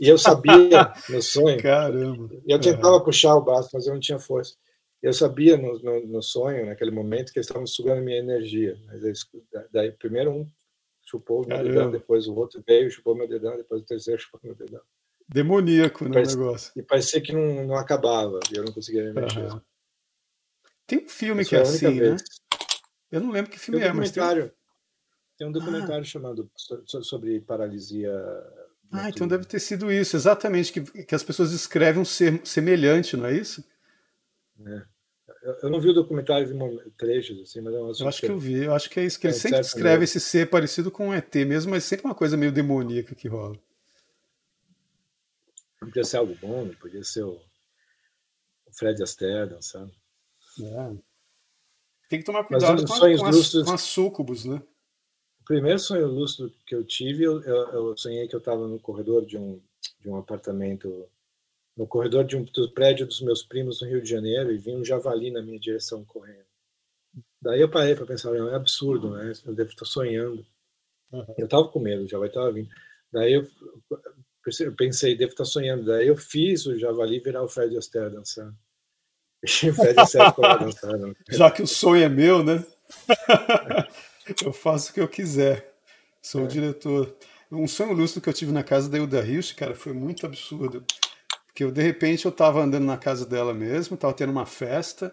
E 0.00 0.08
eu 0.08 0.16
sabia 0.16 0.94
no 1.10 1.20
sonho. 1.20 1.60
Caramba. 1.62 2.34
Eu 2.48 2.58
tentava 2.58 2.96
é. 2.96 3.04
puxar 3.04 3.36
o 3.36 3.44
braço, 3.44 3.68
mas 3.74 3.86
eu 3.86 3.92
não 3.92 4.00
tinha 4.00 4.18
força. 4.18 4.54
Eu 5.02 5.12
sabia 5.12 5.58
no, 5.58 5.78
no, 5.80 6.06
no 6.06 6.22
sonho, 6.22 6.64
naquele 6.64 6.92
momento, 6.92 7.30
que 7.30 7.38
eles 7.38 7.46
estavam 7.46 7.66
sugando 7.66 8.00
minha 8.00 8.20
energia. 8.20 8.78
Mas 8.86 9.04
eles, 9.04 9.20
daí, 9.70 9.92
primeiro 9.92 10.30
um 10.30 10.50
chupou 11.06 11.46
meu 11.46 11.62
dedão, 11.62 11.90
depois 11.90 12.26
o 12.26 12.34
outro 12.34 12.62
veio, 12.66 12.90
chupou 12.90 13.14
meu 13.14 13.28
dedão, 13.28 13.56
depois 13.56 13.80
o 13.80 13.86
terceiro 13.86 14.20
chupou 14.20 14.40
meu 14.42 14.54
dedão. 14.54 14.82
Demoníaco, 15.28 16.04
né, 16.08 16.22
o 16.22 16.26
negócio. 16.26 16.72
E 16.76 16.82
parecia 16.82 17.20
que 17.20 17.32
não, 17.32 17.66
não 17.66 17.76
acabava, 17.76 18.38
e 18.52 18.56
eu 18.56 18.64
não 18.64 18.72
conseguia 18.72 19.04
me 19.04 19.12
mexer. 19.12 19.52
Uhum. 19.52 19.60
Tem 20.86 20.98
um 21.04 21.08
filme 21.08 21.42
Essa 21.42 21.50
que 21.50 21.56
é, 21.56 21.58
é 21.58 21.62
assim, 21.62 21.86
né? 21.86 21.92
vez. 21.92 22.12
né? 22.12 22.18
Eu 23.10 23.20
não 23.20 23.30
lembro 23.30 23.50
que 23.50 23.58
filme 23.58 23.80
tem 23.80 23.88
um 23.88 23.90
é, 23.90 23.94
mas 23.94 24.10
tem... 24.10 24.52
tem 25.38 25.46
um 25.48 25.52
documentário 25.52 26.02
ah. 26.02 26.04
chamado 26.04 26.50
sobre 27.02 27.40
paralisia. 27.40 28.12
Ah, 28.92 29.08
então 29.08 29.26
deve 29.26 29.44
ter 29.44 29.58
sido 29.58 29.90
isso, 29.90 30.16
exatamente, 30.16 30.72
que, 30.72 31.04
que 31.04 31.14
as 31.14 31.24
pessoas 31.24 31.50
descrevem 31.50 32.02
um 32.02 32.04
ser 32.04 32.40
semelhante, 32.44 33.16
não 33.16 33.26
é 33.26 33.34
isso? 33.34 33.64
É. 34.64 34.95
Eu 35.62 35.70
não 35.70 35.80
vi 35.80 35.90
o 35.90 35.92
documentário, 35.92 36.48
vi 36.48 36.90
trechos, 36.96 37.40
assim, 37.40 37.60
mas 37.60 37.72
é 37.72 37.78
uma 37.78 37.92
Eu 37.98 38.08
acho 38.08 38.20
que 38.20 38.28
eu 38.28 38.38
vi, 38.38 38.64
eu 38.64 38.74
acho 38.74 38.90
que 38.90 38.98
é 38.98 39.04
isso, 39.04 39.20
que 39.20 39.26
é, 39.26 39.30
ele 39.30 39.38
sempre 39.38 39.60
descreve 39.60 40.04
esse 40.04 40.18
ser 40.18 40.50
parecido 40.50 40.90
com 40.90 41.08
um 41.08 41.14
ET 41.14 41.32
mesmo, 41.46 41.70
mas 41.70 41.84
sempre 41.84 42.06
uma 42.06 42.14
coisa 42.14 42.36
meio 42.36 42.50
demoníaca 42.50 43.14
que 43.14 43.28
rola. 43.28 43.56
Podia 45.78 46.02
ser 46.02 46.16
algo 46.16 46.36
bom, 46.40 46.68
podia 46.80 47.04
ser 47.04 47.22
o, 47.22 47.40
o 48.66 48.72
Fred 48.72 49.00
Astaire, 49.02 49.56
sabe? 49.60 49.92
É. 50.60 50.96
Tem 52.08 52.18
que 52.18 52.24
tomar 52.24 52.44
cuidado 52.44 52.84
com, 52.84 52.94
sonhos 52.94 53.20
com, 53.20 53.26
as, 53.26 53.52
com 53.52 54.24
as 54.24 54.44
né? 54.44 54.62
O 55.40 55.44
primeiro 55.44 55.78
sonho 55.78 56.08
lúcido 56.08 56.52
que 56.66 56.74
eu 56.74 56.84
tive, 56.84 57.22
eu, 57.22 57.40
eu, 57.42 57.56
eu 57.72 57.96
sonhei 57.96 58.26
que 58.26 58.34
eu 58.34 58.40
estava 58.40 58.66
no 58.66 58.80
corredor 58.80 59.24
de 59.24 59.38
um, 59.38 59.60
de 60.00 60.08
um 60.08 60.16
apartamento, 60.16 61.08
no 61.76 61.86
corredor 61.86 62.24
de 62.24 62.36
um 62.36 62.44
do 62.44 62.70
prédio 62.72 63.06
dos 63.06 63.20
meus 63.20 63.42
primos 63.42 63.80
no 63.80 63.88
Rio 63.88 64.02
de 64.02 64.08
Janeiro 64.08 64.50
e 64.50 64.58
vinha 64.58 64.78
um 64.78 64.84
javali 64.84 65.30
na 65.30 65.42
minha 65.42 65.58
direção 65.58 66.04
correndo. 66.04 66.46
Daí 67.40 67.60
eu 67.60 67.70
parei 67.70 67.94
para 67.94 68.06
pensar, 68.06 68.34
é 68.34 68.54
absurdo, 68.54 69.10
né? 69.10 69.32
Eu 69.44 69.54
devo 69.54 69.70
estar 69.70 69.84
sonhando. 69.84 70.44
Uhum. 71.12 71.34
Eu 71.36 71.44
estava 71.44 71.68
com 71.68 71.78
medo, 71.78 72.04
o 72.04 72.08
javali 72.08 72.30
estava 72.30 72.50
vindo. 72.50 72.68
Daí 73.12 73.34
eu 73.34 73.46
pensei, 74.76 75.16
devo 75.16 75.32
estar 75.32 75.44
sonhando. 75.44 75.84
Daí 75.84 76.08
eu 76.08 76.16
fiz 76.16 76.66
o 76.66 76.78
javali 76.78 77.20
virar 77.20 77.42
o 77.42 77.48
Fred 77.48 77.76
Astaire 77.76 78.10
dançando. 78.10 78.56
Já 81.30 81.50
que 81.50 81.62
o 81.62 81.66
sonho 81.66 82.02
é 82.02 82.08
meu, 82.08 82.42
né? 82.42 82.64
eu 84.44 84.52
faço 84.52 84.90
o 84.90 84.94
que 84.94 85.00
eu 85.00 85.08
quiser. 85.08 85.74
Sou 86.22 86.40
é. 86.40 86.44
o 86.44 86.48
diretor. 86.48 87.16
Um 87.50 87.68
sonho 87.68 87.92
lúcido 87.92 88.20
que 88.20 88.28
eu 88.28 88.32
tive 88.32 88.50
na 88.50 88.64
casa 88.64 88.88
da 88.90 88.98
Hilda 88.98 89.24
Hilst, 89.24 89.54
cara, 89.54 89.74
foi 89.74 89.92
muito 89.92 90.26
absurdo. 90.26 90.84
Porque 91.56 91.64
eu, 91.64 91.72
de 91.72 91.80
repente 91.80 92.26
eu 92.26 92.28
estava 92.28 92.60
andando 92.60 92.84
na 92.84 92.98
casa 92.98 93.24
dela 93.24 93.54
mesmo, 93.54 93.94
estava 93.94 94.12
tendo 94.12 94.30
uma 94.30 94.44
festa, 94.44 95.10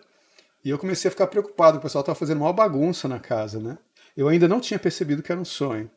E 0.65 0.70
eu 0.70 0.78
comecei 0.78 1.07
a 1.07 1.11
ficar 1.11 1.28
preocupado, 1.28 1.78
o 1.78 1.82
pessoal 1.82 2.02
estava 2.02 2.20
fazendo 2.20 2.41
uma 2.41 2.52
bagunça 2.52 3.07
na 3.07 3.18
casa, 3.18 3.61
né? 3.61 3.78
Eu 4.15 4.28
ainda 4.28 4.45
não 4.48 4.60
tinha 4.60 4.78
percebido 4.78 5.24
que 5.24 5.32
era 5.32 5.40
um 5.40 5.45
sonho. 5.45 5.90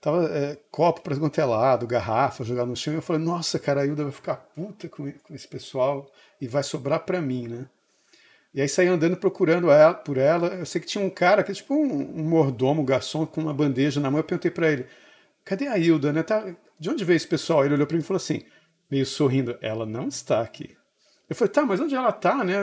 Tava 0.00 0.26
é, 0.26 0.58
copo 0.70 1.00
para 1.00 1.16
quanto 1.16 1.40
é 1.40 1.44
lado, 1.44 1.88
garrafa 1.88 2.44
jogado 2.44 2.68
no 2.68 2.76
chão, 2.76 2.94
e 2.94 2.98
eu 2.98 3.02
falei, 3.02 3.20
nossa, 3.20 3.58
cara, 3.58 3.82
a 3.82 3.86
Hilda 3.86 4.04
vai 4.04 4.12
ficar 4.12 4.36
puta 4.36 4.88
com, 4.88 5.10
com 5.10 5.34
esse 5.34 5.48
pessoal 5.48 6.08
e 6.40 6.46
vai 6.46 6.62
sobrar 6.62 7.00
para 7.00 7.20
mim, 7.20 7.48
né? 7.48 7.66
E 8.54 8.60
aí 8.60 8.68
saí 8.68 8.86
andando 8.86 9.16
procurando 9.16 9.72
ela, 9.72 9.94
por 9.94 10.18
ela. 10.18 10.48
Eu 10.54 10.66
sei 10.66 10.80
que 10.80 10.86
tinha 10.86 11.04
um 11.04 11.10
cara 11.10 11.42
que 11.42 11.50
é 11.50 11.54
tipo 11.54 11.74
um, 11.74 12.20
um 12.20 12.24
mordomo, 12.28 12.82
um 12.82 12.84
garçom 12.84 13.26
com 13.26 13.40
uma 13.40 13.54
bandeja 13.54 14.00
na 14.00 14.10
mão. 14.10 14.20
Eu 14.20 14.24
perguntei 14.24 14.50
para 14.52 14.70
ele: 14.70 14.86
cadê 15.44 15.66
a 15.66 15.78
Hilda, 15.78 16.12
né? 16.12 16.22
Tá, 16.22 16.44
de 16.78 16.90
onde 16.90 17.04
veio 17.04 17.16
esse 17.16 17.28
pessoal? 17.28 17.64
Ele 17.64 17.74
olhou 17.74 17.86
para 17.86 17.96
mim 17.96 18.02
e 18.02 18.06
falou 18.06 18.18
assim, 18.18 18.42
meio 18.90 19.06
sorrindo: 19.06 19.56
ela 19.60 19.86
não 19.86 20.08
está 20.08 20.40
aqui. 20.40 20.76
Eu 21.28 21.36
falei: 21.36 21.52
tá, 21.52 21.64
mas 21.64 21.80
onde 21.80 21.94
ela 21.94 22.12
tá, 22.12 22.42
né? 22.44 22.54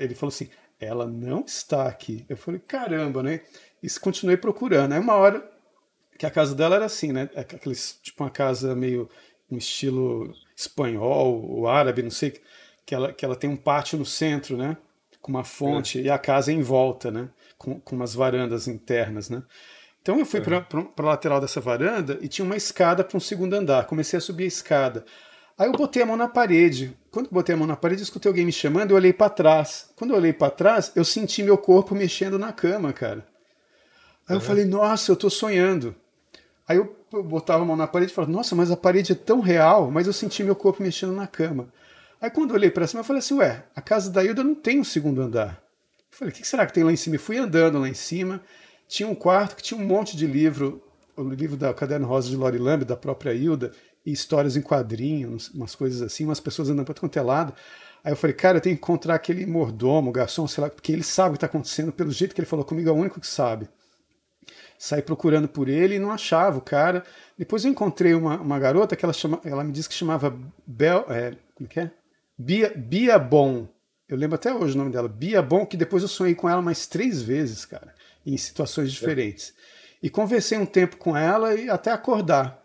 Ele 0.00 0.14
falou 0.14 0.32
assim: 0.32 0.48
ela 0.80 1.06
não 1.06 1.44
está 1.46 1.86
aqui. 1.86 2.24
Eu 2.28 2.36
falei: 2.36 2.60
caramba, 2.60 3.22
né? 3.22 3.40
E 3.82 3.88
continuei 3.98 4.36
procurando. 4.36 4.92
Aí 4.92 4.98
uma 4.98 5.14
hora 5.14 5.48
que 6.18 6.26
a 6.26 6.30
casa 6.30 6.54
dela 6.54 6.76
era 6.76 6.84
assim, 6.84 7.12
né? 7.12 7.28
Aqueles, 7.36 7.98
tipo 8.02 8.22
uma 8.22 8.30
casa 8.30 8.74
meio 8.74 9.08
um 9.50 9.58
estilo 9.58 10.34
espanhol 10.56 11.44
ou 11.44 11.68
árabe, 11.68 12.02
não 12.02 12.10
sei, 12.10 12.40
que 12.86 12.94
ela, 12.94 13.12
que 13.12 13.24
ela 13.24 13.36
tem 13.36 13.48
um 13.48 13.56
pátio 13.56 13.98
no 13.98 14.06
centro, 14.06 14.56
né? 14.56 14.76
com 15.24 15.32
uma 15.32 15.42
fonte 15.42 15.98
é. 15.98 16.02
e 16.02 16.10
a 16.10 16.18
casa 16.18 16.52
em 16.52 16.60
volta, 16.60 17.10
né? 17.10 17.30
Com, 17.56 17.80
com 17.80 17.96
umas 17.96 18.14
varandas 18.14 18.68
internas, 18.68 19.30
né? 19.30 19.42
Então 20.02 20.18
eu 20.18 20.26
fui 20.26 20.38
é. 20.38 20.42
para 20.42 20.66
a 20.98 21.02
lateral 21.02 21.40
dessa 21.40 21.62
varanda 21.62 22.18
e 22.20 22.28
tinha 22.28 22.44
uma 22.44 22.58
escada 22.58 23.02
para 23.02 23.16
um 23.16 23.20
segundo 23.20 23.54
andar. 23.54 23.86
Comecei 23.86 24.18
a 24.18 24.20
subir 24.20 24.44
a 24.44 24.48
escada. 24.48 25.06
Aí 25.56 25.68
eu 25.68 25.72
botei 25.72 26.02
a 26.02 26.06
mão 26.06 26.16
na 26.16 26.28
parede. 26.28 26.96
Quando 27.10 27.26
eu 27.26 27.32
botei 27.32 27.54
a 27.54 27.58
mão 27.58 27.66
na 27.66 27.76
parede, 27.76 28.02
eu 28.02 28.04
escutei 28.04 28.28
alguém 28.28 28.44
me 28.44 28.52
chamando, 28.52 28.90
eu 28.90 28.96
olhei 28.96 29.12
para 29.12 29.30
trás. 29.30 29.90
Quando 29.94 30.10
eu 30.10 30.16
olhei 30.16 30.32
para 30.32 30.50
trás, 30.50 30.90
eu 30.96 31.04
senti 31.04 31.42
meu 31.42 31.56
corpo 31.56 31.94
mexendo 31.94 32.38
na 32.38 32.52
cama, 32.52 32.92
cara. 32.92 33.26
Aí 34.28 34.34
uhum. 34.34 34.36
eu 34.36 34.40
falei, 34.40 34.64
nossa, 34.64 35.12
eu 35.12 35.16
tô 35.16 35.30
sonhando. 35.30 35.94
Aí 36.66 36.76
eu 36.76 36.96
botava 37.22 37.62
a 37.62 37.66
mão 37.66 37.76
na 37.76 37.86
parede 37.86 38.10
e 38.10 38.14
falava, 38.14 38.32
nossa, 38.32 38.56
mas 38.56 38.70
a 38.70 38.76
parede 38.76 39.12
é 39.12 39.14
tão 39.14 39.40
real, 39.40 39.90
mas 39.90 40.06
eu 40.06 40.12
senti 40.12 40.42
meu 40.42 40.56
corpo 40.56 40.82
mexendo 40.82 41.12
na 41.12 41.26
cama. 41.26 41.68
Aí 42.20 42.30
quando 42.30 42.50
eu 42.50 42.56
olhei 42.56 42.70
para 42.70 42.86
cima, 42.86 43.00
eu 43.00 43.04
falei 43.04 43.18
assim, 43.18 43.34
ué, 43.34 43.64
a 43.76 43.82
casa 43.82 44.10
da 44.10 44.24
Hilda 44.24 44.42
não 44.42 44.54
tem 44.54 44.80
um 44.80 44.84
segundo 44.84 45.20
andar. 45.20 45.62
Eu 46.10 46.18
falei, 46.18 46.32
o 46.32 46.36
que 46.36 46.46
será 46.46 46.66
que 46.66 46.72
tem 46.72 46.82
lá 46.82 46.90
em 46.90 46.96
cima? 46.96 47.16
E 47.16 47.18
fui 47.18 47.36
andando 47.36 47.78
lá 47.78 47.88
em 47.88 47.94
cima, 47.94 48.40
tinha 48.88 49.08
um 49.08 49.14
quarto 49.14 49.56
que 49.56 49.62
tinha 49.62 49.78
um 49.78 49.84
monte 49.84 50.16
de 50.16 50.26
livro, 50.26 50.82
o 51.16 51.22
livro 51.22 51.56
da 51.56 51.72
Caderno 51.74 52.06
Rosa 52.06 52.30
de 52.30 52.36
Lori 52.36 52.58
Lamb, 52.58 52.84
da 52.84 52.96
própria 52.96 53.34
Hilda, 53.34 53.72
histórias 54.12 54.56
em 54.56 54.62
quadrinhos, 54.62 55.50
umas 55.54 55.74
coisas 55.74 56.02
assim, 56.02 56.24
umas 56.24 56.40
pessoas 56.40 56.68
andando 56.68 56.84
para 56.86 56.94
quanto 56.94 57.18
é 57.18 57.22
lado. 57.22 57.54
Aí 58.02 58.12
eu 58.12 58.16
falei, 58.16 58.34
cara, 58.34 58.58
eu 58.58 58.60
tenho 58.60 58.76
que 58.76 58.82
encontrar 58.82 59.14
aquele 59.14 59.46
mordomo, 59.46 60.12
garçom, 60.12 60.46
sei 60.46 60.62
lá, 60.62 60.68
porque 60.68 60.92
ele 60.92 61.02
sabe 61.02 61.30
o 61.30 61.32
que 61.32 61.36
está 61.38 61.46
acontecendo, 61.46 61.90
pelo 61.90 62.10
jeito 62.10 62.34
que 62.34 62.40
ele 62.40 62.46
falou 62.46 62.64
comigo, 62.64 62.88
é 62.88 62.92
o 62.92 62.96
único 62.96 63.18
que 63.18 63.26
sabe. 63.26 63.68
Saí 64.78 65.00
procurando 65.00 65.48
por 65.48 65.68
ele 65.68 65.94
e 65.94 65.98
não 65.98 66.10
achava 66.10 66.58
o 66.58 66.60
cara. 66.60 67.04
Depois 67.38 67.64
eu 67.64 67.70
encontrei 67.70 68.12
uma, 68.12 68.38
uma 68.38 68.58
garota 68.58 68.94
que 68.94 69.04
ela, 69.04 69.14
chama, 69.14 69.40
ela 69.44 69.64
me 69.64 69.72
disse 69.72 69.88
que 69.88 69.94
chamava 69.94 70.36
Bel. 70.66 71.06
É, 71.08 71.34
como 71.54 71.68
que 71.68 71.80
é? 71.80 71.90
Bia, 72.36 72.72
Bia 72.76 73.18
Bom. 73.18 73.66
Eu 74.06 74.16
lembro 74.18 74.34
até 74.34 74.52
hoje 74.52 74.74
o 74.74 74.78
nome 74.78 74.90
dela. 74.90 75.08
Bia 75.08 75.40
Bom, 75.40 75.64
que 75.64 75.76
depois 75.76 76.02
eu 76.02 76.08
sonhei 76.08 76.34
com 76.34 76.48
ela 76.48 76.60
mais 76.60 76.86
três 76.86 77.22
vezes, 77.22 77.64
cara, 77.64 77.94
em 78.26 78.36
situações 78.36 78.92
diferentes. 78.92 79.54
E 80.02 80.10
conversei 80.10 80.58
um 80.58 80.66
tempo 80.66 80.98
com 80.98 81.16
ela 81.16 81.54
e 81.54 81.70
até 81.70 81.90
acordar. 81.90 82.63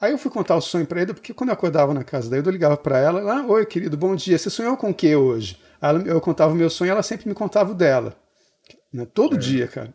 Aí 0.00 0.12
eu 0.12 0.18
fui 0.18 0.30
contar 0.30 0.54
o 0.54 0.60
sonho 0.60 0.86
para 0.86 1.02
ele, 1.02 1.12
porque 1.12 1.34
quando 1.34 1.50
eu 1.50 1.54
acordava 1.54 1.92
na 1.92 2.04
casa 2.04 2.30
dela, 2.30 2.46
eu 2.46 2.52
ligava 2.52 2.76
para 2.76 2.98
ela, 2.98 3.20
lá, 3.20 3.44
oi 3.46 3.66
querido, 3.66 3.96
bom 3.96 4.14
dia, 4.14 4.38
você 4.38 4.48
sonhou 4.48 4.76
com 4.76 4.90
o 4.90 4.94
que 4.94 5.14
hoje? 5.16 5.58
Ela, 5.80 6.00
eu 6.02 6.20
contava 6.20 6.52
o 6.52 6.56
meu 6.56 6.70
sonho, 6.70 6.90
ela 6.90 7.02
sempre 7.02 7.28
me 7.28 7.34
contava 7.34 7.72
o 7.72 7.74
dela. 7.74 8.16
Né? 8.92 9.06
Todo 9.12 9.34
é. 9.34 9.38
dia, 9.38 9.66
cara. 9.66 9.92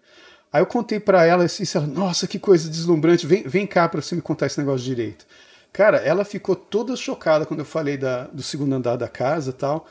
Aí 0.52 0.62
eu 0.62 0.66
contei 0.66 1.00
para 1.00 1.26
ela 1.26 1.46
assim, 1.46 1.64
ela, 1.76 1.88
nossa, 1.88 2.28
que 2.28 2.38
coisa 2.38 2.70
deslumbrante, 2.70 3.26
vem, 3.26 3.44
vem 3.44 3.66
cá 3.66 3.88
para 3.88 4.02
você 4.02 4.14
me 4.14 4.22
contar 4.22 4.48
esse 4.48 4.60
negócio 4.60 4.86
direito. 4.86 5.26
Cara, 5.72 5.98
ela 5.98 6.24
ficou 6.24 6.56
toda 6.56 6.96
chocada 6.96 7.46
quando 7.46 7.62
eu 7.62 7.66
falei 7.66 7.98
da, 7.98 8.26
do 8.26 8.44
segundo 8.44 8.76
andar 8.76 8.96
da 8.96 9.08
casa 9.08 9.50
e 9.50 9.54
tal. 9.54 9.88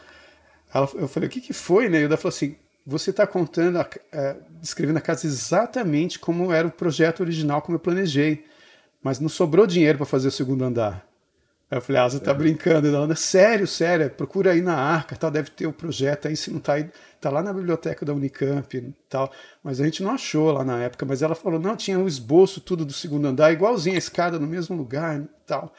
Ela, 0.73 0.89
eu 0.95 1.09
falei, 1.09 1.29
o 1.29 1.33
que, 1.33 1.41
que 1.41 1.53
foi, 1.53 1.89
né? 1.89 2.01
E 2.01 2.05
ela 2.05 2.17
falou 2.17 2.29
assim: 2.29 2.55
você 2.87 3.11
está 3.11 3.27
contando, 3.27 3.79
a, 3.79 3.89
é, 4.13 4.37
descrevendo 4.61 4.99
a 4.99 5.01
casa 5.01 5.27
exatamente 5.27 6.19
como 6.19 6.53
era 6.53 6.69
o 6.69 6.71
projeto 6.71 7.21
original, 7.21 7.61
como 7.63 7.77
eu 7.77 7.81
planejei. 7.81 8.45
Mas 9.03 9.19
não 9.19 9.29
sobrou 9.29 9.67
dinheiro 9.67 9.99
para 9.99 10.07
fazer 10.07 10.29
o 10.29 10.33
segundo 10.33 10.65
andar. 10.65 11.07
Aí 11.73 11.79
eu 11.79 11.83
falei, 11.83 12.03
ah, 12.03 12.09
você 12.11 12.21
tá 12.21 12.33
é. 12.33 12.35
brincando. 12.35 12.87
Ela, 12.87 13.17
sério, 13.17 13.67
sério, 13.67 14.11
procura 14.11 14.53
aí 14.53 14.61
na 14.61 14.75
arca, 14.75 15.17
tal, 15.17 15.31
deve 15.31 15.51
ter 15.51 15.67
o 15.67 15.73
projeto 15.73 16.29
aí, 16.29 16.37
se 16.37 16.51
não 16.51 16.61
tá 16.61 16.75
aí, 16.75 16.91
tá 17.19 17.31
lá 17.31 17.43
na 17.43 17.51
biblioteca 17.51 18.05
da 18.05 18.13
Unicamp 18.13 18.77
e 18.77 18.95
tal. 19.09 19.33
Mas 19.65 19.81
a 19.81 19.85
gente 19.85 20.03
não 20.03 20.11
achou 20.11 20.53
lá 20.53 20.63
na 20.63 20.83
época, 20.83 21.07
mas 21.07 21.23
ela 21.23 21.35
falou, 21.35 21.59
não, 21.59 21.75
tinha 21.75 21.99
o 21.99 22.03
um 22.03 22.07
esboço 22.07 22.61
tudo 22.61 22.85
do 22.85 22.93
segundo 22.93 23.27
andar, 23.27 23.53
igualzinho 23.53 23.95
a 23.95 23.99
escada 23.99 24.39
no 24.39 24.47
mesmo 24.47 24.77
lugar 24.77 25.19
e 25.19 25.27
tal. 25.47 25.73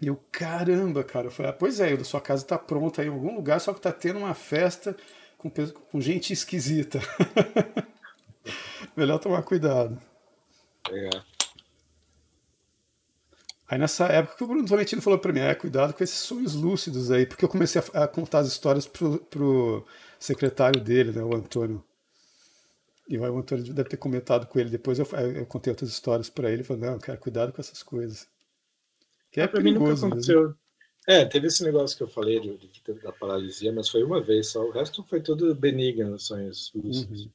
E 0.00 0.06
eu, 0.06 0.18
caramba, 0.32 1.04
cara, 1.04 1.26
eu 1.26 1.30
falei, 1.30 1.50
ah, 1.50 1.54
pois 1.54 1.80
é, 1.80 1.92
a 1.92 2.04
sua 2.04 2.22
casa 2.22 2.46
tá 2.46 2.56
pronta 2.56 3.02
aí 3.02 3.08
em 3.08 3.10
algum 3.10 3.34
lugar, 3.34 3.60
só 3.60 3.74
que 3.74 3.80
tá 3.82 3.92
tendo 3.92 4.20
uma 4.20 4.32
festa 4.32 4.96
com, 5.36 5.50
com 5.50 6.00
gente 6.00 6.32
esquisita. 6.32 6.98
Melhor 8.96 9.18
tomar 9.18 9.42
cuidado. 9.42 10.00
É. 10.90 11.10
Aí 13.68 13.78
nessa 13.78 14.06
época 14.06 14.36
que 14.36 14.44
o 14.44 14.46
Bruno 14.46 14.66
Valentino 14.66 15.02
falou 15.02 15.18
para 15.18 15.32
mim, 15.32 15.40
é, 15.40 15.54
cuidado 15.54 15.92
com 15.92 16.02
esses 16.02 16.18
sonhos 16.18 16.54
lúcidos 16.54 17.10
aí, 17.10 17.26
porque 17.26 17.44
eu 17.44 17.48
comecei 17.48 17.82
a, 17.92 18.04
a 18.04 18.08
contar 18.08 18.38
as 18.38 18.48
histórias 18.48 18.86
pro, 18.86 19.18
pro 19.18 19.86
secretário 20.18 20.80
dele, 20.80 21.12
né, 21.12 21.22
o 21.22 21.34
Antônio. 21.34 21.84
E 23.06 23.18
o 23.18 23.38
Antônio 23.38 23.72
deve 23.74 23.90
ter 23.90 23.98
comentado 23.98 24.46
com 24.46 24.58
ele 24.58 24.70
depois, 24.70 24.98
eu, 24.98 25.06
eu 25.34 25.44
contei 25.44 25.70
outras 25.70 25.90
histórias 25.90 26.30
para 26.30 26.50
ele, 26.50 26.64
falei, 26.64 26.88
não, 26.88 26.98
cara, 26.98 27.18
cuidado 27.18 27.52
com 27.52 27.60
essas 27.60 27.82
coisas. 27.82 28.26
Que 29.30 29.40
é 29.42 29.44
ah, 29.44 29.60
mim 29.60 29.74
nunca 29.74 29.92
aconteceu. 29.92 30.54
É, 31.06 31.24
teve 31.24 31.46
esse 31.46 31.62
negócio 31.62 31.96
que 31.96 32.02
eu 32.02 32.08
falei 32.08 32.40
de, 32.40 32.56
de, 32.56 33.00
da 33.02 33.12
paralisia, 33.12 33.72
mas 33.72 33.88
foi 33.88 34.02
uma 34.02 34.22
vez 34.22 34.48
só, 34.48 34.62
o 34.62 34.70
resto 34.70 35.02
foi 35.04 35.20
tudo 35.20 35.54
benigno 35.54 36.10
nos 36.10 36.26
sonhos 36.26 36.70
lúcidos. 36.74 37.24
Uhum. 37.24 37.30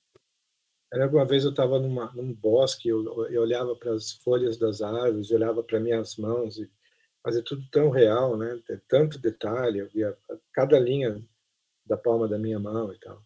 Era 0.93 1.09
uma 1.09 1.25
vez 1.25 1.43
eu 1.43 1.49
estava 1.49 1.79
num 1.79 2.33
bosque, 2.33 2.87
eu, 2.87 3.25
eu 3.25 3.41
olhava 3.41 3.75
para 3.75 3.93
as 3.93 4.11
folhas 4.11 4.59
das 4.59 4.79
árvores, 4.79 5.31
eu 5.31 5.37
olhava 5.37 5.63
para 5.63 5.79
minhas 5.79 6.15
mãos, 6.17 6.59
e 6.59 6.69
fazia 7.23 7.41
tudo 7.43 7.63
tão 7.71 7.89
real, 7.89 8.37
né? 8.37 8.61
Tanto 8.87 9.17
detalhe, 9.17 9.79
eu 9.79 9.89
via 9.89 10.15
cada 10.51 10.79
linha 10.79 11.19
da 11.83 11.97
palma 11.97 12.27
da 12.27 12.37
minha 12.37 12.59
mão 12.59 12.93
e 12.93 12.99
tal. 12.99 13.25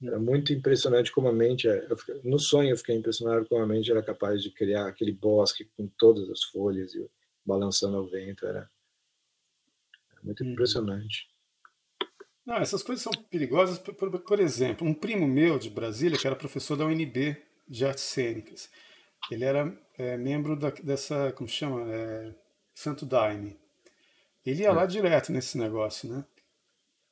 Era 0.00 0.20
muito 0.20 0.52
impressionante 0.52 1.10
como 1.10 1.26
a 1.26 1.32
mente, 1.32 1.66
eu, 1.66 1.96
no 2.22 2.38
sonho 2.38 2.70
eu 2.70 2.76
fiquei 2.76 2.94
impressionado 2.94 3.44
como 3.46 3.62
a 3.62 3.66
mente 3.66 3.90
era 3.90 4.02
capaz 4.02 4.42
de 4.42 4.50
criar 4.50 4.86
aquele 4.86 5.12
bosque 5.12 5.64
com 5.76 5.88
todas 5.98 6.30
as 6.30 6.44
folhas 6.44 6.94
e 6.94 7.10
balançando 7.44 7.96
ao 7.96 8.06
vento, 8.06 8.46
era, 8.46 8.70
era 10.12 10.22
muito 10.22 10.44
uhum. 10.44 10.52
impressionante. 10.52 11.29
Não, 12.50 12.56
essas 12.56 12.82
coisas 12.82 13.00
são 13.00 13.12
perigosas. 13.30 13.78
Por, 13.78 13.94
por, 13.94 14.18
por, 14.18 14.40
exemplo, 14.40 14.84
um 14.84 14.92
primo 14.92 15.28
meu 15.28 15.56
de 15.56 15.70
Brasília, 15.70 16.18
que 16.18 16.26
era 16.26 16.34
professor 16.34 16.76
da 16.76 16.84
UNB 16.84 17.36
de 17.68 17.86
artes 17.86 18.02
cênicas, 18.02 18.68
ele 19.30 19.44
era 19.44 19.72
é, 19.96 20.16
membro 20.16 20.56
da, 20.56 20.70
dessa, 20.70 21.30
como 21.36 21.48
chama? 21.48 21.88
É, 21.88 22.34
Santo 22.74 23.06
Daime. 23.06 23.56
Ele 24.44 24.62
ia 24.62 24.72
lá 24.72 24.82
é. 24.82 24.86
direto 24.88 25.30
nesse 25.30 25.56
negócio, 25.56 26.12
né? 26.12 26.24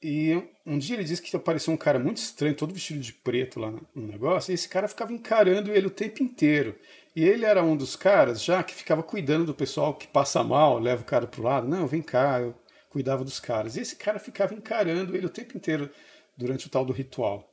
E 0.03 0.43
um 0.67 0.77
dia 0.77 0.97
ele 0.97 1.05
disse 1.05 1.23
que 1.23 1.37
apareceu 1.37 1.73
um 1.73 1.77
cara 1.77 2.01
muito 2.01 2.17
estranho, 2.17 2.57
todo 2.57 2.75
vestido 2.75 2.99
de 3.01 3.13
preto 3.13 3.61
lá 3.61 3.71
no 3.71 4.07
negócio, 4.07 4.51
e 4.51 4.55
esse 4.55 4.69
cara 4.69 4.89
ficava 4.89 5.13
encarando 5.13 5.73
ele 5.73 5.87
o 5.87 5.91
tempo 5.91 6.21
inteiro. 6.21 6.75
E 7.15 7.25
ele 7.25 7.45
era 7.45 7.63
um 7.63 7.77
dos 7.77 7.95
caras 7.95 8.43
já 8.43 8.63
que 8.65 8.75
ficava 8.75 9.05
cuidando 9.05 9.47
do 9.47 9.55
pessoal 9.55 9.95
que 9.95 10.09
passa 10.09 10.43
mal, 10.43 10.81
leva 10.81 11.03
o 11.03 11.07
cara 11.07 11.29
pro 11.29 11.43
lado. 11.43 11.69
Não, 11.69 11.87
vem 11.87 12.03
cá, 12.03 12.41
eu 12.41 12.55
cuidava 12.89 13.25
dos 13.25 13.39
caras. 13.41 13.77
E 13.77 13.81
esse 13.81 13.97
cara 13.97 14.19
ficava 14.19 14.55
encarando 14.55 15.15
ele 15.15 15.27
o 15.27 15.31
tempo 15.31 15.57
inteiro 15.57 15.91
durante 16.37 16.67
o 16.67 16.71
tal 16.71 16.85
do 16.85 16.93
ritual. 16.93 17.49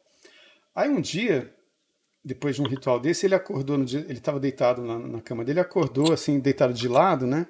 Aí 0.76 0.90
um 0.90 1.02
dia, 1.02 1.54
depois 2.24 2.56
de 2.56 2.62
um 2.62 2.68
ritual 2.68 3.00
desse, 3.00 3.26
ele 3.26 3.36
acordou 3.36 3.84
dia, 3.84 4.02
ele 4.02 4.14
estava 4.20 4.40
deitado 4.40 4.82
na, 4.82 5.00
na, 5.00 5.22
cama 5.22 5.44
dele, 5.44 5.60
acordou 5.60 6.14
assim, 6.14 6.40
deitado 6.40 6.74
de 6.74 6.88
lado, 6.88 7.26
né? 7.26 7.48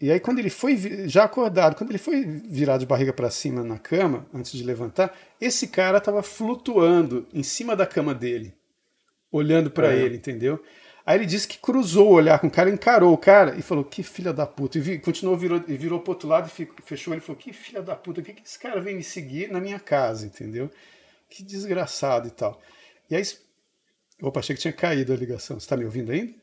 E 0.00 0.12
aí 0.12 0.20
quando 0.20 0.38
ele 0.38 0.50
foi 0.50 1.08
já 1.08 1.24
acordado, 1.24 1.74
quando 1.76 1.90
ele 1.90 1.98
foi 1.98 2.24
virar 2.24 2.78
de 2.78 2.86
barriga 2.86 3.12
para 3.12 3.30
cima 3.30 3.64
na 3.64 3.78
cama, 3.78 4.26
antes 4.32 4.52
de 4.52 4.62
levantar, 4.62 5.16
esse 5.40 5.68
cara 5.68 5.98
estava 5.98 6.22
flutuando 6.22 7.26
em 7.32 7.42
cima 7.42 7.74
da 7.74 7.86
cama 7.86 8.14
dele, 8.14 8.54
olhando 9.30 9.70
para 9.70 9.92
é. 9.92 9.98
ele, 9.98 10.16
entendeu? 10.16 10.62
Aí 11.08 11.16
ele 11.16 11.24
disse 11.24 11.48
que 11.48 11.56
cruzou 11.56 12.10
o 12.10 12.12
olhar 12.12 12.38
com 12.38 12.48
o 12.48 12.50
cara, 12.50 12.68
encarou 12.68 13.14
o 13.14 13.16
cara 13.16 13.56
e 13.56 13.62
falou: 13.62 13.82
Que 13.82 14.02
filha 14.02 14.30
da 14.30 14.46
puta. 14.46 14.76
E 14.76 14.80
vi, 14.82 14.98
continuou, 14.98 15.38
virou, 15.38 15.64
e 15.66 15.74
virou 15.74 16.00
pro 16.00 16.12
outro 16.12 16.28
lado 16.28 16.50
e 16.54 16.68
fechou 16.82 17.14
ele 17.14 17.22
e 17.22 17.24
falou: 17.24 17.40
Que 17.40 17.50
filha 17.50 17.80
da 17.80 17.96
puta, 17.96 18.20
que, 18.20 18.34
que 18.34 18.42
esse 18.46 18.58
cara 18.58 18.78
vem 18.78 18.94
me 18.94 19.02
seguir 19.02 19.50
na 19.50 19.58
minha 19.58 19.80
casa, 19.80 20.26
entendeu? 20.26 20.70
Que 21.30 21.42
desgraçado 21.42 22.28
e 22.28 22.30
tal. 22.30 22.60
E 23.10 23.16
aí. 23.16 23.22
Opa, 24.20 24.40
achei 24.40 24.54
que 24.54 24.60
tinha 24.60 24.72
caído 24.72 25.10
a 25.10 25.16
ligação. 25.16 25.58
Você 25.58 25.66
tá 25.66 25.78
me 25.78 25.86
ouvindo 25.86 26.12
ainda? 26.12 26.34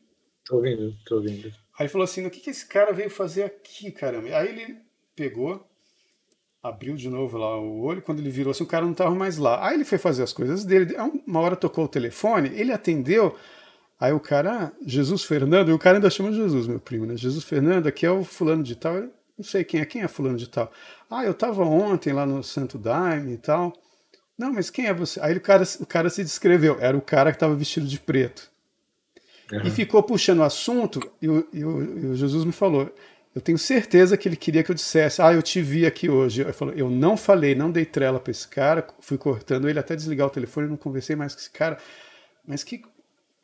Tô 0.44 0.56
ouvindo, 0.56 0.96
tô 1.06 1.14
ouvindo. 1.14 1.52
Aí 1.78 1.86
falou 1.86 2.04
assim: 2.04 2.26
O 2.26 2.30
que, 2.30 2.40
que 2.40 2.50
esse 2.50 2.66
cara 2.66 2.92
veio 2.92 3.08
fazer 3.08 3.44
aqui, 3.44 3.92
caramba? 3.92 4.36
Aí 4.36 4.48
ele 4.48 4.78
pegou, 5.14 5.64
abriu 6.60 6.96
de 6.96 7.08
novo 7.08 7.38
lá 7.38 7.56
o 7.56 7.82
olho, 7.82 8.02
quando 8.02 8.18
ele 8.18 8.30
virou 8.30 8.50
assim, 8.50 8.64
o 8.64 8.66
cara 8.66 8.84
não 8.84 8.90
estava 8.90 9.14
mais 9.14 9.36
lá. 9.36 9.64
Aí 9.64 9.74
ele 9.74 9.84
foi 9.84 9.98
fazer 9.98 10.24
as 10.24 10.32
coisas 10.32 10.64
dele, 10.64 10.96
uma 11.24 11.38
hora 11.38 11.54
tocou 11.54 11.84
o 11.84 11.88
telefone, 11.88 12.50
ele 12.52 12.72
atendeu, 12.72 13.36
aí 13.98 14.12
o 14.12 14.20
cara, 14.20 14.72
Jesus 14.84 15.24
Fernando, 15.24 15.70
e 15.70 15.72
o 15.72 15.78
cara 15.78 15.98
ainda 15.98 16.10
chama 16.10 16.32
Jesus, 16.32 16.66
meu 16.66 16.80
primo, 16.80 17.06
né? 17.06 17.16
Jesus 17.16 17.44
Fernando, 17.44 17.86
aqui 17.86 18.04
é 18.04 18.10
o 18.10 18.24
fulano 18.24 18.62
de 18.62 18.76
tal, 18.76 18.96
eu 18.96 19.10
não 19.36 19.44
sei 19.44 19.64
quem 19.64 19.80
é, 19.80 19.84
quem 19.84 20.02
é 20.02 20.08
fulano 20.08 20.36
de 20.36 20.48
tal. 20.48 20.72
Ah, 21.10 21.24
eu 21.24 21.32
estava 21.32 21.62
ontem 21.64 22.12
lá 22.12 22.24
no 22.24 22.42
Santo 22.42 22.78
Daime 22.78 23.34
e 23.34 23.38
tal. 23.38 23.72
Não, 24.38 24.52
mas 24.52 24.70
quem 24.70 24.86
é 24.86 24.94
você? 24.94 25.20
Aí 25.20 25.36
o 25.36 25.40
cara, 25.40 25.64
o 25.80 25.86
cara 25.86 26.10
se 26.10 26.22
descreveu, 26.22 26.76
era 26.80 26.96
o 26.96 27.02
cara 27.02 27.30
que 27.30 27.36
estava 27.36 27.54
vestido 27.54 27.86
de 27.86 27.98
preto. 27.98 28.50
Uhum. 29.52 29.62
E 29.64 29.70
ficou 29.70 30.02
puxando 30.02 30.40
o 30.40 30.42
assunto, 30.42 31.00
e 31.20 31.28
o, 31.28 31.48
e, 31.52 31.64
o, 31.64 31.98
e 31.98 32.06
o 32.06 32.14
Jesus 32.16 32.44
me 32.44 32.52
falou, 32.52 32.92
eu 33.34 33.40
tenho 33.40 33.58
certeza 33.58 34.16
que 34.16 34.26
ele 34.26 34.36
queria 34.36 34.62
que 34.62 34.70
eu 34.70 34.74
dissesse, 34.74 35.20
ah, 35.20 35.32
eu 35.32 35.42
te 35.42 35.60
vi 35.60 35.84
aqui 35.84 36.08
hoje. 36.08 36.40
Eu, 36.40 36.52
falou, 36.54 36.74
eu 36.74 36.88
não 36.88 37.16
falei, 37.16 37.54
não 37.54 37.70
dei 37.70 37.84
trela 37.84 38.18
para 38.18 38.30
esse 38.30 38.48
cara, 38.48 38.86
fui 39.00 39.18
cortando 39.18 39.68
ele 39.68 39.78
até 39.78 39.94
desligar 39.94 40.26
o 40.26 40.30
telefone, 40.30 40.68
não 40.68 40.76
conversei 40.76 41.14
mais 41.14 41.34
com 41.34 41.40
esse 41.40 41.50
cara. 41.50 41.76
Mas 42.46 42.64
que 42.64 42.82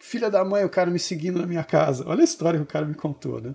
filha 0.03 0.29
da 0.29 0.45
mãe, 0.45 0.65
o 0.65 0.69
cara 0.69 0.91
me 0.91 0.99
seguindo 0.99 1.39
na 1.39 1.47
minha 1.47 1.63
casa. 1.63 2.05
Olha 2.09 2.23
a 2.23 2.25
história 2.25 2.59
que 2.59 2.65
o 2.65 2.69
cara 2.69 2.85
me 2.85 2.95
contou, 2.95 3.41
né? 3.41 3.55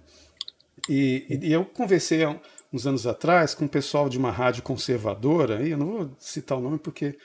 E, 0.87 1.39
e, 1.43 1.51
eu 1.51 1.65
conversei 1.65 2.23
há 2.23 2.39
uns 2.71 2.87
anos 2.87 3.05
atrás 3.05 3.53
com 3.53 3.65
um 3.65 3.67
pessoal 3.67 4.07
de 4.07 4.17
uma 4.17 4.31
rádio 4.31 4.63
conservadora, 4.63 5.61
e 5.61 5.71
eu 5.71 5.77
não 5.77 5.85
vou 5.85 6.15
citar 6.17 6.57
o 6.57 6.61
nome 6.61 6.79
porque 6.79 7.17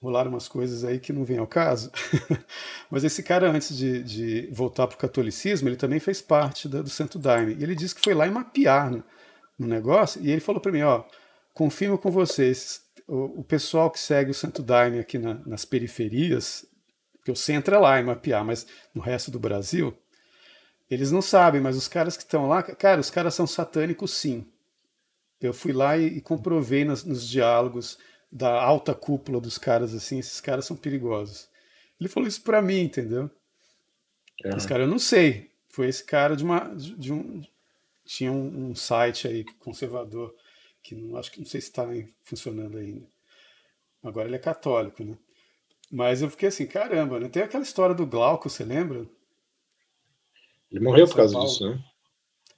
rolaram 0.00 0.30
umas 0.30 0.48
coisas 0.48 0.84
aí 0.84 0.98
que 0.98 1.12
não 1.12 1.22
vem 1.22 1.36
ao 1.36 1.46
caso. 1.46 1.92
Mas 2.90 3.04
esse 3.04 3.22
cara, 3.22 3.50
antes 3.50 3.76
de, 3.76 4.02
de 4.02 4.48
voltar 4.50 4.86
para 4.86 4.94
o 4.94 4.98
catolicismo, 4.98 5.68
ele 5.68 5.76
também 5.76 6.00
fez 6.00 6.22
parte 6.22 6.66
da, 6.66 6.80
do 6.80 6.88
Santo 6.88 7.18
Daime. 7.18 7.54
E 7.54 7.62
ele 7.62 7.74
disse 7.74 7.94
que 7.94 8.00
foi 8.00 8.14
lá 8.14 8.26
em 8.26 8.30
mapear 8.30 8.90
no, 8.90 9.04
no 9.58 9.66
negócio, 9.66 10.20
e 10.22 10.30
ele 10.30 10.40
falou 10.40 10.62
para 10.62 10.72
mim: 10.72 10.80
ó, 10.80 11.04
confirmo 11.52 11.98
com 11.98 12.10
vocês, 12.10 12.80
o, 13.06 13.40
o, 13.40 13.44
pessoal 13.44 13.90
que 13.90 14.00
segue 14.00 14.30
o 14.30 14.34
Santo 14.34 14.62
Daime 14.62 14.98
aqui 14.98 15.18
na, 15.18 15.34
nas 15.46 15.66
periferias, 15.66 16.64
porque 17.22 17.30
o 17.30 17.36
centro 17.36 17.76
é 17.76 17.78
lá 17.78 18.00
em 18.00 18.04
mapear, 18.04 18.44
mas 18.44 18.66
no 18.92 19.00
resto 19.00 19.30
do 19.30 19.38
Brasil, 19.38 19.96
eles 20.90 21.12
não 21.12 21.22
sabem, 21.22 21.60
mas 21.60 21.76
os 21.76 21.86
caras 21.86 22.16
que 22.16 22.24
estão 22.24 22.48
lá, 22.48 22.64
cara, 22.64 23.00
os 23.00 23.10
caras 23.10 23.32
são 23.32 23.46
satânicos 23.46 24.10
sim. 24.10 24.44
Eu 25.40 25.54
fui 25.54 25.72
lá 25.72 25.96
e, 25.96 26.18
e 26.18 26.20
comprovei 26.20 26.84
nos, 26.84 27.04
nos 27.04 27.26
diálogos 27.26 27.96
da 28.30 28.60
alta 28.60 28.92
cúpula 28.92 29.40
dos 29.40 29.56
caras 29.56 29.94
assim, 29.94 30.18
esses 30.18 30.40
caras 30.40 30.64
são 30.64 30.76
perigosos. 30.76 31.48
Ele 32.00 32.08
falou 32.08 32.28
isso 32.28 32.42
para 32.42 32.60
mim, 32.60 32.80
entendeu? 32.80 33.30
É. 34.44 34.56
Esse 34.56 34.66
cara 34.66 34.82
eu 34.82 34.88
não 34.88 34.98
sei. 34.98 35.48
Foi 35.68 35.86
esse 35.86 36.02
cara 36.02 36.34
de 36.34 36.42
uma 36.42 36.74
de 36.74 37.12
um 37.12 37.40
tinha 38.04 38.32
um, 38.32 38.70
um 38.70 38.74
site 38.74 39.28
aí 39.28 39.44
conservador 39.60 40.34
que 40.82 40.96
não 40.96 41.16
acho 41.16 41.30
que 41.30 41.38
não 41.38 41.46
sei 41.46 41.60
se 41.60 41.68
está 41.68 41.86
funcionando 42.24 42.78
ainda. 42.78 43.06
Agora 44.02 44.26
ele 44.26 44.34
é 44.34 44.40
católico, 44.40 45.04
né? 45.04 45.16
Mas 45.92 46.22
eu 46.22 46.30
fiquei 46.30 46.48
assim, 46.48 46.66
caramba, 46.66 47.20
né? 47.20 47.28
Tem 47.28 47.42
aquela 47.42 47.62
história 47.62 47.94
do 47.94 48.06
Glauco, 48.06 48.48
você 48.48 48.64
lembra? 48.64 49.06
Ele 50.70 50.82
morreu 50.82 51.06
por 51.06 51.16
causa 51.16 51.34
Paulo. 51.34 51.48
disso, 51.48 51.68
né? 51.68 51.84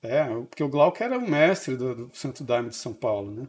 É, 0.02 0.24
porque 0.24 0.62
o 0.62 0.68
Glauco 0.68 1.02
era 1.02 1.18
o 1.18 1.28
mestre 1.28 1.76
do, 1.76 1.94
do 1.94 2.14
Santo 2.14 2.44
Daime 2.44 2.68
de 2.68 2.76
São 2.76 2.92
Paulo, 2.92 3.30
né? 3.30 3.48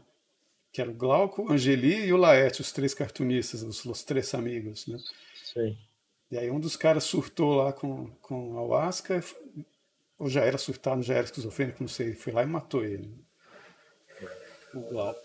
que 0.75 0.81
era 0.81 0.91
o 0.91 0.93
Glauco, 0.93 1.49
Angeli 1.49 2.05
e 2.05 2.11
o 2.11 2.17
Laerte, 2.17 2.59
os 2.59 2.69
três 2.69 2.93
cartunistas, 2.93 3.63
os, 3.63 3.85
os 3.85 4.03
três 4.03 4.33
amigos, 4.33 4.85
né? 4.87 4.97
Sim. 5.41 5.77
E 6.29 6.37
aí 6.37 6.51
um 6.51 6.59
dos 6.59 6.75
caras 6.75 7.05
surtou 7.05 7.55
lá 7.55 7.71
com, 7.71 8.07
com 8.21 8.57
a 8.57 8.59
Ayahuasca, 8.59 9.23
ou 10.19 10.27
já 10.27 10.41
era 10.41 10.57
surtado, 10.57 11.01
já 11.01 11.13
era 11.13 11.23
esquizofrênico, 11.23 11.81
não 11.81 11.87
sei, 11.87 12.13
foi 12.13 12.33
lá 12.33 12.43
e 12.43 12.45
matou 12.45 12.83
ele. 12.83 13.09
O 14.73 14.81
Glauco. 14.81 15.24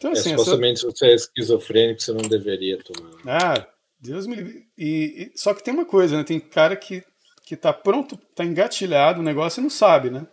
Então, 0.00 0.12
assim, 0.12 0.32
é, 0.32 0.38
supostamente 0.38 0.78
essa... 0.78 0.90
se 0.90 0.96
você 0.96 1.06
é 1.06 1.14
esquizofrênico, 1.14 2.00
você 2.00 2.12
não 2.12 2.22
deveria 2.22 2.82
tomar. 2.82 3.10
Ah, 3.26 3.66
Deus 4.00 4.26
me 4.26 4.34
livre. 4.34 4.66
E, 4.78 5.30
e, 5.34 5.38
só 5.38 5.52
que 5.52 5.62
tem 5.62 5.74
uma 5.74 5.84
coisa, 5.84 6.16
né? 6.16 6.24
Tem 6.24 6.40
cara 6.40 6.74
que, 6.74 7.04
que 7.44 7.54
tá 7.54 7.70
pronto, 7.70 8.16
tá 8.34 8.42
engatilhado 8.42 9.20
o 9.20 9.22
negócio 9.22 9.60
e 9.60 9.62
não 9.62 9.68
sabe, 9.68 10.08
né? 10.08 10.26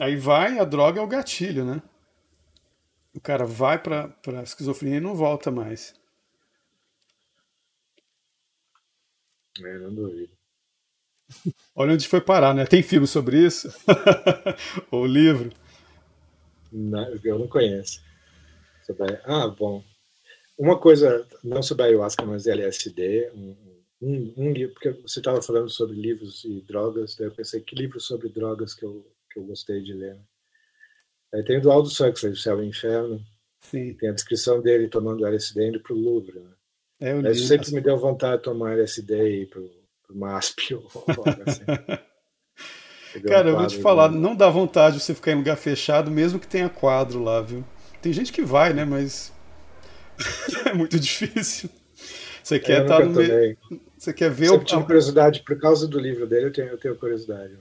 Aí 0.00 0.14
vai, 0.14 0.58
a 0.58 0.64
droga 0.64 1.00
é 1.00 1.02
o 1.02 1.08
gatilho, 1.08 1.64
né? 1.64 1.82
o 3.14 3.20
cara 3.20 3.44
vai 3.44 3.78
para 3.78 4.14
a 4.38 4.42
esquizofrenia 4.42 4.98
e 4.98 5.00
não 5.00 5.14
volta 5.14 5.50
mais. 5.50 5.94
É, 9.58 9.78
não 9.78 9.94
duvido. 9.94 10.32
Olha 11.74 11.94
onde 11.94 12.08
foi 12.08 12.20
parar, 12.20 12.54
né? 12.54 12.66
Tem 12.66 12.82
filme 12.82 13.06
sobre 13.06 13.44
isso? 13.44 13.72
Ou 14.90 15.06
livro? 15.06 15.52
Não, 16.72 17.18
eu 17.24 17.38
não 17.38 17.48
conheço. 17.48 18.00
Ah, 19.24 19.48
bom. 19.48 19.84
Uma 20.58 20.78
coisa, 20.78 21.26
não 21.42 21.62
sobre 21.62 21.84
ayahuasca, 21.84 22.24
mas 22.24 22.46
LSD, 22.46 23.30
um, 23.34 23.56
um, 24.02 24.34
um 24.36 24.52
livro, 24.52 24.74
porque 24.74 24.90
você 24.90 25.20
estava 25.20 25.40
falando 25.40 25.70
sobre 25.70 25.96
livros 25.96 26.44
e 26.44 26.60
drogas, 26.62 27.16
daí 27.16 27.28
eu 27.28 27.32
pensei, 27.32 27.60
que 27.60 27.74
livro 27.74 28.00
sobre 28.00 28.28
drogas 28.28 28.74
que 28.74 28.84
eu, 28.84 29.06
que 29.32 29.38
eu 29.38 29.44
gostei 29.44 29.80
de 29.82 29.92
ler? 29.92 30.18
Aí 31.32 31.44
tem 31.44 31.58
o 31.58 31.60
do 31.62 31.70
Aldous 31.70 32.00
Huxley, 32.00 32.32
O 32.32 32.36
Céu 32.36 32.58
e 32.58 32.66
o 32.66 32.68
Inferno. 32.68 33.24
Sim. 33.60 33.94
Tem 33.94 34.08
a 34.08 34.12
descrição 34.12 34.60
dele 34.60 34.88
tomando 34.88 35.24
LSD 35.24 35.68
indo 35.68 35.80
para 35.80 35.94
o 35.94 35.98
Louvre. 35.98 36.40
Né? 36.40 36.50
É, 37.00 37.30
Isso 37.30 37.46
sempre 37.46 37.72
me 37.72 37.80
deu 37.80 37.96
vontade 37.96 38.38
de 38.38 38.44
tomar 38.44 38.72
LSD 38.72 39.14
e 39.14 39.42
ir 39.42 39.46
para 39.46 39.60
o 39.60 39.70
MASP 40.10 40.74
ou 40.74 40.90
algo 40.94 41.42
assim. 41.46 41.64
Cara, 43.26 43.50
eu 43.50 43.56
vou 43.56 43.66
te 43.66 43.78
falar, 43.78 44.10
não 44.10 44.36
dá 44.36 44.48
vontade 44.48 45.00
você 45.00 45.14
ficar 45.14 45.32
em 45.32 45.36
lugar 45.36 45.56
fechado, 45.56 46.10
mesmo 46.10 46.38
que 46.38 46.46
tenha 46.46 46.68
quadro 46.68 47.22
lá, 47.22 47.40
viu? 47.40 47.64
Tem 48.00 48.12
gente 48.12 48.32
que 48.32 48.42
vai, 48.42 48.72
né? 48.72 48.84
Mas 48.84 49.32
é 50.66 50.72
muito 50.72 50.98
difícil. 50.98 51.68
Você 52.42 52.58
quer 52.58 52.82
estar 52.82 52.98
tá 52.98 53.04
no 53.04 53.12
meio. 53.12 53.56
Você 53.96 54.12
quer 54.12 54.30
ver 54.30 54.48
Sempre 54.48 54.62
o. 54.62 54.64
tive 54.64 54.84
curiosidade, 54.84 55.42
por 55.44 55.58
causa 55.58 55.86
do 55.86 55.98
livro 55.98 56.26
dele, 56.26 56.46
eu 56.46 56.52
tenho, 56.52 56.68
eu 56.68 56.78
tenho 56.78 56.96
curiosidade. 56.96 57.56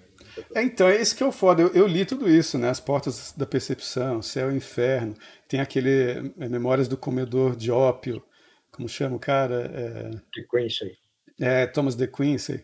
É, 0.55 0.61
então, 0.63 0.87
é 0.87 1.01
isso 1.01 1.15
que 1.15 1.23
é 1.23 1.25
o 1.25 1.31
foda. 1.31 1.61
Eu, 1.61 1.69
eu, 1.73 1.87
li 1.87 2.05
tudo 2.05 2.29
isso, 2.29 2.57
né? 2.57 2.69
As 2.69 2.79
Portas 2.79 3.33
da 3.35 3.45
Percepção, 3.45 4.21
Céu 4.21 4.51
e 4.51 4.55
Inferno. 4.55 5.15
Tem 5.47 5.59
aquele 5.59 6.31
é, 6.39 6.47
Memórias 6.47 6.87
do 6.87 6.95
Comedor 6.95 7.55
de 7.55 7.71
Ópio. 7.71 8.23
Como 8.71 8.87
chama 8.87 9.17
o 9.17 9.19
cara? 9.19 9.69
É, 9.73 10.09
de 10.33 10.47
Quincy. 10.47 10.97
É, 11.39 11.67
Thomas 11.67 11.95
de 11.95 12.07
Quincy. 12.07 12.63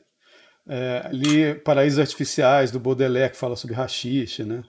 É, 0.68 1.10
li 1.12 1.56
Paraísos 1.56 2.00
Artificiais, 2.00 2.72
do 2.72 2.80
Baudelaire, 2.80 3.32
que 3.32 3.38
fala 3.38 3.56
sobre 3.56 3.76
rachixe, 3.76 4.44
né? 4.44 4.64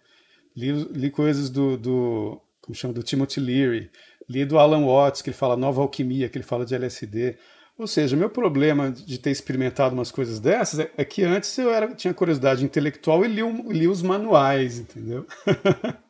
Li, 0.56 0.72
li 0.72 1.10
coisas 1.10 1.50
do, 1.50 1.76
do, 1.76 2.40
como 2.60 2.74
chama, 2.74 2.94
do 2.94 3.02
Timothy 3.02 3.40
Leary. 3.40 3.90
Li 4.28 4.44
do 4.44 4.58
Alan 4.58 4.84
Watts, 4.84 5.22
que 5.22 5.30
ele 5.30 5.36
fala 5.36 5.56
Nova 5.56 5.80
Alquimia, 5.80 6.28
que 6.28 6.36
ele 6.36 6.44
fala 6.44 6.66
de 6.66 6.74
LSD. 6.74 7.36
Ou 7.78 7.86
seja, 7.86 8.16
meu 8.16 8.30
problema 8.30 8.90
de 8.90 9.18
ter 9.18 9.30
experimentado 9.30 9.94
umas 9.94 10.10
coisas 10.10 10.40
dessas 10.40 10.80
é, 10.80 10.90
é 10.96 11.04
que 11.04 11.22
antes 11.22 11.56
eu 11.58 11.70
era, 11.70 11.94
tinha 11.94 12.14
curiosidade 12.14 12.64
intelectual 12.64 13.24
e 13.24 13.28
li, 13.28 13.42
li 13.68 13.86
os 13.86 14.02
manuais, 14.02 14.78
entendeu? 14.78 15.26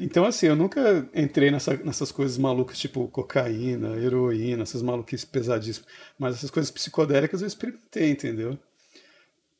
então, 0.00 0.24
assim, 0.24 0.46
eu 0.46 0.56
nunca 0.56 1.08
entrei 1.14 1.52
nessa, 1.52 1.76
nessas 1.76 2.10
coisas 2.10 2.36
malucas, 2.36 2.78
tipo 2.78 3.06
cocaína, 3.08 3.96
heroína, 3.96 4.64
essas 4.64 4.82
maluquices 4.82 5.24
pesadíssimas. 5.24 5.88
Mas 6.18 6.34
essas 6.34 6.50
coisas 6.50 6.70
psicodélicas 6.70 7.40
eu 7.42 7.46
experimentei, 7.46 8.10
entendeu? 8.10 8.58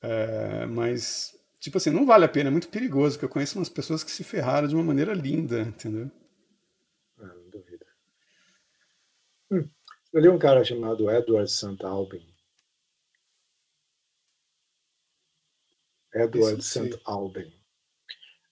É, 0.02 0.66
mas, 0.66 1.38
tipo 1.60 1.76
assim, 1.78 1.90
não 1.90 2.04
vale 2.04 2.24
a 2.24 2.28
pena, 2.28 2.48
é 2.48 2.50
muito 2.50 2.68
perigoso, 2.68 3.14
porque 3.16 3.26
eu 3.26 3.28
conheço 3.28 3.58
umas 3.58 3.68
pessoas 3.68 4.02
que 4.02 4.10
se 4.10 4.24
ferraram 4.24 4.66
de 4.66 4.74
uma 4.74 4.82
maneira 4.82 5.14
linda, 5.14 5.60
entendeu? 5.60 6.10
Ah, 7.18 7.26
não 7.26 7.50
duvido. 7.50 7.86
Hum. 9.52 9.68
Eu 10.12 10.20
li 10.20 10.28
um 10.28 10.38
cara 10.38 10.64
chamado 10.64 11.08
Edward 11.10 11.50
St. 11.50 11.84
Albin. 11.84 12.26
Edward 16.12 16.64
St. 16.64 17.00
Albin. 17.04 17.57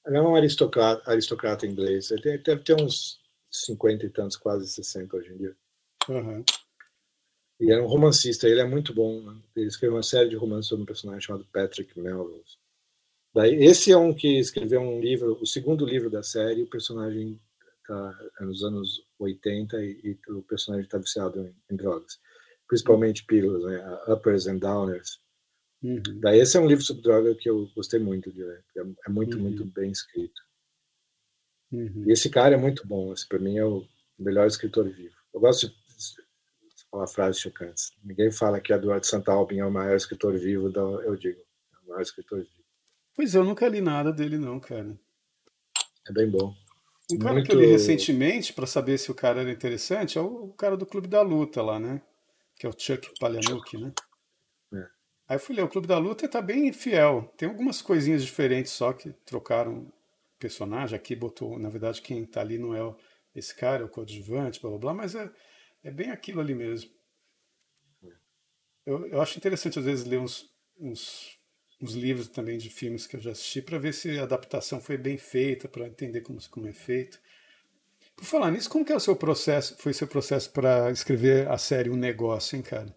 Ele 0.06 0.16
é 0.16 0.22
um 0.22 0.36
aristocrata, 0.36 1.10
aristocrata 1.10 1.66
inglês. 1.66 2.10
Ele 2.10 2.38
deve 2.38 2.62
ter 2.62 2.80
uns 2.80 3.20
50 3.50 4.06
e 4.06 4.10
tantos, 4.10 4.36
quase 4.36 4.68
60 4.68 5.16
hoje 5.16 5.32
em 5.32 5.36
dia. 5.36 5.56
Uhum. 6.08 6.44
E 7.58 7.72
é 7.72 7.80
um 7.80 7.86
romancista, 7.86 8.48
ele 8.48 8.60
é 8.60 8.66
muito 8.66 8.94
bom. 8.94 9.20
Né? 9.22 9.40
Ele 9.56 9.66
escreveu 9.66 9.96
uma 9.96 10.02
série 10.02 10.28
de 10.28 10.36
romances 10.36 10.68
sobre 10.68 10.82
um 10.82 10.86
personagem 10.86 11.22
chamado 11.22 11.46
Patrick 11.52 11.98
Melrose. 11.98 12.58
Daí, 13.34 13.54
esse 13.64 13.92
é 13.92 13.96
um 13.96 14.14
que 14.14 14.38
escreveu 14.38 14.80
um 14.80 15.00
livro, 15.00 15.38
o 15.40 15.46
segundo 15.46 15.84
livro 15.84 16.08
da 16.08 16.22
série, 16.22 16.62
o 16.62 16.70
personagem 16.70 17.38
está 17.80 18.18
nos 18.40 18.62
anos 18.62 19.02
80 19.18 19.76
e, 19.82 20.18
e 20.26 20.32
o 20.32 20.42
personagem 20.42 20.86
está 20.86 20.98
viciado 20.98 21.40
em, 21.40 21.54
em, 21.70 21.76
drogas, 21.76 22.18
principalmente 22.66 23.24
pílulas, 23.26 23.64
né? 23.64 23.98
uppers 24.08 24.46
and 24.46 24.58
downers. 24.58 25.20
Uhum. 25.86 26.20
Daí 26.20 26.40
esse 26.40 26.56
é 26.56 26.60
um 26.60 26.66
livro 26.66 26.82
sobre 26.82 27.02
droga 27.02 27.32
que 27.36 27.48
eu 27.48 27.70
gostei 27.76 28.00
muito 28.00 28.32
de 28.32 28.42
ler, 28.42 28.64
é, 28.76 28.80
é 28.80 29.08
muito, 29.08 29.36
uhum. 29.36 29.44
muito 29.44 29.64
bem 29.64 29.92
escrito. 29.92 30.42
Uhum. 31.70 32.04
E 32.06 32.12
esse 32.12 32.28
cara 32.28 32.54
é 32.54 32.58
muito 32.58 32.84
bom, 32.84 33.12
esse 33.12 33.26
para 33.26 33.38
mim 33.38 33.56
é 33.56 33.64
o 33.64 33.86
melhor 34.18 34.48
escritor 34.48 34.88
vivo. 34.88 35.14
Eu 35.32 35.38
gosto 35.38 35.68
de 35.68 35.74
falar 36.90 37.06
frases 37.06 37.40
chocantes. 37.40 37.92
Ninguém 38.02 38.32
fala 38.32 38.60
que 38.60 38.72
Eduardo 38.72 39.06
Santalbin 39.06 39.58
é 39.58 39.64
o 39.64 39.70
maior 39.70 39.96
escritor 39.96 40.36
vivo, 40.36 40.72
eu 41.04 41.14
digo, 41.14 41.38
é 41.38 41.84
o 41.84 41.88
maior 41.90 42.02
escritor 42.02 42.40
vivo. 42.40 42.66
Pois 43.14 43.34
eu 43.34 43.44
nunca 43.44 43.68
li 43.68 43.80
nada 43.80 44.12
dele 44.12 44.38
não, 44.38 44.58
cara. 44.58 44.98
É 46.08 46.12
bem 46.12 46.28
bom. 46.28 46.52
Um 47.12 47.18
cara 47.18 47.34
Muito... 47.34 47.48
que 47.48 47.54
eu 47.54 47.60
li 47.60 47.66
recentemente, 47.66 48.52
para 48.52 48.66
saber 48.66 48.98
se 48.98 49.10
o 49.10 49.14
cara 49.14 49.42
era 49.42 49.52
interessante, 49.52 50.18
é 50.18 50.20
o, 50.20 50.48
cara 50.48 50.76
do 50.76 50.84
Clube 50.84 51.06
da 51.06 51.22
Luta 51.22 51.62
lá, 51.62 51.78
né? 51.78 52.02
Que 52.56 52.66
é 52.66 52.68
o 52.68 52.74
Chuck 52.76 53.08
Palahniuk, 53.20 53.78
né? 53.78 53.92
Aí 55.28 55.36
eu 55.36 55.40
fui 55.40 55.56
ler, 55.56 55.62
o 55.62 55.68
Clube 55.68 55.88
da 55.88 55.98
Luta 55.98 56.28
tá 56.28 56.40
bem 56.40 56.72
fiel. 56.72 57.32
Tem 57.36 57.48
algumas 57.48 57.82
coisinhas 57.82 58.24
diferentes 58.24 58.72
só 58.72 58.92
que 58.92 59.12
trocaram 59.24 59.92
personagem. 60.38 60.96
Aqui 60.96 61.16
botou, 61.16 61.58
na 61.58 61.68
verdade, 61.68 62.00
quem 62.00 62.24
tá 62.24 62.40
ali 62.40 62.58
não 62.58 62.74
é 62.74 62.94
esse 63.34 63.54
cara, 63.54 63.82
é 63.82 63.84
o 63.84 63.88
coadjuvante, 63.88 64.60
blá 64.60 64.70
blá 64.70 64.78
blá, 64.78 64.94
mas 64.94 65.14
é, 65.14 65.30
é 65.82 65.90
bem 65.90 66.10
aquilo 66.10 66.40
ali 66.40 66.54
mesmo. 66.54 66.90
Eu, 68.84 69.06
eu 69.08 69.20
acho 69.20 69.36
interessante, 69.36 69.78
às 69.78 69.84
vezes, 69.84 70.06
ler 70.06 70.20
uns, 70.20 70.48
uns, 70.78 71.36
uns 71.82 71.94
livros 71.94 72.28
também 72.28 72.56
de 72.56 72.70
filmes 72.70 73.06
que 73.06 73.16
eu 73.16 73.20
já 73.20 73.32
assisti 73.32 73.60
para 73.60 73.78
ver 73.78 73.92
se 73.92 74.18
a 74.18 74.22
adaptação 74.22 74.80
foi 74.80 74.96
bem 74.96 75.18
feita, 75.18 75.68
para 75.68 75.88
entender 75.88 76.20
como, 76.20 76.38
como 76.48 76.68
é 76.68 76.72
feito. 76.72 77.20
Por 78.14 78.24
falar 78.24 78.50
nisso, 78.52 78.70
como 78.70 78.84
que 78.84 78.92
é 78.92 78.96
o 78.96 79.00
seu 79.00 79.16
processo, 79.16 79.76
foi 79.78 79.92
seu 79.92 80.06
processo 80.06 80.50
para 80.52 80.90
escrever 80.92 81.48
a 81.48 81.58
série 81.58 81.90
Um 81.90 81.96
Negócio, 81.96 82.56
hein, 82.56 82.62
cara? 82.62 82.96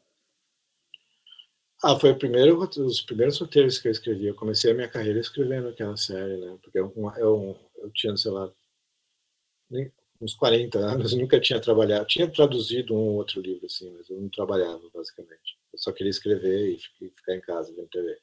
Ah, 1.82 1.98
foi 1.98 2.14
primeiro, 2.14 2.60
os 2.60 3.02
primeiros 3.02 3.40
roteiros 3.40 3.80
que 3.80 3.88
eu 3.88 3.92
escrevi. 3.92 4.28
Eu 4.28 4.36
comecei 4.36 4.72
a 4.72 4.76
minha 4.76 4.90
carreira 4.90 5.20
escrevendo 5.20 5.70
aquela 5.70 5.96
série, 5.96 6.38
né? 6.38 6.58
Porque 6.62 6.78
eu, 6.78 6.94
eu, 7.18 7.58
eu 7.78 7.90
tinha, 7.92 8.16
sei 8.18 8.32
lá, 8.32 8.52
uns 10.22 10.34
40 10.34 10.78
anos, 10.78 11.14
nunca 11.16 11.40
tinha 11.40 11.60
trabalhado. 11.60 12.06
Tinha 12.06 12.30
traduzido 12.30 12.94
um 12.94 13.16
outro 13.16 13.42
livro, 13.42 13.66
assim, 13.66 13.90
mas 13.92 14.10
eu 14.10 14.20
não 14.20 14.30
trabalhava, 14.30 14.82
basicamente. 14.94 15.58
Eu 15.72 15.80
só 15.80 15.92
queria 15.94 16.10
escrever 16.10 16.76
e 16.76 17.10
ficar 17.12 17.36
em 17.36 17.42
casa 17.42 17.74
vendo 17.74 17.88
TV. 17.88 18.18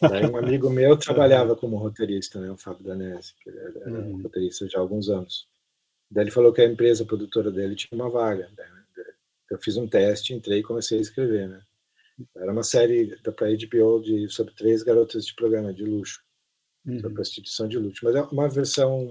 Daí 0.00 0.26
um 0.26 0.36
amigo 0.36 0.70
meu 0.70 0.96
trabalhava 0.96 1.56
como 1.56 1.76
roteirista, 1.76 2.40
né, 2.40 2.48
o 2.50 2.56
Fábio 2.56 2.84
Danese, 2.84 3.34
que 3.42 3.50
era 3.50 3.90
uhum. 3.90 4.22
roteirista 4.22 4.68
já 4.68 4.78
há 4.78 4.80
alguns 4.80 5.08
anos. 5.08 5.48
Daí 6.08 6.24
ele 6.24 6.30
falou 6.30 6.52
que 6.52 6.60
a 6.60 6.66
empresa 6.66 7.04
produtora 7.04 7.50
dele 7.50 7.74
tinha 7.74 8.00
uma 8.00 8.08
vaga. 8.08 8.48
Né? 8.56 8.84
Eu 9.50 9.58
fiz 9.58 9.76
um 9.76 9.88
teste, 9.88 10.32
entrei 10.32 10.60
e 10.60 10.62
comecei 10.62 10.98
a 10.98 11.02
escrever, 11.02 11.48
né? 11.48 11.65
Era 12.36 12.52
uma 12.52 12.62
série 12.62 13.14
da 13.22 13.32
HBO 13.32 14.00
de 14.00 14.28
sobre 14.30 14.54
três 14.54 14.82
garotas 14.82 15.26
de 15.26 15.34
programa 15.34 15.72
de 15.72 15.84
luxo, 15.84 16.22
uhum. 16.86 16.98
sobre 17.00 17.14
prostituição 17.14 17.68
de 17.68 17.78
luxo, 17.78 18.04
mas 18.04 18.14
é 18.14 18.22
uma 18.22 18.48
versão 18.48 19.08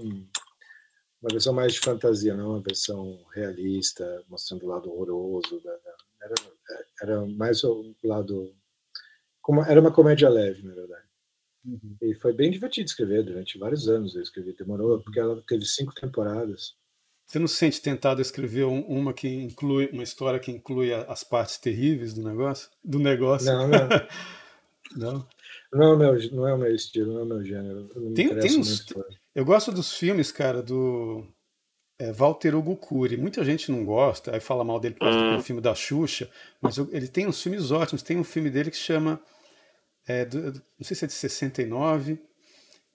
uma 1.26 1.30
versão 1.32 1.52
mais 1.52 1.72
de 1.74 1.80
fantasia, 1.80 2.34
não 2.34 2.50
uma 2.50 2.60
versão 2.60 3.24
realista, 3.34 4.24
mostrando 4.28 4.64
o 4.64 4.68
lado 4.68 4.90
horroroso. 4.90 5.60
Da, 5.60 5.72
da, 5.72 5.96
era, 6.22 6.34
era 7.02 7.26
mais 7.26 7.64
o 7.64 7.94
lado. 8.04 8.54
Como, 9.40 9.62
era 9.62 9.80
uma 9.80 9.92
comédia 9.92 10.28
leve, 10.28 10.62
na 10.62 10.74
verdade. 10.74 11.06
Uhum. 11.64 11.96
E 12.00 12.14
foi 12.14 12.32
bem 12.32 12.50
divertido 12.50 12.86
escrever 12.86 13.24
durante 13.24 13.58
vários 13.58 13.88
anos. 13.88 14.14
Eu 14.14 14.22
escrevi, 14.22 14.52
demorou, 14.52 15.00
porque 15.00 15.18
ela 15.18 15.42
teve 15.48 15.64
cinco 15.64 15.94
temporadas. 15.94 16.76
Você 17.26 17.38
não 17.40 17.48
se 17.48 17.56
sente 17.56 17.82
tentado 17.82 18.20
a 18.20 18.22
escrever 18.22 18.64
uma 18.64 19.12
que 19.12 19.28
inclui 19.28 19.90
uma 19.92 20.02
história 20.02 20.38
que 20.38 20.52
inclui 20.52 20.94
as 20.94 21.24
partes 21.24 21.58
terríveis 21.58 22.14
do 22.14 22.22
negócio? 22.22 22.70
Do 22.84 23.00
negócio? 23.00 23.52
Não, 23.52 23.66
não. 23.66 23.88
não. 24.96 25.28
Não, 25.72 25.94
é 25.94 25.96
meu, 25.96 26.30
não 26.32 26.48
é 26.48 26.54
o 26.54 26.58
meu 26.58 26.74
estilo, 26.74 27.12
não 27.12 27.20
é 27.20 27.22
o 27.24 27.26
meu 27.26 27.44
gênero. 27.44 27.88
tem, 28.14 28.38
tem 28.38 28.58
uns, 28.58 28.86
eu 29.34 29.44
gosto 29.44 29.72
dos 29.72 29.92
filmes, 29.92 30.30
cara, 30.30 30.62
do 30.62 31.26
é, 31.98 32.12
Walter 32.12 32.54
Hugo 32.54 32.76
Cury. 32.76 33.16
Muita 33.16 33.44
gente 33.44 33.70
não 33.70 33.84
gosta, 33.84 34.32
aí 34.32 34.40
fala 34.40 34.64
mal 34.64 34.78
dele 34.78 34.94
por 34.94 35.00
causa 35.00 35.18
do 35.18 35.36
hum. 35.36 35.42
filme 35.42 35.60
da 35.60 35.74
Xuxa, 35.74 36.30
mas 36.60 36.78
ele 36.78 37.08
tem 37.08 37.26
uns 37.26 37.42
filmes 37.42 37.70
ótimos. 37.70 38.02
Tem 38.02 38.16
um 38.16 38.24
filme 38.24 38.48
dele 38.50 38.70
que 38.70 38.76
chama. 38.76 39.20
É, 40.06 40.24
do, 40.24 40.52
não 40.52 40.84
sei 40.84 40.96
se 40.96 41.04
é 41.04 41.08
de 41.08 41.14
69. 41.14 42.18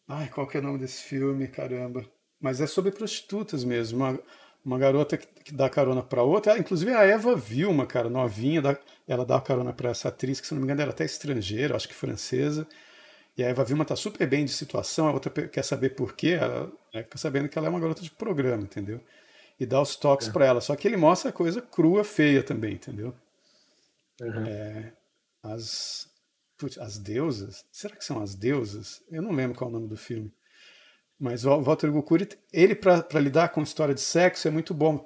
Ai, 0.08 0.30
qual 0.30 0.48
que 0.48 0.58
é 0.58 0.60
o 0.60 0.64
nome 0.64 0.80
desse 0.80 1.04
filme? 1.04 1.48
Caramba. 1.48 2.06
Mas 2.42 2.60
é 2.60 2.68
sobre 2.68 2.92
prostitutas 2.92 3.64
mesmo. 3.64 4.00
Uma, 4.00 4.20
uma 4.64 4.78
garota 4.78 5.18
que, 5.18 5.28
que 5.28 5.54
dá 5.54 5.70
carona 5.70 6.02
para 6.02 6.24
outra. 6.24 6.58
inclusive 6.58 6.94
a 6.94 7.04
Eva 7.04 7.36
Vilma, 7.36 7.86
cara, 7.86 8.10
novinha, 8.10 8.62
dá, 8.62 8.78
ela 9.08 9.26
dá 9.26 9.40
carona 9.42 9.74
para 9.74 9.90
essa 9.90 10.10
atriz, 10.10 10.40
que 10.40 10.48
se 10.48 10.54
não 10.54 10.62
me 10.62 10.66
engano 10.66 10.82
era 10.82 10.92
até 10.92 11.04
estrangeira, 11.04 11.76
acho 11.76 11.88
que 11.88 11.94
francesa. 11.96 12.68
E 13.38 13.44
a 13.44 13.48
Eva 13.48 13.64
Vilma 13.64 13.86
tá 13.86 13.96
super 13.96 14.28
bem 14.28 14.46
de 14.46 14.52
situação, 14.52 15.08
a 15.08 15.14
outra 15.14 15.32
quer 15.48 15.64
saber 15.64 15.92
por 15.92 16.14
quê, 16.14 16.38
ela 16.40 16.72
né, 16.94 17.04
fica 17.04 17.18
sabendo 17.18 17.48
que 17.48 17.58
ela 17.58 17.68
é 17.68 17.70
uma 17.70 17.80
garota 17.80 18.02
de 18.02 18.12
programa, 18.12 18.64
entendeu? 18.64 19.02
E 19.60 19.66
dá 19.66 19.82
os 19.82 19.96
toques 19.96 20.28
é. 20.28 20.32
para 20.32 20.46
ela. 20.46 20.62
Só 20.62 20.76
que 20.76 20.88
ele 20.88 20.98
mostra 20.98 21.30
a 21.30 21.34
coisa 21.34 21.62
crua, 21.62 22.04
feia 22.04 22.44
também, 22.44 22.74
entendeu? 22.74 23.16
Uhum. 24.20 24.46
É, 24.46 24.94
as, 25.42 26.10
putz, 26.58 26.78
as 26.78 26.98
deusas, 26.98 27.66
será 27.72 27.96
que 27.96 28.04
são 28.04 28.22
as 28.22 28.36
deusas? 28.36 29.02
Eu 29.10 29.22
não 29.22 29.32
lembro 29.32 29.58
qual 29.58 29.70
é 29.70 29.74
o 29.74 29.76
nome 29.76 29.88
do 29.88 29.98
filme. 29.98 30.32
Mas 31.22 31.46
o 31.46 31.62
Walter 31.62 31.92
Gukuri, 31.92 32.28
ele 32.52 32.74
para 32.74 33.20
lidar 33.20 33.50
com 33.50 33.62
história 33.62 33.94
de 33.94 34.02
sexo 34.02 34.48
é 34.48 34.52
muito 34.52 34.74
bom. 34.74 35.06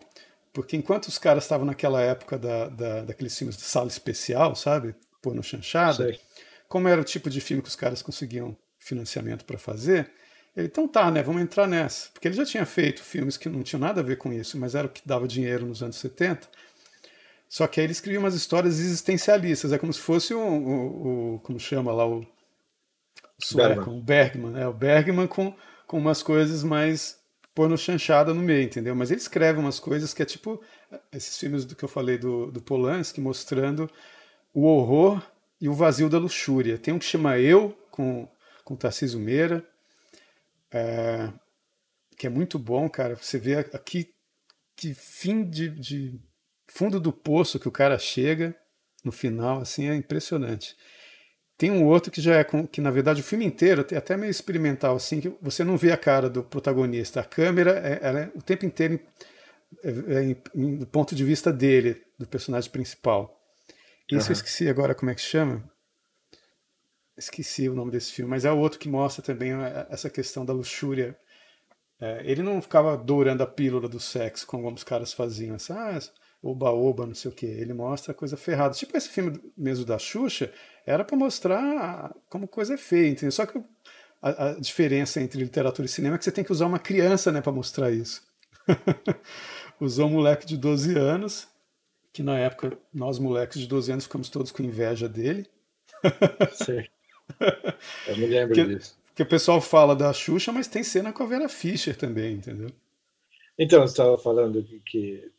Porque 0.54 0.78
enquanto 0.78 1.08
os 1.08 1.18
caras 1.18 1.44
estavam 1.44 1.66
naquela 1.66 2.02
época 2.02 2.40
da, 2.40 2.70
da, 2.70 3.02
daqueles 3.02 3.38
filmes 3.38 3.58
de 3.58 3.64
sala 3.64 3.90
especial, 3.90 4.56
sabe? 4.56 4.96
Pôr 5.22 5.36
no 5.36 5.44
chanchada. 5.44 6.06
Sei 6.06 6.20
como 6.68 6.88
era 6.88 7.00
o 7.00 7.04
tipo 7.04 7.30
de 7.30 7.40
filme 7.40 7.62
que 7.62 7.70
os 7.70 7.76
caras 7.76 8.02
conseguiam 8.02 8.56
financiamento 8.80 9.46
para 9.46 9.58
fazer, 9.58 10.12
ele, 10.56 10.68
então 10.68 10.88
tá, 10.88 11.10
né, 11.12 11.24
vamos 11.24 11.42
entrar 11.42 11.68
nessa. 11.68 12.10
Porque 12.12 12.28
ele 12.28 12.36
já 12.36 12.46
tinha 12.46 12.66
feito 12.66 13.04
filmes 13.04 13.38
que 13.38 13.50
não 13.50 13.64
tinham 13.64 13.80
nada 13.80 14.02
a 14.02 14.04
ver 14.04 14.18
com 14.18 14.32
isso, 14.32 14.58
mas 14.58 14.76
era 14.76 14.88
o 14.88 14.90
que 14.90 15.02
dava 15.06 15.28
dinheiro 15.28 15.66
nos 15.66 15.82
anos 15.82 15.96
70. 15.98 16.48
Só 17.48 17.68
que 17.68 17.80
aí 17.80 17.86
ele 17.86 17.92
escrevia 17.94 18.20
umas 18.20 18.36
histórias 18.36 18.80
existencialistas, 18.80 19.72
é 19.72 19.78
como 19.78 19.94
se 19.94 20.00
fosse 20.00 20.34
o, 20.34 20.40
o, 20.40 21.36
o 21.36 21.40
como 21.40 21.60
chama 21.60 21.92
lá, 21.94 22.06
o, 22.06 22.20
o 22.20 22.26
sueco, 23.40 23.76
Bergman. 23.76 23.98
o 23.98 24.02
Bergman, 24.02 24.52
né, 24.52 24.68
o 24.68 24.74
Bergman 24.74 25.28
com, 25.28 25.56
com 25.88 25.98
umas 25.98 26.24
coisas 26.24 26.64
mais 26.64 27.20
no 27.58 27.78
chanchada 27.78 28.34
no 28.34 28.42
meio, 28.42 28.64
entendeu? 28.64 28.94
Mas 28.94 29.12
ele 29.12 29.22
escreve 29.22 29.60
umas 29.60 29.80
coisas 29.80 30.14
que 30.14 30.22
é 30.22 30.26
tipo 30.26 30.62
esses 31.12 31.38
filmes 31.38 31.64
do 31.64 31.74
que 31.76 31.86
eu 31.86 31.90
falei 31.90 32.18
do, 32.18 32.52
do 32.52 32.62
Polanski, 32.62 33.22
mostrando 33.22 33.90
o 34.54 34.64
horror 34.64 35.22
e 35.60 35.70
O 35.70 35.74
Vazio 35.74 36.10
da 36.10 36.18
Luxúria. 36.18 36.78
Tem 36.78 36.94
um 36.94 37.00
que 37.00 37.06
chama 37.06 37.40
Eu, 37.40 37.78
com, 37.90 38.28
com 38.64 38.76
Tarcísio 38.76 39.20
Meira, 39.20 39.66
é, 40.72 41.32
que 42.18 42.28
é 42.28 42.30
muito 42.30 42.60
bom, 42.60 42.90
cara. 42.90 43.16
Você 43.16 43.40
vê 43.40 43.56
aqui 43.56 44.14
que 44.76 44.94
fim 44.94 45.50
de, 45.50 45.70
de, 45.70 46.20
fundo 46.68 47.00
do 47.00 47.14
poço 47.14 47.60
que 47.60 47.68
o 47.68 47.72
cara 47.72 47.98
chega 47.98 48.56
no 49.04 49.12
final, 49.12 49.62
assim, 49.62 49.88
é 49.90 49.96
impressionante. 49.96 50.76
Tem 51.58 51.72
um 51.72 51.86
outro 51.86 52.12
que 52.12 52.20
já 52.20 52.36
é 52.36 52.44
com, 52.44 52.68
que 52.68 52.82
na 52.82 52.92
verdade 52.92 53.22
o 53.22 53.24
filme 53.24 53.46
inteiro 53.46 53.86
é 53.92 53.98
até 53.98 54.18
meio 54.18 54.30
experimental, 54.30 54.96
assim, 54.96 55.22
que 55.22 55.34
você 55.42 55.64
não 55.64 55.78
vê 55.78 55.92
a 55.92 55.98
cara 55.98 56.30
do 56.30 56.44
protagonista. 56.44 57.22
A 57.22 57.24
câmera 57.24 57.72
é, 57.80 58.00
ela 58.02 58.20
é 58.20 58.32
o 58.36 58.42
tempo 58.42 58.66
inteiro 58.66 59.00
é, 59.84 59.90
é, 59.90 60.32
é, 60.32 60.36
do 60.54 60.88
ponto 60.88 61.16
de 61.16 61.24
vista 61.24 61.52
dele, 61.52 62.02
do 62.20 62.28
personagem 62.28 62.70
principal. 62.70 63.42
Isso 64.10 64.28
uhum. 64.28 64.32
eu 64.32 64.34
esqueci 64.34 64.70
agora 64.70 64.94
como 64.94 65.12
é 65.12 65.16
que 65.16 65.22
chama. 65.22 65.64
Esqueci 67.18 67.70
o 67.70 67.74
nome 67.74 67.92
desse 67.92 68.12
filme, 68.12 68.30
mas 68.30 68.44
é 68.44 68.52
o 68.52 68.58
outro 68.58 68.78
que 68.78 68.90
mostra 68.90 69.24
também 69.24 69.54
é, 69.54 69.88
essa 69.90 70.10
questão 70.10 70.46
da 70.46 70.52
luxúria. 70.52 71.18
É, 72.02 72.22
ele 72.26 72.44
não 72.44 72.62
ficava 72.62 72.98
dourando 72.98 73.42
a 73.42 73.48
pílula 73.48 73.88
do 73.88 74.00
sexo, 74.00 74.46
como 74.46 74.66
alguns 74.66 74.84
caras 74.84 75.14
faziam, 75.14 75.56
assim, 75.56 75.72
ah, 75.72 75.98
oba-oba, 76.46 77.08
não 77.08 77.16
sei 77.16 77.32
o 77.32 77.34
que. 77.34 77.46
Ele 77.46 77.74
mostra 77.74 78.12
a 78.12 78.16
coisa 78.16 78.38
ferrada. 78.38 78.76
Tipo 78.76 78.96
esse 78.96 79.10
filme 79.10 79.42
mesmo 79.58 79.84
da 79.84 79.98
Xuxa, 79.98 80.54
era 80.86 81.04
para 81.04 81.18
mostrar 81.18 82.16
como 82.30 82.48
coisa 82.48 82.76
é 82.76 82.78
feia, 82.78 83.10
entendeu? 83.10 83.32
Só 83.32 83.46
que 83.46 83.60
a, 84.22 84.50
a, 84.50 84.60
diferença 84.60 85.20
entre 85.20 85.42
literatura 85.42 85.88
e 85.88 85.90
cinema 85.90 86.16
é 86.16 86.18
que 86.18 86.24
você 86.24 86.32
tem 86.32 86.44
que 86.44 86.52
usar 86.52 86.68
uma 86.68 86.80
criança 86.80 87.32
né, 87.32 87.42
para 87.42 87.52
mostrar 87.52 87.92
isso. 87.92 88.22
Usou 89.82 90.08
um 90.08 90.12
moleque 90.12 90.46
de 90.46 90.56
12 90.56 90.98
anos 90.98 91.48
que 92.14 92.24
na 92.24 92.38
época 92.38 92.78
nós 92.94 93.20
moleques 93.20 93.60
de 93.60 93.68
12 93.68 93.92
anos 93.92 94.04
ficamos 94.06 94.30
todos 94.30 94.52
com 94.52 94.64
inveja 94.64 95.10
dele. 95.10 95.50
Sim. 96.54 96.84
Eu 98.08 98.18
me 98.18 98.28
lembro 98.28 98.54
que, 98.54 98.64
disso. 98.64 98.98
Que 99.16 99.24
o 99.24 99.26
pessoal 99.26 99.60
fala 99.60 99.96
da 99.96 100.14
Xuxa, 100.14 100.52
mas 100.52 100.68
tem 100.68 100.84
cena 100.84 101.12
com 101.12 101.24
a 101.24 101.26
Vera 101.26 101.50
Fischer 101.50 101.96
também, 101.96 102.36
entendeu? 102.36 102.70
Então, 103.58 103.82
você 103.82 103.94
estava 103.94 104.18
falando 104.18 104.62
que, 104.64 104.80
que, 104.86 105.32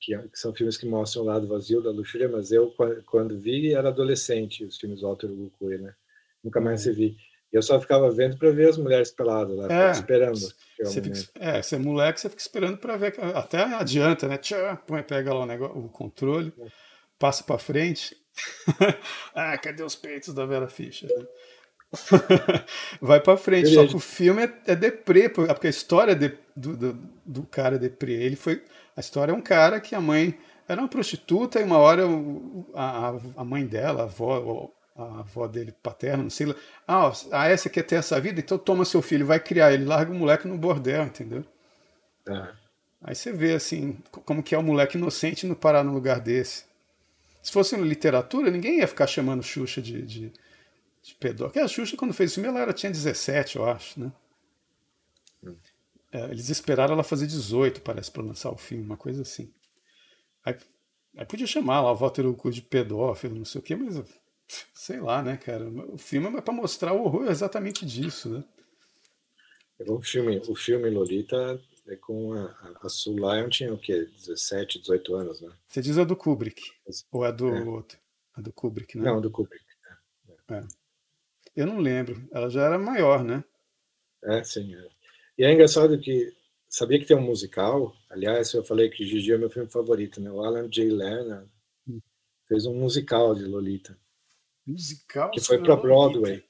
que, 0.00 0.18
são 0.32 0.54
filmes 0.54 0.76
que 0.76 0.86
mostram 0.86 1.22
o 1.22 1.26
lado 1.26 1.46
vazio 1.46 1.82
da 1.82 1.90
luxúria, 1.90 2.28
mas 2.28 2.50
eu, 2.50 2.74
quando 3.06 3.38
vi, 3.38 3.74
era 3.74 3.88
adolescente, 3.88 4.64
os 4.64 4.78
filmes 4.78 5.00
do 5.00 5.06
Walter 5.06 5.28
Gukui, 5.28 5.78
né? 5.78 5.94
Nunca 6.42 6.60
mais 6.60 6.86
uhum. 6.86 6.92
se 6.92 6.98
vi. 6.98 7.16
Eu 7.52 7.62
só 7.62 7.80
ficava 7.80 8.10
vendo 8.10 8.38
para 8.38 8.50
ver 8.52 8.68
as 8.68 8.78
mulheres 8.78 9.10
peladas 9.10 9.56
lá, 9.56 9.88
é, 9.88 9.90
esperando. 9.90 10.38
Você 10.38 11.02
fica, 11.02 11.18
é, 11.34 11.60
você 11.60 11.74
é 11.74 11.78
moleque, 11.78 12.20
você 12.20 12.30
fica 12.30 12.40
esperando 12.40 12.78
para 12.78 12.96
ver. 12.96 13.14
Até 13.34 13.58
adianta, 13.62 14.28
né? 14.28 14.38
Tchau, 14.38 14.76
põe, 14.86 15.02
pega 15.02 15.34
lá 15.34 15.42
o, 15.42 15.46
negócio, 15.46 15.76
o 15.76 15.88
controle, 15.88 16.52
passa 17.18 17.42
para 17.42 17.58
frente. 17.58 18.16
ah, 19.34 19.58
cadê 19.58 19.82
os 19.82 19.96
peitos 19.96 20.32
da 20.32 20.46
Vera 20.46 20.68
Fischer? 20.68 21.10
Vai 23.00 23.20
para 23.20 23.36
frente. 23.36 23.74
Só 23.74 23.86
que 23.86 23.96
o 23.96 24.00
filme 24.00 24.44
é, 24.44 24.52
é 24.66 24.76
deprê, 24.76 25.28
porque 25.28 25.66
a 25.66 25.70
história 25.70 26.14
de, 26.14 26.32
do, 26.54 26.76
do, 26.76 26.98
do, 27.24 27.42
cara 27.44 27.76
é 27.76 27.78
deprê. 27.78 28.12
Ele 28.12 28.36
foi. 28.36 28.62
A 28.96 29.00
história 29.00 29.32
é 29.32 29.34
um 29.34 29.40
cara 29.40 29.80
que 29.80 29.94
a 29.94 30.00
mãe 30.00 30.38
era 30.68 30.80
uma 30.80 30.88
prostituta 30.88 31.60
e 31.60 31.64
uma 31.64 31.78
hora 31.78 32.04
a, 32.74 33.14
a 33.36 33.44
mãe 33.44 33.66
dela, 33.66 34.02
a 34.02 34.04
avó, 34.04 34.70
a 34.96 35.20
avó 35.20 35.48
dele 35.48 35.74
paterna, 35.82 36.22
não 36.22 36.30
sei 36.30 36.46
lá. 36.46 36.54
Ah, 36.86 37.08
ó, 37.08 37.12
a 37.32 37.48
essa 37.48 37.68
quer 37.68 37.82
ter 37.82 37.96
essa 37.96 38.20
vida, 38.20 38.40
então 38.40 38.56
toma 38.56 38.84
seu 38.84 39.02
filho, 39.02 39.26
vai 39.26 39.40
criar 39.40 39.72
ele, 39.72 39.84
larga 39.84 40.12
o 40.12 40.14
moleque 40.14 40.46
no 40.46 40.56
bordel, 40.56 41.04
entendeu? 41.04 41.44
É. 42.28 42.48
Aí 43.02 43.14
você 43.14 43.32
vê 43.32 43.54
assim, 43.54 43.98
como 44.10 44.42
que 44.42 44.54
é 44.54 44.58
o 44.58 44.62
moleque 44.62 44.98
inocente 44.98 45.46
não 45.46 45.54
parar 45.54 45.82
no 45.82 45.92
lugar 45.92 46.20
desse. 46.20 46.64
Se 47.42 47.50
fosse 47.50 47.74
literatura, 47.76 48.50
ninguém 48.50 48.78
ia 48.78 48.86
ficar 48.86 49.06
chamando 49.06 49.42
Xuxa 49.42 49.80
de, 49.80 50.02
de, 50.02 50.32
de 51.02 51.14
pedófilo. 51.14 51.48
Porque 51.48 51.58
a 51.60 51.68
Xuxa, 51.68 51.96
quando 51.96 52.14
fez 52.14 52.32
o 52.32 52.34
filme, 52.34 52.48
ela 52.48 52.60
era, 52.60 52.72
tinha 52.72 52.90
17, 52.90 53.56
eu 53.56 53.64
acho, 53.64 54.00
né? 54.00 54.12
Hum. 55.42 55.56
É, 56.12 56.24
eles 56.24 56.48
esperaram 56.48 56.94
ela 56.94 57.04
fazer 57.04 57.26
18, 57.26 57.82
parece, 57.82 58.10
para 58.10 58.22
lançar 58.22 58.50
o 58.50 58.56
filme, 58.56 58.84
uma 58.84 58.96
coisa 58.96 59.22
assim. 59.22 59.52
Aí, 60.44 60.56
aí 61.16 61.24
podia 61.24 61.46
chamar 61.46 61.80
lá 61.80 61.92
o 61.92 61.96
Walter 61.96 62.26
Ucu 62.26 62.50
de 62.50 62.62
pedófilo, 62.62 63.36
não 63.36 63.44
sei 63.44 63.60
o 63.60 63.64
quê, 63.64 63.76
mas 63.76 64.02
sei 64.74 65.00
lá, 65.00 65.22
né, 65.22 65.36
cara? 65.36 65.68
O 65.68 65.98
filme 65.98 66.26
é 66.36 66.40
para 66.40 66.52
mostrar 66.52 66.92
o 66.92 67.04
horror 67.04 67.30
exatamente 67.30 67.86
disso, 67.86 68.28
né? 68.28 68.44
O 69.86 70.02
filme, 70.02 70.42
o 70.46 70.54
filme 70.54 70.90
Lolita 70.90 71.60
é 71.86 71.96
com 71.96 72.34
a, 72.34 72.76
a 72.82 72.88
Sue 72.88 73.14
Lyon 73.14 73.48
tinha 73.48 73.72
o 73.72 73.78
quê? 73.78 74.06
17, 74.26 74.78
18 74.80 75.14
anos, 75.14 75.40
né? 75.40 75.50
Você 75.68 75.80
diz 75.80 75.96
a 75.96 76.04
do 76.04 76.16
Kubrick, 76.16 76.72
ou 77.10 77.24
a 77.24 77.30
do 77.30 77.48
é. 77.48 77.62
outro? 77.62 77.98
A 78.34 78.40
do 78.40 78.52
Kubrick, 78.52 78.98
né? 78.98 79.04
Não, 79.04 79.20
do 79.20 79.30
Kubrick. 79.30 79.64
É. 80.48 80.54
é. 80.56 80.79
Eu 81.54 81.66
não 81.66 81.78
lembro, 81.78 82.28
ela 82.32 82.48
já 82.48 82.62
era 82.62 82.78
maior, 82.78 83.24
né? 83.24 83.44
É, 84.24 84.42
sim. 84.44 84.74
É. 84.74 84.88
E 85.38 85.44
é 85.44 85.52
engraçado 85.52 85.98
que 85.98 86.32
sabia 86.68 86.98
que 86.98 87.06
tem 87.06 87.16
um 87.16 87.22
musical. 87.22 87.94
Aliás, 88.08 88.52
eu 88.52 88.64
falei 88.64 88.88
que 88.88 89.04
Gigi 89.04 89.32
é 89.32 89.38
meu 89.38 89.50
filme 89.50 89.68
favorito, 89.68 90.20
né? 90.20 90.30
O 90.30 90.42
Alan 90.42 90.68
J. 90.68 90.90
Lerner 90.90 91.44
hum. 91.88 92.00
fez 92.46 92.66
um 92.66 92.74
musical 92.74 93.34
de 93.34 93.44
Lolita. 93.44 93.98
Musical? 94.66 95.30
Que 95.30 95.40
foi 95.40 95.58
para 95.62 95.76
Broadway. 95.76 96.44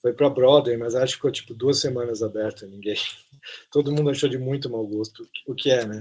Foi 0.00 0.12
para 0.12 0.28
Broadway, 0.28 0.76
mas 0.76 0.96
acho 0.96 1.12
que 1.12 1.18
ficou 1.18 1.30
tipo 1.30 1.54
duas 1.54 1.78
semanas 1.78 2.22
aberto. 2.22 2.66
Ninguém. 2.66 2.96
Todo 3.70 3.92
mundo 3.92 4.10
achou 4.10 4.28
de 4.28 4.38
muito 4.38 4.68
mau 4.68 4.84
gosto, 4.86 5.28
o 5.46 5.54
que 5.54 5.70
é, 5.70 5.86
né? 5.86 6.00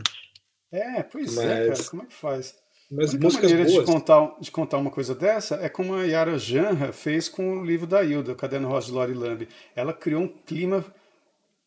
É, 0.72 1.04
pois 1.04 1.36
mas... 1.36 1.46
é, 1.46 1.68
cara. 1.68 1.84
Como 1.90 2.04
é 2.04 2.06
que 2.06 2.14
faz? 2.14 2.61
Mas 2.92 3.16
a 3.16 3.18
maneira 3.18 3.64
boas. 3.64 3.86
De 3.86 3.86
contar, 3.86 4.36
de 4.42 4.52
contar 4.52 4.78
uma 4.78 4.92
coisa 4.92 5.16
dessa 5.16 5.56
é 5.56 5.70
como 5.70 5.94
a 5.96 6.04
Yara 6.04 6.38
Janra 6.38 6.92
fez 6.92 7.30
com 7.30 7.60
o 7.60 7.66
livro 7.66 7.88
da 7.88 8.04
Hilda, 8.04 8.34
o 8.34 8.36
Caderno 8.36 8.68
Rosa 8.68 8.88
de 8.88 8.92
Lori 8.92 9.14
Lamb. 9.14 9.48
Ela 9.74 9.94
criou 9.94 10.24
um 10.24 10.28
clima 10.28 10.84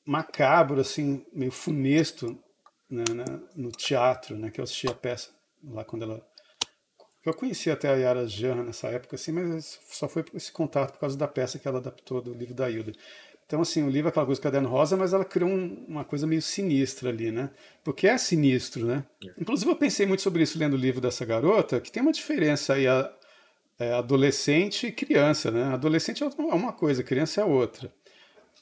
macabro, 0.06 0.80
assim, 0.80 1.24
meio 1.32 1.50
funesto 1.50 2.38
né, 2.90 3.04
né, 3.14 3.24
no 3.56 3.70
teatro, 3.70 4.36
né, 4.36 4.50
que 4.50 4.60
eu 4.60 4.64
assisti 4.64 4.86
a 4.86 4.94
peça 4.94 5.30
lá 5.64 5.82
quando 5.82 6.02
ela. 6.02 6.22
Eu 7.24 7.32
conheci 7.32 7.70
até 7.70 7.88
a 7.88 7.94
Yara 7.94 8.28
Janra 8.28 8.62
nessa 8.62 8.88
época, 8.88 9.16
assim, 9.16 9.32
mas 9.32 9.80
só 9.88 10.06
foi 10.06 10.26
esse 10.34 10.52
contato 10.52 10.92
por 10.92 11.00
causa 11.00 11.16
da 11.16 11.26
peça 11.26 11.58
que 11.58 11.66
ela 11.66 11.78
adaptou 11.78 12.20
do 12.20 12.34
livro 12.34 12.54
da 12.54 12.68
Hilda. 12.68 12.92
Então, 13.46 13.60
assim, 13.60 13.82
o 13.82 13.90
livro 13.90 14.08
é 14.08 14.10
aquela 14.10 14.26
coisa 14.26 14.40
caderno 14.40 14.68
rosa, 14.68 14.96
mas 14.96 15.12
ela 15.12 15.24
criou 15.24 15.50
um, 15.50 15.84
uma 15.86 16.04
coisa 16.04 16.26
meio 16.26 16.40
sinistra 16.40 17.10
ali, 17.10 17.30
né? 17.30 17.50
Porque 17.82 18.06
é 18.06 18.16
sinistro, 18.16 18.86
né? 18.86 19.04
É. 19.24 19.32
Inclusive, 19.38 19.70
eu 19.70 19.76
pensei 19.76 20.06
muito 20.06 20.22
sobre 20.22 20.42
isso 20.42 20.58
lendo 20.58 20.74
o 20.74 20.78
livro 20.78 21.00
dessa 21.00 21.24
garota, 21.24 21.80
que 21.80 21.92
tem 21.92 22.02
uma 22.02 22.12
diferença 22.12 22.74
aí, 22.74 22.86
a, 22.86 23.12
é, 23.78 23.92
adolescente 23.92 24.86
e 24.86 24.92
criança, 24.92 25.50
né? 25.50 25.74
Adolescente 25.74 26.22
é 26.22 26.26
uma 26.26 26.72
coisa, 26.72 27.02
criança 27.02 27.40
é 27.40 27.44
outra. 27.44 27.92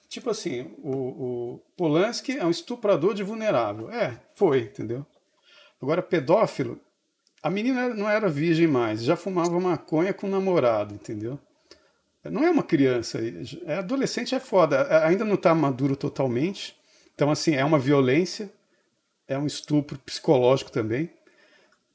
Tipo 0.08 0.30
assim, 0.30 0.74
o, 0.78 0.92
o 1.54 1.58
Polanski 1.76 2.36
é 2.36 2.44
um 2.44 2.50
estuprador 2.50 3.14
de 3.14 3.22
vulnerável. 3.22 3.90
É, 3.90 4.20
foi, 4.34 4.62
entendeu? 4.62 5.06
Agora, 5.80 6.02
pedófilo, 6.02 6.80
a 7.42 7.50
menina 7.50 7.88
não 7.88 8.08
era 8.08 8.28
virgem 8.28 8.66
mais, 8.66 9.02
já 9.02 9.16
fumava 9.16 9.58
maconha 9.58 10.12
com 10.12 10.26
o 10.26 10.30
namorado, 10.30 10.94
entendeu? 10.94 11.38
Não 12.24 12.44
é 12.44 12.50
uma 12.50 12.62
criança, 12.62 13.18
é 13.66 13.74
adolescente, 13.74 14.34
é 14.34 14.40
foda. 14.40 14.76
É, 14.76 15.06
ainda 15.06 15.24
não 15.24 15.34
está 15.34 15.54
maduro 15.54 15.96
totalmente. 15.96 16.76
Então, 17.14 17.30
assim, 17.30 17.54
é 17.54 17.64
uma 17.64 17.78
violência, 17.78 18.50
é 19.26 19.36
um 19.36 19.46
estupro 19.46 19.98
psicológico 19.98 20.70
também, 20.70 21.10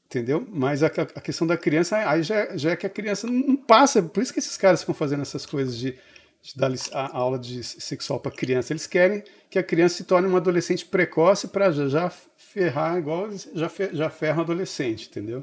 entendeu? 0.04 0.46
Mas 0.50 0.82
a, 0.82 0.86
a 0.86 1.20
questão 1.20 1.46
da 1.46 1.56
criança, 1.56 1.96
aí 2.08 2.22
já, 2.22 2.56
já, 2.56 2.70
é 2.72 2.76
que 2.76 2.86
a 2.86 2.90
criança 2.90 3.26
não 3.26 3.56
passa. 3.56 4.02
Por 4.02 4.22
isso 4.22 4.32
que 4.32 4.38
esses 4.38 4.56
caras 4.56 4.80
ficam 4.80 4.94
fazendo 4.94 5.22
essas 5.22 5.46
coisas 5.46 5.78
de 5.78 5.98
de 6.42 6.56
dar 6.56 6.70
a 6.92 7.16
aula 7.16 7.38
de 7.38 7.62
sexual 7.62 8.20
para 8.20 8.32
criança. 8.32 8.72
Eles 8.72 8.86
querem 8.86 9.22
que 9.50 9.58
a 9.58 9.62
criança 9.62 9.96
se 9.96 10.04
torne 10.04 10.28
uma 10.28 10.38
adolescente 10.38 10.86
precoce 10.86 11.48
para 11.48 11.70
já, 11.70 11.88
já 11.88 12.10
ferrar 12.10 12.98
igual 12.98 13.28
já, 13.54 13.68
fer, 13.68 13.94
já 13.94 14.08
ferra 14.08 14.38
um 14.38 14.42
adolescente, 14.42 15.08
entendeu? 15.08 15.40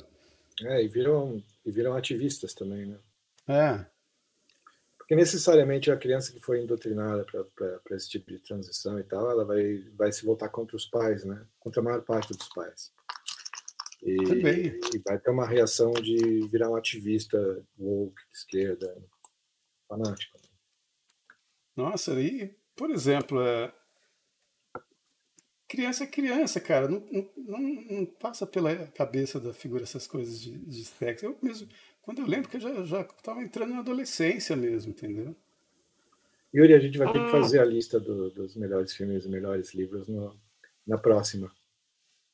É, 0.62 0.84
e 0.84 0.88
viram, 0.88 1.44
e 1.66 1.72
viram 1.72 1.96
ativistas 1.96 2.54
também, 2.54 2.86
né? 2.86 2.98
É. 3.48 3.86
Porque 5.06 5.16
necessariamente 5.16 5.92
a 5.92 5.98
criança 5.98 6.34
que 6.34 6.40
foi 6.40 6.64
indoctrinada 6.64 7.24
para 7.26 7.96
esse 7.96 8.10
tipo 8.10 8.32
de 8.32 8.40
transição 8.40 8.98
e 8.98 9.04
tal, 9.04 9.30
ela 9.30 9.46
vai, 9.46 9.88
vai 9.96 10.12
se 10.12 10.26
voltar 10.26 10.50
contra 10.50 10.76
os 10.76 10.88
pais, 10.88 11.24
né? 11.24 11.46
Contra 11.60 11.80
a 11.80 11.84
maior 11.84 12.02
parte 12.02 12.36
dos 12.36 12.50
pais. 12.50 12.92
E, 14.02 14.16
também. 14.16 14.80
e 14.96 14.98
vai 15.06 15.20
ter 15.20 15.30
uma 15.30 15.46
reação 15.46 15.92
de 15.94 16.48
virar 16.48 16.72
um 16.72 16.76
ativista 16.76 17.38
woke 17.78 18.20
de 18.32 18.36
esquerda, 18.36 18.98
fanático. 19.88 20.40
Nossa, 21.76 22.16
aí, 22.16 22.58
por 22.76 22.90
exemplo, 22.90 23.40
é... 23.44 23.72
criança 25.76 26.04
é 26.04 26.08
criança, 26.08 26.60
cara, 26.60 26.88
não, 26.88 27.04
não, 27.36 27.60
não, 27.60 28.06
passa 28.06 28.48
pela 28.48 28.88
cabeça 28.88 29.40
da 29.40 29.54
figura 29.54 29.84
essas 29.84 30.08
coisas 30.08 30.40
de, 30.40 30.58
de 30.58 30.86
sexo. 30.86 31.26
Eu 31.26 31.38
mesmo, 31.42 31.68
quando 32.02 32.20
eu 32.20 32.26
lembro 32.26 32.50
que 32.50 32.58
eu 32.58 32.62
já, 32.62 32.84
já 32.84 33.02
estava 33.02 33.42
entrando 33.42 33.74
na 33.74 33.80
adolescência 33.80 34.56
mesmo, 34.56 34.92
entendeu? 34.92 35.36
Yuri, 36.54 36.74
a 36.74 36.80
gente 36.80 36.98
vai 36.98 37.12
ter 37.12 37.20
que 37.20 37.26
ah. 37.26 37.32
fazer 37.32 37.60
a 37.60 37.66
lista 37.66 38.00
do, 38.00 38.30
dos 38.30 38.56
melhores 38.56 38.94
filmes 38.94 39.26
e 39.26 39.30
melhores 39.30 39.74
livros 39.74 40.08
no, 40.08 40.40
na 40.88 40.98
próxima. 40.98 41.52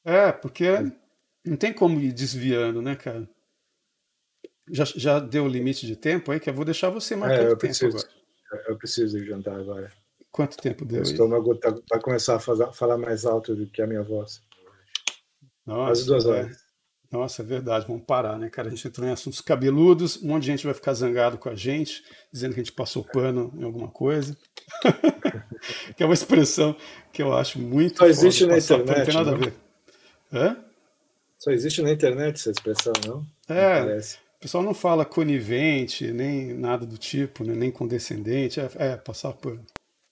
É, 0.05 0.31
porque 0.31 0.65
não 1.43 1.57
tem 1.57 1.73
como 1.73 1.99
ir 1.99 2.13
desviando, 2.13 2.81
né, 2.81 2.95
cara? 2.95 3.27
Já, 4.69 4.85
já 4.85 5.19
deu 5.19 5.45
o 5.45 5.49
limite 5.49 5.87
de 5.87 5.95
tempo 5.95 6.31
aí, 6.31 6.39
que 6.39 6.49
eu 6.49 6.53
vou 6.53 6.65
deixar 6.65 6.89
você 6.89 7.15
marcar 7.15 7.43
é, 7.43 7.45
o 7.45 7.49
tempo 7.49 7.59
preciso. 7.59 7.97
agora. 7.97 8.21
Eu 8.67 8.77
preciso 8.77 9.17
ir 9.17 9.25
jantar 9.25 9.59
agora. 9.59 9.91
Quanto 10.31 10.57
tempo 10.57 10.85
deu? 10.85 10.99
O 10.99 11.03
estômago 11.03 11.55
tá, 11.55 11.75
vai 11.89 11.99
começar 11.99 12.35
a 12.35 12.39
fazer, 12.39 12.71
falar 12.73 12.97
mais 12.97 13.25
alto 13.25 13.55
do 13.55 13.67
que 13.67 13.81
a 13.81 13.87
minha 13.87 14.03
voz. 14.03 14.41
Nossa, 15.65 16.05
duas 16.05 16.25
horas. 16.25 16.55
É. 16.55 16.71
Nossa, 17.11 17.41
é 17.41 17.45
verdade, 17.45 17.85
vamos 17.85 18.03
parar, 18.05 18.39
né, 18.39 18.49
cara? 18.49 18.69
A 18.69 18.71
gente 18.71 18.87
entrou 18.87 19.05
em 19.05 19.11
assuntos 19.11 19.41
cabeludos, 19.41 20.23
um 20.23 20.27
monte 20.27 20.43
de 20.43 20.47
gente 20.47 20.65
vai 20.65 20.73
ficar 20.73 20.93
zangado 20.93 21.37
com 21.37 21.49
a 21.49 21.55
gente, 21.55 22.01
dizendo 22.31 22.53
que 22.53 22.61
a 22.61 22.63
gente 22.63 22.71
passou 22.71 23.03
pano 23.03 23.51
em 23.57 23.63
alguma 23.63 23.89
coisa. 23.89 24.37
que 25.95 26.03
é 26.03 26.05
uma 26.05 26.13
expressão 26.13 26.73
que 27.11 27.21
eu 27.21 27.33
acho 27.33 27.59
muito. 27.59 27.97
Só 27.97 28.05
existe 28.05 28.45
na 28.45 28.57
internet. 28.57 28.97
Não 28.97 29.05
tem 29.05 29.13
nada 29.13 29.31
não? 29.31 29.37
a 29.37 29.41
ver. 29.41 29.53
Hã? 30.31 30.57
Só 31.37 31.51
existe 31.51 31.81
na 31.81 31.91
internet 31.91 32.35
essa 32.35 32.51
expressão, 32.51 32.93
não? 33.05 33.25
É. 33.49 33.99
O 34.37 34.39
pessoal 34.39 34.63
não 34.63 34.73
fala 34.73 35.03
conivente, 35.03 36.11
nem 36.11 36.53
nada 36.53 36.85
do 36.85 36.97
tipo, 36.97 37.43
né? 37.43 37.53
nem 37.53 37.69
condescendente. 37.71 38.59
É, 38.59 38.69
é, 38.75 38.95
passar 38.95 39.33
por. 39.33 39.59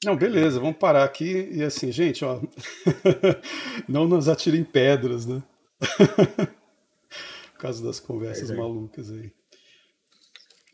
Não, 0.04 0.16
beleza, 0.16 0.60
vamos 0.60 0.78
parar 0.78 1.04
aqui. 1.04 1.50
E 1.52 1.64
assim, 1.64 1.92
gente, 1.92 2.24
ó, 2.24 2.42
não 3.88 4.08
nos 4.08 4.30
atirem 4.30 4.64
pedras, 4.64 5.26
né? 5.26 5.44
Por 7.54 7.60
causa 7.60 7.84
das 7.84 8.00
conversas 8.00 8.50
é, 8.50 8.56
malucas 8.56 9.12
aí. 9.12 9.32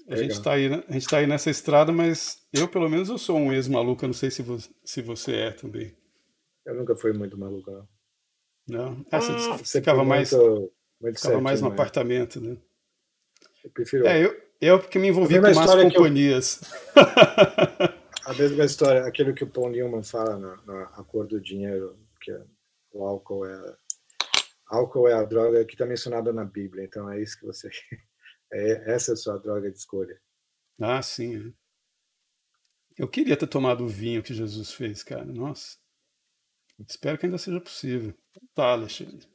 A 0.08 0.16
gente, 0.18 0.40
tá 0.40 0.54
aí, 0.54 0.68
a 0.68 0.92
gente 0.92 1.08
tá 1.08 1.18
aí 1.18 1.26
nessa 1.26 1.50
estrada, 1.50 1.92
mas 1.92 2.38
eu, 2.54 2.68
pelo 2.68 2.88
menos, 2.88 3.10
eu 3.10 3.18
sou 3.18 3.38
um 3.38 3.52
ex-maluco. 3.52 4.06
Eu 4.06 4.10
não 4.10 4.14
sei 4.14 4.30
se 4.30 4.44
você, 4.44 4.70
se 4.84 5.02
você 5.02 5.36
é 5.36 5.52
também. 5.52 5.98
Eu 6.64 6.76
nunca 6.76 6.96
fui 6.96 7.12
muito 7.12 7.36
maluco, 7.36 7.72
não. 7.72 7.88
Não? 8.68 9.06
Ah, 9.12 9.20
você, 9.20 9.58
você 9.58 9.80
ficava 9.80 10.04
mais, 10.04 10.32
muito, 10.32 10.72
ficava 11.16 11.42
mais 11.42 11.62
no 11.62 11.70
né? 11.70 11.74
apartamento, 11.74 12.40
né? 12.40 12.58
Eu 13.64 13.72
prefiro. 13.72 14.06
É, 14.06 14.24
eu, 14.24 14.36
eu 14.62 14.80
porque 14.80 15.00
me 15.00 15.08
envolvi 15.08 15.36
com 15.36 15.42
mais 15.42 15.58
companhias. 15.58 16.62
Eu... 16.96 17.95
a 18.26 18.34
mesma 18.34 18.66
história, 18.66 19.06
aquilo 19.06 19.34
que 19.34 19.44
o 19.44 19.50
Paul 19.50 19.70
Newman 19.70 20.04
fala 20.04 20.38
na, 20.38 20.58
na 20.64 20.84
Acordo 20.96 21.38
do 21.38 21.42
Dinheiro, 21.42 21.98
que 22.22 22.32
é, 22.32 22.44
o 22.92 23.06
álcool 23.06 23.46
é. 23.46 23.78
Álcool 24.68 25.08
é 25.08 25.14
a 25.14 25.24
droga 25.24 25.64
que 25.64 25.76
está 25.76 25.86
mencionada 25.86 26.34
na 26.34 26.44
Bíblia, 26.44 26.84
então 26.84 27.10
é 27.12 27.22
isso 27.22 27.40
que 27.40 27.46
você. 27.46 27.70
É, 28.54 28.94
essa 28.94 29.12
é 29.12 29.14
a 29.14 29.18
sua 29.18 29.40
droga 29.40 29.72
de 29.72 29.78
escolha. 29.78 30.22
Ah, 30.80 31.02
sim. 31.02 31.50
É. 31.50 31.54
Eu 32.96 33.08
queria 33.08 33.36
ter 33.36 33.48
tomado 33.48 33.84
o 33.84 33.88
vinho 33.88 34.22
que 34.22 34.36
Jesus 34.36 34.72
fez, 34.72 35.04
cara. 35.04 35.26
Nossa. 35.26 35.78
Espero 36.88 37.18
que 37.18 37.26
ainda 37.26 37.40
seja 37.40 37.60
possível. 37.60 38.14
Tá, 38.54 38.72
Alexandre. 38.72 39.28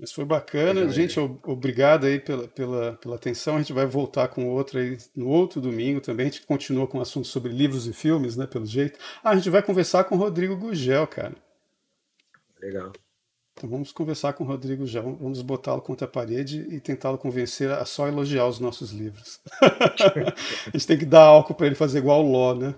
Mas 0.00 0.12
foi 0.12 0.24
bacana. 0.24 0.88
Gente, 0.88 1.20
obrigado 1.20 2.06
aí 2.06 2.18
pela, 2.18 2.48
pela, 2.48 2.92
pela 2.94 3.16
atenção. 3.16 3.56
A 3.56 3.58
gente 3.58 3.74
vai 3.74 3.84
voltar 3.84 4.28
com 4.28 4.48
outro 4.48 4.78
aí 4.78 4.96
no 5.14 5.28
outro 5.28 5.60
domingo 5.60 6.00
também. 6.00 6.26
A 6.26 6.30
gente 6.30 6.46
continua 6.46 6.86
com 6.86 6.98
assuntos 7.02 7.30
sobre 7.30 7.52
livros 7.52 7.86
e 7.86 7.92
filmes, 7.92 8.34
né? 8.34 8.46
Pelo 8.46 8.64
jeito. 8.64 8.98
Ah, 9.22 9.30
a 9.30 9.36
gente 9.36 9.50
vai 9.50 9.62
conversar 9.62 10.04
com 10.04 10.14
o 10.14 10.18
Rodrigo 10.18 10.56
Gugel, 10.56 11.06
cara. 11.06 11.34
Legal. 12.62 12.92
Então 13.52 13.68
vamos 13.68 13.92
conversar 13.92 14.32
com 14.32 14.42
o 14.42 14.46
Rodrigo 14.46 14.86
já, 14.86 15.02
vamos 15.02 15.42
botá-lo 15.42 15.82
contra 15.82 16.06
a 16.06 16.10
parede 16.10 16.66
e 16.70 16.80
tentá-lo 16.80 17.18
convencer 17.18 17.70
a 17.70 17.84
só 17.84 18.08
elogiar 18.08 18.46
os 18.46 18.58
nossos 18.58 18.92
livros. 18.92 19.38
a 19.60 20.70
gente 20.72 20.86
tem 20.86 20.96
que 20.96 21.04
dar 21.04 21.24
álcool 21.24 21.54
para 21.54 21.66
ele 21.66 21.74
fazer 21.74 21.98
igual 21.98 22.24
o 22.24 22.30
Ló, 22.30 22.54
né? 22.54 22.74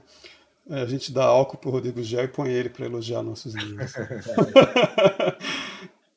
É, 0.68 0.82
a 0.82 0.86
gente 0.86 1.12
dá 1.12 1.24
álcool 1.24 1.56
para 1.56 1.68
o 1.68 1.72
Rodrigo 1.72 2.02
Gel 2.02 2.24
e 2.24 2.28
põe 2.28 2.50
ele 2.50 2.68
para 2.68 2.86
elogiar 2.86 3.22
nossos 3.22 3.54
livros. 3.54 3.92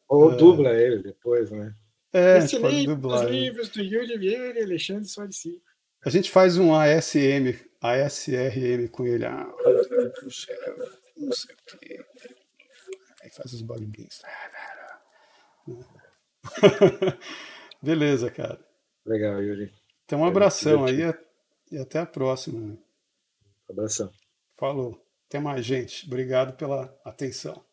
Ou 0.08 0.34
é. 0.34 0.36
dubla 0.36 0.74
ele 0.74 1.02
depois, 1.02 1.52
né? 1.52 1.76
É, 2.14 2.38
Excelente, 2.38 2.88
dublar, 2.88 3.26
os 3.26 3.32
livros 3.32 3.70
do 3.70 3.82
Yuri 3.82 4.18
Vieira 4.18 4.60
e 4.60 4.64
Alexandre 4.64 5.06
Soares 5.06 5.44
A 6.02 6.10
gente 6.10 6.32
faz 6.32 6.58
um 6.58 6.74
ASM, 6.74 7.60
ASRM 7.82 8.88
com 8.90 9.06
ele. 9.06 9.26
Ah, 9.26 9.46
não 11.18 11.32
sei 11.32 11.56
o 11.56 11.78
quê. 11.80 12.06
Aí 13.22 13.30
faz 13.32 13.52
os 13.54 13.62
barulhinhos. 13.62 14.22
Beleza, 17.82 18.32
cara. 18.32 18.60
Legal, 19.06 19.42
Yuri. 19.42 19.74
Então, 20.06 20.22
um 20.22 20.26
abração 20.26 20.86
aí 20.86 21.02
e 21.72 21.78
até 21.78 22.00
a 22.00 22.06
próxima. 22.06 22.78
Abração. 23.70 24.12
Falou. 24.56 25.04
Até 25.28 25.40
mais, 25.40 25.66
gente. 25.66 26.06
Obrigado 26.06 26.56
pela 26.56 26.96
atenção. 27.04 27.66